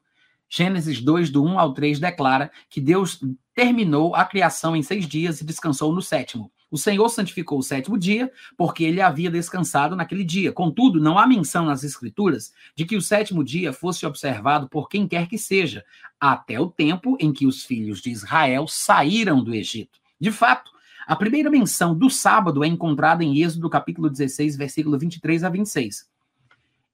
Gênesis 0.49 1.01
2, 1.01 1.29
do 1.29 1.43
1 1.43 1.59
ao 1.59 1.73
3, 1.73 1.99
declara 1.99 2.51
que 2.69 2.81
Deus 2.81 3.19
terminou 3.55 4.15
a 4.15 4.25
criação 4.25 4.75
em 4.75 4.83
seis 4.83 5.07
dias 5.07 5.41
e 5.41 5.45
descansou 5.45 5.93
no 5.93 6.01
sétimo. 6.01 6.51
O 6.71 6.77
Senhor 6.77 7.09
santificou 7.09 7.59
o 7.59 7.63
sétimo 7.63 7.97
dia, 7.97 8.31
porque 8.55 8.83
ele 8.83 9.01
havia 9.01 9.31
descansado 9.31 9.95
naquele 9.95 10.23
dia. 10.23 10.51
Contudo, 10.51 10.99
não 10.99 11.17
há 11.17 11.25
menção 11.25 11.65
nas 11.65 11.83
Escrituras 11.83 12.53
de 12.75 12.85
que 12.85 12.95
o 12.95 13.01
sétimo 13.01 13.43
dia 13.43 13.73
fosse 13.73 14.05
observado 14.05 14.69
por 14.69 14.87
quem 14.87 15.07
quer 15.07 15.27
que 15.27 15.37
seja, 15.37 15.83
até 16.19 16.59
o 16.59 16.69
tempo 16.69 17.17
em 17.19 17.33
que 17.33 17.47
os 17.47 17.63
filhos 17.63 18.01
de 18.01 18.11
Israel 18.11 18.67
saíram 18.67 19.43
do 19.43 19.53
Egito. 19.53 19.99
De 20.19 20.31
fato, 20.31 20.71
a 21.07 21.15
primeira 21.15 21.49
menção 21.49 21.97
do 21.97 22.07
sábado 22.07 22.63
é 22.63 22.67
encontrada 22.67 23.23
em 23.23 23.41
Êxodo 23.41 23.67
capítulo 23.67 24.09
16, 24.09 24.55
versículo 24.55 24.99
23 24.99 25.43
a 25.43 25.49
26. 25.49 26.07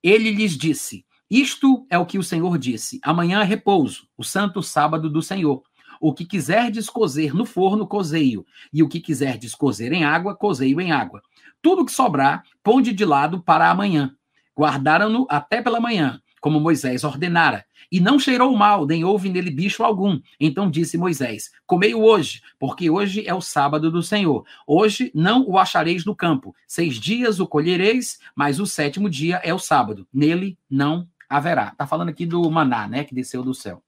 Ele 0.02 0.31
lhes 0.31 0.57
disse: 0.57 1.06
Isto 1.30 1.85
é 1.89 1.97
o 1.97 2.06
que 2.06 2.18
o 2.18 2.23
Senhor 2.23 2.57
disse: 2.57 2.97
Amanhã 3.03 3.41
é 3.41 3.43
repouso, 3.43 4.07
o 4.18 4.23
santo 4.23 4.64
sábado 4.64 5.10
do 5.10 5.22
Senhor. 5.22 5.64
O 6.00 6.14
que 6.14 6.26
quiserdes 6.26 6.90
cozer 6.90 7.34
no 7.34 7.46
forno, 7.46 7.88
cozeio, 7.88 8.46
e 8.74 8.84
o 8.84 8.90
que 8.90 9.00
quiserdes 9.00 9.56
cozer 9.56 9.92
em 9.92 10.04
água, 10.04 10.36
cozeio 10.36 10.80
em 10.82 10.92
água. 10.92 11.22
Tudo 11.62 11.86
que 11.86 11.92
sobrar, 11.92 12.44
ponde 12.64 12.94
de 12.94 13.06
lado 13.06 13.42
para 13.42 13.70
amanhã. 13.70 14.16
Guardaram-no 14.58 15.26
até 15.30 15.62
pela 15.62 15.80
manhã, 15.80 16.22
como 16.40 16.60
Moisés 16.60 17.04
ordenara. 17.04 17.66
E 17.92 18.00
não 18.00 18.20
cheirou 18.20 18.56
mal, 18.56 18.86
nem 18.86 19.04
houve 19.04 19.30
nele 19.30 19.50
bicho 19.52 19.84
algum. 19.84 20.20
Então 20.40 20.70
disse 20.70 20.98
Moisés: 20.98 21.52
Comei-o 21.66 22.04
hoje, 22.04 22.42
porque 22.60 22.90
hoje 22.90 23.28
é 23.28 23.34
o 23.34 23.42
sábado 23.42 23.92
do 23.92 24.02
Senhor. 24.02 24.46
Hoje 24.66 25.12
não 25.14 25.48
o 25.48 25.58
achareis 25.58 26.06
no 26.06 26.16
campo. 26.16 26.56
Seis 26.68 26.96
dias 27.00 27.40
o 27.40 27.48
colhereis, 27.48 28.20
mas 28.36 28.60
o 28.60 28.66
sétimo 28.66 29.10
dia 29.10 29.42
é 29.44 29.54
o 29.54 29.60
sábado. 29.60 30.08
Nele 30.14 30.58
não 30.70 31.08
haverá. 31.30 31.70
Está 31.70 31.86
falando 31.86 32.10
aqui 32.10 32.26
do 32.26 32.50
maná, 32.50 32.88
né, 32.88 33.04
que 33.04 33.16
desceu 33.16 33.44
do 33.44 33.54
céu. 33.54 33.84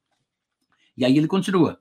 E 0.95 1.05
aí 1.05 1.17
ele 1.17 1.27
continua. 1.27 1.79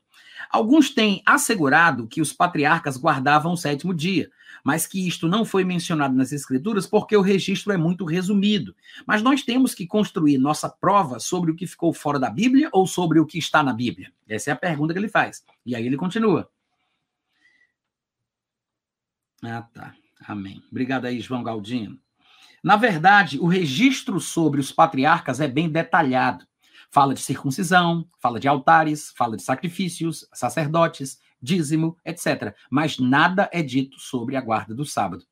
Alguns 0.51 0.91
têm 0.91 1.23
assegurado 1.25 2.07
que 2.07 2.21
os 2.21 2.33
patriarcas 2.33 2.97
guardavam 2.97 3.53
o 3.53 3.57
sétimo 3.57 3.93
dia, 3.93 4.31
mas 4.65 4.87
que 4.87 5.07
isto 5.07 5.29
não 5.29 5.45
foi 5.45 5.65
mencionado 5.65 6.15
nas 6.15 6.33
Escrituras 6.33 6.87
porque 6.87 7.17
o 7.17 7.21
registro 7.21 7.73
é 7.73 7.77
muito 7.77 8.05
resumido. 8.05 8.75
Mas 9.07 9.23
nós 9.23 9.43
temos 9.43 9.75
que 9.75 9.87
construir 9.87 10.39
nossa 10.39 10.69
prova 10.69 11.21
sobre 11.21 11.51
o 11.51 11.55
que 11.55 11.67
ficou 11.67 11.93
fora 11.93 12.19
da 12.19 12.31
Bíblia 12.31 12.69
ou 12.73 12.87
sobre 12.87 13.21
o 13.21 13.27
que 13.27 13.39
está 13.39 13.63
na 13.63 13.73
Bíblia? 13.73 14.13
Essa 14.29 14.51
é 14.51 14.53
a 14.53 14.57
pergunta 14.57 14.93
que 14.93 14.99
ele 14.99 15.09
faz. 15.09 15.45
E 15.65 15.75
aí 15.75 15.87
ele 15.87 15.97
continua. 15.97 16.51
Ah, 19.43 19.63
tá. 19.63 19.95
Amém. 20.27 20.63
Obrigado 20.71 21.05
aí, 21.05 21.21
João 21.21 21.43
Galdino. 21.43 21.99
Na 22.63 22.75
verdade, 22.75 23.39
o 23.39 23.47
registro 23.47 24.19
sobre 24.19 24.61
os 24.61 24.73
patriarcas 24.73 25.41
é 25.41 25.47
bem 25.47 25.69
detalhado. 25.69 26.45
Fala 26.91 27.15
de 27.15 27.21
circuncisão, 27.21 28.07
fala 28.19 28.41
de 28.41 28.49
altares, 28.49 29.13
fala 29.17 29.37
de 29.37 29.43
sacrifícios, 29.43 30.27
sacerdotes, 30.33 31.19
dízimo, 31.41 31.97
etc. 32.05 32.55
Mas 32.71 32.99
nada 32.99 33.49
é 33.53 33.63
dito 33.63 33.99
sobre 33.99 34.37
a 34.37 34.41
guarda 34.41 34.75
do 34.75 34.85
sábado. 34.85 35.25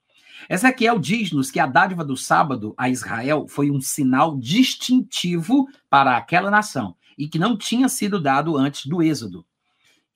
Ezequiel 0.49 0.99
diz-nos 0.99 1.51
que 1.51 1.61
a 1.61 1.67
dádiva 1.67 2.05
do 2.05 2.17
sábado 2.17 2.75
a 2.77 2.89
Israel 2.89 3.47
foi 3.49 3.71
um 3.71 3.81
sinal 3.81 4.37
distintivo 4.37 5.69
para 5.89 6.17
aquela 6.17 6.51
nação 6.51 6.97
e 7.17 7.29
que 7.29 7.39
não 7.39 7.57
tinha 7.57 7.89
sido 7.89 8.21
dado 8.21 8.57
antes 8.57 8.87
do 8.87 9.03
Êxodo. 9.03 9.45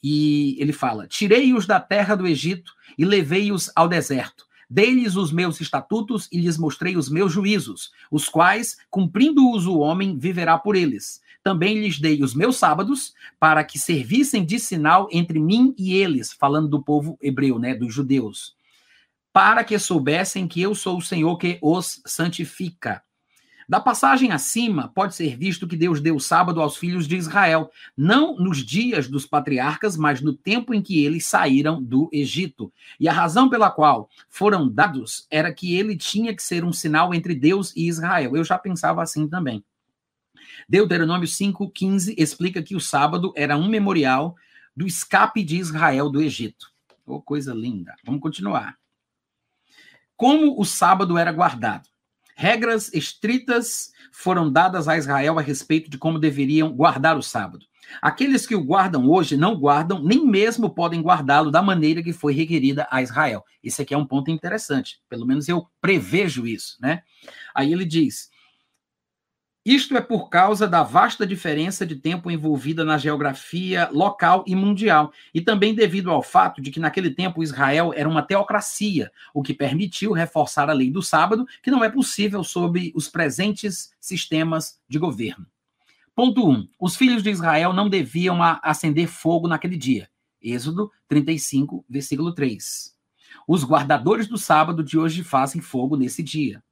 E 0.03 0.57
ele 0.61 0.73
fala: 0.73 1.07
Tirei-os 1.07 1.67
da 1.67 1.81
terra 1.81 2.15
do 2.15 2.27
Egito 2.27 2.73
e 2.97 3.05
levei-os 3.05 3.71
ao 3.75 3.89
deserto. 3.89 4.47
Dei-lhes 4.71 5.17
os 5.17 5.33
meus 5.33 5.61
estatutos 5.61 6.29
e 6.31 6.39
lhes 6.39 6.59
mostrei 6.59 6.97
os 6.97 7.09
meus 7.09 7.33
juízos, 7.33 7.91
os 8.11 8.29
quais, 8.29 8.77
cumprindo-os 8.91 9.67
o 9.67 9.79
homem, 9.79 10.19
viverá 10.19 10.59
por 10.59 10.77
eles. 10.77 11.23
Também 11.49 11.81
lhes 11.81 11.99
dei 11.99 12.23
os 12.23 12.35
meus 12.35 12.59
sábados 12.59 13.15
para 13.41 13.65
que 13.65 13.79
servissem 13.79 14.45
de 14.45 14.59
sinal 14.59 15.09
entre 15.11 15.41
mim 15.41 15.75
e 15.79 15.95
eles, 15.95 16.31
falando 16.31 16.69
do 16.69 16.83
povo 16.83 17.17
hebreu, 17.23 17.59
né, 17.59 17.75
dos 17.75 17.95
judeus, 17.95 18.55
para 19.33 19.65
que 19.65 19.79
soubessem 19.79 20.47
que 20.47 20.61
eu 20.61 20.75
sou 20.75 20.99
o 20.99 21.01
Senhor 21.01 21.39
que 21.39 21.59
os 21.63 22.03
santifica. 22.05 23.03
Da 23.67 23.81
passagem 23.81 24.31
acima, 24.31 24.93
pode 24.95 25.15
ser 25.15 25.39
visto 25.39 25.67
que 25.67 25.75
Deus 25.75 26.03
deu 26.03 26.17
o 26.17 26.21
sábado 26.21 26.61
aos 26.61 26.77
filhos 26.77 27.09
de 27.09 27.17
Israel, 27.17 27.71
não 27.97 28.37
nos 28.37 28.59
dias 28.59 29.09
dos 29.09 29.25
patriarcas, 29.25 29.97
mas 29.97 30.21
no 30.21 30.35
tempo 30.35 30.75
em 30.75 30.83
que 30.83 31.03
eles 31.03 31.25
saíram 31.25 31.83
do 31.83 32.11
Egito. 32.13 32.71
E 33.01 33.09
a 33.09 33.13
razão 33.15 33.49
pela 33.49 33.71
qual 33.71 34.11
foram 34.29 34.69
dados 34.69 35.27
era 35.31 35.51
que 35.51 35.75
ele 35.75 35.97
tinha 35.97 36.37
que 36.37 36.43
ser 36.43 36.63
um 36.63 36.75
sinal 36.75 37.15
entre 37.15 37.35
Deus 37.35 37.75
e 37.75 37.89
Israel. 37.89 38.37
Eu 38.37 38.45
já 38.45 38.59
pensava 38.59 39.03
assim 39.03 39.27
também. 39.27 39.65
Deuteronômio 40.69 41.27
5,15 41.27 42.15
explica 42.17 42.63
que 42.63 42.75
o 42.75 42.81
sábado 42.81 43.33
era 43.37 43.57
um 43.57 43.69
memorial 43.69 44.37
do 44.75 44.87
escape 44.87 45.43
de 45.43 45.57
Israel 45.57 46.09
do 46.09 46.23
Egito. 46.23 46.71
Oh, 47.05 47.21
coisa 47.21 47.53
linda. 47.53 47.95
Vamos 48.05 48.21
continuar. 48.21 48.77
Como 50.17 50.61
o 50.61 50.65
sábado 50.65 51.17
era 51.19 51.33
guardado? 51.33 51.89
Regras 52.35 52.93
estritas 52.95 53.93
foram 54.13 54.51
dadas 54.51 54.87
a 54.87 54.97
Israel 54.97 55.39
a 55.39 55.43
respeito 55.43 55.91
de 55.91 55.99
como 55.99 56.19
deveriam 56.19 56.73
guardar 56.73 57.17
o 57.17 57.23
sábado. 57.23 57.67
Aqueles 58.03 58.47
que 58.47 58.55
o 58.55 58.63
guardam 58.63 59.09
hoje 59.09 59.37
não 59.37 59.57
guardam, 59.57 60.03
nem 60.03 60.25
mesmo 60.25 60.71
podem 60.71 61.01
guardá-lo 61.01 61.51
da 61.51 61.63
maneira 61.63 62.03
que 62.03 62.13
foi 62.13 62.33
requerida 62.33 62.87
a 62.91 63.03
Israel. 63.03 63.45
Esse 63.63 63.83
aqui 63.83 63.95
é 63.95 63.99
um 63.99 64.07
ponto 64.07 64.31
interessante. 64.31 65.01
Pelo 65.09 65.27
menos 65.27 65.49
eu 65.49 65.67
prevejo 65.81 66.47
isso, 66.47 66.77
né? 66.81 67.03
Aí 67.55 67.73
ele 67.73 67.85
diz: 67.85 68.31
isto 69.75 69.97
é 69.97 70.01
por 70.01 70.29
causa 70.29 70.67
da 70.67 70.83
vasta 70.83 71.27
diferença 71.27 71.85
de 71.85 71.97
tempo 71.97 72.31
envolvida 72.31 72.85
na 72.85 72.97
geografia 72.97 73.89
local 73.93 74.45
e 74.47 74.55
mundial, 74.55 75.13
e 75.35 75.41
também 75.41 75.75
devido 75.75 76.11
ao 76.11 76.23
fato 76.23 76.63
de 76.63 76.71
que 76.71 76.81
naquele 76.81 77.11
tempo 77.11 77.43
Israel 77.43 77.93
era 77.95 78.09
uma 78.09 78.23
teocracia, 78.23 79.11
o 79.35 79.43
que 79.43 79.53
permitiu 79.53 80.13
reforçar 80.13 80.71
a 80.71 80.73
lei 80.73 80.91
do 80.91 81.03
sábado, 81.03 81.47
que 81.63 81.71
não 81.71 81.83
é 81.83 81.91
possível 81.91 82.45
sob 82.45 82.93
os 82.95 83.09
presentes 83.09 83.93
sistemas 84.01 84.81
de 84.89 84.99
governo. 84.99 85.47
Ponto 86.15 86.49
1. 86.49 86.51
Um, 86.51 86.69
os 86.81 86.97
filhos 86.97 87.23
de 87.23 87.31
Israel 87.31 87.73
não 87.73 87.89
deviam 87.89 88.43
acender 88.63 89.07
fogo 89.07 89.47
naquele 89.47 89.77
dia. 89.77 90.09
Êxodo 90.43 90.91
35, 91.09 91.85
versículo 91.89 92.33
3. 92.33 92.97
Os 93.47 93.65
guardadores 93.65 94.27
do 94.27 94.39
sábado 94.39 94.83
de 94.83 94.99
hoje 94.99 95.23
fazem 95.25 95.61
fogo 95.61 95.97
nesse 95.97 96.23
dia. 96.23 96.63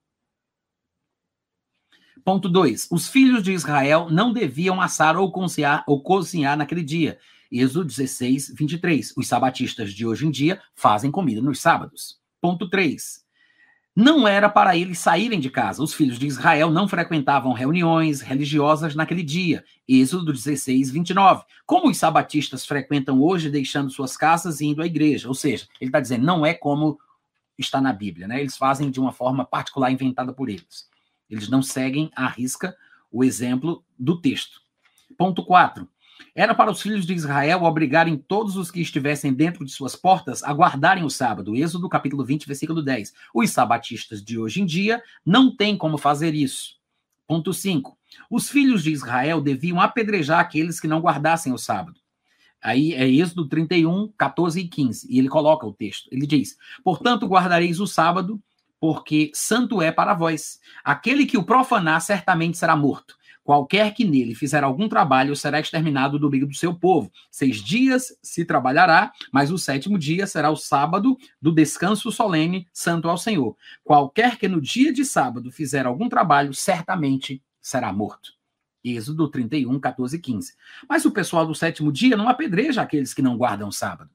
Ponto 2.26 2.48
2. 2.48 2.88
Os 2.90 3.06
filhos 3.06 3.40
de 3.40 3.52
Israel 3.52 4.08
não 4.10 4.32
deviam 4.32 4.80
assar 4.80 5.16
ou 5.16 5.30
cozinhar, 5.30 5.84
ou 5.86 6.02
cozinhar 6.02 6.56
naquele 6.56 6.82
dia. 6.82 7.20
Êxodo 7.52 7.84
16, 7.84 8.52
23. 8.52 9.14
Os 9.16 9.28
sabatistas 9.28 9.92
de 9.92 10.04
hoje 10.04 10.26
em 10.26 10.30
dia 10.32 10.60
fazem 10.74 11.08
comida 11.08 11.40
nos 11.40 11.60
sábados. 11.60 12.18
Ponto 12.40 12.68
3. 12.68 13.24
Não 13.94 14.26
era 14.26 14.48
para 14.48 14.76
eles 14.76 14.98
saírem 14.98 15.38
de 15.38 15.48
casa. 15.48 15.80
Os 15.80 15.94
filhos 15.94 16.18
de 16.18 16.26
Israel 16.26 16.68
não 16.68 16.88
frequentavam 16.88 17.52
reuniões 17.52 18.22
religiosas 18.22 18.96
naquele 18.96 19.22
dia. 19.22 19.64
Êxodo 19.88 20.32
16, 20.32 20.90
29. 20.90 21.44
Como 21.64 21.88
os 21.88 21.96
sabatistas 21.96 22.66
frequentam 22.66 23.22
hoje, 23.22 23.48
deixando 23.48 23.88
suas 23.88 24.16
casas 24.16 24.60
e 24.60 24.66
indo 24.66 24.82
à 24.82 24.86
igreja. 24.86 25.28
Ou 25.28 25.34
seja, 25.34 25.68
ele 25.80 25.90
está 25.90 26.00
dizendo, 26.00 26.26
não 26.26 26.44
é 26.44 26.54
como 26.54 26.98
está 27.56 27.80
na 27.80 27.92
Bíblia, 27.92 28.26
né? 28.26 28.40
Eles 28.40 28.56
fazem 28.56 28.90
de 28.90 28.98
uma 28.98 29.12
forma 29.12 29.44
particular 29.44 29.92
inventada 29.92 30.32
por 30.32 30.48
eles. 30.48 30.88
Eles 31.28 31.48
não 31.48 31.62
seguem 31.62 32.10
à 32.14 32.26
risca 32.26 32.76
o 33.10 33.24
exemplo 33.24 33.84
do 33.98 34.20
texto. 34.20 34.60
Ponto 35.16 35.44
4. 35.44 35.88
Era 36.34 36.54
para 36.54 36.70
os 36.70 36.80
filhos 36.82 37.06
de 37.06 37.14
Israel 37.14 37.62
obrigarem 37.62 38.16
todos 38.16 38.56
os 38.56 38.70
que 38.70 38.80
estivessem 38.80 39.32
dentro 39.32 39.64
de 39.64 39.72
suas 39.72 39.96
portas 39.96 40.42
a 40.42 40.52
guardarem 40.52 41.04
o 41.04 41.10
sábado. 41.10 41.56
Êxodo 41.56 41.88
capítulo 41.88 42.24
20, 42.24 42.46
versículo 42.46 42.82
10. 42.82 43.12
Os 43.34 43.50
sabatistas 43.50 44.22
de 44.22 44.38
hoje 44.38 44.60
em 44.60 44.66
dia 44.66 45.02
não 45.24 45.54
têm 45.54 45.76
como 45.76 45.96
fazer 45.96 46.34
isso. 46.34 46.76
Ponto 47.26 47.52
5. 47.52 47.96
Os 48.30 48.48
filhos 48.48 48.82
de 48.82 48.92
Israel 48.92 49.40
deviam 49.40 49.80
apedrejar 49.80 50.40
aqueles 50.40 50.78
que 50.78 50.86
não 50.86 51.00
guardassem 51.00 51.52
o 51.52 51.58
sábado. 51.58 52.00
Aí 52.62 52.94
é 52.94 53.08
Êxodo 53.08 53.48
31, 53.48 54.12
14 54.16 54.60
e 54.60 54.68
15. 54.68 55.06
E 55.10 55.18
ele 55.18 55.28
coloca 55.28 55.66
o 55.66 55.72
texto. 55.72 56.08
Ele 56.10 56.26
diz: 56.26 56.56
Portanto, 56.82 57.26
guardareis 57.26 57.80
o 57.80 57.86
sábado 57.86 58.42
porque 58.80 59.30
santo 59.34 59.80
é 59.80 59.90
para 59.90 60.14
vós. 60.14 60.60
Aquele 60.84 61.26
que 61.26 61.38
o 61.38 61.44
profanar 61.44 62.00
certamente 62.00 62.58
será 62.58 62.76
morto. 62.76 63.16
Qualquer 63.46 63.94
que 63.94 64.04
nele 64.04 64.34
fizer 64.34 64.64
algum 64.64 64.88
trabalho 64.88 65.36
será 65.36 65.60
exterminado 65.60 66.18
do 66.18 66.28
meio 66.28 66.48
do 66.48 66.54
seu 66.54 66.74
povo. 66.74 67.12
Seis 67.30 67.62
dias 67.62 68.12
se 68.20 68.44
trabalhará, 68.44 69.12
mas 69.32 69.52
o 69.52 69.58
sétimo 69.58 69.96
dia 69.96 70.26
será 70.26 70.50
o 70.50 70.56
sábado 70.56 71.16
do 71.40 71.52
descanso 71.52 72.10
solene, 72.10 72.66
santo 72.72 73.08
ao 73.08 73.16
Senhor. 73.16 73.56
Qualquer 73.84 74.36
que 74.36 74.48
no 74.48 74.60
dia 74.60 74.92
de 74.92 75.04
sábado 75.04 75.52
fizer 75.52 75.86
algum 75.86 76.08
trabalho, 76.08 76.52
certamente 76.52 77.40
será 77.62 77.92
morto. 77.92 78.32
Êxodo 78.84 79.28
31, 79.28 79.78
14 79.78 80.16
e 80.16 80.18
15. 80.18 80.54
Mas 80.88 81.04
o 81.04 81.12
pessoal 81.12 81.46
do 81.46 81.54
sétimo 81.54 81.92
dia 81.92 82.16
não 82.16 82.28
apedreja 82.28 82.82
aqueles 82.82 83.14
que 83.14 83.22
não 83.22 83.36
guardam 83.36 83.68
o 83.68 83.72
sábado. 83.72 84.10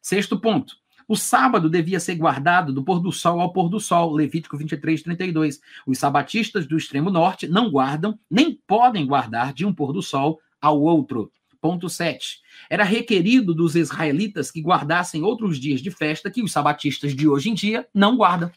Sexto 0.00 0.40
ponto. 0.40 0.74
O 1.08 1.14
sábado 1.14 1.70
devia 1.70 2.00
ser 2.00 2.16
guardado 2.16 2.72
do 2.72 2.82
pôr 2.82 2.98
do 2.98 3.12
sol 3.12 3.40
ao 3.40 3.52
pôr 3.52 3.68
do 3.68 3.78
sol, 3.78 4.12
Levítico 4.12 4.56
23, 4.56 5.02
32. 5.02 5.60
Os 5.86 5.98
sabatistas 5.98 6.66
do 6.66 6.76
extremo 6.76 7.10
norte 7.10 7.46
não 7.46 7.70
guardam, 7.70 8.18
nem 8.28 8.60
podem 8.66 9.06
guardar 9.06 9.52
de 9.52 9.64
um 9.64 9.72
pôr 9.72 9.92
do 9.92 10.02
sol 10.02 10.40
ao 10.60 10.80
outro. 10.80 11.30
Ponto 11.60 11.88
7. 11.88 12.40
Era 12.68 12.82
requerido 12.82 13.54
dos 13.54 13.76
israelitas 13.76 14.50
que 14.50 14.60
guardassem 14.60 15.22
outros 15.22 15.60
dias 15.60 15.80
de 15.80 15.90
festa 15.90 16.30
que 16.30 16.42
os 16.42 16.50
sabatistas 16.50 17.14
de 17.14 17.28
hoje 17.28 17.50
em 17.50 17.54
dia 17.54 17.86
não 17.94 18.16
guardam. 18.16 18.50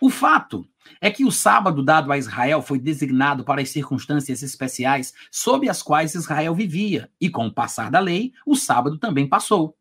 O 0.00 0.10
fato 0.10 0.66
é 1.00 1.10
que 1.10 1.24
o 1.24 1.30
sábado 1.30 1.82
dado 1.82 2.10
a 2.10 2.18
Israel 2.18 2.62
foi 2.62 2.78
designado 2.78 3.44
para 3.44 3.60
as 3.60 3.70
circunstâncias 3.70 4.42
especiais 4.42 5.12
sob 5.30 5.68
as 5.68 5.82
quais 5.82 6.14
Israel 6.14 6.54
vivia, 6.54 7.10
e 7.20 7.28
com 7.28 7.46
o 7.46 7.52
passar 7.52 7.90
da 7.90 8.00
lei, 8.00 8.32
o 8.46 8.56
sábado 8.56 8.98
também 8.98 9.28
passou. 9.28 9.76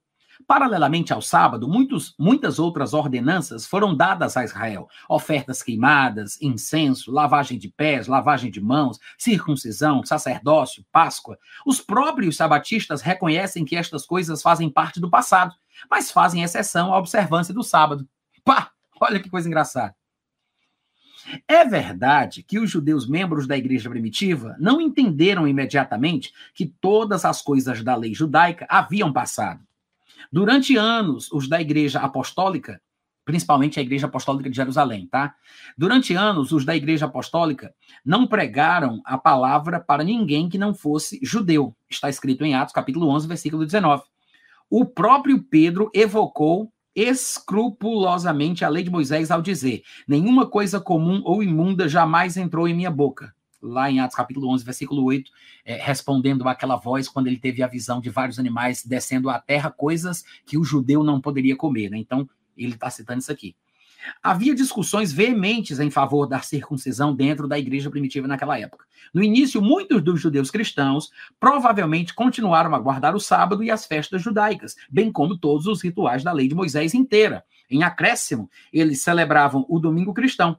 Paralelamente 0.48 1.14
ao 1.14 1.22
sábado, 1.22 1.68
muitos, 1.68 2.14
muitas 2.20 2.60
outras 2.60 2.94
ordenanças 2.94 3.66
foram 3.66 3.96
dadas 3.96 4.36
a 4.36 4.44
Israel: 4.44 4.88
ofertas 5.08 5.64
queimadas, 5.64 6.42
incenso, 6.42 7.12
lavagem 7.12 7.58
de 7.58 7.70
pés, 7.70 8.08
lavagem 8.08 8.52
de 8.52 8.60
mãos, 8.60 9.00
circuncisão, 9.18 10.04
sacerdócio, 10.04 10.86
Páscoa. 10.92 11.38
Os 11.66 11.80
próprios 11.80 12.36
sabatistas 12.36 13.02
reconhecem 13.02 13.64
que 13.64 13.76
estas 13.76 14.06
coisas 14.06 14.42
fazem 14.42 14.70
parte 14.70 15.00
do 15.00 15.10
passado, 15.10 15.54
mas 15.90 16.12
fazem 16.12 16.44
exceção 16.44 16.94
à 16.94 16.98
observância 16.98 17.54
do 17.54 17.64
sábado. 17.64 18.08
Pá! 18.44 18.72
Olha 19.00 19.20
que 19.20 19.30
coisa 19.30 19.48
engraçada. 19.48 19.96
É 21.48 21.66
verdade 21.66 22.44
que 22.44 22.60
os 22.60 22.70
judeus 22.70 23.08
membros 23.08 23.48
da 23.48 23.58
igreja 23.58 23.90
primitiva 23.90 24.56
não 24.60 24.82
entenderam 24.82 25.48
imediatamente 25.48 26.34
que 26.54 26.66
todas 26.66 27.24
as 27.24 27.42
coisas 27.42 27.82
da 27.82 27.96
lei 27.96 28.14
judaica 28.14 28.66
haviam 28.70 29.12
passado. 29.12 29.66
Durante 30.32 30.76
anos, 30.76 31.32
os 31.32 31.48
da 31.48 31.62
Igreja 31.62 32.00
Apostólica, 32.00 32.82
principalmente 33.26 33.80
a 33.80 33.82
Igreja 33.82 34.08
Apostólica 34.08 34.50
de 34.50 34.56
Jerusalém, 34.56 35.08
tá? 35.08 35.36
Durante 35.78 36.14
anos, 36.14 36.52
os 36.52 36.66
da 36.66 36.76
Igreja 36.76 37.06
Apostólica 37.06 37.74
não 38.06 38.28
pregaram 38.28 39.02
a 39.06 39.18
palavra 39.18 39.80
para 39.80 40.04
ninguém 40.04 40.50
que 40.50 40.58
não 40.58 40.74
fosse 40.74 41.20
judeu. 41.24 41.76
Está 41.90 42.10
escrito 42.10 42.44
em 42.44 42.56
Atos, 42.56 42.74
capítulo 42.74 43.08
11, 43.10 43.28
versículo 43.28 43.66
19. 43.66 44.04
O 44.70 44.86
próprio 44.86 45.42
Pedro 45.44 45.90
evocou 45.94 46.72
escrupulosamente 46.96 48.64
a 48.64 48.70
lei 48.70 48.84
de 48.84 48.90
Moisés 48.90 49.32
ao 49.32 49.42
dizer: 49.42 49.84
Nenhuma 50.08 50.48
coisa 50.48 50.80
comum 50.80 51.22
ou 51.24 51.42
imunda 51.42 51.88
jamais 51.88 52.38
entrou 52.38 52.68
em 52.68 52.74
minha 52.74 52.92
boca 52.92 53.34
lá 53.64 53.90
em 53.90 54.00
Atos 54.00 54.16
capítulo 54.16 54.50
11, 54.50 54.66
versículo 54.66 55.04
8, 55.06 55.32
é, 55.64 55.76
respondendo 55.76 56.48
àquela 56.48 56.76
voz 56.76 57.08
quando 57.08 57.28
ele 57.28 57.40
teve 57.40 57.64
a 57.64 57.68
visão 57.68 58.02
de 58.02 58.10
vários 58.10 58.38
animais 58.38 58.84
descendo 58.86 59.30
à 59.30 59.40
terra, 59.40 59.72
coisas 59.72 60.24
que 60.46 60.58
o 60.58 60.64
judeu 60.64 61.04
não 61.04 61.22
poderia 61.22 61.56
comer. 61.56 61.90
Né? 61.90 61.98
Então, 61.98 62.30
ele 62.58 62.74
está 62.74 62.90
citando 62.90 63.20
isso 63.20 63.32
aqui. 63.32 63.56
Havia 64.22 64.54
discussões 64.54 65.14
veementes 65.14 65.80
em 65.80 65.90
favor 65.90 66.28
da 66.28 66.42
circuncisão 66.42 67.16
dentro 67.16 67.48
da 67.48 67.58
igreja 67.58 67.90
primitiva 67.90 68.28
naquela 68.28 68.60
época. 68.60 68.86
No 69.14 69.24
início, 69.24 69.62
muitos 69.62 70.02
dos 70.02 70.20
judeus 70.20 70.52
cristãos 70.52 71.10
provavelmente 71.40 72.14
continuaram 72.14 72.76
a 72.76 72.80
guardar 72.80 73.16
o 73.16 73.20
sábado 73.20 73.64
e 73.64 73.72
as 73.72 73.86
festas 73.86 74.22
judaicas, 74.22 74.76
bem 74.90 75.12
como 75.12 75.38
todos 75.38 75.68
os 75.68 75.82
rituais 75.82 76.24
da 76.24 76.32
lei 76.32 76.48
de 76.48 76.56
Moisés 76.56 76.94
inteira. 76.94 77.46
Em 77.70 77.84
acréscimo, 77.84 78.50
eles 78.72 79.02
celebravam 79.02 79.66
o 79.70 79.80
domingo 79.80 80.14
cristão. 80.14 80.58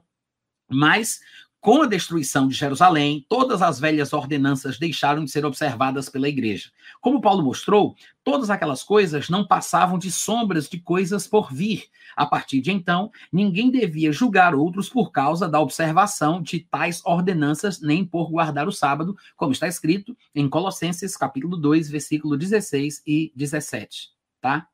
Mas, 0.67 1.19
com 1.65 1.81
a 1.81 1.87
destruição 1.87 2.47
de 2.47 2.53
Jerusalém, 2.53 3.25
todas 3.27 3.59
as 3.63 3.79
velhas 3.79 4.13
ordenanças 4.13 4.77
deixaram 4.77 5.25
de 5.25 5.31
ser 5.31 5.47
observadas 5.47 6.07
pela 6.07 6.29
igreja. 6.29 6.69
Como 7.01 7.19
Paulo 7.19 7.43
mostrou, 7.43 7.95
todas 8.23 8.51
aquelas 8.51 8.83
coisas 8.83 9.29
não 9.29 9.47
passavam 9.47 9.97
de 9.97 10.11
sombras 10.11 10.69
de 10.69 10.79
coisas 10.79 11.25
por 11.25 11.51
vir. 11.51 11.85
A 12.15 12.23
partir 12.23 12.61
de 12.61 12.71
então, 12.71 13.09
ninguém 13.33 13.71
devia 13.71 14.11
julgar 14.11 14.53
outros 14.53 14.89
por 14.89 15.11
causa 15.11 15.49
da 15.49 15.59
observação 15.59 16.39
de 16.39 16.59
tais 16.59 17.01
ordenanças, 17.03 17.81
nem 17.81 18.05
por 18.05 18.29
guardar 18.29 18.67
o 18.67 18.71
sábado, 18.71 19.17
como 19.35 19.51
está 19.51 19.67
escrito 19.67 20.15
em 20.35 20.47
Colossenses 20.47 21.17
capítulo 21.17 21.57
2, 21.57 21.89
versículo 21.89 22.37
16 22.37 23.01
e 23.07 23.33
17, 23.35 24.11
tá? 24.39 24.67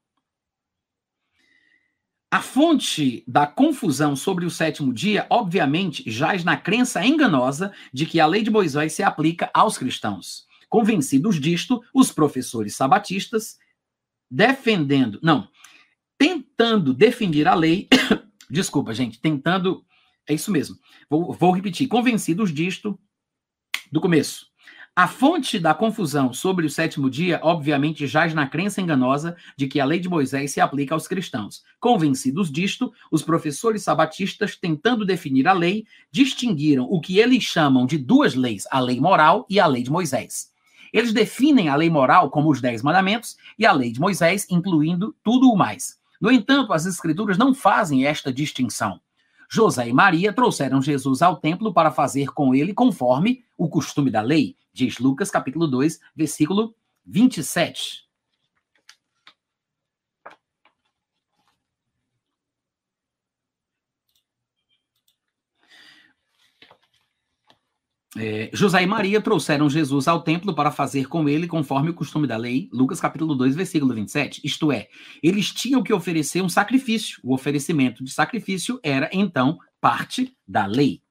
A 2.34 2.41
fonte 2.41 3.26
da 3.28 3.45
confusão 3.45 4.16
sobre 4.16 4.45
o 4.45 4.49
sétimo 4.49 4.94
dia, 4.94 5.28
obviamente, 5.30 6.10
jaz 6.10 6.45
na 6.45 6.56
crença 6.56 7.06
enganosa 7.06 7.74
de 7.94 8.06
que 8.06 8.22
a 8.22 8.26
lei 8.26 8.41
de 8.41 8.49
Moisés 8.49 8.94
se 8.94 9.03
aplica 9.03 9.52
aos 9.53 9.78
cristãos. 9.78 10.48
Convencidos 10.70 11.38
disto, 11.38 11.84
os 11.94 12.10
professores 12.10 12.74
sabatistas, 12.74 13.58
defendendo, 14.30 15.20
não, 15.22 15.49
tentando 16.18 16.94
definir 16.94 17.49
a 17.49 17.53
lei, 17.53 17.90
desculpa, 18.49 18.94
gente, 18.94 19.20
tentando, 19.20 19.86
é 20.26 20.34
isso 20.34 20.52
mesmo, 20.52 20.78
vou, 21.10 21.34
vou 21.34 21.52
repetir, 21.52 21.90
convencidos 21.90 22.53
disto, 22.53 22.98
do 23.91 23.99
começo, 23.99 24.51
A 25.02 25.07
fonte 25.07 25.57
da 25.57 25.73
confusão 25.73 26.32
sobre 26.32 26.64
o 26.64 26.69
sétimo 26.69 27.10
dia, 27.10 27.40
obviamente, 27.41 28.06
jaz 28.06 28.36
na 28.36 28.45
crença 28.45 28.80
enganosa 28.80 29.36
de 29.57 29.65
que 29.68 29.80
a 29.80 29.86
lei 29.86 29.99
de 29.99 30.07
Moisés 30.07 30.52
se 30.52 30.61
aplica 30.61 30.94
aos 30.94 31.07
cristãos. 31.07 31.64
Convencidos 31.80 32.52
disto, 32.52 32.94
os 33.10 33.23
professores 33.23 33.82
sabatistas, 33.82 34.56
tentando 34.56 35.03
definir 35.03 35.48
a 35.48 35.53
lei, 35.53 35.88
distinguiram 36.11 36.84
o 36.84 37.02
que 37.02 37.18
eles 37.18 37.41
chamam 37.41 37.88
de 37.88 37.98
duas 37.98 38.36
leis, 38.36 38.68
a 38.69 38.80
lei 38.80 38.99
moral 38.99 39.44
e 39.49 39.60
a 39.60 39.65
lei 39.65 39.82
de 39.82 39.90
Moisés. 39.90 40.52
Eles 40.94 41.11
definem 41.11 41.68
a 41.68 41.76
lei 41.76 41.90
moral 41.90 42.30
como 42.30 42.52
os 42.52 42.61
dez 42.61 42.84
mandamentos 42.84 43.38
e 43.57 43.65
a 43.65 43.72
lei 43.72 43.91
de 43.91 43.99
Moisés, 43.99 44.45
incluindo 44.52 45.15
tudo 45.23 45.49
o 45.49 45.57
mais. 45.57 45.98
No 46.22 46.32
entanto, 46.32 46.73
as 46.73 46.86
escrituras 46.86 47.40
não 47.40 47.56
fazem 47.56 48.06
esta 48.06 48.32
distinção. 48.32 49.02
José 49.53 49.90
e 49.90 49.91
Maria 49.91 50.32
trouxeram 50.32 50.82
Jesus 50.82 51.22
ao 51.22 51.36
templo 51.36 51.73
para 51.73 51.91
fazer 51.91 52.28
com 52.28 52.56
ele 52.56 52.73
conforme 52.73 53.44
o 53.57 53.68
costume 53.68 54.10
da 54.10 54.22
lei, 54.22 54.56
diz 54.72 54.98
Lucas 54.98 55.30
capítulo 55.30 55.68
2, 55.68 55.99
versículo 56.15 56.73
27. 57.06 58.10
É, 68.18 68.50
José 68.52 68.84
e 68.84 68.86
Maria 68.86 69.22
trouxeram 69.22 69.70
Jesus 69.70 70.06
ao 70.06 70.22
templo 70.22 70.54
para 70.54 70.70
fazer 70.70 71.08
com 71.08 71.30
ele 71.30 71.48
conforme 71.48 71.92
o 71.92 71.94
costume 71.94 72.28
da 72.28 72.36
lei, 72.36 72.70
Lucas 72.74 73.00
capítulo 73.00 73.34
2, 73.36 73.56
versículo 73.56 73.94
27. 73.94 74.42
Isto 74.44 74.70
é, 74.70 74.90
eles 75.24 75.52
tinham 75.52 75.82
que 75.82 75.94
oferecer 75.94 76.42
um 76.42 76.50
sacrifício. 76.50 77.22
O 77.24 77.34
oferecimento 77.34 78.04
de 78.04 78.12
sacrifício 78.12 78.80
era, 78.84 79.10
então, 79.14 79.58
parte 79.80 80.36
da 80.46 80.66
lei. 80.66 81.02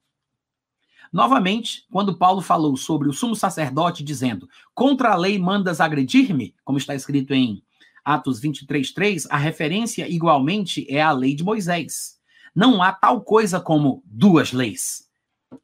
Novamente, 1.10 1.86
quando 1.90 2.18
Paulo 2.18 2.42
falou 2.42 2.76
sobre 2.76 3.08
o 3.08 3.14
sumo 3.14 3.34
sacerdote, 3.34 4.04
dizendo: 4.04 4.46
Contra 4.74 5.12
a 5.12 5.16
lei 5.16 5.38
mandas 5.38 5.80
agredir-me, 5.80 6.54
como 6.62 6.76
está 6.76 6.94
escrito 6.94 7.32
em 7.32 7.62
Atos 8.04 8.40
23, 8.40 8.92
3, 8.92 9.26
a 9.30 9.38
referência 9.38 10.06
igualmente 10.06 10.86
é 10.88 11.00
a 11.00 11.12
lei 11.12 11.34
de 11.34 11.42
Moisés. 11.42 12.18
Não 12.54 12.82
há 12.82 12.92
tal 12.92 13.22
coisa 13.22 13.58
como 13.58 14.02
duas 14.04 14.52
leis 14.52 15.09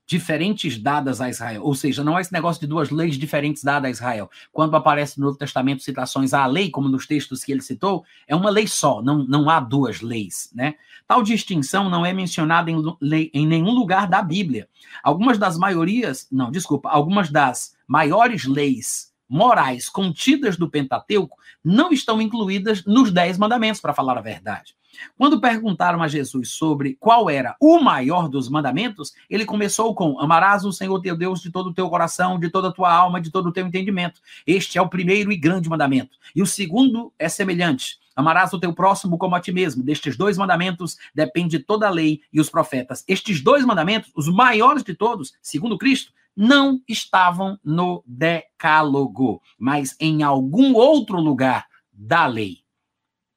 diferentes 0.07 0.79
dadas 0.79 1.21
a 1.21 1.29
Israel. 1.29 1.63
Ou 1.65 1.75
seja, 1.75 2.03
não 2.03 2.19
é 2.19 2.21
esse 2.21 2.33
negócio 2.33 2.61
de 2.61 2.67
duas 2.67 2.91
leis 2.91 3.17
diferentes 3.17 3.63
dadas 3.63 3.89
a 3.89 3.91
Israel. 3.91 4.31
Quando 4.53 4.77
aparece 4.77 5.19
no 5.19 5.27
Novo 5.27 5.39
Testamento 5.39 5.83
citações 5.83 6.35
à 6.35 6.47
lei, 6.47 6.71
como 6.71 6.89
nos 6.89 7.07
textos 7.07 7.45
que 7.45 7.53
ele 7.53 7.61
citou, 7.61 8.05
é 8.27 8.35
uma 8.35 8.51
lei 8.51 8.67
só, 8.67 9.03
não, 9.03 9.19
não 9.19 9.49
há 9.49 9.61
duas 9.61 10.01
leis. 10.01 10.51
Né? 10.55 10.75
Tal 11.07 11.23
distinção 11.23 11.89
não 11.89 12.05
é 12.05 12.13
mencionada 12.13 12.71
em, 12.71 12.83
lei, 13.01 13.31
em 13.33 13.47
nenhum 13.47 13.73
lugar 13.73 14.09
da 14.09 14.23
Bíblia. 14.23 14.69
Algumas 15.03 15.39
das 15.39 15.57
maiorias, 15.57 16.27
não, 16.31 16.51
desculpa, 16.51 16.89
algumas 16.89 17.31
das 17.31 17.77
maiores 17.87 18.45
leis 18.45 19.15
morais 19.29 19.89
contidas 19.89 20.57
do 20.57 20.71
Pentateuco 20.71 21.37
não 21.65 21.93
estão 21.93 22.21
incluídas 22.21 22.85
nos 22.85 23.11
Dez 23.11 23.37
Mandamentos, 23.37 23.81
para 23.81 23.95
falar 23.95 24.17
a 24.17 24.23
verdade. 24.23 24.75
Quando 25.17 25.41
perguntaram 25.41 26.03
a 26.03 26.09
Jesus 26.09 26.51
sobre 26.51 26.97
qual 26.99 27.29
era 27.31 27.57
o 27.61 27.79
maior 27.79 28.29
dos 28.29 28.49
mandamentos, 28.49 29.13
ele 29.29 29.45
começou 29.45 29.95
com: 29.95 30.19
Amarás 30.21 30.65
o 30.65 30.73
Senhor 30.73 31.01
teu 31.01 31.17
Deus 31.17 31.41
de 31.41 31.51
todo 31.51 31.71
o 31.71 31.75
teu 31.75 31.89
coração, 31.89 32.39
de 32.39 32.51
toda 32.51 32.69
a 32.69 32.73
tua 32.73 32.93
alma, 32.93 33.21
de 33.21 33.31
todo 33.31 33.49
o 33.49 33.53
teu 33.53 33.67
entendimento. 33.67 34.21
Este 34.47 34.79
é 34.79 34.83
o 34.83 34.89
primeiro 34.89 35.33
e 35.33 35.37
grande 35.37 35.69
mandamento. 35.69 36.19
E 36.35 36.43
o 36.43 36.47
segundo 36.47 37.13
é 37.19 37.29
semelhante: 37.29 37.99
Amarás 38.17 38.53
o 38.55 38.59
teu 38.59 38.73
próximo 38.73 39.19
como 39.19 39.35
a 39.35 39.41
ti 39.41 39.53
mesmo. 39.53 39.83
Destes 39.83 40.17
dois 40.17 40.39
mandamentos 40.39 40.97
depende 41.15 41.59
toda 41.59 41.87
a 41.87 41.91
lei 41.91 42.23
e 42.33 42.41
os 42.41 42.49
profetas. 42.49 43.05
Estes 43.07 43.43
dois 43.43 43.65
mandamentos, 43.65 44.11
os 44.17 44.27
maiores 44.27 44.83
de 44.83 44.95
todos, 44.95 45.35
segundo 45.43 45.77
Cristo, 45.77 46.13
não 46.35 46.81
estavam 46.89 47.59
no 47.63 48.03
Decálogo, 48.07 49.43
mas 49.59 49.97
em 50.01 50.23
algum 50.23 50.75
outro 50.75 51.21
lugar 51.21 51.67
da 51.93 52.27
lei. 52.27 52.59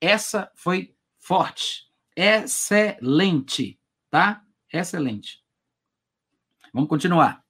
Essa 0.02 0.50
foi 0.56 0.94
forte, 1.30 1.84
excelente, 2.16 3.80
tá? 4.10 4.42
Excelente. 4.74 5.38
Vamos 6.74 6.90
continuar. 6.90 7.44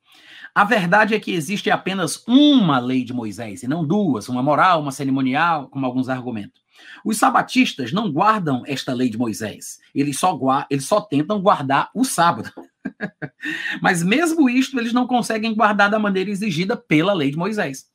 A 0.54 0.66
verdade 0.66 1.16
é 1.16 1.20
que 1.20 1.32
existe 1.32 1.72
apenas 1.72 2.22
uma 2.28 2.78
lei 2.78 3.06
de 3.06 3.14
Moisés, 3.14 3.64
e 3.64 3.70
não 3.70 3.88
duas, 3.88 4.28
uma 4.28 4.44
moral, 4.44 4.82
uma 4.82 4.92
cerimonial, 4.92 5.70
como 5.70 5.86
alguns 5.86 6.10
argumentam. 6.10 6.62
Os 7.06 7.18
sabatistas 7.18 7.94
não 7.94 8.12
guardam 8.12 8.64
esta 8.66 8.92
lei 8.92 9.10
de 9.10 9.18
Moisés, 9.18 9.80
eles 9.96 10.20
só, 10.20 10.38
eles 10.70 10.84
só 10.84 11.00
tentam 11.00 11.42
guardar 11.42 11.90
o 11.96 12.04
sábado. 12.04 12.52
Mas 13.82 14.04
mesmo 14.04 14.50
isto, 14.50 14.78
eles 14.78 14.92
não 14.92 15.08
conseguem 15.08 15.56
guardar 15.56 15.90
da 15.90 15.98
maneira 15.98 16.30
exigida 16.30 16.76
pela 16.76 17.14
lei 17.14 17.32
de 17.32 17.38
Moisés. 17.38 17.90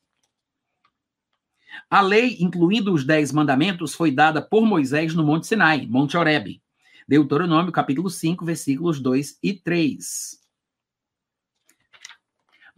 A 1.89 2.01
lei, 2.01 2.37
incluindo 2.39 2.93
os 2.93 3.05
dez 3.05 3.31
mandamentos, 3.31 3.93
foi 3.93 4.11
dada 4.11 4.41
por 4.41 4.65
Moisés 4.65 5.13
no 5.13 5.23
Monte 5.23 5.47
Sinai, 5.47 5.85
Monte 5.87 6.17
Horebe. 6.17 6.61
Deuteronômio, 7.07 7.71
capítulo 7.71 8.09
5, 8.09 8.43
versículos 8.43 8.99
2 8.99 9.37
e 9.43 9.53
3. 9.53 10.45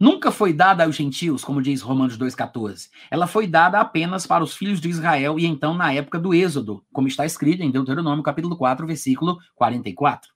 Nunca 0.00 0.30
foi 0.30 0.52
dada 0.52 0.84
aos 0.84 0.94
gentios, 0.94 1.42
como 1.42 1.60
diz 1.60 1.80
Romanos 1.80 2.16
2,14. 2.16 2.88
Ela 3.10 3.26
foi 3.26 3.48
dada 3.48 3.80
apenas 3.80 4.26
para 4.28 4.44
os 4.44 4.54
filhos 4.54 4.80
de 4.80 4.88
Israel 4.88 5.40
e 5.40 5.46
então 5.46 5.74
na 5.74 5.92
época 5.92 6.20
do 6.20 6.32
Êxodo, 6.32 6.84
como 6.92 7.08
está 7.08 7.26
escrito 7.26 7.64
em 7.64 7.70
Deuteronômio, 7.70 8.22
capítulo 8.22 8.56
4, 8.56 8.86
versículo 8.86 9.38
44. 9.56 10.30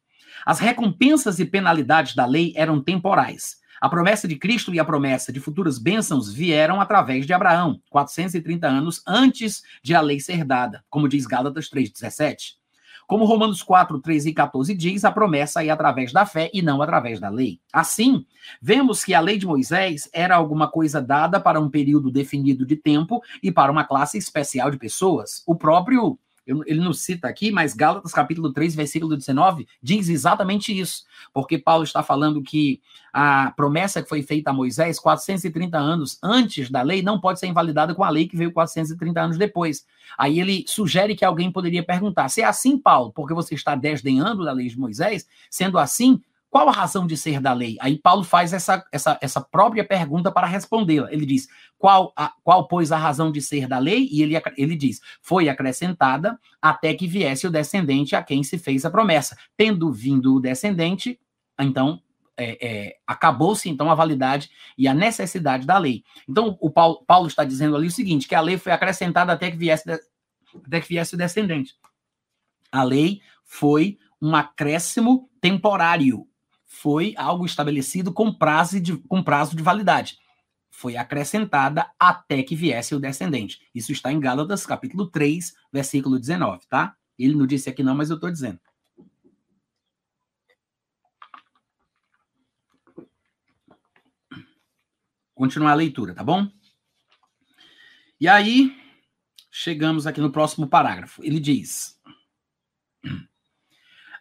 As 0.45 0.59
recompensas 0.59 1.39
e 1.39 1.45
penalidades 1.45 2.17
da 2.17 2.27
lei 2.27 2.53
eram 2.57 2.83
temporais. 2.83 3.62
A 3.83 3.89
promessa 3.89 4.29
de 4.29 4.37
Cristo 4.37 4.73
e 4.73 4.79
a 4.79 4.85
promessa 4.85 5.33
de 5.33 5.41
futuras 5.41 5.77
bênçãos 5.77 6.33
vieram 6.33 6.81
através 6.81 7.27
de 7.27 7.33
Abraão, 7.33 7.81
430 7.91 8.69
anos 8.69 9.03
antes 9.05 9.61
de 9.83 9.93
a 9.93 10.01
lei 10.01 10.21
ser 10.21 10.45
dada, 10.45 10.85
como 10.89 11.09
diz 11.09 11.27
Gálatas 11.27 11.69
3,17. 11.69 12.53
Como 13.09 13.25
Romanos 13.25 13.61
4, 13.61 13.99
13 14.01 14.31
e 14.31 14.35
14 14.35 14.73
diz, 14.77 15.05
a 15.05 15.11
promessa 15.11 15.65
é 15.65 15.71
através 15.71 16.13
da 16.13 16.25
fé 16.25 16.49
e 16.55 16.63
não 16.63 16.81
através 16.81 17.19
da 17.19 17.29
lei. 17.29 17.59
Assim, 17.73 18.25
vemos 18.61 19.03
que 19.03 19.15
a 19.15 19.21
lei 19.21 19.37
de 19.37 19.49
Moisés 19.49 20.09
era 20.13 20.37
alguma 20.37 20.71
coisa 20.71 21.03
dada 21.03 21.41
para 21.41 21.59
um 21.59 21.69
período 21.69 22.09
definido 22.09 22.65
de 22.65 22.77
tempo 22.77 23.21
e 23.43 23.51
para 23.51 23.73
uma 23.73 23.83
classe 23.83 24.17
especial 24.17 24.71
de 24.71 24.79
pessoas. 24.79 25.43
O 25.45 25.57
próprio 25.57 26.17
ele 26.47 26.81
não 26.81 26.93
cita 26.93 27.29
aqui, 27.29 27.53
mas 27.53 27.75
Gálatas 27.75 28.13
capítulo 28.13 28.53
3, 28.53 28.75
versículo 28.75 29.17
19, 29.17 29.67
diz 29.83 30.09
exatamente 30.09 30.77
isso. 30.79 31.05
Porque 31.33 31.57
Paulo 31.57 31.85
está 31.85 32.03
falando 32.03 32.43
que 32.43 32.81
a 33.13 33.53
promessa 33.53 34.03
que 34.03 34.09
foi 34.09 34.23
feita 34.23 34.51
a 34.51 34.53
Moisés 34.53 34.99
430 34.99 35.79
anos 35.79 36.19
antes 36.23 36.71
da 36.71 36.83
lei 36.83 37.03
não 37.03 37.21
pode 37.21 37.39
ser 37.39 37.47
invalidada 37.47 37.95
com 37.95 38.03
a 38.03 38.11
lei 38.11 38.27
que 38.27 38.37
veio 38.37 38.53
430 38.53 39.21
anos 39.21 39.39
depois. 39.39 39.87
Aí 40.19 40.41
ele 40.41 40.65
sugere 40.67 41.15
que 41.15 41.25
alguém 41.25 41.53
poderia 41.53 41.83
perguntar: 41.83 42.29
se 42.29 42.43
é 42.43 42.45
assim, 42.45 42.79
Paulo, 42.79 43.13
porque 43.13 43.35
você 43.35 43.55
está 43.55 43.75
desdenhando 43.75 44.45
da 44.45 44.53
lei 44.53 44.69
de 44.69 44.79
Moisés, 44.79 45.29
sendo 45.49 45.79
assim, 45.79 46.21
qual 46.53 46.69
a 46.69 46.73
razão 46.73 47.07
de 47.07 47.17
ser 47.17 47.41
da 47.41 47.55
lei? 47.55 47.79
Aí 47.81 47.97
Paulo 47.97 48.23
faz 48.23 48.53
essa, 48.53 48.85
essa, 48.93 49.19
essa 49.23 49.41
própria 49.41 49.83
pergunta 49.83 50.31
para 50.31 50.47
respondê-la. 50.47 51.11
Ele 51.11 51.25
diz: 51.25 51.49
qual, 51.79 52.13
a, 52.15 52.31
qual, 52.45 52.69
pois, 52.69 52.93
a 52.93 52.99
razão 52.99 53.33
de 53.33 53.41
ser 53.41 53.67
da 53.67 53.79
lei? 53.79 54.07
E 54.13 54.21
ele, 54.21 54.35
ele 54.59 54.77
diz: 54.77 55.01
foi 55.23 55.49
acrescentada 55.49 56.39
até 56.61 56.93
que 56.93 57.07
viesse 57.07 57.47
o 57.47 57.51
descendente 57.51 58.15
a 58.15 58.23
quem 58.23 58.43
se 58.43 58.59
fez 58.59 58.85
a 58.85 58.91
promessa. 58.91 59.35
Tendo 59.57 59.91
vindo 59.91 60.35
o 60.35 60.41
descendente, 60.41 61.19
então 61.59 62.03
é, 62.37 62.59
é, 62.61 62.97
acabou-se 63.07 63.71
então 63.71 63.91
a 63.91 63.95
validade 63.95 64.51
e 64.77 64.87
a 64.87 64.93
necessidade 64.93 65.67
da 65.67 65.79
lei. 65.79 66.05
Então, 66.29 66.59
o 66.61 66.71
Paulo, 66.71 67.03
Paulo, 67.07 67.29
está 67.29 67.45
dizendo 67.45 67.75
ali 67.77 67.87
o 67.87 67.91
seguinte: 67.91 68.29
que 68.29 68.35
a 68.35 68.43
lei 68.43 68.59
foi 68.59 68.73
acrescentada 68.73 69.33
até 69.33 69.51
que 69.51 69.57
viesse, 69.57 69.91
até 69.91 70.81
que 70.83 70.89
viesse 70.89 71.15
o 71.15 71.19
descendente. 71.19 71.77
A 72.71 72.83
lei 72.83 73.23
foi 73.43 73.97
um 74.21 74.37
acréscimo 74.37 75.31
temporário 75.41 76.29
foi 76.73 77.15
algo 77.19 77.45
estabelecido 77.45 78.11
com 78.15 78.33
prazo 78.33 78.81
de, 78.81 78.97
com 78.97 79.23
prazo 79.23 79.55
de 79.55 79.63
validade. 79.63 80.19
Foi 80.71 80.97
acrescentada 80.97 81.93
até 82.01 82.43
que 82.43 82.57
viesse 82.57 82.95
o 82.95 82.99
descendente. 82.99 83.61
Isso 83.75 83.93
está 83.93 84.11
em 84.11 84.19
Gálatas, 84.19 84.65
capítulo 84.65 85.07
3, 85.07 85.55
versículo 85.71 86.19
19, 86.19 86.67
tá? 86.67 86.97
Ele 87.19 87.37
não 87.37 87.47
disse 87.47 87.69
aqui 87.69 87.83
não, 87.83 87.95
mas 87.95 88.09
eu 88.09 88.17
estou 88.17 88.31
dizendo. 88.31 88.59
Continuar 95.35 95.73
a 95.73 95.75
leitura, 95.75 96.15
tá 96.15 96.25
bom? 96.25 96.51
E 98.19 98.27
aí, 98.27 98.75
chegamos 99.51 100.07
aqui 100.07 100.23
no 100.23 100.33
próximo 100.33 100.67
parágrafo. 100.67 101.23
Ele 101.23 101.39
diz: 101.39 102.01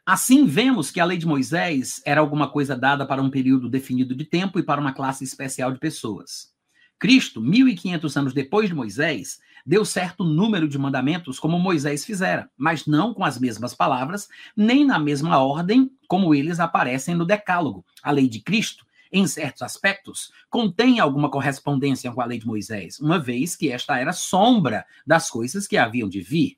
Assim, 0.06 0.46
vemos 0.46 0.90
que 0.90 1.00
a 1.00 1.06
lei 1.06 1.18
de 1.18 1.28
Moisés 1.28 2.02
era 2.06 2.20
alguma 2.20 2.50
coisa 2.50 2.76
dada 2.76 3.06
para 3.06 3.22
um 3.22 3.30
período 3.30 3.70
definido 3.70 4.16
de 4.16 4.26
tempo 4.26 4.60
e 4.60 4.64
para 4.64 4.82
uma 4.82 4.94
classe 4.94 5.24
especial 5.24 5.72
de 5.72 5.80
pessoas. 5.80 6.52
Cristo, 6.98 7.42
1500 7.42 8.18
anos 8.18 8.34
depois 8.34 8.70
de 8.70 8.76
Moisés, 8.76 9.40
deu 9.66 9.86
certo 9.86 10.24
número 10.24 10.68
de 10.68 10.78
mandamentos 10.78 11.40
como 11.40 11.60
Moisés 11.60 12.06
fizera, 12.06 12.50
mas 12.58 12.86
não 12.86 13.14
com 13.14 13.24
as 13.24 13.40
mesmas 13.40 13.74
palavras, 13.74 14.28
nem 14.56 14.86
na 14.86 15.00
mesma 15.00 15.38
ordem 15.38 15.92
como 16.08 16.34
eles 16.34 16.60
aparecem 16.60 17.16
no 17.16 17.26
Decálogo. 17.26 17.86
A 18.04 18.12
lei 18.12 18.28
de 18.28 18.40
Cristo 18.42 18.86
em 19.12 19.28
certos 19.28 19.62
aspectos, 19.62 20.32
contém 20.50 21.00
alguma 21.00 21.30
correspondência 21.30 22.12
com 22.12 22.22
a 22.22 22.26
lei 22.26 22.40
de 22.40 22.48
Moisés, 22.48 23.00
uma 23.00 23.20
vez 23.20 23.56
que 23.56 23.70
esta 23.70 23.98
era 23.98 24.14
sombra 24.14 24.86
das 25.06 25.30
coisas 25.30 25.68
que 25.68 25.78
haviam 25.78 26.08
de 26.08 26.22
vir. 26.22 26.58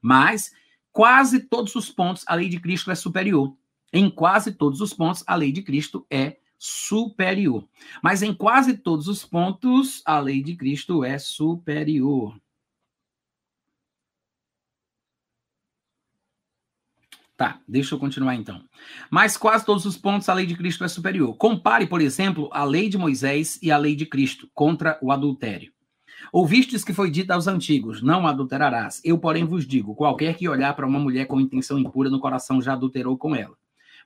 Mas, 0.00 0.50
quase 0.92 1.40
todos 1.40 1.74
os 1.74 1.90
pontos, 1.90 2.24
a 2.26 2.34
lei 2.34 2.48
de 2.48 2.60
Cristo 2.60 2.90
é 2.90 2.94
superior. 2.94 3.56
Em 3.92 4.10
quase 4.10 4.52
todos 4.52 4.80
os 4.80 4.92
pontos, 4.92 5.24
a 5.26 5.34
lei 5.34 5.52
de 5.52 5.62
Cristo 5.62 6.06
é 6.10 6.38
superior. 6.58 7.68
Mas 8.02 8.22
em 8.22 8.32
quase 8.32 8.76
todos 8.76 9.08
os 9.08 9.24
pontos, 9.24 10.02
a 10.04 10.20
lei 10.20 10.42
de 10.42 10.54
Cristo 10.54 11.04
é 11.04 11.18
superior. 11.18 12.40
Tá, 17.36 17.60
deixa 17.66 17.94
eu 17.94 17.98
continuar 17.98 18.36
então. 18.36 18.64
Mas 19.10 19.36
quase 19.36 19.66
todos 19.66 19.84
os 19.84 19.96
pontos 19.96 20.28
a 20.28 20.34
lei 20.34 20.46
de 20.46 20.54
Cristo 20.54 20.84
é 20.84 20.88
superior. 20.88 21.34
Compare, 21.36 21.86
por 21.88 22.00
exemplo, 22.00 22.48
a 22.52 22.62
lei 22.62 22.88
de 22.88 22.96
Moisés 22.96 23.58
e 23.60 23.72
a 23.72 23.76
lei 23.76 23.96
de 23.96 24.06
Cristo 24.06 24.48
contra 24.54 24.96
o 25.02 25.10
adultério. 25.10 25.72
Ouvistes 26.30 26.84
que 26.84 26.92
foi 26.92 27.10
dito 27.10 27.30
aos 27.30 27.46
antigos: 27.46 28.02
Não 28.02 28.26
adulterarás. 28.26 29.00
Eu, 29.02 29.18
porém, 29.18 29.44
vos 29.44 29.66
digo: 29.66 29.94
qualquer 29.94 30.36
que 30.36 30.48
olhar 30.48 30.74
para 30.74 30.86
uma 30.86 30.98
mulher 30.98 31.26
com 31.26 31.40
intenção 31.40 31.78
impura 31.78 32.10
no 32.10 32.20
coração 32.20 32.60
já 32.60 32.74
adulterou 32.74 33.16
com 33.16 33.34
ela. 33.34 33.56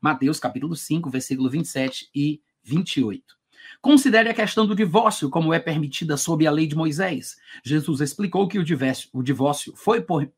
Mateus 0.00 0.38
capítulo 0.38 0.76
5, 0.76 1.10
versículo 1.10 1.50
27 1.50 2.10
e 2.14 2.40
28. 2.62 3.36
Considere 3.80 4.28
a 4.28 4.34
questão 4.34 4.66
do 4.66 4.74
divórcio, 4.74 5.28
como 5.28 5.52
é 5.52 5.58
permitida 5.58 6.16
sob 6.16 6.46
a 6.46 6.50
lei 6.50 6.66
de 6.66 6.76
Moisés. 6.76 7.36
Jesus 7.64 8.00
explicou 8.00 8.46
que 8.48 8.58
o 8.58 8.64
divórcio, 8.64 9.08
o 9.12 9.22
divórcio 9.22 9.74
foi 9.74 10.00
por, 10.00 10.30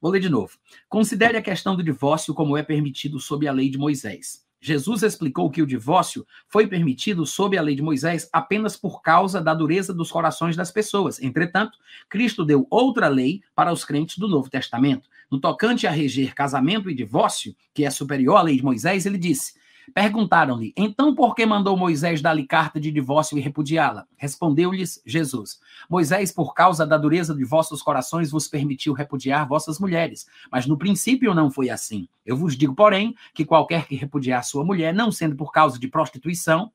Vou 0.00 0.12
ler 0.12 0.20
de 0.20 0.28
novo. 0.28 0.56
Considere 0.88 1.36
a 1.36 1.42
questão 1.42 1.74
do 1.74 1.82
divórcio 1.82 2.32
como 2.32 2.56
é 2.56 2.62
permitido 2.62 3.18
sob 3.18 3.48
a 3.48 3.52
lei 3.52 3.68
de 3.68 3.78
Moisés. 3.78 4.46
Jesus 4.60 5.02
explicou 5.02 5.50
que 5.50 5.62
o 5.62 5.66
divórcio 5.66 6.26
foi 6.48 6.66
permitido 6.66 7.24
sob 7.24 7.56
a 7.56 7.62
lei 7.62 7.76
de 7.76 7.82
Moisés 7.82 8.28
apenas 8.32 8.76
por 8.76 9.00
causa 9.02 9.40
da 9.40 9.54
dureza 9.54 9.94
dos 9.94 10.10
corações 10.10 10.56
das 10.56 10.70
pessoas. 10.70 11.22
Entretanto, 11.22 11.78
Cristo 12.08 12.44
deu 12.44 12.66
outra 12.68 13.08
lei 13.08 13.40
para 13.54 13.72
os 13.72 13.84
crentes 13.84 14.18
do 14.18 14.28
Novo 14.28 14.50
Testamento. 14.50 15.08
No 15.30 15.38
tocante 15.38 15.86
a 15.86 15.90
reger 15.90 16.34
casamento 16.34 16.90
e 16.90 16.94
divórcio, 16.94 17.54
que 17.72 17.84
é 17.84 17.90
superior 17.90 18.36
à 18.36 18.42
lei 18.42 18.56
de 18.56 18.64
Moisés, 18.64 19.06
ele 19.06 19.18
disse: 19.18 19.54
Perguntaram-lhe: 19.94 20.72
Então 20.76 21.14
por 21.14 21.34
que 21.34 21.44
mandou 21.46 21.76
Moisés 21.76 22.20
dar-lhe 22.20 22.46
carta 22.46 22.80
de 22.80 22.90
divórcio 22.90 23.38
e 23.38 23.40
repudiá-la? 23.40 24.06
Respondeu-lhes 24.16 25.02
Jesus: 25.06 25.60
Moisés, 25.88 26.32
por 26.32 26.54
causa 26.54 26.86
da 26.86 26.96
dureza 26.96 27.34
de 27.34 27.44
vossos 27.44 27.82
corações, 27.82 28.30
vos 28.30 28.48
permitiu 28.48 28.92
repudiar 28.92 29.46
vossas 29.46 29.78
mulheres. 29.78 30.26
Mas 30.50 30.66
no 30.66 30.78
princípio 30.78 31.34
não 31.34 31.50
foi 31.50 31.70
assim. 31.70 32.08
Eu 32.24 32.36
vos 32.36 32.56
digo, 32.56 32.74
porém, 32.74 33.14
que 33.34 33.44
qualquer 33.44 33.86
que 33.86 33.96
repudiar 33.96 34.44
sua 34.44 34.64
mulher, 34.64 34.92
não 34.94 35.10
sendo 35.10 35.36
por 35.36 35.52
causa 35.52 35.78
de 35.78 35.88
prostituição, 35.88 36.70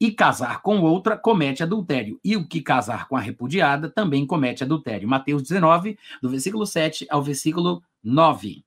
e 0.00 0.12
casar 0.12 0.62
com 0.62 0.80
outra, 0.80 1.16
comete 1.16 1.62
adultério. 1.62 2.20
E 2.24 2.36
o 2.36 2.46
que 2.46 2.60
casar 2.60 3.08
com 3.08 3.16
a 3.16 3.20
repudiada 3.20 3.90
também 3.90 4.26
comete 4.26 4.62
adultério. 4.62 5.08
Mateus 5.08 5.42
19, 5.42 5.98
do 6.22 6.28
versículo 6.28 6.64
7 6.64 7.06
ao 7.10 7.22
versículo 7.22 7.82
9. 8.02 8.64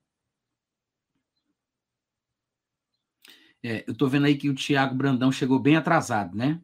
É, 3.62 3.84
eu 3.86 3.92
estou 3.92 4.08
vendo 4.08 4.26
aí 4.26 4.36
que 4.36 4.48
o 4.50 4.54
Tiago 4.54 4.94
Brandão 4.94 5.30
chegou 5.30 5.58
bem 5.58 5.76
atrasado, 5.76 6.36
né? 6.36 6.60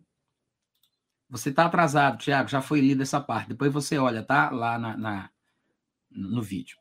Você 1.30 1.50
está 1.50 1.66
atrasado, 1.66 2.18
Tiago, 2.18 2.48
já 2.48 2.60
foi 2.60 2.80
lido 2.80 3.02
essa 3.02 3.20
parte. 3.20 3.48
Depois 3.48 3.72
você 3.72 3.98
olha, 3.98 4.22
tá? 4.22 4.50
Lá 4.50 4.78
na, 4.78 4.96
na 4.96 5.30
no 6.10 6.42
vídeo. 6.42 6.76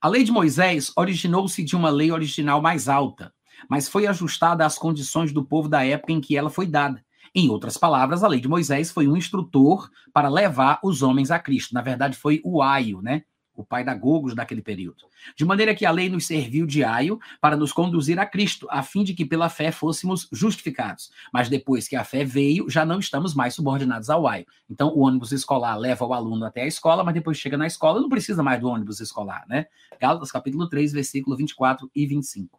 A 0.00 0.08
lei 0.08 0.24
de 0.24 0.32
Moisés 0.32 0.92
originou-se 0.96 1.62
de 1.62 1.76
uma 1.76 1.90
lei 1.90 2.10
original 2.10 2.62
mais 2.62 2.88
alta, 2.88 3.34
mas 3.68 3.88
foi 3.88 4.06
ajustada 4.06 4.64
às 4.64 4.78
condições 4.78 5.32
do 5.32 5.44
povo 5.44 5.68
da 5.68 5.84
época 5.84 6.12
em 6.12 6.20
que 6.20 6.36
ela 6.36 6.48
foi 6.48 6.66
dada. 6.66 7.04
Em 7.34 7.48
outras 7.50 7.76
palavras, 7.76 8.24
a 8.24 8.28
lei 8.28 8.40
de 8.40 8.48
Moisés 8.48 8.90
foi 8.90 9.06
um 9.06 9.16
instrutor 9.16 9.90
para 10.12 10.28
levar 10.28 10.80
os 10.82 11.02
homens 11.02 11.30
a 11.30 11.38
Cristo. 11.38 11.74
Na 11.74 11.82
verdade, 11.82 12.16
foi 12.16 12.40
o 12.44 12.62
aio, 12.62 13.02
né? 13.02 13.24
O 13.60 13.64
pai 13.64 13.84
da 13.84 13.94
Gogos 13.94 14.34
daquele 14.34 14.62
período. 14.62 15.04
De 15.36 15.44
maneira 15.44 15.74
que 15.74 15.84
a 15.84 15.90
lei 15.90 16.08
nos 16.08 16.26
serviu 16.26 16.66
de 16.66 16.82
aio 16.82 17.20
para 17.40 17.56
nos 17.56 17.72
conduzir 17.72 18.18
a 18.18 18.26
Cristo, 18.26 18.66
a 18.70 18.82
fim 18.82 19.04
de 19.04 19.14
que 19.14 19.24
pela 19.24 19.48
fé 19.48 19.70
fôssemos 19.70 20.28
justificados. 20.32 21.10
Mas 21.32 21.48
depois 21.48 21.86
que 21.86 21.96
a 21.96 22.04
fé 22.04 22.24
veio, 22.24 22.68
já 22.68 22.84
não 22.84 22.98
estamos 22.98 23.34
mais 23.34 23.54
subordinados 23.54 24.10
ao 24.10 24.26
aio. 24.26 24.46
Então, 24.68 24.88
o 24.88 25.00
ônibus 25.00 25.32
escolar 25.32 25.76
leva 25.76 26.04
o 26.04 26.14
aluno 26.14 26.44
até 26.44 26.62
a 26.62 26.66
escola, 26.66 27.04
mas 27.04 27.14
depois 27.14 27.38
chega 27.38 27.56
na 27.56 27.66
escola, 27.66 28.00
não 28.00 28.08
precisa 28.08 28.42
mais 28.42 28.60
do 28.60 28.68
ônibus 28.68 29.00
escolar, 29.00 29.44
né? 29.48 29.66
Gálatas 30.00 30.32
capítulo 30.32 30.68
3, 30.68 30.92
versículo 30.92 31.36
24 31.36 31.90
e 31.94 32.06
25. 32.06 32.58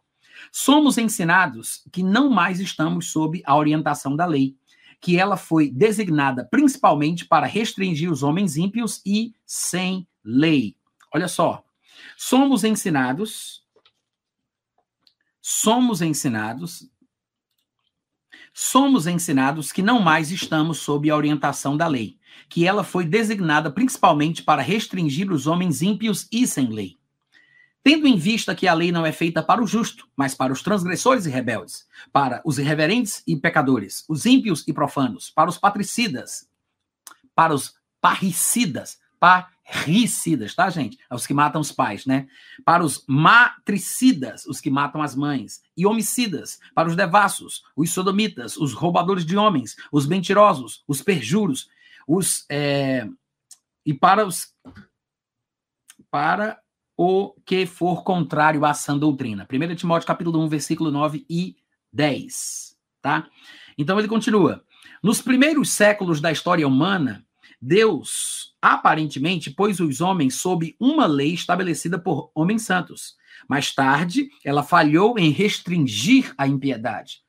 Somos 0.50 0.98
ensinados 0.98 1.84
que 1.92 2.02
não 2.02 2.30
mais 2.30 2.60
estamos 2.60 3.10
sob 3.10 3.42
a 3.44 3.56
orientação 3.56 4.16
da 4.16 4.24
lei, 4.24 4.56
que 5.00 5.18
ela 5.18 5.36
foi 5.36 5.68
designada 5.68 6.46
principalmente 6.48 7.26
para 7.26 7.44
restringir 7.44 8.10
os 8.10 8.22
homens 8.22 8.56
ímpios 8.56 9.02
e 9.04 9.34
sem 9.44 10.06
lei. 10.24 10.76
Olha 11.14 11.28
só. 11.28 11.64
Somos 12.16 12.64
ensinados, 12.64 13.62
somos 15.40 16.00
ensinados, 16.00 16.88
somos 18.52 19.06
ensinados 19.06 19.72
que 19.72 19.82
não 19.82 20.00
mais 20.00 20.30
estamos 20.30 20.78
sob 20.78 21.10
a 21.10 21.16
orientação 21.16 21.76
da 21.76 21.86
lei, 21.86 22.18
que 22.48 22.66
ela 22.66 22.84
foi 22.84 23.04
designada 23.04 23.70
principalmente 23.70 24.42
para 24.42 24.62
restringir 24.62 25.30
os 25.30 25.46
homens 25.46 25.82
ímpios 25.82 26.28
e 26.30 26.46
sem 26.46 26.68
lei. 26.68 26.98
Tendo 27.84 28.06
em 28.06 28.16
vista 28.16 28.54
que 28.54 28.68
a 28.68 28.74
lei 28.74 28.92
não 28.92 29.04
é 29.04 29.10
feita 29.10 29.42
para 29.42 29.62
o 29.62 29.66
justo, 29.66 30.06
mas 30.16 30.34
para 30.34 30.52
os 30.52 30.62
transgressores 30.62 31.26
e 31.26 31.30
rebeldes, 31.30 31.86
para 32.12 32.40
os 32.44 32.58
irreverentes 32.58 33.22
e 33.26 33.36
pecadores, 33.36 34.04
os 34.08 34.24
ímpios 34.24 34.66
e 34.68 34.72
profanos, 34.72 35.30
para 35.30 35.50
os 35.50 35.58
patricidas, 35.58 36.48
para 37.34 37.52
os 37.52 37.74
parricidas, 38.00 39.00
parricidas, 39.64 40.54
tá, 40.54 40.68
gente? 40.70 40.98
É 41.10 41.14
os 41.14 41.26
que 41.26 41.34
matam 41.34 41.60
os 41.60 41.72
pais, 41.72 42.06
né? 42.06 42.28
Para 42.64 42.84
os 42.84 43.04
matricidas, 43.06 44.46
os 44.46 44.60
que 44.60 44.70
matam 44.70 45.02
as 45.02 45.14
mães, 45.14 45.62
e 45.76 45.86
homicidas, 45.86 46.60
para 46.74 46.88
os 46.88 46.96
devassos, 46.96 47.64
os 47.76 47.90
sodomitas, 47.90 48.56
os 48.56 48.72
roubadores 48.72 49.24
de 49.24 49.36
homens, 49.36 49.76
os 49.90 50.06
mentirosos, 50.06 50.84
os 50.86 51.02
perjuros, 51.02 51.68
os 52.06 52.44
é... 52.48 53.08
e 53.84 53.94
para 53.94 54.26
os 54.26 54.54
para 56.10 56.60
o 56.96 57.34
que 57.46 57.64
for 57.64 58.04
contrário 58.04 58.64
à 58.66 58.74
sã 58.74 58.98
doutrina. 58.98 59.48
1 59.50 59.74
Timóteo 59.76 60.06
capítulo 60.06 60.40
1, 60.44 60.48
versículo 60.48 60.90
9 60.90 61.24
e 61.28 61.56
10, 61.90 62.76
tá? 63.00 63.26
Então 63.78 63.98
ele 63.98 64.08
continua. 64.08 64.62
Nos 65.02 65.22
primeiros 65.22 65.70
séculos 65.70 66.20
da 66.20 66.30
história 66.30 66.68
humana, 66.68 67.24
Deus, 67.60 68.51
aparentemente, 68.62 69.50
pôs 69.50 69.80
os 69.80 70.00
homens 70.00 70.36
sob 70.36 70.76
uma 70.78 71.04
lei 71.04 71.34
estabelecida 71.34 71.98
por 71.98 72.30
homens 72.32 72.62
santos. 72.62 73.16
Mais 73.48 73.74
tarde, 73.74 74.30
ela 74.44 74.62
falhou 74.62 75.18
em 75.18 75.30
restringir 75.30 76.32
a 76.38 76.46
impiedade. 76.46 77.20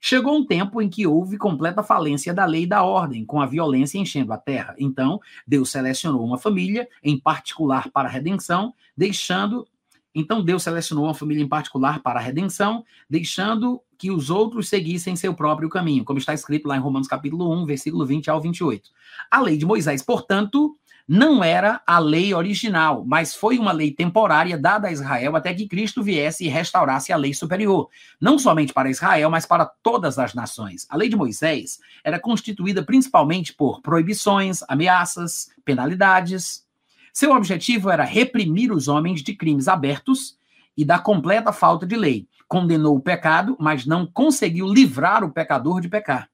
Chegou 0.00 0.36
um 0.36 0.44
tempo 0.44 0.80
em 0.80 0.88
que 0.88 1.06
houve 1.06 1.36
completa 1.36 1.82
falência 1.82 2.32
da 2.32 2.46
lei 2.46 2.62
e 2.62 2.66
da 2.66 2.82
ordem, 2.82 3.24
com 3.24 3.40
a 3.40 3.46
violência 3.46 3.98
enchendo 3.98 4.32
a 4.32 4.38
terra. 4.38 4.74
Então, 4.78 5.20
Deus 5.46 5.70
selecionou 5.70 6.24
uma 6.24 6.38
família, 6.38 6.88
em 7.04 7.18
particular 7.18 7.90
para 7.90 8.08
a 8.08 8.12
redenção, 8.12 8.74
deixando. 8.96 9.68
Então, 10.14 10.42
Deus 10.42 10.62
selecionou 10.62 11.04
uma 11.04 11.14
família 11.14 11.42
em 11.42 11.48
particular 11.48 12.00
para 12.00 12.18
a 12.18 12.22
redenção, 12.22 12.84
deixando 13.08 13.80
que 13.96 14.10
os 14.10 14.30
outros 14.30 14.68
seguissem 14.68 15.14
seu 15.14 15.34
próprio 15.34 15.68
caminho, 15.68 16.04
como 16.04 16.18
está 16.18 16.34
escrito 16.34 16.66
lá 16.66 16.76
em 16.76 16.80
Romanos 16.80 17.06
capítulo 17.06 17.52
1, 17.62 17.66
versículo 17.66 18.04
20 18.06 18.30
ao 18.30 18.40
28. 18.40 18.90
A 19.30 19.40
lei 19.40 19.56
de 19.56 19.66
Moisés, 19.66 20.02
portanto, 20.02 20.76
não 21.12 21.42
era 21.42 21.82
a 21.84 21.98
lei 21.98 22.32
original, 22.32 23.04
mas 23.04 23.34
foi 23.34 23.58
uma 23.58 23.72
lei 23.72 23.90
temporária 23.90 24.56
dada 24.56 24.86
a 24.86 24.92
Israel 24.92 25.34
até 25.34 25.52
que 25.52 25.66
Cristo 25.66 26.04
viesse 26.04 26.44
e 26.44 26.48
restaurasse 26.48 27.12
a 27.12 27.16
lei 27.16 27.34
superior, 27.34 27.88
não 28.20 28.38
somente 28.38 28.72
para 28.72 28.88
Israel, 28.88 29.28
mas 29.28 29.44
para 29.44 29.66
todas 29.66 30.20
as 30.20 30.34
nações. 30.34 30.86
A 30.88 30.96
lei 30.96 31.08
de 31.08 31.16
Moisés 31.16 31.80
era 32.04 32.20
constituída 32.20 32.84
principalmente 32.84 33.52
por 33.52 33.82
proibições, 33.82 34.62
ameaças, 34.68 35.50
penalidades. 35.64 36.64
Seu 37.12 37.32
objetivo 37.32 37.90
era 37.90 38.04
reprimir 38.04 38.72
os 38.72 38.88
homens 38.88 39.22
de 39.22 39.34
crimes 39.34 39.68
abertos 39.68 40.38
e 40.76 40.84
da 40.84 40.98
completa 40.98 41.52
falta 41.52 41.86
de 41.86 41.96
lei, 41.96 42.28
condenou 42.48 42.96
o 42.96 43.02
pecado, 43.02 43.56
mas 43.60 43.84
não 43.84 44.06
conseguiu 44.06 44.66
livrar 44.66 45.22
o 45.24 45.32
pecador 45.32 45.80
de 45.80 45.88
pecar. 45.88 46.30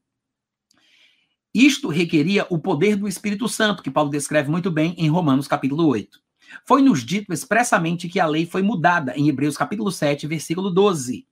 Isto 1.53 1.89
requeria 1.89 2.47
o 2.51 2.59
poder 2.59 2.97
do 2.97 3.09
Espírito 3.09 3.49
Santo, 3.49 3.83
que 3.83 3.91
Paulo 3.91 4.11
descreve 4.11 4.51
muito 4.51 4.71
bem 4.71 4.95
em 4.99 5.09
Romanos 5.09 5.49
capítulo 5.49 5.87
8. 5.87 6.21
Foi-nos 6.65 7.05
dito 7.05 7.33
expressamente 7.33 8.09
que 8.09 8.21
a 8.21 8.27
lei 8.27 8.47
foi 8.47 8.63
mudada 8.63 9.15
em 9.17 9.29
Hebreus 9.29 9.57
capítulo 9.57 9.91
7, 9.91 10.27
versículo 10.27 10.71
12. 10.71 11.27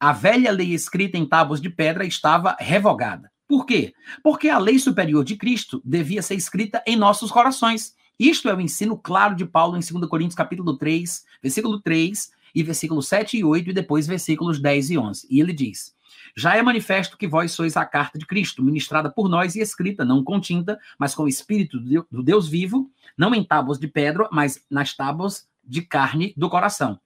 A 0.00 0.12
velha 0.12 0.50
lei 0.50 0.72
escrita 0.72 1.18
em 1.18 1.26
tábuas 1.26 1.60
de 1.60 1.68
pedra 1.68 2.04
estava 2.04 2.56
revogada. 2.58 3.30
Por 3.46 3.64
quê? 3.64 3.92
Porque 4.22 4.48
a 4.48 4.58
lei 4.58 4.78
superior 4.78 5.24
de 5.24 5.36
Cristo 5.36 5.82
devia 5.84 6.22
ser 6.22 6.34
escrita 6.34 6.82
em 6.86 6.96
nossos 6.96 7.30
corações. 7.30 7.94
Isto 8.18 8.48
é 8.48 8.54
o 8.54 8.60
ensino 8.60 8.98
claro 8.98 9.36
de 9.36 9.46
Paulo 9.46 9.76
em 9.76 9.80
2 9.80 10.08
Coríntios 10.08 10.34
capítulo 10.34 10.76
3, 10.76 11.24
versículo 11.40 11.80
3, 11.80 12.32
e 12.52 12.62
versículos 12.64 13.06
7 13.06 13.38
e 13.38 13.44
8, 13.44 13.70
e 13.70 13.72
depois 13.72 14.06
versículos 14.08 14.58
10 14.58 14.90
e 14.90 14.98
11. 14.98 15.26
E 15.30 15.40
ele 15.40 15.52
diz: 15.52 15.94
Já 16.36 16.56
é 16.56 16.62
manifesto 16.62 17.16
que 17.16 17.28
vós 17.28 17.52
sois 17.52 17.76
a 17.76 17.84
carta 17.84 18.18
de 18.18 18.26
Cristo, 18.26 18.62
ministrada 18.62 19.08
por 19.08 19.28
nós 19.28 19.54
e 19.54 19.60
escrita, 19.60 20.04
não 20.04 20.24
com 20.24 20.40
tinta, 20.40 20.78
mas 20.98 21.14
com 21.14 21.24
o 21.24 21.28
Espírito 21.28 21.78
do 21.78 22.22
Deus 22.22 22.48
vivo, 22.48 22.90
não 23.16 23.32
em 23.32 23.44
tábuas 23.44 23.78
de 23.78 23.86
pedra, 23.86 24.28
mas 24.32 24.64
nas 24.68 24.94
tábuas 24.94 25.46
de 25.64 25.82
carne 25.82 26.34
do 26.36 26.50
coração. 26.50 26.98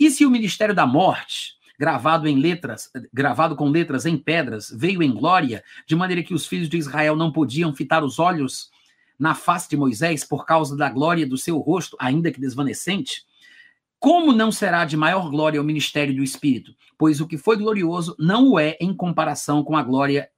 E 0.00 0.10
se 0.10 0.24
o 0.24 0.30
ministério 0.30 0.74
da 0.74 0.86
morte, 0.86 1.56
gravado 1.78 2.26
em 2.26 2.38
letras, 2.38 2.90
gravado 3.12 3.54
com 3.54 3.68
letras 3.68 4.06
em 4.06 4.16
pedras, 4.16 4.72
veio 4.74 5.02
em 5.02 5.12
glória, 5.12 5.62
de 5.86 5.94
maneira 5.94 6.22
que 6.22 6.32
os 6.32 6.46
filhos 6.46 6.70
de 6.70 6.78
Israel 6.78 7.16
não 7.16 7.32
podiam 7.32 7.74
fitar 7.74 8.02
os 8.02 8.18
olhos 8.18 8.70
na 9.18 9.34
face 9.34 9.68
de 9.68 9.76
Moisés 9.76 10.24
por 10.24 10.44
causa 10.44 10.76
da 10.76 10.88
glória 10.88 11.26
do 11.26 11.38
seu 11.38 11.58
rosto, 11.58 11.96
ainda 12.00 12.30
que 12.30 12.40
desvanecente, 12.40 13.24
como 13.98 14.32
não 14.32 14.52
será 14.52 14.84
de 14.84 14.98
maior 14.98 15.30
glória 15.30 15.60
o 15.60 15.64
ministério 15.64 16.14
do 16.14 16.22
Espírito? 16.22 16.74
Pois 16.98 17.22
o 17.22 17.26
que 17.26 17.38
foi 17.38 17.56
glorioso 17.56 18.14
não 18.18 18.50
o 18.50 18.58
é 18.58 18.76
em 18.78 18.92
comparação 18.94 19.64
com 19.64 19.76
a 19.76 19.82
glória 19.82 20.30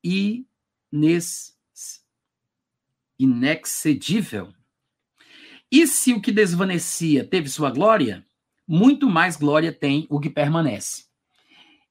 ines... 0.00 1.56
inexcedível. 3.18 4.52
E 5.72 5.86
se 5.86 6.12
o 6.12 6.20
que 6.20 6.30
desvanecia 6.30 7.24
teve 7.24 7.48
sua 7.48 7.70
glória, 7.70 8.24
muito 8.66 9.08
mais 9.08 9.36
glória 9.36 9.72
tem 9.72 10.06
o 10.08 10.20
que 10.20 10.30
permanece. 10.30 11.06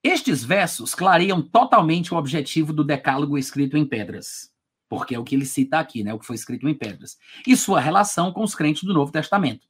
Estes 0.02 0.42
versos 0.42 0.96
clareiam 0.96 1.42
totalmente 1.42 2.14
o 2.14 2.18
objetivo 2.18 2.72
do 2.72 2.86
decálogo 2.86 3.38
escrito 3.38 3.76
em 3.76 3.86
pedras, 3.86 4.50
porque 4.90 5.16
é 5.16 5.20
o 5.20 5.24
que 5.24 5.36
ele 5.36 5.46
cita 5.46 5.80
aqui, 5.80 6.04
né, 6.04 6.14
o 6.14 6.20
que 6.20 6.26
foi 6.26 6.36
escrito 6.36 6.68
em 6.68 6.74
pedras, 6.74 7.18
e 7.48 7.56
sua 7.56 7.80
relação 7.80 8.34
com 8.34 8.44
os 8.44 8.56
crentes 8.56 8.84
do 8.84 8.94
Novo 8.94 9.12
Testamento 9.12 9.70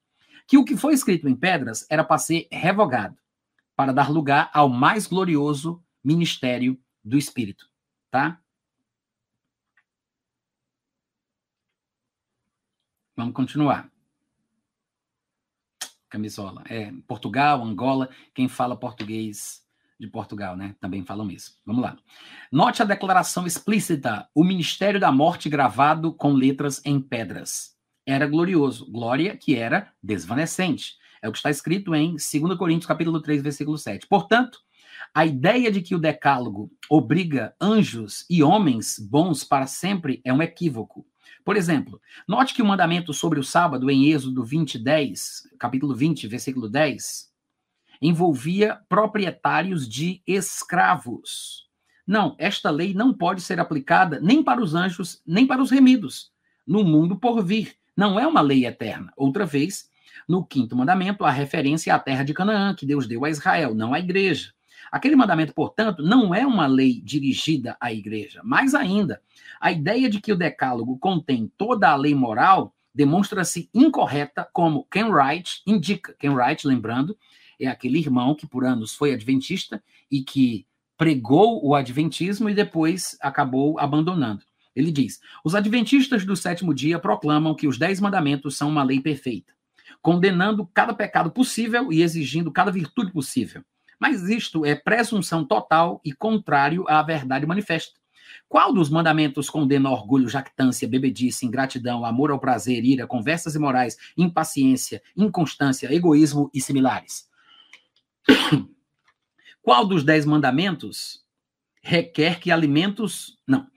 que 0.50 0.58
o 0.58 0.66
que 0.66 0.76
foi 0.76 0.96
escrito 0.96 1.30
em 1.30 1.36
pedras 1.36 1.86
era 1.92 2.04
para 2.04 2.18
ser 2.18 2.48
revogado, 2.52 3.16
para 3.76 3.94
dar 3.94 4.10
lugar 4.10 4.50
ao 4.52 4.68
mais 4.68 5.06
glorioso 5.06 5.80
ministério 6.04 6.76
do 7.04 7.20
Espírito, 7.20 7.70
tá? 8.10 8.42
Vamos 13.16 13.36
continuar. 13.36 13.92
Camisola. 16.10 16.64
É, 16.68 16.92
Portugal, 17.06 17.64
Angola, 17.64 18.10
quem 18.34 18.48
fala 18.48 18.76
português 18.76 19.64
de 20.00 20.08
Portugal, 20.08 20.56
né? 20.56 20.76
Também 20.80 21.04
falam 21.04 21.30
isso. 21.30 21.58
Vamos 21.66 21.82
lá. 21.82 21.98
Note 22.52 22.82
a 22.82 22.86
declaração 22.86 23.46
explícita: 23.46 24.28
o 24.34 24.44
ministério 24.44 25.00
da 25.00 25.12
morte 25.12 25.50
gravado 25.50 26.14
com 26.14 26.32
letras 26.32 26.82
em 26.86 27.00
pedras 27.02 27.76
era 28.06 28.26
glorioso. 28.26 28.90
Glória 28.90 29.36
que 29.36 29.56
era 29.56 29.92
desvanecente. 30.02 30.98
É 31.22 31.28
o 31.28 31.32
que 31.32 31.38
está 31.38 31.50
escrito 31.50 31.94
em 31.94 32.12
2 32.12 32.58
Coríntios 32.58 32.88
capítulo 32.88 33.22
3, 33.22 33.42
versículo 33.42 33.78
7. 33.78 34.08
Portanto, 34.08 34.60
a 35.14 35.26
ideia 35.26 35.72
de 35.72 35.82
que 35.82 35.96
o 35.96 36.00
decálogo 36.00 36.72
obriga 36.90 37.54
anjos 37.60 38.26
e 38.30 38.42
homens 38.42 38.98
bons 39.00 39.44
para 39.44 39.68
sempre 39.68 40.22
é 40.24 40.32
um 40.32 40.42
equívoco. 40.42 41.06
Por 41.44 41.58
exemplo, 41.58 42.00
note 42.28 42.54
que 42.54 42.62
o 42.62 42.66
mandamento 42.66 43.14
sobre 43.14 43.40
o 43.40 43.44
sábado 43.44 43.90
em 43.90 44.12
Êxodo 44.12 44.44
20, 44.44 44.78
10, 44.78 45.44
capítulo 45.58 45.96
20, 45.96 46.28
versículo 46.28 46.70
10, 46.70 47.29
envolvia 48.02 48.80
proprietários 48.88 49.88
de 49.88 50.22
escravos. 50.26 51.68
Não, 52.06 52.36
esta 52.40 52.70
lei 52.72 52.94
não 52.94 53.14
pode 53.14 53.42
ser 53.42 53.60
aplicada 53.60 54.20
nem 54.20 54.42
para 54.42 54.62
os 54.62 54.74
anjos, 54.74 55.22
nem 55.26 55.46
para 55.46 55.62
os 55.62 55.70
remidos, 55.70 56.32
no 56.66 56.84
mundo 56.84 57.16
por 57.16 57.44
vir, 57.44 57.76
não 57.96 58.20
é 58.20 58.26
uma 58.26 58.42
lei 58.42 58.66
eterna. 58.66 59.12
Outra 59.18 59.46
vez, 59.46 59.90
no 60.28 60.46
quinto 60.46 60.76
mandamento, 60.76 61.26
a 61.26 61.32
referência 61.32 61.94
à 61.94 62.00
terra 62.00 62.24
de 62.24 62.34
Canaã, 62.34 62.74
que 62.74 62.86
Deus 62.86 63.06
deu 63.06 63.26
a 63.26 63.30
Israel, 63.30 63.76
não 63.76 63.94
à 63.94 64.00
igreja. 64.00 64.54
Aquele 64.92 65.16
mandamento, 65.16 65.54
portanto, 65.54 66.02
não 66.02 66.34
é 66.34 66.46
uma 66.46 66.66
lei 66.66 67.02
dirigida 67.02 67.78
à 67.80 67.92
igreja. 67.94 68.42
Mais 68.44 68.74
ainda, 68.74 69.22
a 69.60 69.72
ideia 69.72 70.10
de 70.10 70.20
que 70.20 70.32
o 70.32 70.38
decálogo 70.38 70.98
contém 70.98 71.52
toda 71.58 71.90
a 71.90 71.96
lei 71.96 72.16
moral 72.16 72.74
demonstra-se 72.94 73.70
incorreta, 73.74 74.48
como 74.52 74.88
Ken 74.90 75.10
Wright 75.10 75.62
indica. 75.66 76.16
Ken 76.18 76.32
Wright, 76.32 76.66
lembrando, 76.66 77.18
é 77.60 77.68
aquele 77.68 78.00
irmão 78.00 78.34
que 78.34 78.48
por 78.48 78.64
anos 78.64 78.94
foi 78.94 79.14
adventista 79.14 79.84
e 80.10 80.24
que 80.24 80.66
pregou 80.98 81.66
o 81.66 81.76
adventismo 81.76 82.50
e 82.50 82.54
depois 82.54 83.18
acabou 83.22 83.80
abandonando. 83.80 84.44
Ele 84.76 84.92
diz: 84.92 85.20
os 85.44 85.56
adventistas 85.56 86.26
do 86.26 86.36
sétimo 86.36 86.74
dia 86.74 87.00
proclamam 87.00 87.56
que 87.56 87.68
os 87.68 87.78
dez 87.78 88.00
mandamentos 88.00 88.58
são 88.58 88.70
uma 88.70 88.84
lei 88.84 89.02
perfeita, 89.02 89.54
condenando 90.02 90.70
cada 90.74 90.94
pecado 90.94 91.32
possível 91.32 91.92
e 91.92 92.02
exigindo 92.02 92.52
cada 92.52 92.72
virtude 92.72 93.12
possível. 93.12 93.64
Mas 94.00 94.30
isto 94.30 94.66
é 94.66 94.76
presunção 94.76 95.44
total 95.44 96.00
e 96.06 96.14
contrário 96.14 96.86
à 96.88 97.02
verdade 97.04 97.46
manifesta. 97.46 98.00
Qual 98.48 98.74
dos 98.74 98.90
mandamentos 98.90 99.50
condena 99.50 99.90
orgulho, 99.90 100.28
jactância, 100.28 100.88
bebedice, 100.88 101.46
ingratidão, 101.46 102.06
amor 102.06 102.32
ao 102.32 102.40
prazer, 102.40 102.84
ira, 102.84 103.06
conversas 103.06 103.56
imorais, 103.56 103.98
impaciência, 104.18 105.02
inconstância, 105.16 105.94
egoísmo 105.94 106.50
e 106.54 106.60
similares? 106.60 107.29
Qual 109.62 109.86
dos 109.86 110.04
dez 110.04 110.26
mandamentos 110.26 111.24
requer 111.82 112.40
que 112.40 112.52
alimentos. 112.52 113.38
Não. 113.48 113.68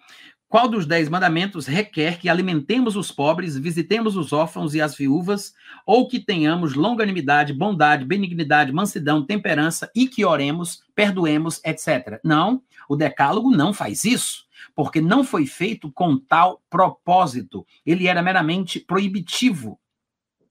Qual 0.48 0.68
dos 0.68 0.84
dez 0.84 1.08
mandamentos 1.08 1.66
requer 1.66 2.18
que 2.18 2.28
alimentemos 2.28 2.94
os 2.94 3.10
pobres, 3.10 3.56
visitemos 3.56 4.16
os 4.16 4.34
órfãos 4.34 4.74
e 4.74 4.82
as 4.82 4.94
viúvas, 4.94 5.54
ou 5.86 6.06
que 6.06 6.20
tenhamos 6.20 6.74
longanimidade, 6.74 7.54
bondade, 7.54 8.04
benignidade, 8.04 8.70
mansidão, 8.70 9.24
temperança 9.24 9.90
e 9.96 10.06
que 10.06 10.26
oremos, 10.26 10.82
perdoemos, 10.94 11.58
etc. 11.64 12.20
Não, 12.22 12.62
o 12.86 12.96
decálogo 12.96 13.50
não 13.50 13.72
faz 13.72 14.04
isso, 14.04 14.44
porque 14.74 15.00
não 15.00 15.24
foi 15.24 15.46
feito 15.46 15.90
com 15.90 16.18
tal 16.18 16.62
propósito. 16.68 17.66
Ele 17.86 18.06
era 18.06 18.22
meramente 18.22 18.78
proibitivo. 18.78 19.80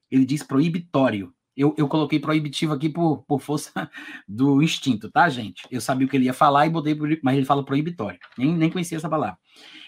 Ele 0.09 0.25
diz 0.25 0.41
proibitório. 0.41 1.31
Eu, 1.61 1.75
eu 1.77 1.87
coloquei 1.87 2.19
proibitivo 2.19 2.73
aqui 2.73 2.89
por, 2.89 3.23
por 3.27 3.39
força 3.39 3.71
do 4.27 4.63
instinto, 4.63 5.11
tá, 5.11 5.29
gente? 5.29 5.61
Eu 5.69 5.79
sabia 5.79 6.07
o 6.07 6.09
que 6.09 6.17
ele 6.17 6.25
ia 6.25 6.33
falar 6.33 6.65
e 6.65 6.71
botei, 6.71 6.97
mas 7.21 7.37
ele 7.37 7.45
fala 7.45 7.63
proibitório. 7.63 8.19
Nem, 8.35 8.55
nem 8.55 8.69
conhecia 8.71 8.97
essa 8.97 9.07
palavra. 9.07 9.37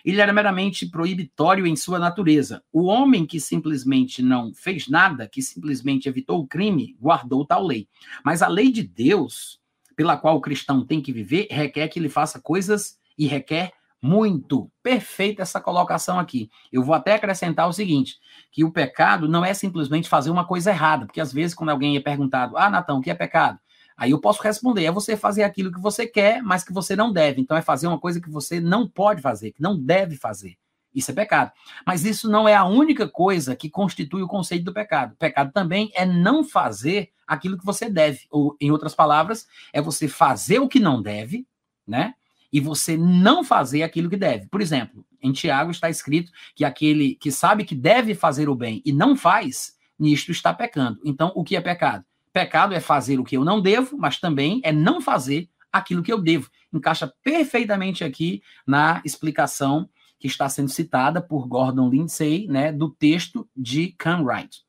Ele 0.06 0.22
era 0.22 0.32
meramente 0.32 0.86
proibitório 0.86 1.66
em 1.66 1.76
sua 1.76 1.98
natureza. 1.98 2.64
O 2.72 2.84
homem 2.84 3.26
que 3.26 3.40
simplesmente 3.40 4.22
não 4.22 4.54
fez 4.54 4.88
nada, 4.88 5.28
que 5.28 5.42
simplesmente 5.42 6.08
evitou 6.08 6.42
o 6.42 6.48
crime, 6.48 6.96
guardou 7.02 7.44
tal 7.44 7.66
lei. 7.66 7.88
Mas 8.24 8.44
a 8.44 8.48
lei 8.48 8.72
de 8.72 8.84
Deus, 8.84 9.60
pela 9.96 10.16
qual 10.16 10.38
o 10.38 10.42
cristão 10.42 10.86
tem 10.86 11.02
que 11.02 11.12
viver, 11.12 11.48
requer 11.50 11.88
que 11.88 11.98
ele 11.98 12.10
faça 12.10 12.40
coisas 12.40 13.00
e 13.18 13.26
requer 13.26 13.72
muito. 14.04 14.70
Perfeita 14.84 15.42
essa 15.42 15.62
colocação 15.62 16.20
aqui. 16.20 16.52
Eu 16.74 16.84
vou 16.84 16.94
até 16.94 17.14
acrescentar 17.14 17.70
o 17.70 17.74
seguinte: 17.74 18.20
que 18.52 18.66
o 18.66 18.72
pecado 18.72 19.30
não 19.30 19.46
é 19.46 19.54
simplesmente 19.54 20.10
fazer 20.10 20.30
uma 20.30 20.46
coisa 20.46 20.72
errada, 20.72 21.06
porque 21.06 21.22
às 21.22 21.32
vezes, 21.32 21.56
quando 21.56 21.70
alguém 21.70 21.96
é 21.96 22.02
perguntado, 22.02 22.58
ah, 22.58 22.70
Natão, 22.70 22.98
o 22.98 23.02
que 23.02 23.10
é 23.10 23.16
pecado? 23.16 23.58
Aí 23.96 24.12
eu 24.12 24.20
posso 24.20 24.44
responder: 24.44 24.84
é 24.84 24.92
você 24.92 25.16
fazer 25.16 25.44
aquilo 25.44 25.72
que 25.72 25.80
você 25.80 26.06
quer, 26.06 26.44
mas 26.44 26.66
que 26.66 26.74
você 26.74 26.98
não 26.98 27.14
deve. 27.14 27.40
Então 27.40 27.56
é 27.56 27.62
fazer 27.62 27.88
uma 27.88 28.00
coisa 28.00 28.20
que 28.20 28.30
você 28.30 28.60
não 28.60 28.88
pode 28.88 29.22
fazer, 29.22 29.52
que 29.52 29.62
não 29.62 29.80
deve 29.80 30.18
fazer. 30.18 30.58
Isso 30.94 31.10
é 31.10 31.14
pecado. 31.14 31.52
Mas 31.88 32.04
isso 32.04 32.30
não 32.30 32.48
é 32.48 32.54
a 32.54 32.66
única 32.66 33.08
coisa 33.08 33.56
que 33.56 33.70
constitui 33.70 34.22
o 34.22 34.28
conceito 34.28 34.66
do 34.66 34.74
pecado. 34.74 35.16
Pecado 35.16 35.52
também 35.52 35.92
é 35.96 36.06
não 36.06 36.44
fazer 36.44 37.10
aquilo 37.26 37.58
que 37.58 37.66
você 37.66 37.90
deve. 37.90 38.28
Ou, 38.30 38.56
em 38.60 38.70
outras 38.70 38.94
palavras, 38.94 39.48
é 39.72 39.82
você 39.82 40.08
fazer 40.08 40.60
o 40.60 40.68
que 40.68 40.80
não 40.80 41.02
deve, 41.02 41.48
né? 41.88 42.14
E 42.54 42.60
você 42.60 42.96
não 42.96 43.44
fazer 43.44 43.82
aquilo 43.82 44.12
que 44.12 44.16
deve. 44.16 44.48
Por 44.48 44.62
exemplo, 44.62 45.04
em 45.20 45.32
Tiago 45.32 45.72
está 45.72 45.90
escrito 45.90 46.32
que 46.56 46.64
aquele 46.64 47.16
que 47.16 47.32
sabe 47.32 47.66
que 47.66 47.74
deve 47.74 48.14
fazer 48.14 48.48
o 48.48 48.54
bem 48.56 48.80
e 48.86 48.94
não 48.94 49.16
faz, 49.16 49.74
nisto 49.98 50.32
está 50.32 50.54
pecando. 50.54 51.00
Então, 51.04 51.32
o 51.36 51.44
que 51.44 51.56
é 51.56 51.62
pecado? 51.62 52.06
Pecado 52.32 52.76
é 52.76 52.80
fazer 52.80 53.20
o 53.20 53.24
que 53.24 53.36
eu 53.36 53.44
não 53.44 53.60
devo, 53.60 53.98
mas 53.98 54.20
também 54.20 54.62
é 54.64 54.72
não 54.72 55.02
fazer 55.02 55.50
aquilo 55.72 56.04
que 56.04 56.14
eu 56.14 56.22
devo. 56.22 56.50
Encaixa 56.72 57.12
perfeitamente 57.24 58.04
aqui 58.04 58.44
na 58.68 59.02
explicação 59.04 59.90
que 60.20 60.28
está 60.28 60.48
sendo 60.48 60.70
citada 60.70 61.22
por 61.22 61.48
Gordon 61.48 61.90
Lindsay, 61.90 62.48
né, 62.48 62.72
do 62.72 62.90
texto 62.90 63.50
de 63.58 63.94
Can 63.98 64.22
Wright. 64.22 64.64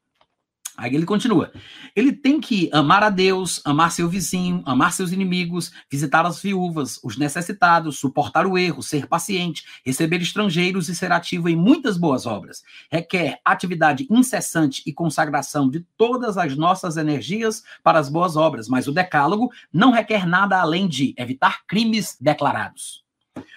Aí 0.76 0.92
ele 0.92 1.06
continua. 1.06 1.52
Ele 1.94 2.12
tem 2.12 2.40
que 2.40 2.68
amar 2.72 3.05
a 3.05 3.09
Deus, 3.09 3.60
amar 3.64 3.92
seu 3.92 4.09
vizinho, 4.09 4.60
amar 4.66 4.92
seus 4.92 5.12
inimigos, 5.12 5.72
visitar 5.88 6.26
as 6.26 6.42
viúvas, 6.42 6.98
os 7.05 7.16
necessitados, 7.16 7.98
suportar 7.98 8.44
o 8.44 8.59
erro, 8.59 8.82
ser 8.82 9.06
paciente, 9.06 9.64
receber 9.86 10.20
estrangeiros 10.20 10.88
e 10.88 10.96
ser 10.96 11.12
ativo 11.12 11.48
em 11.48 11.55
muitas 11.55 11.96
boas 11.96 12.26
obras. 12.26 12.64
Requer 12.90 13.38
atividade 13.44 14.05
incessante 14.10 14.82
e 14.84 14.92
consagração 14.92 15.70
de 15.70 15.86
todas 15.96 16.36
as 16.36 16.56
nossas 16.56 16.96
energias 16.96 17.62
para 17.82 18.01
as 18.01 18.09
boas 18.09 18.34
obras, 18.34 18.68
mas 18.68 18.88
o 18.88 18.92
decálogo 18.92 19.52
não 19.72 19.92
requer 19.92 20.26
nada 20.26 20.60
além 20.60 20.88
de 20.88 21.14
evitar 21.16 21.64
crimes 21.68 22.16
declarados. 22.20 23.05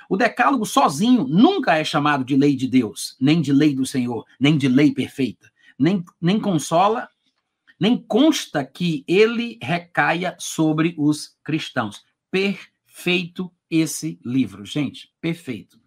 O 0.08 0.16
decálogo 0.16 0.66
sozinho 0.68 1.26
nunca 1.28 1.78
é 1.78 1.84
chamado 1.84 2.24
de 2.24 2.36
lei 2.36 2.56
de 2.56 2.68
Deus, 2.68 3.16
nem 3.20 3.42
de 3.42 3.52
lei 3.52 3.76
do 3.76 3.88
Senhor, 3.88 4.24
nem 4.40 4.56
de 4.56 4.68
lei 4.68 4.94
perfeita 4.94 5.48
nem, 5.78 6.04
nem 6.20 6.40
consola, 6.40 7.10
nem 7.80 7.98
consta 7.98 8.66
que 8.66 9.04
ele 9.08 9.60
recaia 9.62 10.36
sobre 10.40 10.96
os 10.98 11.36
cristãos. 11.44 12.04
Perfeito 12.32 13.52
esse 13.70 14.20
livro. 14.26 14.66
Gente, 14.66 15.12
perfeito. 15.22 15.80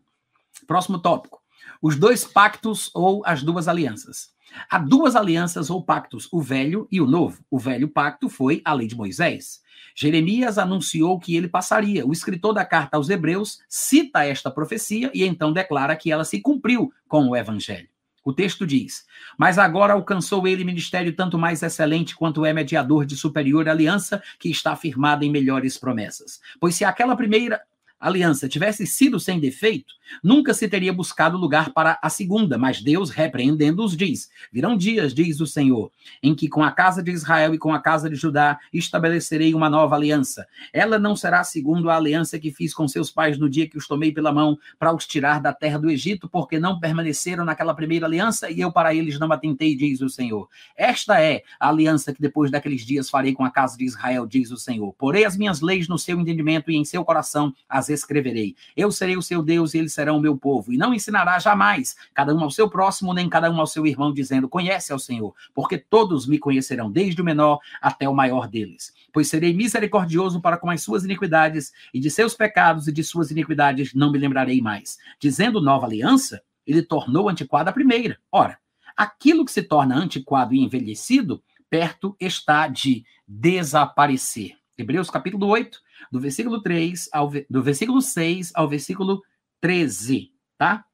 Próximo 0.66 0.98
tópico. 0.98 1.40
Os 1.82 1.96
dois 1.96 2.24
pactos 2.24 2.90
ou 2.94 3.22
as 3.26 3.42
duas 3.42 3.66
alianças. 3.66 4.32
Há 4.68 4.78
duas 4.78 5.14
alianças 5.16 5.70
ou 5.70 5.82
pactos, 5.82 6.28
o 6.32 6.40
velho 6.40 6.86
e 6.90 7.00
o 7.00 7.06
novo. 7.06 7.44
O 7.50 7.58
velho 7.58 7.88
pacto 7.88 8.28
foi 8.28 8.60
a 8.64 8.72
lei 8.72 8.86
de 8.86 8.96
Moisés. 8.96 9.60
Jeremias 9.94 10.58
anunciou 10.58 11.18
que 11.18 11.36
ele 11.36 11.48
passaria. 11.48 12.06
O 12.06 12.12
escritor 12.12 12.52
da 12.52 12.64
carta 12.64 12.96
aos 12.96 13.08
Hebreus 13.08 13.60
cita 13.68 14.24
esta 14.24 14.50
profecia 14.50 15.10
e 15.14 15.24
então 15.24 15.52
declara 15.52 15.96
que 15.96 16.10
ela 16.10 16.24
se 16.24 16.40
cumpriu 16.40 16.92
com 17.08 17.28
o 17.28 17.36
evangelho. 17.36 17.89
O 18.24 18.32
texto 18.32 18.66
diz: 18.66 19.04
Mas 19.38 19.58
agora 19.58 19.94
alcançou 19.94 20.46
ele 20.46 20.64
ministério 20.64 21.14
tanto 21.14 21.38
mais 21.38 21.62
excelente 21.62 22.14
quanto 22.14 22.44
é 22.44 22.52
mediador 22.52 23.06
de 23.06 23.16
superior 23.16 23.68
aliança, 23.68 24.22
que 24.38 24.50
está 24.50 24.76
firmada 24.76 25.24
em 25.24 25.30
melhores 25.30 25.78
promessas. 25.78 26.40
Pois 26.60 26.74
se 26.74 26.84
aquela 26.84 27.16
primeira 27.16 27.62
aliança 28.08 28.48
tivesse 28.48 28.86
sido 28.86 29.20
sem 29.20 29.38
defeito, 29.38 29.94
nunca 30.24 30.54
se 30.54 30.68
teria 30.68 30.92
buscado 30.92 31.36
lugar 31.36 31.70
para 31.70 31.98
a 32.02 32.08
segunda, 32.08 32.56
mas 32.56 32.82
Deus, 32.82 33.10
repreendendo-os, 33.10 33.96
diz: 33.96 34.30
Virão 34.52 34.76
dias, 34.76 35.12
diz 35.12 35.40
o 35.40 35.46
Senhor, 35.46 35.92
em 36.22 36.34
que 36.34 36.48
com 36.48 36.64
a 36.64 36.72
casa 36.72 37.02
de 37.02 37.10
Israel 37.10 37.54
e 37.54 37.58
com 37.58 37.72
a 37.72 37.80
casa 37.80 38.08
de 38.08 38.16
Judá 38.16 38.58
estabelecerei 38.72 39.54
uma 39.54 39.68
nova 39.68 39.94
aliança. 39.94 40.46
Ela 40.72 40.98
não 40.98 41.14
será 41.14 41.44
segundo 41.44 41.90
a 41.90 41.96
aliança 41.96 42.38
que 42.38 42.50
fiz 42.50 42.72
com 42.72 42.88
seus 42.88 43.10
pais 43.10 43.38
no 43.38 43.48
dia 43.48 43.68
que 43.68 43.76
os 43.76 43.86
tomei 43.86 44.10
pela 44.10 44.32
mão 44.32 44.58
para 44.78 44.94
os 44.94 45.06
tirar 45.06 45.40
da 45.40 45.52
terra 45.52 45.78
do 45.78 45.90
Egito, 45.90 46.28
porque 46.28 46.58
não 46.58 46.80
permaneceram 46.80 47.44
naquela 47.44 47.74
primeira 47.74 48.06
aliança 48.06 48.50
e 48.50 48.60
eu 48.60 48.72
para 48.72 48.94
eles 48.94 49.18
não 49.18 49.30
atentei, 49.30 49.76
diz 49.76 50.00
o 50.00 50.08
Senhor. 50.08 50.48
Esta 50.74 51.20
é 51.20 51.42
a 51.58 51.68
aliança 51.68 52.14
que 52.14 52.20
depois 52.20 52.50
daqueles 52.50 52.82
dias 52.82 53.10
farei 53.10 53.34
com 53.34 53.44
a 53.44 53.50
casa 53.50 53.76
de 53.76 53.84
Israel, 53.84 54.26
diz 54.26 54.50
o 54.50 54.56
Senhor. 54.56 54.94
Porei 54.94 55.24
as 55.24 55.36
minhas 55.36 55.60
leis 55.60 55.86
no 55.86 55.98
seu 55.98 56.18
entendimento 56.18 56.70
e 56.70 56.76
em 56.76 56.84
seu 56.84 57.04
coração 57.04 57.54
as 57.68 57.89
escreverei. 57.92 58.54
Eu 58.76 58.90
serei 58.90 59.16
o 59.16 59.22
seu 59.22 59.42
Deus 59.42 59.74
e 59.74 59.78
eles 59.78 59.92
serão 59.92 60.16
o 60.16 60.20
meu 60.20 60.36
povo. 60.36 60.72
E 60.72 60.76
não 60.76 60.94
ensinará 60.94 61.38
jamais 61.38 61.96
cada 62.14 62.34
um 62.34 62.40
ao 62.40 62.50
seu 62.50 62.68
próximo, 62.68 63.12
nem 63.12 63.28
cada 63.28 63.50
um 63.50 63.60
ao 63.60 63.66
seu 63.66 63.86
irmão, 63.86 64.12
dizendo: 64.12 64.48
Conhece 64.48 64.92
ao 64.92 64.98
Senhor, 64.98 65.34
porque 65.54 65.78
todos 65.78 66.26
me 66.26 66.38
conhecerão, 66.38 66.90
desde 66.90 67.20
o 67.20 67.24
menor 67.24 67.58
até 67.80 68.08
o 68.08 68.14
maior 68.14 68.48
deles. 68.48 68.92
Pois 69.12 69.28
serei 69.28 69.52
misericordioso 69.52 70.40
para 70.40 70.56
com 70.56 70.70
as 70.70 70.82
suas 70.82 71.04
iniquidades, 71.04 71.72
e 71.92 72.00
de 72.00 72.10
seus 72.10 72.34
pecados 72.34 72.86
e 72.88 72.92
de 72.92 73.02
suas 73.02 73.30
iniquidades 73.30 73.94
não 73.94 74.10
me 74.10 74.18
lembrarei 74.18 74.60
mais. 74.60 74.98
Dizendo 75.18 75.60
nova 75.60 75.86
aliança, 75.86 76.42
ele 76.66 76.82
tornou 76.82 77.28
antiquada 77.28 77.70
a 77.70 77.72
primeira. 77.72 78.18
Ora, 78.30 78.58
aquilo 78.96 79.44
que 79.44 79.52
se 79.52 79.62
torna 79.62 79.96
antiquado 79.96 80.54
e 80.54 80.60
envelhecido, 80.60 81.42
perto 81.68 82.16
está 82.20 82.68
de 82.68 83.04
desaparecer. 83.26 84.56
Hebreus 84.76 85.10
capítulo 85.10 85.46
8, 85.46 85.80
do 86.10 86.20
versículo 86.20 86.62
3 86.62 87.08
ao 87.12 87.30
do 87.48 87.62
versículo 87.62 88.00
6 88.00 88.52
ao 88.54 88.68
versículo 88.68 89.22
13, 89.60 90.32
tá? 90.56 90.84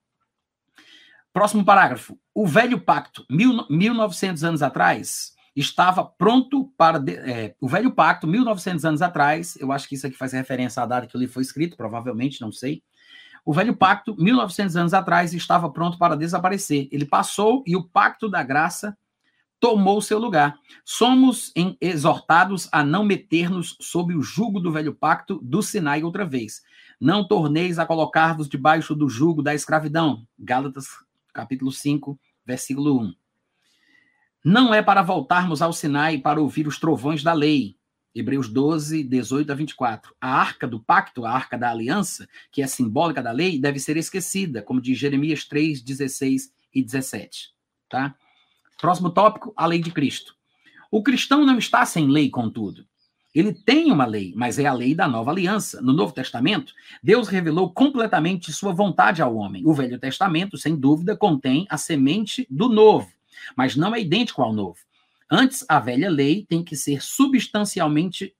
Próximo 1.33 1.65
parágrafo. 1.65 2.19
O 2.35 2.47
velho 2.47 2.81
pacto, 2.81 3.25
mil, 3.31 3.67
1900 3.69 4.43
anos 4.43 4.63
atrás, 4.63 5.35
estava 5.55 6.05
pronto 6.05 6.73
para. 6.77 7.03
É, 7.11 7.55
o 7.61 7.69
velho 7.69 7.91
pacto, 7.93 8.27
1900 8.27 8.85
anos 8.85 9.03
atrás, 9.03 9.57
eu 9.61 9.73
acho 9.73 9.89
que 9.89 9.95
isso 9.95 10.07
aqui 10.07 10.17
faz 10.17 10.33
referência 10.33 10.83
à 10.83 10.87
data 10.87 11.07
que 11.07 11.17
livro 11.17 11.35
foi 11.35 11.43
escrito, 11.43 11.77
provavelmente, 11.77 12.41
não 12.41 12.53
sei. 12.53 12.83
O 13.45 13.53
velho 13.53 13.77
pacto, 13.77 14.17
1900 14.19 14.77
anos 14.77 14.95
atrás, 14.95 15.33
estava 15.33 15.71
pronto 15.71 15.99
para 15.99 16.17
desaparecer. 16.17 16.89
Ele 16.91 17.05
passou 17.05 17.63
e 17.67 17.77
o 17.77 17.85
pacto 17.85 18.29
da 18.29 18.43
graça 18.43 18.97
tomou 19.61 20.01
seu 20.01 20.19
lugar. 20.19 20.59
Somos 20.85 21.53
exortados 21.81 22.69
a 22.73 22.85
não 22.85 23.05
meter-nos 23.05 23.77
sob 23.81 24.15
o 24.15 24.23
jugo 24.23 24.61
do 24.61 24.73
velho 24.73 24.95
pacto 24.95 25.41
do 25.43 25.63
Sinai 25.63 26.03
outra 26.03 26.25
vez. 26.25 26.63
Não 27.01 27.27
torneis 27.27 27.79
a 27.79 27.87
colocar-vos 27.87 28.49
debaixo 28.49 28.95
do 28.95 29.09
jugo 29.09 29.43
da 29.43 29.55
escravidão. 29.55 30.27
Gálatas 30.39 30.87
capítulo 31.33 31.71
5, 31.71 32.19
versículo 32.45 32.99
1. 33.01 33.15
Não 34.45 34.73
é 34.73 34.81
para 34.81 35.03
voltarmos 35.03 35.61
ao 35.61 35.73
Sinai 35.73 36.19
para 36.19 36.41
ouvir 36.41 36.67
os 36.67 36.79
trovões 36.79 37.23
da 37.23 37.33
lei. 37.33 37.77
Hebreus 38.15 38.49
12, 38.49 39.03
18 39.03 39.53
a 39.53 39.55
24. 39.55 40.15
A 40.19 40.41
arca 40.41 40.67
do 40.67 40.81
pacto, 40.81 41.27
a 41.27 41.31
arca 41.31 41.59
da 41.59 41.71
aliança, 41.71 42.27
que 42.51 42.63
é 42.63 42.67
simbólica 42.67 43.23
da 43.23 43.31
lei, 43.31 43.61
deve 43.61 43.79
ser 43.79 43.99
esquecida, 43.99 44.63
como 44.63 44.81
diz 44.81 44.99
Jeremias 44.99 45.45
3, 45.45 45.83
16 45.83 46.51
e 46.73 46.83
17. 46.83 47.51
Tá? 47.91 48.15
Próximo 48.79 49.11
tópico, 49.11 49.53
a 49.57 49.67
lei 49.67 49.81
de 49.81 49.91
Cristo. 49.91 50.35
O 50.91 51.03
cristão 51.03 51.45
não 51.45 51.59
está 51.59 51.85
sem 51.85 52.09
lei, 52.09 52.31
contudo. 52.31 52.85
Ele 53.35 53.53
tem 53.53 53.93
uma 53.93 54.07
lei, 54.07 54.33
mas 54.35 54.59
é 54.59 54.65
a 54.65 54.73
lei 54.73 54.95
da 54.95 55.07
nova 55.07 55.31
aliança. 55.31 55.83
No 55.83 55.93
Novo 55.93 56.13
Testamento, 56.13 56.73
Deus 57.03 57.29
revelou 57.29 57.71
completamente 57.71 58.51
sua 58.51 58.73
vontade 58.73 59.21
ao 59.21 59.37
homem. 59.37 59.63
O 59.67 59.75
Velho 59.75 59.99
Testamento, 59.99 60.57
sem 60.57 60.75
dúvida, 60.75 61.15
contém 61.15 61.67
a 61.69 61.77
semente 61.77 62.47
do 62.49 62.69
novo, 62.69 63.11
mas 63.55 63.77
não 63.77 63.95
é 63.95 64.01
idêntico 64.01 64.43
ao 64.43 64.55
novo. 64.55 64.79
Antes, 65.31 65.67
a 65.69 65.81
velha 65.81 66.09
lei 66.09 66.47
tem 66.49 66.63
que 66.65 66.77
ser 66.77 67.03
substancialmente 67.03 68.35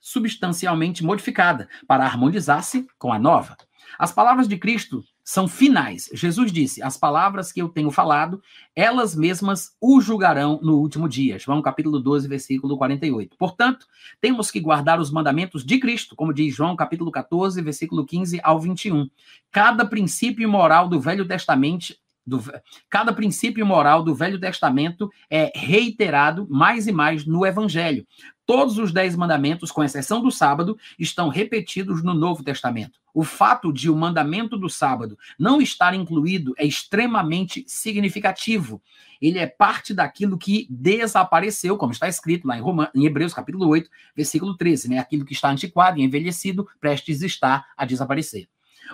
substancialmente 0.00 1.02
modificada 1.02 1.66
para 1.88 2.04
harmonizar-se 2.04 2.86
com 2.98 3.10
a 3.10 3.18
nova. 3.18 3.56
As 3.98 4.12
palavras 4.12 4.46
de 4.46 4.58
Cristo 4.58 5.02
são 5.24 5.48
finais. 5.48 6.10
Jesus 6.12 6.52
disse: 6.52 6.82
As 6.82 6.98
palavras 6.98 7.50
que 7.50 7.62
eu 7.62 7.70
tenho 7.70 7.90
falado, 7.90 8.42
elas 8.76 9.16
mesmas 9.16 9.74
o 9.80 10.00
julgarão 10.00 10.60
no 10.62 10.78
último 10.78 11.08
dia. 11.08 11.38
João 11.38 11.62
capítulo 11.62 11.98
12, 11.98 12.28
versículo 12.28 12.76
48. 12.76 13.36
Portanto, 13.38 13.86
temos 14.20 14.50
que 14.50 14.60
guardar 14.60 15.00
os 15.00 15.10
mandamentos 15.10 15.64
de 15.64 15.78
Cristo, 15.78 16.14
como 16.14 16.34
diz 16.34 16.54
João 16.54 16.76
capítulo 16.76 17.10
14, 17.10 17.60
versículo 17.62 18.04
15 18.04 18.38
ao 18.44 18.60
21. 18.60 19.08
Cada 19.50 19.86
princípio 19.86 20.48
moral 20.48 20.88
do 20.88 21.00
Velho 21.00 21.26
Testamento 21.26 21.94
do, 22.26 22.42
cada 22.88 23.12
princípio 23.12 23.64
moral 23.66 24.02
do 24.02 24.14
Velho 24.14 24.40
Testamento 24.40 25.10
é 25.30 25.52
reiterado 25.54 26.46
mais 26.48 26.86
e 26.86 26.92
mais 26.92 27.26
no 27.26 27.44
Evangelho. 27.44 28.06
Todos 28.46 28.76
os 28.76 28.92
dez 28.92 29.16
mandamentos, 29.16 29.70
com 29.70 29.82
exceção 29.82 30.22
do 30.22 30.30
sábado, 30.30 30.76
estão 30.98 31.28
repetidos 31.28 32.02
no 32.02 32.12
Novo 32.12 32.42
Testamento. 32.42 32.98
O 33.14 33.24
fato 33.24 33.72
de 33.72 33.88
o 33.88 33.96
mandamento 33.96 34.58
do 34.58 34.68
sábado 34.68 35.16
não 35.38 35.62
estar 35.62 35.94
incluído 35.94 36.52
é 36.58 36.66
extremamente 36.66 37.64
significativo. 37.66 38.82
Ele 39.20 39.38
é 39.38 39.46
parte 39.46 39.94
daquilo 39.94 40.36
que 40.36 40.66
desapareceu, 40.68 41.78
como 41.78 41.92
está 41.92 42.06
escrito 42.06 42.46
lá 42.46 42.58
em, 42.58 42.62
em 42.94 43.06
Hebreus 43.06 43.32
capítulo 43.32 43.66
8, 43.68 43.88
versículo 44.14 44.56
13, 44.56 44.90
né? 44.90 44.98
Aquilo 44.98 45.24
que 45.24 45.32
está 45.32 45.48
antiquado 45.48 45.98
e 45.98 46.02
envelhecido, 46.02 46.68
prestes 46.80 47.22
está 47.22 47.64
a 47.76 47.86
desaparecer. 47.86 48.48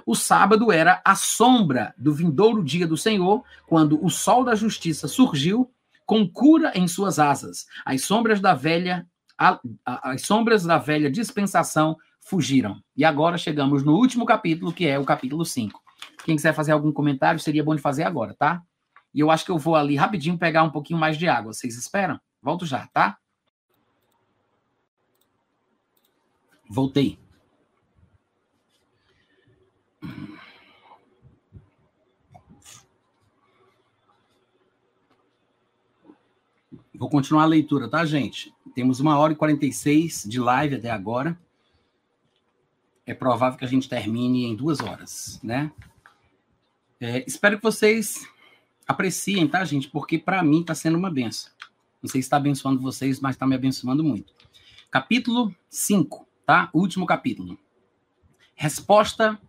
O 0.06 0.14
sábado 0.14 0.70
era 0.72 1.00
a 1.04 1.14
sombra 1.14 1.94
do 1.96 2.12
vindouro 2.14 2.62
dia 2.62 2.86
do 2.86 2.96
Senhor, 2.96 3.42
quando 3.66 4.02
o 4.04 4.08
sol 4.08 4.44
da 4.44 4.54
justiça 4.54 5.08
surgiu 5.08 5.70
com 6.06 6.28
cura 6.28 6.72
em 6.74 6.88
suas 6.88 7.18
asas. 7.18 7.66
As 7.84 8.02
sombras 8.04 8.40
da 8.40 8.54
velha 8.54 9.06
as 9.84 10.20
sombras 10.22 10.64
da 10.64 10.76
velha 10.76 11.10
dispensação 11.10 11.96
fugiram. 12.20 12.82
E 12.94 13.06
agora 13.06 13.38
chegamos 13.38 13.82
no 13.82 13.94
último 13.94 14.26
capítulo, 14.26 14.70
que 14.70 14.86
é 14.86 14.98
o 14.98 15.04
capítulo 15.04 15.46
5. 15.46 15.80
Quem 16.24 16.36
quiser 16.36 16.52
fazer 16.52 16.72
algum 16.72 16.92
comentário, 16.92 17.40
seria 17.40 17.64
bom 17.64 17.74
de 17.74 17.80
fazer 17.80 18.02
agora, 18.02 18.34
tá? 18.34 18.62
E 19.14 19.20
eu 19.20 19.30
acho 19.30 19.44
que 19.44 19.50
eu 19.50 19.58
vou 19.58 19.74
ali 19.74 19.96
rapidinho 19.96 20.36
pegar 20.36 20.62
um 20.62 20.70
pouquinho 20.70 20.98
mais 20.98 21.16
de 21.16 21.26
água. 21.26 21.54
Vocês 21.54 21.74
esperam? 21.78 22.20
Volto 22.42 22.66
já, 22.66 22.86
tá? 22.88 23.16
Voltei. 26.68 27.18
Vou 37.01 37.09
continuar 37.09 37.44
a 37.44 37.47
leitura, 37.47 37.89
tá, 37.89 38.05
gente? 38.05 38.52
Temos 38.74 39.01
uma 39.01 39.16
hora 39.18 39.32
e 39.32 39.36
46 39.36 40.27
de 40.28 40.39
live 40.39 40.74
até 40.74 40.90
agora. 40.90 41.40
É 43.06 43.14
provável 43.14 43.59
que 43.59 43.64
a 43.64 43.68
gente 43.68 43.89
termine 43.89 44.44
em 44.44 44.55
duas 44.55 44.81
horas, 44.81 45.40
né? 45.43 45.72
É, 47.01 47.24
espero 47.27 47.56
que 47.56 47.62
vocês 47.62 48.28
apreciem, 48.86 49.48
tá, 49.48 49.64
gente? 49.64 49.89
Porque 49.89 50.18
para 50.18 50.43
mim 50.43 50.60
está 50.60 50.74
sendo 50.74 50.98
uma 50.98 51.10
benção. 51.10 51.51
Não 52.02 52.10
sei 52.10 52.20
se 52.20 52.27
está 52.27 52.36
abençoando 52.36 52.82
vocês, 52.82 53.18
mas 53.18 53.35
está 53.35 53.47
me 53.47 53.55
abençoando 53.55 54.05
muito. 54.05 54.35
Capítulo 54.90 55.56
5, 55.70 56.28
tá? 56.44 56.68
Último 56.70 57.06
capítulo. 57.06 57.59
Resposta 58.55 59.40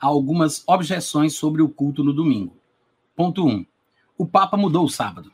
a 0.00 0.06
algumas 0.06 0.64
objeções 0.66 1.34
sobre 1.34 1.60
o 1.60 1.68
culto 1.68 2.02
no 2.02 2.14
domingo. 2.14 2.56
Ponto 3.14 3.44
1. 3.44 3.50
Um, 3.50 3.66
o 4.16 4.26
Papa 4.26 4.56
mudou 4.56 4.86
o 4.86 4.90
sábado. 4.90 5.30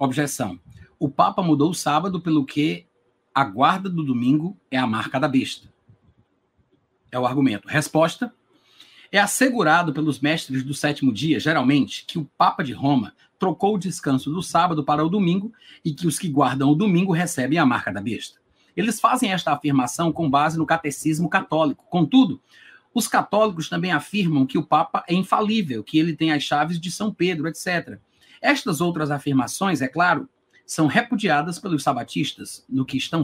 Objeção. 0.00 0.58
O 0.98 1.10
Papa 1.10 1.42
mudou 1.42 1.68
o 1.68 1.74
sábado 1.74 2.22
pelo 2.22 2.46
que 2.46 2.86
a 3.34 3.44
guarda 3.44 3.86
do 3.86 4.02
domingo 4.02 4.56
é 4.70 4.78
a 4.78 4.86
marca 4.86 5.20
da 5.20 5.28
besta. 5.28 5.70
É 7.12 7.18
o 7.18 7.26
argumento. 7.26 7.68
Resposta. 7.68 8.32
É 9.12 9.18
assegurado 9.18 9.92
pelos 9.92 10.18
mestres 10.18 10.62
do 10.62 10.72
sétimo 10.72 11.12
dia, 11.12 11.38
geralmente, 11.38 12.06
que 12.06 12.18
o 12.18 12.24
Papa 12.38 12.64
de 12.64 12.72
Roma 12.72 13.12
trocou 13.38 13.74
o 13.74 13.78
descanso 13.78 14.30
do 14.30 14.42
sábado 14.42 14.82
para 14.82 15.04
o 15.04 15.08
domingo 15.10 15.52
e 15.84 15.92
que 15.92 16.06
os 16.06 16.18
que 16.18 16.30
guardam 16.30 16.70
o 16.70 16.74
domingo 16.74 17.12
recebem 17.12 17.58
a 17.58 17.66
marca 17.66 17.92
da 17.92 18.00
besta. 18.00 18.40
Eles 18.74 18.98
fazem 18.98 19.32
esta 19.32 19.52
afirmação 19.52 20.10
com 20.10 20.30
base 20.30 20.56
no 20.56 20.64
catecismo 20.64 21.28
católico. 21.28 21.84
Contudo, 21.90 22.40
Os 22.92 23.06
católicos 23.06 23.68
também 23.68 23.92
afirmam 23.92 24.44
que 24.46 24.58
o 24.58 24.64
Papa 24.64 25.04
é 25.06 25.14
infalível, 25.14 25.84
que 25.84 25.98
ele 25.98 26.16
tem 26.16 26.32
as 26.32 26.42
chaves 26.42 26.80
de 26.80 26.90
São 26.90 27.14
Pedro, 27.14 27.46
etc. 27.46 28.00
Estas 28.40 28.80
outras 28.80 29.10
afirmações, 29.10 29.82
é 29.82 29.88
claro, 29.88 30.28
são 30.64 30.86
repudiadas 30.86 31.58
pelos 31.58 31.82
sabatistas, 31.82 32.64
no 32.68 32.84
que 32.84 32.96
estão, 32.96 33.22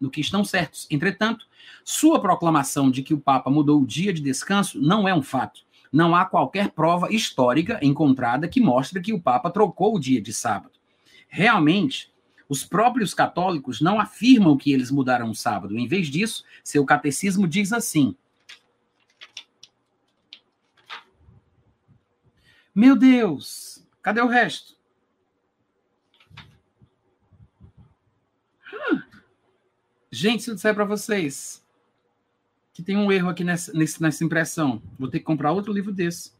no 0.00 0.10
que 0.10 0.20
estão 0.20 0.44
certos. 0.44 0.86
Entretanto, 0.90 1.46
sua 1.84 2.20
proclamação 2.20 2.90
de 2.90 3.02
que 3.02 3.12
o 3.12 3.20
Papa 3.20 3.50
mudou 3.50 3.82
o 3.82 3.86
dia 3.86 4.12
de 4.12 4.22
descanso 4.22 4.80
não 4.80 5.08
é 5.08 5.14
um 5.14 5.22
fato. 5.22 5.62
Não 5.92 6.14
há 6.14 6.24
qualquer 6.24 6.70
prova 6.70 7.12
histórica 7.12 7.78
encontrada 7.82 8.48
que 8.48 8.60
mostre 8.60 9.00
que 9.00 9.12
o 9.12 9.20
Papa 9.20 9.50
trocou 9.50 9.94
o 9.94 10.00
dia 10.00 10.20
de 10.20 10.32
sábado. 10.32 10.72
Realmente, 11.28 12.12
os 12.48 12.64
próprios 12.64 13.14
católicos 13.14 13.80
não 13.80 14.00
afirmam 14.00 14.56
que 14.56 14.72
eles 14.72 14.90
mudaram 14.90 15.30
o 15.30 15.34
sábado. 15.34 15.78
Em 15.78 15.86
vez 15.86 16.08
disso, 16.08 16.44
seu 16.62 16.84
catecismo 16.84 17.46
diz 17.46 17.72
assim: 17.72 18.16
Meu 22.74 22.96
Deus, 22.96 23.83
cadê 24.04 24.20
o 24.20 24.28
resto? 24.28 24.76
Hum. 28.72 29.02
Gente, 30.12 30.44
se 30.44 30.50
eu 30.50 30.54
disser 30.54 30.74
para 30.74 30.84
vocês 30.84 31.64
que 32.74 32.82
tem 32.82 32.96
um 32.96 33.10
erro 33.10 33.30
aqui 33.30 33.42
nessa, 33.42 33.72
nessa 33.72 34.24
impressão, 34.24 34.82
vou 34.98 35.08
ter 35.08 35.20
que 35.20 35.24
comprar 35.24 35.52
outro 35.52 35.72
livro 35.72 35.92
desse. 35.92 36.32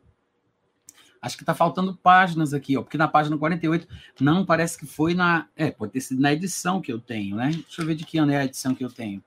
Acho 1.23 1.39
que 1.39 1.43
está 1.43 1.55
faltando 1.55 1.97
páginas 1.97 2.53
aqui, 2.53 2.77
ó, 2.77 2.83
porque 2.83 2.99
na 2.99 3.09
página 3.09 3.39
48 3.39 3.89
não 4.21 4.45
parece 4.45 4.77
que 4.77 4.85
foi 4.85 5.15
na. 5.15 5.49
É, 5.57 5.71
pode 5.71 5.93
ter 5.93 6.01
sido 6.03 6.21
na 6.21 6.33
edição 6.33 6.83
que 6.83 6.93
eu 6.93 7.01
tenho, 7.01 7.37
né? 7.37 7.51
Deixa 7.51 7.81
eu 7.81 7.87
ver 7.87 7.95
de 7.95 8.05
que 8.05 8.19
ano 8.19 8.33
é 8.33 8.37
a 8.37 8.45
edição 8.45 8.75
que 8.75 8.85
eu 8.85 8.91
tenho. 8.91 9.25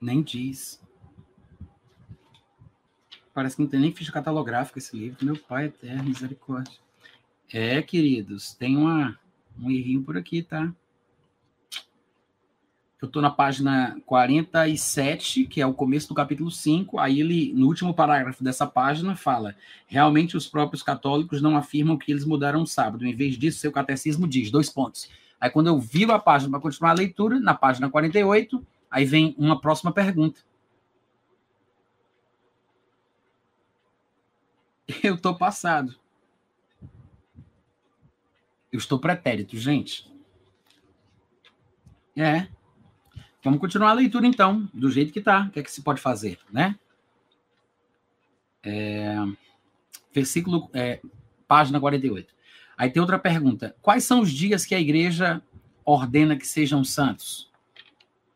Nem 0.00 0.22
diz. 0.22 0.80
Parece 3.38 3.54
que 3.54 3.62
não 3.62 3.68
tem 3.68 3.78
nem 3.78 3.92
ficha 3.92 4.10
catalográfica 4.10 4.80
esse 4.80 4.96
livro. 4.96 5.24
Meu 5.24 5.36
pai 5.36 5.66
eterno, 5.66 6.02
misericórdia. 6.02 6.74
É, 7.52 7.80
queridos, 7.80 8.52
tem 8.52 8.76
uma, 8.76 9.16
um 9.56 9.70
errinho 9.70 10.02
por 10.02 10.16
aqui, 10.16 10.42
tá? 10.42 10.74
Eu 13.00 13.06
estou 13.06 13.22
na 13.22 13.30
página 13.30 13.96
47, 14.04 15.44
que 15.44 15.60
é 15.60 15.66
o 15.68 15.72
começo 15.72 16.08
do 16.08 16.16
capítulo 16.16 16.50
5. 16.50 16.98
Aí 16.98 17.20
ele, 17.20 17.52
no 17.54 17.68
último 17.68 17.94
parágrafo 17.94 18.42
dessa 18.42 18.66
página, 18.66 19.14
fala: 19.14 19.54
realmente 19.86 20.36
os 20.36 20.48
próprios 20.48 20.82
católicos 20.82 21.40
não 21.40 21.56
afirmam 21.56 21.96
que 21.96 22.10
eles 22.10 22.24
mudaram 22.24 22.62
o 22.62 22.66
sábado. 22.66 23.06
Em 23.06 23.14
vez 23.14 23.38
disso, 23.38 23.60
seu 23.60 23.70
catecismo 23.70 24.26
diz: 24.26 24.50
dois 24.50 24.68
pontos. 24.68 25.08
Aí, 25.40 25.48
quando 25.48 25.68
eu 25.68 25.78
viro 25.78 26.10
a 26.10 26.18
página 26.18 26.50
para 26.50 26.60
continuar 26.60 26.90
a 26.90 26.94
leitura, 26.94 27.38
na 27.38 27.54
página 27.54 27.88
48, 27.88 28.66
Aí 28.90 29.04
vem 29.04 29.34
uma 29.38 29.60
próxima 29.60 29.92
pergunta. 29.92 30.40
Eu 35.02 35.14
estou 35.14 35.36
passado. 35.36 35.94
Eu 38.72 38.78
estou 38.78 38.98
pretérito, 38.98 39.56
gente. 39.56 40.10
É. 42.16 42.48
Vamos 43.42 43.60
continuar 43.60 43.90
a 43.90 43.94
leitura, 43.94 44.26
então, 44.26 44.68
do 44.74 44.90
jeito 44.90 45.12
que 45.12 45.20
está. 45.20 45.42
O 45.42 45.50
que 45.50 45.60
é 45.60 45.62
que 45.62 45.70
se 45.70 45.82
pode 45.82 46.00
fazer, 46.00 46.38
né? 46.52 46.78
É... 48.62 49.16
Versículo, 50.12 50.68
é, 50.72 51.00
página 51.46 51.78
48. 51.78 52.34
Aí 52.76 52.90
tem 52.90 53.00
outra 53.00 53.18
pergunta. 53.18 53.76
Quais 53.80 54.04
são 54.04 54.20
os 54.20 54.30
dias 54.30 54.66
que 54.66 54.74
a 54.74 54.80
igreja 54.80 55.42
ordena 55.84 56.36
que 56.36 56.46
sejam 56.46 56.82
santos? 56.82 57.50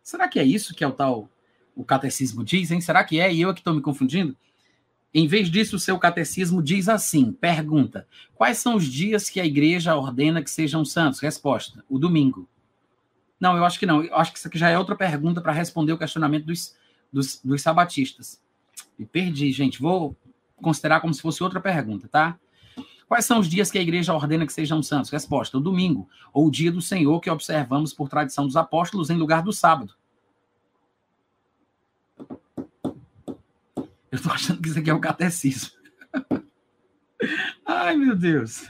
Será 0.03 0.29
que 0.29 0.39
é 0.39 0.45
isso 0.45 0.75
que 0.75 0.85
é 0.85 0.87
o 0.87 0.93
tal 0.93 1.29
o 1.75 1.85
catecismo 1.85 2.45
diz, 2.45 2.71
hein? 2.71 2.81
Será 2.81 3.03
que 3.03 3.19
é? 3.19 3.33
E 3.33 3.41
eu 3.41 3.51
é 3.51 3.55
que 3.55 3.61
estou 3.61 3.75
me 3.75 3.81
confundindo? 3.81 4.37
Em 5.15 5.27
vez 5.27 5.51
disso, 5.51 5.77
o 5.77 5.79
seu 5.79 5.99
catecismo 5.99 6.63
diz 6.63 6.89
assim: 6.89 7.33
pergunta: 7.33 8.07
quais 8.35 8.59
são 8.59 8.77
os 8.77 8.87
dias 8.87 9.29
que 9.29 9.41
a 9.41 9.45
igreja 9.45 9.95
ordena 9.95 10.43
que 10.43 10.51
sejam 10.51 10.85
santos? 10.85 11.21
Resposta: 11.21 11.85
o 11.89 11.99
domingo. 11.99 12.49
Não, 13.39 13.57
eu 13.57 13.65
acho 13.65 13.79
que 13.79 13.87
não. 13.87 14.03
Eu 14.03 14.17
acho 14.17 14.33
que 14.33 14.39
isso 14.39 14.49
aqui 14.49 14.59
já 14.59 14.71
é 14.71 14.79
outra 14.79 14.97
pergunta 14.97 15.41
para 15.41 15.53
responder 15.53 15.93
o 15.93 15.99
questionamento 15.99 16.47
dos, 16.47 16.75
dos, 17.13 17.41
dos 17.45 17.61
sabatistas. 17.61 18.41
Me 18.99 19.05
perdi, 19.05 19.53
gente. 19.53 19.81
Vou 19.81 20.17
considerar 20.57 21.01
como 21.01 21.13
se 21.13 21.21
fosse 21.21 21.43
outra 21.43 21.61
pergunta, 21.61 22.09
tá? 22.09 22.39
Quais 23.07 23.27
são 23.27 23.41
os 23.41 23.49
dias 23.49 23.71
que 23.71 23.77
a 23.77 23.83
igreja 23.83 24.15
ordena 24.15 24.47
que 24.47 24.53
sejam 24.53 24.83
santos? 24.83 25.11
Resposta: 25.11 25.59
o 25.59 25.61
domingo, 25.61 26.09
ou 26.33 26.47
o 26.47 26.51
dia 26.51 26.73
do 26.73 26.81
Senhor 26.81 27.21
que 27.21 27.29
observamos 27.29 27.93
por 27.93 28.09
tradição 28.09 28.47
dos 28.47 28.57
apóstolos 28.57 29.11
em 29.11 29.17
lugar 29.17 29.43
do 29.43 29.53
sábado. 29.53 29.93
Eu 34.13 34.17
estou 34.17 34.31
achando 34.31 34.61
que 34.61 34.69
isso 34.69 34.79
aqui 34.79 34.91
é 34.91 34.95
o 34.95 35.01
catecismo. 35.01 35.71
Ai, 37.65 37.97
meu 37.97 38.15
Deus. 38.15 38.69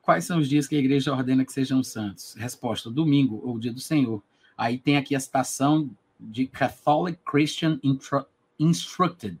Quais 0.00 0.24
são 0.24 0.38
os 0.38 0.48
dias 0.48 0.68
que 0.68 0.76
a 0.76 0.78
igreja 0.78 1.12
ordena 1.12 1.44
que 1.44 1.52
sejam 1.52 1.82
santos? 1.82 2.34
Resposta: 2.34 2.88
domingo 2.88 3.40
ou 3.44 3.58
dia 3.58 3.72
do 3.72 3.80
Senhor. 3.80 4.22
Aí 4.56 4.78
tem 4.78 4.96
aqui 4.96 5.16
a 5.16 5.20
citação 5.20 5.90
de 6.20 6.46
Catholic 6.46 7.18
Christian 7.24 7.80
Instructed, 8.60 9.40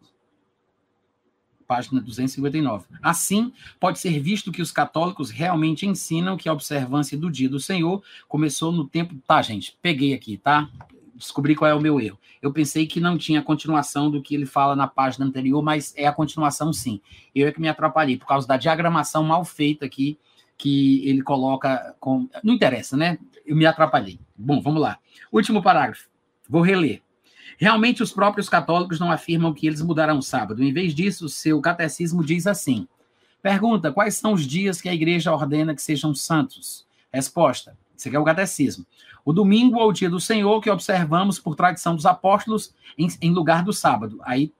página 1.64 2.00
259. 2.00 2.86
Assim, 3.00 3.52
pode 3.78 4.00
ser 4.00 4.18
visto 4.18 4.50
que 4.50 4.60
os 4.60 4.72
católicos 4.72 5.30
realmente 5.30 5.86
ensinam 5.86 6.36
que 6.36 6.48
a 6.48 6.52
observância 6.52 7.16
do 7.16 7.30
dia 7.30 7.48
do 7.48 7.60
Senhor 7.60 8.02
começou 8.26 8.72
no 8.72 8.88
tempo. 8.88 9.14
Tá, 9.28 9.40
gente, 9.42 9.78
peguei 9.80 10.12
aqui, 10.12 10.36
tá? 10.36 10.68
Descobri 11.14 11.54
qual 11.54 11.70
é 11.70 11.74
o 11.74 11.80
meu 11.80 12.00
erro. 12.00 12.18
Eu 12.42 12.52
pensei 12.52 12.86
que 12.86 13.00
não 13.00 13.16
tinha 13.16 13.42
continuação 13.42 14.10
do 14.10 14.20
que 14.20 14.34
ele 14.34 14.46
fala 14.46 14.76
na 14.76 14.86
página 14.86 15.24
anterior, 15.24 15.62
mas 15.62 15.94
é 15.96 16.06
a 16.06 16.12
continuação 16.12 16.72
sim. 16.72 17.00
Eu 17.34 17.48
é 17.48 17.52
que 17.52 17.60
me 17.60 17.68
atrapalhei 17.68 18.16
por 18.16 18.26
causa 18.26 18.46
da 18.46 18.56
diagramação 18.56 19.22
mal 19.22 19.44
feita 19.44 19.84
aqui 19.84 20.18
que 20.56 21.06
ele 21.08 21.22
coloca 21.22 21.94
com. 21.98 22.28
Não 22.42 22.54
interessa, 22.54 22.96
né? 22.96 23.18
Eu 23.44 23.56
me 23.56 23.66
atrapalhei. 23.66 24.18
Bom, 24.36 24.60
vamos 24.60 24.80
lá. 24.80 24.98
Último 25.32 25.62
parágrafo. 25.62 26.08
Vou 26.48 26.62
reler. 26.62 27.02
Realmente, 27.58 28.02
os 28.02 28.12
próprios 28.12 28.48
católicos 28.48 28.98
não 28.98 29.10
afirmam 29.10 29.52
que 29.52 29.66
eles 29.66 29.80
mudarão 29.80 30.20
sábado. 30.20 30.62
Em 30.62 30.72
vez 30.72 30.94
disso, 30.94 31.28
seu 31.28 31.60
catecismo 31.60 32.24
diz 32.24 32.46
assim: 32.46 32.88
Pergunta: 33.42 33.92
quais 33.92 34.16
são 34.16 34.32
os 34.32 34.46
dias 34.46 34.80
que 34.80 34.88
a 34.88 34.94
igreja 34.94 35.32
ordena 35.32 35.74
que 35.74 35.82
sejam 35.82 36.14
santos? 36.14 36.86
Resposta: 37.12 37.76
isso 37.96 38.08
aqui 38.08 38.16
é 38.16 38.20
o 38.20 38.24
catecismo. 38.24 38.86
O 39.24 39.32
domingo 39.32 39.80
é 39.80 39.84
o 39.84 39.92
dia 39.92 40.10
do 40.10 40.20
Senhor 40.20 40.60
que 40.60 40.70
observamos 40.70 41.38
por 41.38 41.56
tradição 41.56 41.94
dos 41.94 42.04
apóstolos 42.04 42.74
em, 42.98 43.08
em 43.22 43.32
lugar 43.32 43.64
do 43.64 43.72
sábado. 43.72 44.18
Aí 44.22 44.52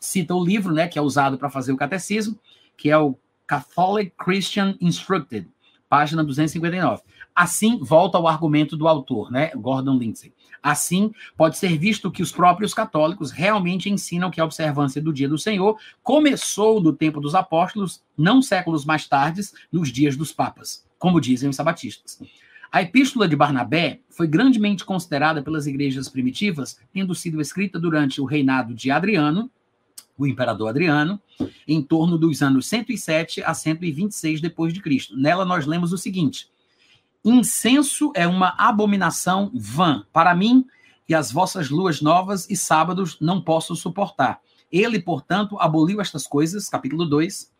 cita 0.00 0.34
o 0.34 0.44
livro, 0.44 0.72
né, 0.72 0.88
que 0.88 0.98
é 0.98 1.02
usado 1.02 1.38
para 1.38 1.50
fazer 1.50 1.72
o 1.72 1.76
catecismo, 1.76 2.38
que 2.76 2.90
é 2.90 2.98
o 2.98 3.16
Catholic 3.46 4.12
Christian 4.16 4.76
Instructed, 4.80 5.48
página 5.88 6.24
259. 6.24 7.02
Assim, 7.34 7.78
volta 7.78 8.18
ao 8.18 8.26
argumento 8.26 8.76
do 8.76 8.88
autor, 8.88 9.30
né, 9.30 9.50
Gordon 9.54 9.96
Lindsay. 9.96 10.32
Assim, 10.60 11.12
pode 11.36 11.56
ser 11.56 11.78
visto 11.78 12.10
que 12.10 12.22
os 12.22 12.32
próprios 12.32 12.74
católicos 12.74 13.30
realmente 13.30 13.88
ensinam 13.88 14.30
que 14.30 14.40
a 14.40 14.44
observância 14.44 15.00
do 15.00 15.12
dia 15.12 15.28
do 15.28 15.38
Senhor 15.38 15.78
começou 16.02 16.80
do 16.80 16.92
tempo 16.92 17.20
dos 17.20 17.34
apóstolos, 17.34 18.02
não 18.16 18.42
séculos 18.42 18.84
mais 18.84 19.06
tarde, 19.06 19.42
nos 19.70 19.92
dias 19.92 20.16
dos 20.16 20.32
papas, 20.32 20.84
como 20.98 21.20
dizem 21.20 21.48
os 21.48 21.54
sabatistas. 21.54 22.20
A 22.70 22.82
Epístola 22.82 23.26
de 23.26 23.34
Barnabé 23.34 24.00
foi 24.10 24.26
grandemente 24.26 24.84
considerada 24.84 25.42
pelas 25.42 25.66
igrejas 25.66 26.08
primitivas, 26.08 26.78
tendo 26.92 27.14
sido 27.14 27.40
escrita 27.40 27.78
durante 27.78 28.20
o 28.20 28.26
reinado 28.26 28.74
de 28.74 28.90
Adriano, 28.90 29.50
o 30.18 30.26
imperador 30.26 30.68
Adriano, 30.68 31.20
em 31.66 31.82
torno 31.82 32.18
dos 32.18 32.42
anos 32.42 32.66
107 32.66 33.42
a 33.42 33.54
126 33.54 34.40
depois 34.40 34.74
de 34.74 34.82
Cristo. 34.82 35.16
Nela 35.16 35.46
nós 35.46 35.64
lemos 35.64 35.92
o 35.92 35.98
seguinte: 35.98 36.50
Incenso 37.24 38.12
é 38.14 38.26
uma 38.26 38.54
abominação 38.58 39.50
vã 39.54 40.04
para 40.12 40.34
mim 40.34 40.66
e 41.08 41.14
as 41.14 41.32
vossas 41.32 41.70
luas 41.70 42.02
novas 42.02 42.50
e 42.50 42.56
sábados 42.56 43.16
não 43.18 43.40
posso 43.40 43.74
suportar. 43.74 44.40
Ele, 44.70 45.00
portanto, 45.00 45.56
aboliu 45.58 46.02
estas 46.02 46.26
coisas, 46.26 46.68
capítulo 46.68 47.06
2, 47.06 47.50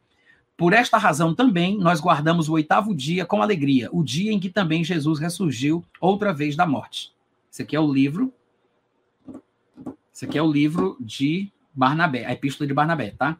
por 0.58 0.72
esta 0.72 0.98
razão 0.98 1.32
também 1.32 1.78
nós 1.78 2.00
guardamos 2.00 2.48
o 2.48 2.54
oitavo 2.54 2.92
dia 2.92 3.24
com 3.24 3.40
alegria, 3.40 3.88
o 3.92 4.02
dia 4.02 4.32
em 4.32 4.40
que 4.40 4.50
também 4.50 4.82
Jesus 4.82 5.20
ressurgiu 5.20 5.84
outra 6.00 6.34
vez 6.34 6.56
da 6.56 6.66
morte. 6.66 7.14
Esse 7.50 7.62
aqui 7.62 7.76
é 7.76 7.80
o 7.80 7.90
livro. 7.90 8.34
Esse 10.12 10.24
aqui 10.24 10.36
é 10.36 10.42
o 10.42 10.50
livro 10.50 10.96
de 10.98 11.48
Barnabé, 11.72 12.26
a 12.26 12.32
epístola 12.32 12.66
de 12.66 12.74
Barnabé, 12.74 13.14
tá? 13.16 13.38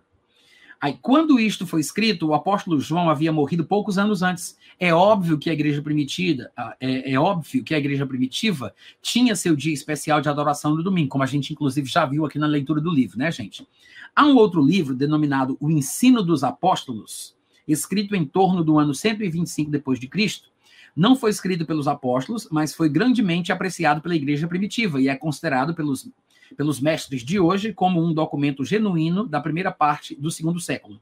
Aí, 0.81 0.97
quando 1.03 1.41
isto 1.41 1.67
foi 1.67 1.81
escrito, 1.81 2.29
o 2.29 2.35
apóstolo 2.35 2.79
João 2.79 3.11
havia 3.11 3.33
morrido 3.33 3.65
poucos 3.65 3.99
anos 3.99 4.23
antes. 4.23 4.57
É 4.79 4.95
óbvio 4.95 5.37
que 5.37 5.51
a 5.51 5.53
igreja 5.53 5.83
primitiva, 5.83 6.49
é, 6.81 7.13
é, 7.13 7.19
óbvio 7.19 7.65
que 7.65 7.75
a 7.75 7.79
igreja 7.79 8.07
primitiva 8.07 8.73
tinha 9.03 9.35
seu 9.35 9.57
dia 9.57 9.75
especial 9.75 10.21
de 10.21 10.29
adoração 10.29 10.77
no 10.77 10.83
domingo, 10.83 11.09
como 11.09 11.25
a 11.25 11.27
gente 11.27 11.53
inclusive 11.53 11.89
já 11.89 12.07
viu 12.07 12.25
aqui 12.25 12.39
na 12.39 12.47
leitura 12.47 12.81
do 12.81 12.93
livro, 12.93 13.19
né, 13.19 13.31
gente? 13.33 13.67
Há 14.15 14.25
um 14.25 14.37
outro 14.37 14.65
livro 14.65 14.95
denominado 14.95 15.57
O 15.61 15.69
Ensino 15.69 16.23
dos 16.23 16.45
Apóstolos, 16.45 17.35
escrito 17.67 18.15
em 18.15 18.25
torno 18.25 18.63
do 18.63 18.79
ano 18.79 18.95
125 18.95 19.71
depois 19.71 19.99
de 19.99 20.07
Cristo, 20.07 20.49
não 20.95 21.17
foi 21.17 21.31
escrito 21.31 21.67
pelos 21.67 21.87
apóstolos, 21.87 22.49
mas 22.51 22.75
foi 22.75 22.89
grandemente 22.89 23.53
apreciado 23.53 24.01
pela 24.01 24.17
igreja 24.17 24.49
primitiva 24.49 25.01
e 25.01 25.09
é 25.09 25.17
considerado 25.17 25.75
pelos, 25.75 26.09
pelos 26.57 26.81
mestres 26.81 27.23
de 27.23 27.39
hoje 27.39 27.73
como 27.73 28.05
um 28.05 28.13
documento 28.13 28.65
genuíno 28.65 29.27
da 29.27 29.41
primeira 29.41 29.73
parte 29.73 30.15
do 30.15 30.31
segundo 30.31 30.61
século. 30.61 31.01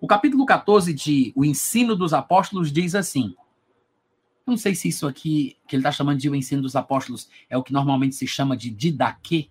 O 0.00 0.06
capítulo 0.06 0.46
14 0.46 0.92
de 0.94 1.32
O 1.34 1.44
Ensino 1.44 1.96
dos 1.96 2.12
Apóstolos 2.12 2.72
diz 2.72 2.94
assim: 2.94 3.34
não 4.48 4.56
sei 4.56 4.74
se 4.74 4.88
isso 4.88 5.06
aqui, 5.06 5.56
que 5.68 5.76
ele 5.76 5.80
está 5.80 5.92
chamando 5.92 6.18
de 6.18 6.30
o 6.30 6.34
ensino 6.34 6.62
dos 6.62 6.74
apóstolos, 6.74 7.28
é 7.50 7.56
o 7.58 7.62
que 7.62 7.72
normalmente 7.72 8.14
se 8.14 8.26
chama 8.26 8.56
de 8.56 8.70
didaquê. 8.70 9.50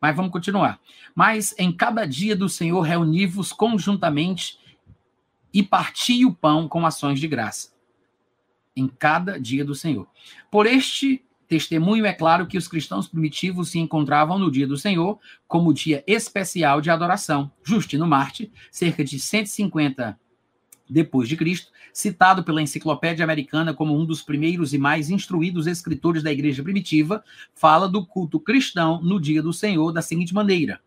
Mas 0.00 0.16
vamos 0.16 0.32
continuar. 0.32 0.80
Mas 1.14 1.54
em 1.56 1.70
cada 1.70 2.04
dia 2.04 2.34
do 2.34 2.48
Senhor 2.48 2.80
reuni-vos 2.80 3.52
conjuntamente 3.52 4.58
e 5.54 5.62
parti 5.62 6.24
o 6.24 6.34
pão 6.34 6.66
com 6.66 6.84
ações 6.84 7.20
de 7.20 7.28
graça. 7.28 7.72
Em 8.74 8.88
cada 8.88 9.38
dia 9.38 9.64
do 9.64 9.74
Senhor. 9.74 10.08
Por 10.50 10.66
este 10.66 11.24
testemunho, 11.52 12.06
é 12.06 12.14
claro 12.14 12.46
que 12.46 12.56
os 12.56 12.66
cristãos 12.66 13.06
primitivos 13.06 13.68
se 13.68 13.78
encontravam 13.78 14.38
no 14.38 14.50
dia 14.50 14.66
do 14.66 14.78
Senhor 14.78 15.18
como 15.46 15.74
dia 15.74 16.02
especial 16.06 16.80
de 16.80 16.88
adoração. 16.88 17.52
Justino 17.62 18.06
Marte, 18.06 18.50
cerca 18.70 19.04
de 19.04 19.20
150 19.20 20.18
depois 20.88 21.28
de 21.28 21.36
Cristo, 21.36 21.70
citado 21.92 22.42
pela 22.42 22.62
Enciclopédia 22.62 23.22
Americana 23.22 23.74
como 23.74 23.94
um 23.94 24.06
dos 24.06 24.22
primeiros 24.22 24.72
e 24.72 24.78
mais 24.78 25.10
instruídos 25.10 25.66
escritores 25.66 26.22
da 26.22 26.32
igreja 26.32 26.62
primitiva, 26.62 27.22
fala 27.54 27.86
do 27.86 28.06
culto 28.06 28.40
cristão 28.40 29.02
no 29.02 29.20
dia 29.20 29.42
do 29.42 29.52
Senhor 29.52 29.92
da 29.92 30.00
seguinte 30.00 30.32
maneira: 30.32 30.80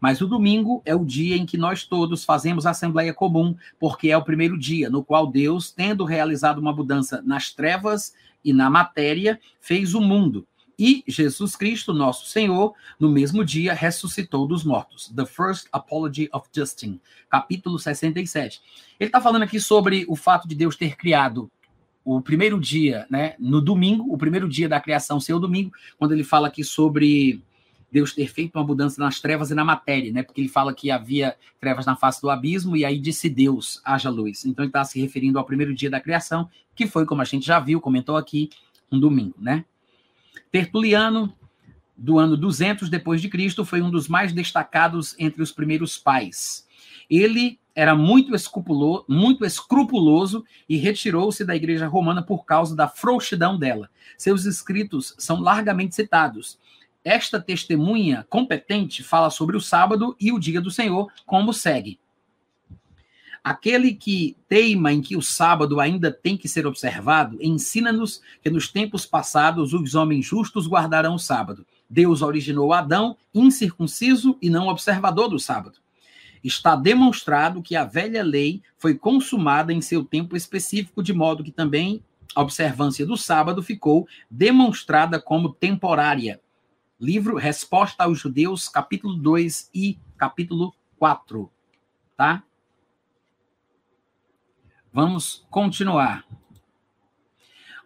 mas 0.00 0.20
o 0.20 0.26
domingo 0.26 0.82
é 0.84 0.96
o 0.96 1.04
dia 1.04 1.36
em 1.36 1.46
que 1.46 1.56
nós 1.56 1.84
todos 1.84 2.24
fazemos 2.24 2.66
a 2.66 2.70
assembleia 2.70 3.14
comum, 3.14 3.54
porque 3.78 4.10
é 4.10 4.16
o 4.16 4.24
primeiro 4.24 4.58
dia 4.58 4.90
no 4.90 5.04
qual 5.04 5.28
Deus, 5.28 5.70
tendo 5.70 6.04
realizado 6.04 6.58
uma 6.58 6.72
mudança 6.72 7.22
nas 7.24 7.52
trevas 7.52 8.12
e 8.44 8.52
na 8.52 8.70
matéria, 8.70 9.40
fez 9.60 9.94
o 9.94 10.00
mundo. 10.00 10.46
E 10.78 11.02
Jesus 11.08 11.56
Cristo, 11.56 11.92
nosso 11.92 12.26
Senhor, 12.26 12.72
no 13.00 13.10
mesmo 13.10 13.44
dia 13.44 13.74
ressuscitou 13.74 14.46
dos 14.46 14.62
mortos. 14.62 15.08
The 15.08 15.26
First 15.26 15.66
Apology 15.72 16.28
of 16.32 16.48
Justin, 16.54 17.00
capítulo 17.28 17.78
67. 17.78 18.60
Ele 19.00 19.08
está 19.08 19.20
falando 19.20 19.42
aqui 19.42 19.58
sobre 19.58 20.04
o 20.08 20.14
fato 20.14 20.46
de 20.46 20.54
Deus 20.54 20.76
ter 20.76 20.96
criado 20.96 21.50
o 22.04 22.22
primeiro 22.22 22.58
dia, 22.58 23.06
né, 23.10 23.34
no 23.38 23.60
domingo, 23.60 24.10
o 24.10 24.16
primeiro 24.16 24.48
dia 24.48 24.68
da 24.68 24.80
criação 24.80 25.20
ser 25.20 25.34
o 25.34 25.38
domingo, 25.38 25.72
quando 25.98 26.12
ele 26.12 26.24
fala 26.24 26.48
aqui 26.48 26.64
sobre 26.64 27.42
Deus 27.90 28.12
ter 28.12 28.28
feito 28.28 28.56
uma 28.56 28.66
mudança 28.66 29.00
nas 29.00 29.20
trevas 29.20 29.50
e 29.50 29.54
na 29.54 29.64
matéria, 29.64 30.12
né? 30.12 30.22
Porque 30.22 30.40
ele 30.40 30.48
fala 30.48 30.74
que 30.74 30.90
havia 30.90 31.34
trevas 31.60 31.86
na 31.86 31.96
face 31.96 32.20
do 32.20 32.30
abismo 32.30 32.76
e 32.76 32.84
aí 32.84 32.98
disse 32.98 33.28
Deus, 33.28 33.80
haja 33.84 34.10
luz. 34.10 34.44
Então 34.44 34.64
ele 34.64 34.70
está 34.70 34.84
se 34.84 35.00
referindo 35.00 35.38
ao 35.38 35.44
primeiro 35.44 35.74
dia 35.74 35.90
da 35.90 36.00
criação, 36.00 36.48
que 36.74 36.86
foi, 36.86 37.06
como 37.06 37.22
a 37.22 37.24
gente 37.24 37.46
já 37.46 37.58
viu, 37.58 37.80
comentou 37.80 38.16
aqui, 38.16 38.50
um 38.92 39.00
domingo, 39.00 39.34
né? 39.38 39.64
Tertuliano, 40.50 41.32
do 41.96 42.18
ano 42.18 42.36
200 42.36 42.88
depois 42.88 43.20
de 43.20 43.28
Cristo, 43.28 43.64
foi 43.64 43.82
um 43.82 43.90
dos 43.90 44.06
mais 44.06 44.32
destacados 44.32 45.16
entre 45.18 45.42
os 45.42 45.50
primeiros 45.50 45.98
pais. 45.98 46.66
Ele 47.10 47.58
era 47.74 47.94
muito 47.94 48.32
muito 49.08 49.44
escrupuloso 49.44 50.44
e 50.68 50.76
retirou-se 50.76 51.44
da 51.44 51.54
igreja 51.54 51.86
romana 51.86 52.22
por 52.22 52.44
causa 52.44 52.74
da 52.74 52.88
frouxidão 52.88 53.58
dela. 53.58 53.88
Seus 54.16 54.44
escritos 54.44 55.14
são 55.16 55.40
largamente 55.40 55.94
citados 55.94 56.58
esta 57.04 57.40
testemunha 57.40 58.26
competente 58.28 59.02
fala 59.02 59.30
sobre 59.30 59.56
o 59.56 59.60
sábado 59.60 60.16
e 60.20 60.32
o 60.32 60.38
dia 60.38 60.60
do 60.60 60.70
Senhor, 60.70 61.10
como 61.24 61.52
segue. 61.52 61.98
Aquele 63.42 63.94
que 63.94 64.36
teima 64.48 64.92
em 64.92 65.00
que 65.00 65.16
o 65.16 65.22
sábado 65.22 65.80
ainda 65.80 66.12
tem 66.12 66.36
que 66.36 66.48
ser 66.48 66.66
observado, 66.66 67.38
ensina-nos 67.40 68.20
que 68.42 68.50
nos 68.50 68.68
tempos 68.68 69.06
passados 69.06 69.72
os 69.72 69.94
homens 69.94 70.26
justos 70.26 70.66
guardarão 70.66 71.14
o 71.14 71.18
sábado. 71.18 71.64
Deus 71.88 72.20
originou 72.20 72.72
Adão 72.72 73.16
incircunciso 73.34 74.36
e 74.42 74.50
não 74.50 74.68
observador 74.68 75.28
do 75.28 75.38
sábado. 75.38 75.78
Está 76.42 76.76
demonstrado 76.76 77.62
que 77.62 77.74
a 77.74 77.84
velha 77.84 78.22
lei 78.22 78.60
foi 78.76 78.94
consumada 78.94 79.72
em 79.72 79.80
seu 79.80 80.04
tempo 80.04 80.36
específico, 80.36 81.02
de 81.02 81.12
modo 81.12 81.42
que 81.42 81.50
também 81.50 82.02
a 82.34 82.42
observância 82.42 83.06
do 83.06 83.16
sábado 83.16 83.62
ficou 83.62 84.06
demonstrada 84.30 85.20
como 85.20 85.52
temporária, 85.52 86.40
Livro 87.00 87.36
Resposta 87.36 88.04
aos 88.04 88.18
Judeus, 88.18 88.68
capítulo 88.68 89.14
2 89.14 89.70
e 89.72 89.98
capítulo 90.16 90.74
4. 90.98 91.48
Tá? 92.16 92.42
Vamos 94.92 95.46
continuar. 95.48 96.26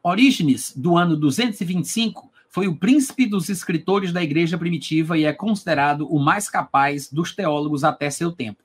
Orígenes, 0.02 0.74
do 0.74 0.96
ano 0.96 1.14
225, 1.14 2.32
foi 2.48 2.66
o 2.68 2.76
príncipe 2.76 3.26
dos 3.26 3.50
escritores 3.50 4.12
da 4.12 4.22
igreja 4.22 4.56
primitiva 4.56 5.18
e 5.18 5.24
é 5.24 5.32
considerado 5.32 6.06
o 6.10 6.18
mais 6.18 6.48
capaz 6.48 7.10
dos 7.10 7.34
teólogos 7.34 7.84
até 7.84 8.08
seu 8.08 8.32
tempo. 8.32 8.62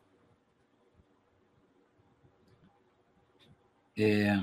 É... 3.98 4.40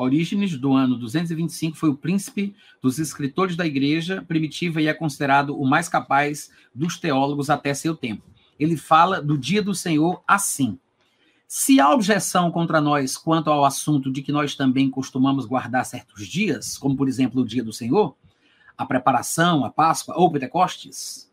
Orígenes, 0.00 0.56
do 0.56 0.72
ano 0.72 0.96
225, 0.96 1.76
foi 1.76 1.90
o 1.90 1.96
príncipe 1.96 2.54
dos 2.80 2.98
escritores 2.98 3.54
da 3.54 3.66
igreja 3.66 4.24
primitiva 4.26 4.80
e 4.80 4.86
é 4.86 4.94
considerado 4.94 5.54
o 5.54 5.66
mais 5.66 5.90
capaz 5.90 6.50
dos 6.74 6.98
teólogos 6.98 7.50
até 7.50 7.74
seu 7.74 7.94
tempo. 7.94 8.22
Ele 8.58 8.78
fala 8.78 9.20
do 9.20 9.36
dia 9.36 9.62
do 9.62 9.74
Senhor 9.74 10.22
assim. 10.26 10.78
Se 11.46 11.80
há 11.80 11.90
objeção 11.92 12.50
contra 12.50 12.80
nós 12.80 13.18
quanto 13.18 13.50
ao 13.50 13.62
assunto 13.62 14.10
de 14.10 14.22
que 14.22 14.32
nós 14.32 14.54
também 14.54 14.88
costumamos 14.88 15.44
guardar 15.44 15.84
certos 15.84 16.26
dias, 16.26 16.78
como 16.78 16.96
por 16.96 17.06
exemplo 17.06 17.42
o 17.42 17.46
dia 17.46 17.62
do 17.62 17.72
Senhor, 17.72 18.16
a 18.78 18.86
preparação, 18.86 19.64
a 19.66 19.70
Páscoa 19.70 20.14
ou 20.16 20.30
Pentecostes, 20.30 21.30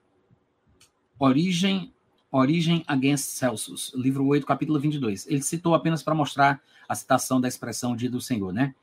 origem 1.18 1.94
Origem 2.40 2.84
Against 2.88 3.30
Celsus, 3.38 3.92
livro 3.96 4.26
8, 4.26 4.46
capítulo 4.46 4.80
22. 4.80 5.28
Ele 5.28 5.42
citou 5.42 5.74
apenas 5.74 6.04
para 6.04 6.14
mostrar 6.14 6.62
a 6.88 6.96
citação 6.96 7.42
da 7.42 7.48
expressão 7.48 7.96
dia 7.96 8.10
do 8.10 8.22
Senhor, 8.22 8.54
né? 8.54 8.76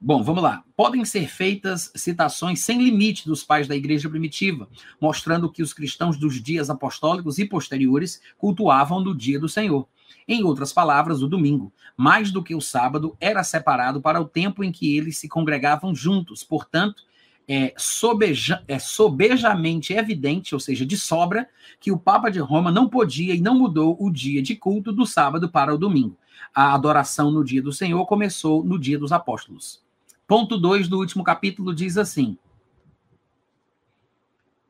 Bom, 0.00 0.22
vamos 0.22 0.42
lá. 0.42 0.62
Podem 0.76 1.04
ser 1.04 1.28
feitas 1.28 1.90
citações 1.96 2.60
sem 2.60 2.80
limite 2.80 3.26
dos 3.26 3.42
pais 3.42 3.66
da 3.66 3.74
igreja 3.74 4.08
primitiva, 4.08 4.68
mostrando 5.00 5.50
que 5.50 5.62
os 5.62 5.74
cristãos 5.74 6.16
dos 6.16 6.40
dias 6.40 6.70
apostólicos 6.70 7.38
e 7.38 7.44
posteriores 7.44 8.20
cultuavam 8.38 9.00
no 9.00 9.14
dia 9.14 9.40
do 9.40 9.48
Senhor. 9.48 9.88
Em 10.26 10.44
outras 10.44 10.72
palavras, 10.72 11.20
o 11.20 11.28
domingo, 11.28 11.72
mais 11.96 12.30
do 12.30 12.42
que 12.42 12.54
o 12.54 12.60
sábado, 12.60 13.16
era 13.20 13.42
separado 13.42 14.00
para 14.00 14.20
o 14.20 14.24
tempo 14.24 14.62
em 14.62 14.70
que 14.70 14.96
eles 14.96 15.18
se 15.18 15.28
congregavam 15.28 15.94
juntos. 15.94 16.44
Portanto, 16.44 17.02
é, 17.48 17.72
sobeja, 17.78 18.62
é 18.68 18.78
sobejamente 18.78 19.94
evidente, 19.94 20.54
ou 20.54 20.60
seja, 20.60 20.84
de 20.84 20.98
sobra, 20.98 21.48
que 21.80 21.90
o 21.90 21.98
Papa 21.98 22.30
de 22.30 22.38
Roma 22.38 22.70
não 22.70 22.86
podia 22.86 23.34
e 23.34 23.40
não 23.40 23.58
mudou 23.58 23.96
o 23.98 24.10
dia 24.10 24.42
de 24.42 24.54
culto 24.54 24.92
do 24.92 25.06
sábado 25.06 25.48
para 25.48 25.74
o 25.74 25.78
domingo. 25.78 26.16
A 26.54 26.74
adoração 26.74 27.30
no 27.30 27.42
dia 27.42 27.62
do 27.62 27.72
Senhor 27.72 28.04
começou 28.04 28.62
no 28.62 28.78
dia 28.78 28.98
dos 28.98 29.12
apóstolos. 29.12 29.82
Ponto 30.26 30.58
2 30.58 30.88
do 30.88 30.98
último 30.98 31.24
capítulo 31.24 31.74
diz 31.74 31.96
assim: 31.96 32.36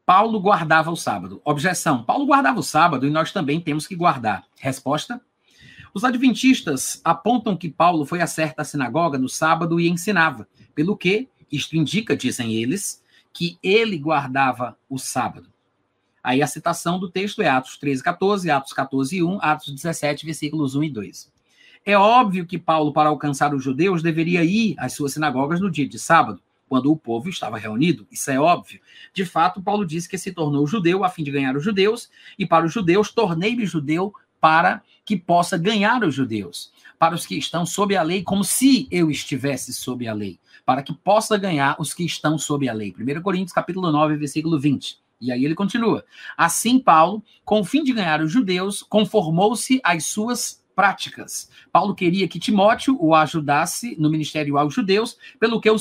Paulo 0.06 0.40
guardava 0.40 0.90
o 0.90 0.96
sábado. 0.96 1.42
Objeção: 1.44 2.05
Paulo 2.05 2.26
guardava 2.26 2.60
o 2.60 2.62
sábado 2.62 3.06
e 3.06 3.10
nós 3.10 3.32
também 3.32 3.60
temos 3.60 3.86
que 3.86 3.96
guardar. 3.96 4.44
Resposta: 4.60 5.20
os 5.92 6.05
adventistas 6.05 7.00
apontam 7.05 7.56
que 7.56 7.68
Paulo 7.68 8.06
foi 8.06 8.20
a 8.20 8.26
certa 8.26 8.62
sinagoga 8.62 9.18
no 9.18 9.28
sábado 9.28 9.80
e 9.80 9.88
ensinava, 9.88 10.46
pelo 10.74 10.96
que 10.96 11.28
isto 11.50 11.76
indica, 11.76 12.16
dizem 12.16 12.54
eles, 12.54 13.02
que 13.32 13.58
ele 13.62 13.98
guardava 13.98 14.76
o 14.88 14.98
sábado. 14.98 15.48
Aí 16.22 16.42
a 16.42 16.46
citação 16.46 16.98
do 16.98 17.10
texto 17.10 17.40
é 17.40 17.48
Atos 17.48 17.76
13, 17.78 18.02
14, 18.02 18.50
Atos 18.50 18.72
14, 18.72 19.22
1, 19.22 19.38
Atos 19.40 19.72
17, 19.72 20.26
versículos 20.26 20.74
1 20.74 20.84
e 20.84 20.90
2. 20.90 21.32
É 21.86 21.96
óbvio 21.96 22.44
que 22.44 22.58
Paulo, 22.58 22.92
para 22.92 23.08
alcançar 23.08 23.54
os 23.54 23.62
judeus, 23.62 24.02
deveria 24.02 24.44
ir 24.44 24.74
às 24.78 24.92
suas 24.92 25.12
sinagogas 25.12 25.60
no 25.60 25.70
dia 25.70 25.88
de 25.88 25.98
sábado, 25.98 26.42
quando 26.68 26.92
o 26.92 26.96
povo 26.96 27.28
estava 27.28 27.56
reunido. 27.56 28.06
Isso 28.10 28.30
é 28.30 28.38
óbvio. 28.38 28.80
De 29.14 29.24
fato, 29.24 29.62
Paulo 29.62 29.86
disse 29.86 30.08
que 30.08 30.18
se 30.18 30.32
tornou 30.32 30.66
judeu 30.66 31.02
a 31.02 31.08
fim 31.08 31.22
de 31.22 31.30
ganhar 31.30 31.56
os 31.56 31.64
judeus, 31.64 32.10
e 32.38 32.44
para 32.44 32.66
os 32.66 32.72
judeus, 32.72 33.10
tornei-me 33.10 33.64
judeu 33.64 34.12
para 34.40 34.82
que 35.04 35.16
possa 35.16 35.56
ganhar 35.56 36.04
os 36.04 36.14
judeus. 36.14 36.72
Para 36.98 37.14
os 37.14 37.24
que 37.24 37.38
estão 37.38 37.64
sob 37.64 37.96
a 37.96 38.02
lei, 38.02 38.22
como 38.22 38.44
se 38.44 38.86
eu 38.90 39.10
estivesse 39.10 39.72
sob 39.72 40.06
a 40.06 40.12
lei 40.12 40.38
para 40.69 40.82
que 40.82 40.93
possa 40.93 41.39
ganhar 41.39 41.77
os 41.78 41.95
que 41.95 42.05
estão 42.05 42.36
sob 42.36 42.69
a 42.69 42.74
lei. 42.74 42.95
1 42.95 43.23
Coríntios 43.23 43.55
capítulo 43.55 43.90
9, 43.90 44.19
versículo 44.19 44.61
20. 44.61 44.99
E 45.19 45.32
aí 45.32 45.43
ele 45.43 45.55
continua. 45.55 46.05
Assim, 46.36 46.78
Paulo, 46.78 47.24
com 47.43 47.61
o 47.61 47.65
fim 47.65 47.82
de 47.82 47.90
ganhar 47.90 48.20
os 48.20 48.31
judeus, 48.31 48.82
conformou-se 48.82 49.81
às 49.82 50.05
suas 50.05 50.62
práticas. 50.77 51.49
Paulo 51.73 51.95
queria 51.95 52.28
que 52.28 52.39
Timóteo 52.39 52.99
o 53.01 53.15
ajudasse 53.15 53.97
no 53.99 54.11
ministério 54.11 54.59
aos 54.59 54.74
judeus, 54.74 55.16
pelo 55.40 55.59
que 55.59 55.70
o, 55.70 55.77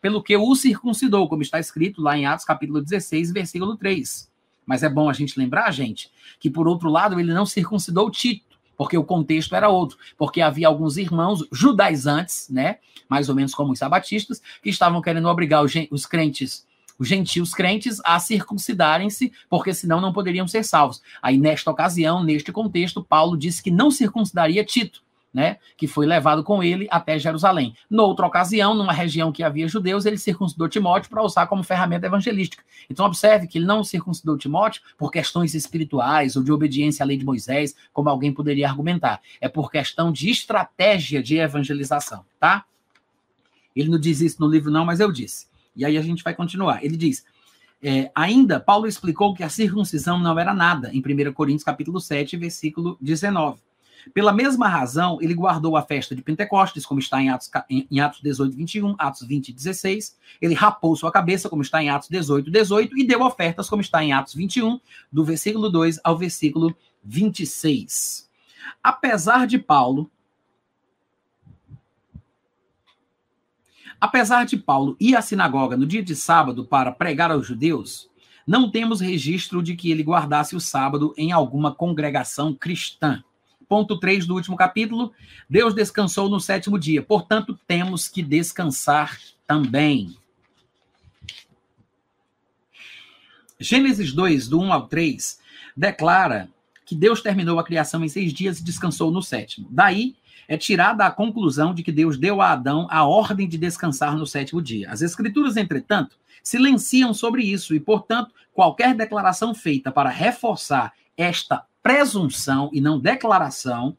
pelo 0.00 0.22
que 0.22 0.34
o 0.34 0.54
circuncidou, 0.54 1.28
como 1.28 1.42
está 1.42 1.60
escrito 1.60 2.00
lá 2.00 2.16
em 2.16 2.24
Atos 2.24 2.46
capítulo 2.46 2.80
16, 2.80 3.32
versículo 3.32 3.76
3. 3.76 4.32
Mas 4.64 4.82
é 4.82 4.88
bom 4.88 5.10
a 5.10 5.12
gente 5.12 5.38
lembrar, 5.38 5.70
gente, 5.72 6.10
que 6.40 6.48
por 6.48 6.66
outro 6.66 6.88
lado 6.88 7.20
ele 7.20 7.34
não 7.34 7.44
circuncidou 7.44 8.10
Tito, 8.10 8.45
porque 8.76 8.96
o 8.96 9.04
contexto 9.04 9.54
era 9.54 9.68
outro, 9.68 9.98
porque 10.16 10.40
havia 10.40 10.68
alguns 10.68 10.96
irmãos 10.96 11.46
judaizantes, 11.52 12.48
né, 12.50 12.78
mais 13.08 13.28
ou 13.28 13.34
menos 13.34 13.54
como 13.54 13.72
os 13.72 13.78
sabatistas, 13.78 14.42
que 14.62 14.70
estavam 14.70 15.00
querendo 15.00 15.28
obrigar 15.28 15.64
os 15.64 16.06
crentes 16.06 16.66
os 16.98 17.08
gentios 17.08 17.52
crentes 17.52 18.00
a 18.04 18.18
circuncidarem-se, 18.18 19.32
porque 19.50 19.74
senão 19.74 20.00
não 20.00 20.12
poderiam 20.12 20.48
ser 20.48 20.64
salvos. 20.64 21.02
Aí, 21.20 21.36
nesta 21.36 21.70
ocasião, 21.70 22.24
neste 22.24 22.50
contexto, 22.50 23.04
Paulo 23.04 23.36
disse 23.36 23.62
que 23.62 23.70
não 23.70 23.90
circuncidaria 23.90 24.64
Tito, 24.64 25.02
né, 25.36 25.58
que 25.76 25.86
foi 25.86 26.06
levado 26.06 26.42
com 26.42 26.62
ele 26.62 26.88
até 26.90 27.18
Jerusalém. 27.18 27.74
Noutra 27.90 28.24
ocasião, 28.24 28.74
numa 28.74 28.94
região 28.94 29.30
que 29.30 29.42
havia 29.42 29.68
judeus, 29.68 30.06
ele 30.06 30.16
circuncidou 30.16 30.66
Timóteo 30.66 31.10
para 31.10 31.22
usar 31.22 31.46
como 31.46 31.62
ferramenta 31.62 32.06
evangelística. 32.06 32.64
Então, 32.88 33.04
observe 33.04 33.46
que 33.46 33.58
ele 33.58 33.66
não 33.66 33.84
circuncidou 33.84 34.38
Timóteo 34.38 34.80
por 34.96 35.12
questões 35.12 35.54
espirituais 35.54 36.36
ou 36.36 36.42
de 36.42 36.50
obediência 36.50 37.02
à 37.02 37.06
lei 37.06 37.18
de 37.18 37.24
Moisés, 37.26 37.76
como 37.92 38.08
alguém 38.08 38.32
poderia 38.32 38.66
argumentar. 38.66 39.20
É 39.38 39.46
por 39.46 39.70
questão 39.70 40.10
de 40.10 40.30
estratégia 40.30 41.22
de 41.22 41.36
evangelização, 41.36 42.24
tá? 42.40 42.64
Ele 43.74 43.90
não 43.90 43.98
diz 43.98 44.22
isso 44.22 44.40
no 44.40 44.48
livro, 44.48 44.70
não, 44.70 44.86
mas 44.86 45.00
eu 45.00 45.12
disse. 45.12 45.48
E 45.76 45.84
aí 45.84 45.98
a 45.98 46.02
gente 46.02 46.24
vai 46.24 46.34
continuar. 46.34 46.82
Ele 46.82 46.96
diz: 46.96 47.26
é, 47.82 48.10
ainda, 48.14 48.58
Paulo 48.58 48.86
explicou 48.86 49.34
que 49.34 49.42
a 49.42 49.50
circuncisão 49.50 50.18
não 50.18 50.38
era 50.38 50.54
nada, 50.54 50.90
em 50.94 51.00
1 51.00 51.34
Coríntios 51.34 51.62
capítulo 51.62 52.00
7, 52.00 52.38
versículo 52.38 52.96
19. 53.02 53.65
Pela 54.14 54.32
mesma 54.32 54.68
razão, 54.68 55.18
ele 55.20 55.34
guardou 55.34 55.76
a 55.76 55.82
festa 55.82 56.14
de 56.14 56.22
Pentecostes, 56.22 56.86
como 56.86 57.00
está 57.00 57.20
em 57.20 57.28
Atos, 57.28 57.50
em 57.68 58.00
Atos 58.00 58.20
18, 58.20 58.56
21, 58.56 58.94
Atos 58.98 59.26
20, 59.26 59.52
16. 59.52 60.16
Ele 60.40 60.54
rapou 60.54 60.94
sua 60.96 61.10
cabeça, 61.10 61.48
como 61.48 61.62
está 61.62 61.82
em 61.82 61.90
Atos 61.90 62.08
18, 62.08 62.50
18, 62.50 62.98
e 62.98 63.04
deu 63.04 63.22
ofertas, 63.22 63.68
como 63.68 63.82
está 63.82 64.02
em 64.02 64.12
Atos 64.12 64.34
21, 64.34 64.80
do 65.12 65.24
versículo 65.24 65.68
2 65.68 66.00
ao 66.04 66.16
versículo 66.16 66.74
26. 67.04 68.30
Apesar 68.82 69.46
de 69.46 69.58
Paulo 69.58 70.10
Apesar 73.98 74.44
de 74.44 74.58
Paulo 74.58 74.94
ir 75.00 75.16
à 75.16 75.22
sinagoga 75.22 75.74
no 75.74 75.86
dia 75.86 76.02
de 76.02 76.14
sábado 76.14 76.66
para 76.66 76.92
pregar 76.92 77.30
aos 77.30 77.46
judeus, 77.46 78.10
não 78.46 78.70
temos 78.70 79.00
registro 79.00 79.62
de 79.62 79.74
que 79.74 79.90
ele 79.90 80.02
guardasse 80.02 80.54
o 80.54 80.60
sábado 80.60 81.14
em 81.16 81.32
alguma 81.32 81.74
congregação 81.74 82.54
cristã. 82.54 83.24
Ponto 83.68 83.98
3 83.98 84.26
do 84.26 84.34
último 84.34 84.56
capítulo: 84.56 85.12
Deus 85.48 85.74
descansou 85.74 86.28
no 86.28 86.40
sétimo 86.40 86.78
dia, 86.78 87.02
portanto, 87.02 87.58
temos 87.66 88.08
que 88.08 88.22
descansar 88.22 89.18
também. 89.46 90.16
Gênesis 93.58 94.12
2, 94.12 94.48
do 94.48 94.60
1 94.60 94.72
ao 94.72 94.86
3, 94.86 95.40
declara 95.76 96.48
que 96.84 96.94
Deus 96.94 97.20
terminou 97.20 97.58
a 97.58 97.64
criação 97.64 98.04
em 98.04 98.08
seis 98.08 98.32
dias 98.32 98.58
e 98.58 98.64
descansou 98.64 99.10
no 99.10 99.22
sétimo. 99.22 99.66
Daí 99.70 100.14
é 100.46 100.56
tirada 100.56 101.04
a 101.04 101.10
conclusão 101.10 101.74
de 101.74 101.82
que 101.82 101.90
Deus 101.90 102.16
deu 102.16 102.40
a 102.40 102.52
Adão 102.52 102.86
a 102.90 103.04
ordem 103.04 103.48
de 103.48 103.58
descansar 103.58 104.16
no 104.16 104.26
sétimo 104.26 104.62
dia. 104.62 104.90
As 104.90 105.02
Escrituras, 105.02 105.56
entretanto, 105.56 106.16
silenciam 106.42 107.12
sobre 107.12 107.42
isso 107.42 107.74
e, 107.74 107.80
portanto, 107.80 108.32
qualquer 108.52 108.94
declaração 108.94 109.54
feita 109.54 109.90
para 109.90 110.10
reforçar 110.10 110.92
esta 111.16 111.64
presunção 111.86 112.68
e 112.72 112.80
não 112.80 112.98
declaração 112.98 113.96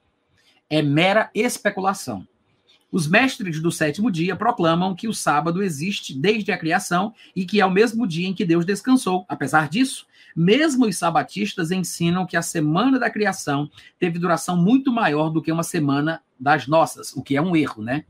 é 0.70 0.82
mera 0.82 1.32
especulação. 1.34 2.28
Os 2.92 3.08
mestres 3.08 3.62
do 3.62 3.72
sétimo 3.72 4.12
dia 4.12 4.36
proclamam 4.36 4.94
que 4.94 5.08
o 5.08 5.14
sábado 5.14 5.64
existe 5.64 6.14
desde 6.14 6.52
a 6.52 6.58
criação 6.58 7.14
e 7.34 7.46
que 7.46 7.62
é 7.62 7.66
o 7.66 7.72
mesmo 7.72 8.06
dia 8.06 8.28
em 8.28 8.34
que 8.34 8.44
Deus 8.44 8.66
descansou. 8.66 9.26
Apesar 9.30 9.70
disso, 9.70 10.06
mesmo 10.36 10.86
os 10.86 10.98
sabatistas 10.98 11.72
ensinam 11.72 12.26
que 12.26 12.36
a 12.36 12.42
semana 12.42 13.00
da 13.00 13.10
criação 13.10 13.72
teve 13.98 14.20
duração 14.20 14.58
muito 14.58 14.92
maior 14.92 15.30
do 15.30 15.42
que 15.42 15.50
uma 15.50 15.64
semana 15.64 16.22
das 16.38 16.68
nossas, 16.68 17.14
o 17.16 17.24
que 17.24 17.38
é 17.38 17.42
um 17.42 17.56
erro, 17.56 17.82
né? 17.82 18.04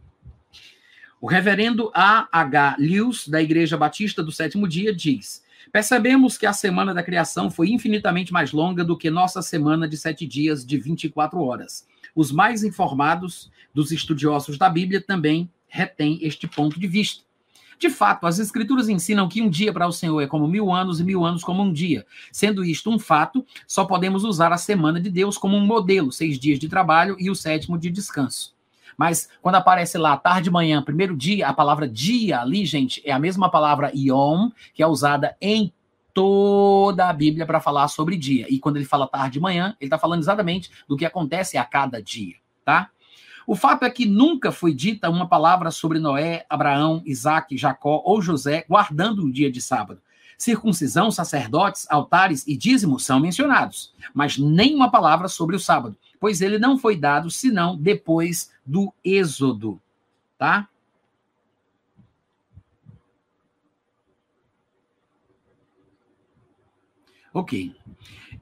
O 1.21 1.27
reverendo 1.27 1.91
A. 1.93 2.27
H. 2.31 2.77
Lewis, 2.79 3.27
da 3.27 3.43
Igreja 3.43 3.77
Batista 3.77 4.23
do 4.23 4.31
Sétimo 4.31 4.67
Dia, 4.67 4.91
diz: 4.91 5.45
Percebemos 5.71 6.37
que 6.37 6.45
a 6.45 6.53
semana 6.53 6.93
da 6.93 7.03
criação 7.03 7.49
foi 7.49 7.69
infinitamente 7.69 8.31
mais 8.31 8.51
longa 8.51 8.83
do 8.83 8.97
que 8.97 9.09
nossa 9.09 9.41
semana 9.41 9.87
de 9.87 9.97
sete 9.97 10.25
dias 10.25 10.65
de 10.65 10.77
24 10.77 11.39
horas. 11.41 11.87
Os 12.15 12.31
mais 12.31 12.63
informados 12.63 13.51
dos 13.73 13.91
estudiosos 13.91 14.57
da 14.57 14.69
Bíblia 14.69 15.01
também 15.01 15.49
retêm 15.67 16.19
este 16.21 16.47
ponto 16.47 16.79
de 16.79 16.87
vista. 16.87 17.27
De 17.79 17.91
fato, 17.91 18.25
as 18.25 18.39
Escrituras 18.39 18.89
ensinam 18.89 19.29
que 19.29 19.41
um 19.41 19.49
dia 19.49 19.71
para 19.71 19.87
o 19.87 19.91
Senhor 19.91 20.19
é 20.19 20.25
como 20.25 20.47
mil 20.47 20.71
anos 20.71 20.99
e 20.99 21.03
mil 21.03 21.23
anos 21.23 21.43
como 21.43 21.61
um 21.61 21.71
dia. 21.71 22.07
Sendo 22.31 22.65
isto 22.65 22.89
um 22.89 22.97
fato, 22.97 23.45
só 23.67 23.85
podemos 23.85 24.23
usar 24.23 24.51
a 24.51 24.57
semana 24.57 24.99
de 24.99 25.11
Deus 25.11 25.37
como 25.37 25.55
um 25.55 25.65
modelo: 25.65 26.11
seis 26.11 26.39
dias 26.39 26.57
de 26.57 26.67
trabalho 26.67 27.15
e 27.19 27.29
o 27.29 27.35
sétimo 27.35 27.77
de 27.77 27.91
descanso. 27.91 28.56
Mas 28.97 29.29
quando 29.41 29.55
aparece 29.55 29.97
lá 29.97 30.17
tarde, 30.17 30.49
manhã, 30.49 30.81
primeiro 30.81 31.15
dia, 31.15 31.47
a 31.47 31.53
palavra 31.53 31.87
dia 31.87 32.41
ali, 32.41 32.65
gente, 32.65 33.01
é 33.05 33.11
a 33.11 33.19
mesma 33.19 33.49
palavra 33.49 33.91
yom, 33.95 34.49
que 34.73 34.81
é 34.81 34.87
usada 34.87 35.37
em 35.39 35.71
toda 36.13 37.07
a 37.07 37.13
Bíblia 37.13 37.45
para 37.45 37.59
falar 37.59 37.87
sobre 37.89 38.17
dia. 38.17 38.47
E 38.49 38.57
quando 38.57 38.77
ele 38.77 38.85
fala 38.85 39.07
tarde, 39.07 39.39
manhã, 39.39 39.75
ele 39.79 39.87
está 39.87 39.99
falando 39.99 40.21
exatamente 40.21 40.71
do 40.87 40.97
que 40.97 41.05
acontece 41.05 41.59
a 41.59 41.63
cada 41.63 42.01
dia, 42.01 42.35
tá? 42.65 42.89
O 43.45 43.55
fato 43.55 43.85
é 43.85 43.89
que 43.89 44.05
nunca 44.05 44.51
foi 44.51 44.73
dita 44.73 45.09
uma 45.09 45.27
palavra 45.27 45.69
sobre 45.69 45.99
Noé, 45.99 46.43
Abraão, 46.49 47.01
Isaac, 47.05 47.55
Jacó 47.55 48.01
ou 48.03 48.21
José 48.21 48.65
guardando 48.67 49.23
o 49.23 49.31
dia 49.31 49.51
de 49.51 49.61
sábado. 49.61 50.01
Circuncisão, 50.37 51.09
sacerdotes, 51.11 51.87
altares 51.89 52.45
e 52.47 52.57
dízimos 52.57 53.05
são 53.05 53.19
mencionados, 53.19 53.93
mas 54.13 54.37
nenhuma 54.37 54.91
palavra 54.91 55.27
sobre 55.27 55.55
o 55.55 55.59
sábado, 55.59 55.95
pois 56.19 56.41
ele 56.41 56.57
não 56.57 56.77
foi 56.77 56.95
dado 56.95 57.29
senão 57.29 57.77
depois 57.77 58.51
do 58.65 58.93
Êxodo, 59.03 59.81
tá? 60.37 60.69
Ok. 67.33 67.75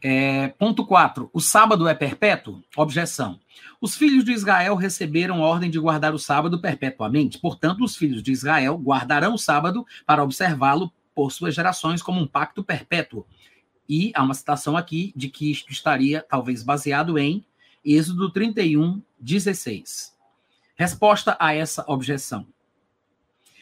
É, 0.01 0.49
ponto 0.49 0.85
4. 0.85 1.29
O 1.33 1.41
sábado 1.41 1.87
é 1.87 1.93
perpétuo? 1.93 2.63
Objeção. 2.77 3.39
Os 3.81 3.95
filhos 3.95 4.23
de 4.23 4.31
Israel 4.31 4.75
receberam 4.75 5.41
ordem 5.41 5.69
de 5.69 5.79
guardar 5.79 6.13
o 6.13 6.19
sábado 6.19 6.61
perpetuamente, 6.61 7.39
portanto, 7.39 7.83
os 7.83 7.95
filhos 7.95 8.23
de 8.23 8.31
Israel 8.31 8.77
guardarão 8.77 9.33
o 9.33 9.37
sábado 9.37 9.85
para 10.05 10.23
observá-lo 10.23 10.91
por 11.13 11.31
suas 11.31 11.55
gerações 11.55 12.01
como 12.01 12.21
um 12.21 12.27
pacto 12.27 12.63
perpétuo. 12.63 13.25
E 13.87 14.11
há 14.15 14.23
uma 14.23 14.33
citação 14.33 14.75
aqui 14.75 15.13
de 15.15 15.29
que 15.29 15.51
isto 15.51 15.71
estaria 15.71 16.25
talvez 16.27 16.63
baseado 16.63 17.17
em 17.17 17.45
Êxodo 17.85 18.31
31, 18.31 18.99
16. 19.19 20.11
Resposta 20.75 21.37
a 21.39 21.53
essa 21.53 21.85
objeção. 21.87 22.47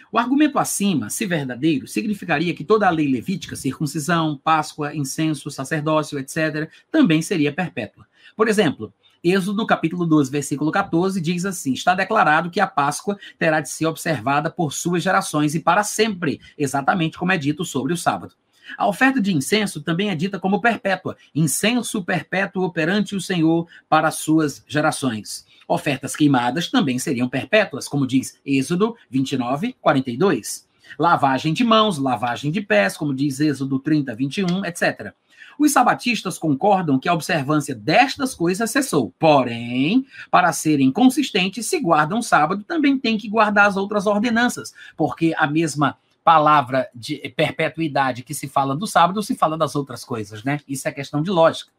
O 0.09 0.17
argumento 0.17 0.57
acima, 0.57 1.09
se 1.09 1.25
verdadeiro, 1.25 1.87
significaria 1.89 2.55
que 2.55 2.63
toda 2.63 2.87
a 2.87 2.89
lei 2.89 3.11
levítica, 3.11 3.57
circuncisão, 3.57 4.39
Páscoa, 4.41 4.95
incenso, 4.95 5.51
sacerdócio, 5.51 6.17
etc., 6.17 6.71
também 6.89 7.21
seria 7.21 7.51
perpétua. 7.51 8.07
Por 8.33 8.47
exemplo, 8.47 8.93
Êxodo 9.21 9.67
capítulo 9.67 10.05
12, 10.05 10.31
versículo 10.31 10.71
14 10.71 11.19
diz 11.19 11.43
assim: 11.43 11.73
Está 11.73 11.93
declarado 11.93 12.49
que 12.49 12.61
a 12.61 12.67
Páscoa 12.67 13.17
terá 13.37 13.59
de 13.59 13.69
ser 13.69 13.87
observada 13.87 14.49
por 14.49 14.71
suas 14.71 15.03
gerações 15.03 15.53
e 15.53 15.59
para 15.59 15.83
sempre, 15.83 16.39
exatamente 16.57 17.17
como 17.17 17.33
é 17.33 17.37
dito 17.37 17.65
sobre 17.65 17.91
o 17.91 17.97
sábado. 17.97 18.35
A 18.77 18.87
oferta 18.87 19.21
de 19.21 19.33
incenso 19.33 19.81
também 19.81 20.09
é 20.09 20.15
dita 20.15 20.39
como 20.39 20.61
perpétua, 20.61 21.17
incenso 21.33 22.03
perpétuo 22.03 22.71
perante 22.71 23.15
o 23.15 23.21
Senhor 23.21 23.67
para 23.87 24.07
as 24.07 24.15
suas 24.15 24.63
gerações. 24.67 25.45
Ofertas 25.67 26.15
queimadas 26.15 26.69
também 26.69 26.99
seriam 26.99 27.29
perpétuas, 27.29 27.87
como 27.87 28.07
diz 28.07 28.39
Êxodo 28.45 28.95
29, 29.09 29.75
42. 29.81 30.67
Lavagem 30.99 31.53
de 31.53 31.63
mãos, 31.63 31.97
lavagem 31.97 32.51
de 32.51 32.61
pés, 32.61 32.97
como 32.97 33.13
diz 33.13 33.39
Êxodo 33.39 33.79
30, 33.79 34.15
21, 34.15 34.65
etc. 34.65 35.13
Os 35.57 35.71
sabatistas 35.71 36.37
concordam 36.37 36.99
que 36.99 37.07
a 37.07 37.13
observância 37.13 37.75
destas 37.75 38.33
coisas 38.33 38.69
cessou. 38.71 39.13
Porém, 39.19 40.05
para 40.29 40.51
serem 40.51 40.91
consistentes, 40.91 41.65
se 41.67 41.79
guardam 41.79 42.21
sábado, 42.21 42.63
também 42.63 42.97
tem 42.97 43.17
que 43.17 43.29
guardar 43.29 43.67
as 43.67 43.77
outras 43.77 44.05
ordenanças, 44.05 44.73
porque 44.97 45.33
a 45.37 45.47
mesma 45.47 45.97
palavra 46.23 46.89
de 46.95 47.17
perpetuidade 47.35 48.23
que 48.23 48.33
se 48.33 48.47
fala 48.47 48.75
do 48.75 48.87
sábado 48.87 49.21
se 49.21 49.35
fala 49.35 49.57
das 49.57 49.75
outras 49.75 50.05
coisas, 50.05 50.43
né? 50.43 50.59
Isso 50.67 50.87
é 50.87 50.91
questão 50.91 51.21
de 51.21 51.29
lógica. 51.29 51.71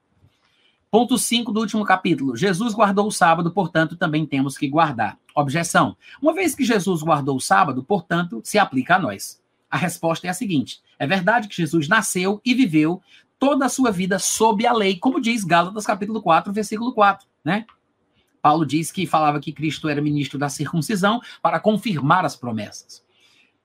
Ponto 0.91 1.19
5 1.19 1.51
do 1.51 1.61
último 1.61 1.85
capítulo. 1.85 2.37
Jesus 2.37 2.73
guardou 2.73 3.09
o 3.09 3.11
sábado, 3.11 3.51
portanto, 3.51 3.97
também 3.97 4.25
temos 4.25 4.57
que 4.57 4.69
guardar. 4.69 5.19
Objeção. 5.35 5.97
Uma 6.23 6.33
vez 6.33 6.55
que 6.55 6.65
Jesus 6.65 7.03
guardou 7.03 7.37
o 7.37 7.41
sábado, 7.41 7.83
portanto, 7.83 8.41
se 8.45 8.59
aplica 8.59 8.95
a 8.95 8.99
nós. 8.99 9.43
A 9.69 9.77
resposta 9.77 10.29
é 10.29 10.31
a 10.31 10.35
seguinte: 10.35 10.81
é 10.99 11.07
verdade 11.07 11.49
que 11.49 11.57
Jesus 11.57 11.89
nasceu 11.89 12.41
e 12.45 12.55
viveu 12.55 13.03
toda 13.41 13.67
a 13.67 13.69
sua 13.69 13.91
vida 13.91 14.19
sob 14.21 14.65
a 14.65 14.73
lei, 14.73 14.97
como 14.97 15.21
diz 15.21 15.43
Gálatas 15.43 15.85
capítulo 15.85 16.23
4, 16.23 16.53
versículo 16.53 16.95
4, 16.95 17.27
né? 17.45 17.67
Paulo 18.41 18.65
diz 18.65 18.93
que 18.93 19.07
falava 19.07 19.41
que 19.41 19.53
Cristo 19.53 19.89
era 19.89 20.01
ministro 20.01 20.39
da 20.39 20.49
circuncisão 20.49 21.21
para 21.43 21.59
confirmar 21.59 22.25
as 22.25 22.37
promessas. 22.37 23.03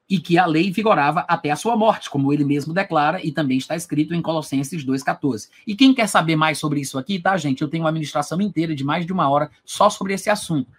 E 0.10 0.20
que 0.20 0.38
a 0.38 0.46
lei 0.46 0.72
vigorava 0.72 1.24
até 1.28 1.52
a 1.52 1.56
sua 1.56 1.78
morte, 1.78 2.10
como 2.10 2.34
ele 2.34 2.44
mesmo 2.44 2.74
declara 2.74 3.24
e 3.24 3.32
também 3.32 3.58
está 3.58 3.76
escrito 3.76 4.16
em 4.16 4.22
Colossenses 4.22 4.84
2,14. 4.84 5.50
E 5.68 5.76
quem 5.76 5.94
quer 5.94 6.08
saber 6.08 6.36
mais 6.36 6.58
sobre 6.58 6.82
isso 6.82 6.98
aqui, 6.98 7.20
tá, 7.20 7.38
gente? 7.38 7.62
Eu 7.62 7.68
tenho 7.68 7.84
uma 7.84 7.90
administração 7.90 8.42
inteira 8.42 8.74
de 8.74 8.84
mais 8.84 9.06
de 9.06 9.14
uma 9.14 9.30
hora 9.30 9.52
só 9.64 9.90
sobre 9.90 10.14
esse 10.14 10.30
assunto. 10.30 10.72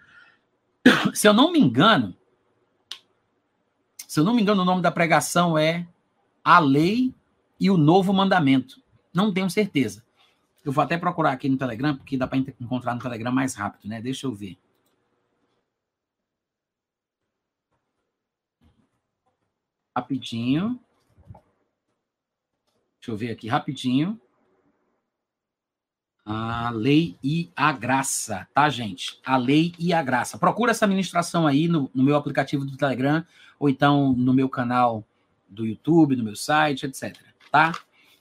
Se 1.13 1.27
eu 1.27 1.33
não 1.33 1.51
me 1.51 1.59
engano, 1.59 2.15
se 4.11 4.19
eu 4.19 4.25
não 4.25 4.33
me 4.33 4.41
engano, 4.41 4.63
o 4.63 4.65
nome 4.65 4.81
da 4.81 4.91
pregação 4.91 5.57
é 5.57 5.87
A 6.43 6.59
Lei 6.59 7.15
e 7.57 7.71
o 7.71 7.77
Novo 7.77 8.11
Mandamento. 8.11 8.81
Não 9.13 9.33
tenho 9.33 9.49
certeza. 9.49 10.03
Eu 10.65 10.73
vou 10.73 10.83
até 10.83 10.97
procurar 10.97 11.31
aqui 11.31 11.47
no 11.47 11.55
Telegram, 11.55 11.95
porque 11.95 12.17
dá 12.17 12.27
para 12.27 12.37
encontrar 12.37 12.93
no 12.93 13.01
Telegram 13.01 13.31
mais 13.31 13.55
rápido, 13.55 13.87
né? 13.87 14.01
Deixa 14.01 14.27
eu 14.27 14.33
ver. 14.33 14.57
Rapidinho. 19.95 20.79
Deixa 22.99 23.11
eu 23.11 23.17
ver 23.17 23.31
aqui 23.31 23.47
rapidinho. 23.47 24.19
A 26.23 26.69
lei 26.69 27.17
e 27.23 27.51
a 27.55 27.71
graça, 27.71 28.47
tá, 28.53 28.69
gente? 28.69 29.19
A 29.25 29.35
lei 29.37 29.73
e 29.79 29.91
a 29.91 30.03
graça. 30.03 30.37
Procura 30.37 30.71
essa 30.71 30.85
ministração 30.85 31.47
aí 31.47 31.67
no, 31.67 31.89
no, 31.95 32.03
meu 32.03 32.15
aplicativo 32.15 32.63
do 32.63 32.77
Telegram, 32.77 33.25
ou 33.59 33.67
então 33.67 34.13
no 34.13 34.33
meu 34.33 34.47
canal 34.47 35.03
do 35.49 35.65
YouTube, 35.65 36.15
no 36.15 36.23
meu 36.23 36.35
site, 36.35 36.85
etc. 36.85 37.17
Tá? 37.51 37.71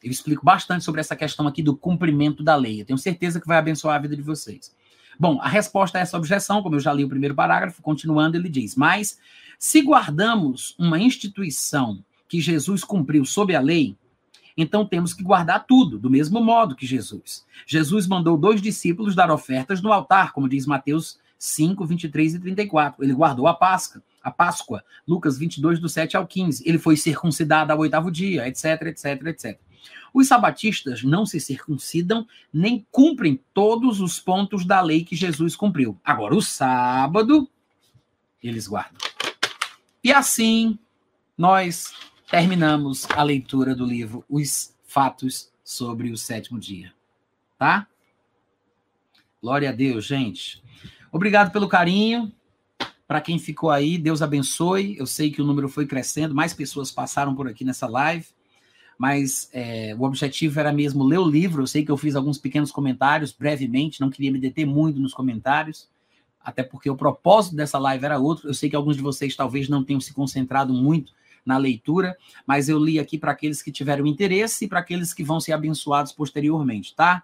Eu 0.03 0.11
explico 0.11 0.45
bastante 0.45 0.83
sobre 0.83 1.01
essa 1.01 1.15
questão 1.15 1.47
aqui 1.47 1.63
do 1.63 1.77
cumprimento 1.77 2.43
da 2.43 2.57
lei. 2.57 2.81
Eu 2.81 2.87
tenho 2.87 2.99
certeza 2.99 3.39
que 3.39 3.47
vai 3.47 3.59
abençoar 3.59 3.97
a 3.97 4.01
vida 4.01 4.17
de 4.17 4.23
vocês. 4.23 4.75
Bom, 5.19 5.39
a 5.43 5.49
resposta 5.49 5.99
a 5.99 6.01
essa 6.01 6.17
objeção, 6.17 6.63
como 6.63 6.77
eu 6.77 6.81
já 6.81 6.95
li 6.95 7.05
o 7.05 7.09
primeiro 7.09 7.35
parágrafo, 7.35 7.83
continuando, 7.83 8.39
ele 8.39 8.49
diz: 8.49 8.75
Mas 8.75 9.19
se 9.63 9.83
guardamos 9.83 10.75
uma 10.79 10.99
instituição 10.99 12.03
que 12.27 12.41
Jesus 12.41 12.83
cumpriu 12.83 13.27
sob 13.27 13.55
a 13.55 13.61
lei, 13.61 13.95
então 14.57 14.87
temos 14.87 15.13
que 15.13 15.23
guardar 15.23 15.67
tudo, 15.67 15.99
do 15.99 16.09
mesmo 16.09 16.43
modo 16.43 16.75
que 16.75 16.87
Jesus. 16.87 17.45
Jesus 17.67 18.07
mandou 18.07 18.39
dois 18.39 18.63
discípulos 18.63 19.15
dar 19.15 19.31
ofertas 19.31 19.83
no 19.83 19.93
altar, 19.93 20.33
como 20.33 20.49
diz 20.49 20.65
Mateus 20.65 21.19
5, 21.39 21.85
23 21.85 22.37
e 22.37 22.41
34. 22.41 23.05
Ele 23.05 23.13
guardou 23.13 23.47
a 23.47 23.53
Páscoa, 23.53 24.03
a 24.23 24.31
Páscoa, 24.31 24.83
Lucas 25.07 25.37
22, 25.37 25.79
do 25.79 25.91
7 25.91 26.17
ao 26.17 26.27
15. 26.27 26.67
Ele 26.67 26.79
foi 26.79 26.97
circuncidado 26.97 27.71
ao 27.71 27.81
oitavo 27.81 28.11
dia, 28.11 28.49
etc, 28.49 28.65
etc, 28.87 29.27
etc. 29.27 29.61
Os 30.15 30.27
sabatistas 30.27 31.03
não 31.03 31.27
se 31.27 31.39
circuncidam 31.39 32.27
nem 32.51 32.87
cumprem 32.91 33.39
todos 33.53 34.01
os 34.01 34.19
pontos 34.19 34.65
da 34.65 34.81
lei 34.81 35.05
que 35.05 35.15
Jesus 35.15 35.55
cumpriu. 35.55 36.01
Agora, 36.03 36.35
o 36.35 36.41
sábado, 36.41 37.47
eles 38.43 38.67
guardam. 38.67 39.10
E 40.03 40.13
assim, 40.13 40.79
nós 41.37 41.93
terminamos 42.31 43.07
a 43.11 43.23
leitura 43.23 43.75
do 43.75 43.85
livro 43.85 44.25
Os 44.29 44.75
Fatos 44.85 45.51
sobre 45.63 46.11
o 46.11 46.17
Sétimo 46.17 46.59
Dia. 46.59 46.93
Tá? 47.59 47.87
Glória 49.43 49.71
a 49.71 49.73
Deus, 49.73 50.05
gente. 50.05 50.63
Obrigado 51.13 51.53
pelo 51.53 51.69
carinho. 51.69 52.33
Para 53.07 53.21
quem 53.21 53.39
ficou 53.39 53.71
aí, 53.71 53.99
Deus 53.99 54.23
abençoe. 54.23 54.97
Eu 54.99 55.07
sei 55.07 55.31
que 55.31 55.43
o 55.43 55.45
número 55.45 55.69
foi 55.69 55.87
crescendo, 55.87 56.35
mais 56.35 56.55
pessoas 56.55 56.91
passaram 56.91 57.35
por 57.35 57.49
aqui 57.49 57.65
nessa 57.65 57.87
live 57.87 58.27
mas 59.01 59.49
é, 59.55 59.97
o 59.99 60.03
objetivo 60.03 60.61
era 60.61 60.71
mesmo 60.75 61.03
ler 61.03 61.17
o 61.17 61.27
livro. 61.27 61.63
Eu 61.63 61.67
sei 61.67 61.83
que 61.83 61.91
eu 61.91 61.97
fiz 61.97 62.15
alguns 62.15 62.37
pequenos 62.37 62.71
comentários 62.71 63.33
brevemente, 63.33 63.99
não 63.99 64.11
queria 64.11 64.31
me 64.31 64.39
deter 64.39 64.67
muito 64.67 65.01
nos 65.01 65.15
comentários, 65.15 65.89
até 66.43 66.63
porque 66.63 66.89
o 66.91 66.97
propósito 66.97 67.57
dessa 67.57 67.79
live 67.79 68.05
era 68.05 68.19
outro. 68.19 68.49
Eu 68.49 68.55
sei 68.55 68.71
que 68.71 68.77
alguns 68.77 68.97
de 68.97 69.03
vocês 69.03 69.37
talvez 69.37 69.69
não 69.69 69.85
tenham 69.85 70.01
se 70.01 70.13
concentrado 70.13 70.73
muito 70.73 71.13
na 71.45 71.57
leitura, 71.57 72.17
mas 72.47 72.69
eu 72.69 72.79
li 72.79 72.99
aqui 72.99 73.19
para 73.19 73.33
aqueles 73.33 73.63
que 73.63 73.73
tiveram 73.73 74.07
interesse 74.07 74.65
e 74.65 74.69
para 74.69 74.81
aqueles 74.81 75.15
que 75.15 75.25
vão 75.25 75.41
ser 75.41 75.53
abençoados 75.53 76.13
posteriormente, 76.13 76.95
tá? 76.95 77.23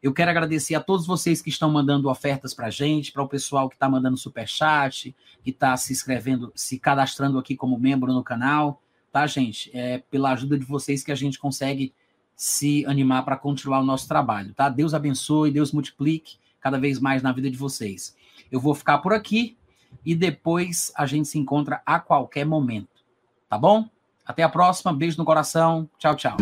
Eu 0.00 0.12
quero 0.12 0.30
agradecer 0.30 0.76
a 0.76 0.80
todos 0.80 1.06
vocês 1.06 1.42
que 1.42 1.48
estão 1.48 1.70
mandando 1.70 2.08
ofertas 2.08 2.54
para 2.54 2.68
a 2.68 2.70
gente, 2.70 3.10
para 3.10 3.22
o 3.22 3.28
pessoal 3.28 3.68
que 3.68 3.74
está 3.74 3.88
mandando 3.88 4.16
superchat, 4.16 5.14
que 5.42 5.50
está 5.50 5.76
se 5.76 5.92
inscrevendo, 5.92 6.52
se 6.54 6.78
cadastrando 6.78 7.36
aqui 7.36 7.56
como 7.56 7.78
membro 7.78 8.12
no 8.12 8.22
canal 8.22 8.80
tá, 9.10 9.26
gente? 9.26 9.70
É 9.74 9.98
pela 10.10 10.32
ajuda 10.32 10.58
de 10.58 10.64
vocês 10.64 11.02
que 11.02 11.12
a 11.12 11.14
gente 11.14 11.38
consegue 11.38 11.92
se 12.36 12.86
animar 12.86 13.24
para 13.24 13.36
continuar 13.36 13.80
o 13.80 13.84
nosso 13.84 14.06
trabalho, 14.06 14.54
tá? 14.54 14.68
Deus 14.68 14.94
abençoe, 14.94 15.50
Deus 15.50 15.72
multiplique 15.72 16.36
cada 16.60 16.78
vez 16.78 17.00
mais 17.00 17.22
na 17.22 17.32
vida 17.32 17.50
de 17.50 17.56
vocês. 17.56 18.16
Eu 18.50 18.60
vou 18.60 18.74
ficar 18.74 18.98
por 18.98 19.12
aqui 19.12 19.56
e 20.04 20.14
depois 20.14 20.92
a 20.96 21.06
gente 21.06 21.28
se 21.28 21.38
encontra 21.38 21.82
a 21.84 21.98
qualquer 21.98 22.44
momento, 22.44 23.04
tá 23.48 23.58
bom? 23.58 23.88
Até 24.26 24.42
a 24.42 24.48
próxima, 24.48 24.92
beijo 24.92 25.16
no 25.18 25.24
coração, 25.24 25.88
tchau, 25.98 26.14
tchau. 26.14 26.36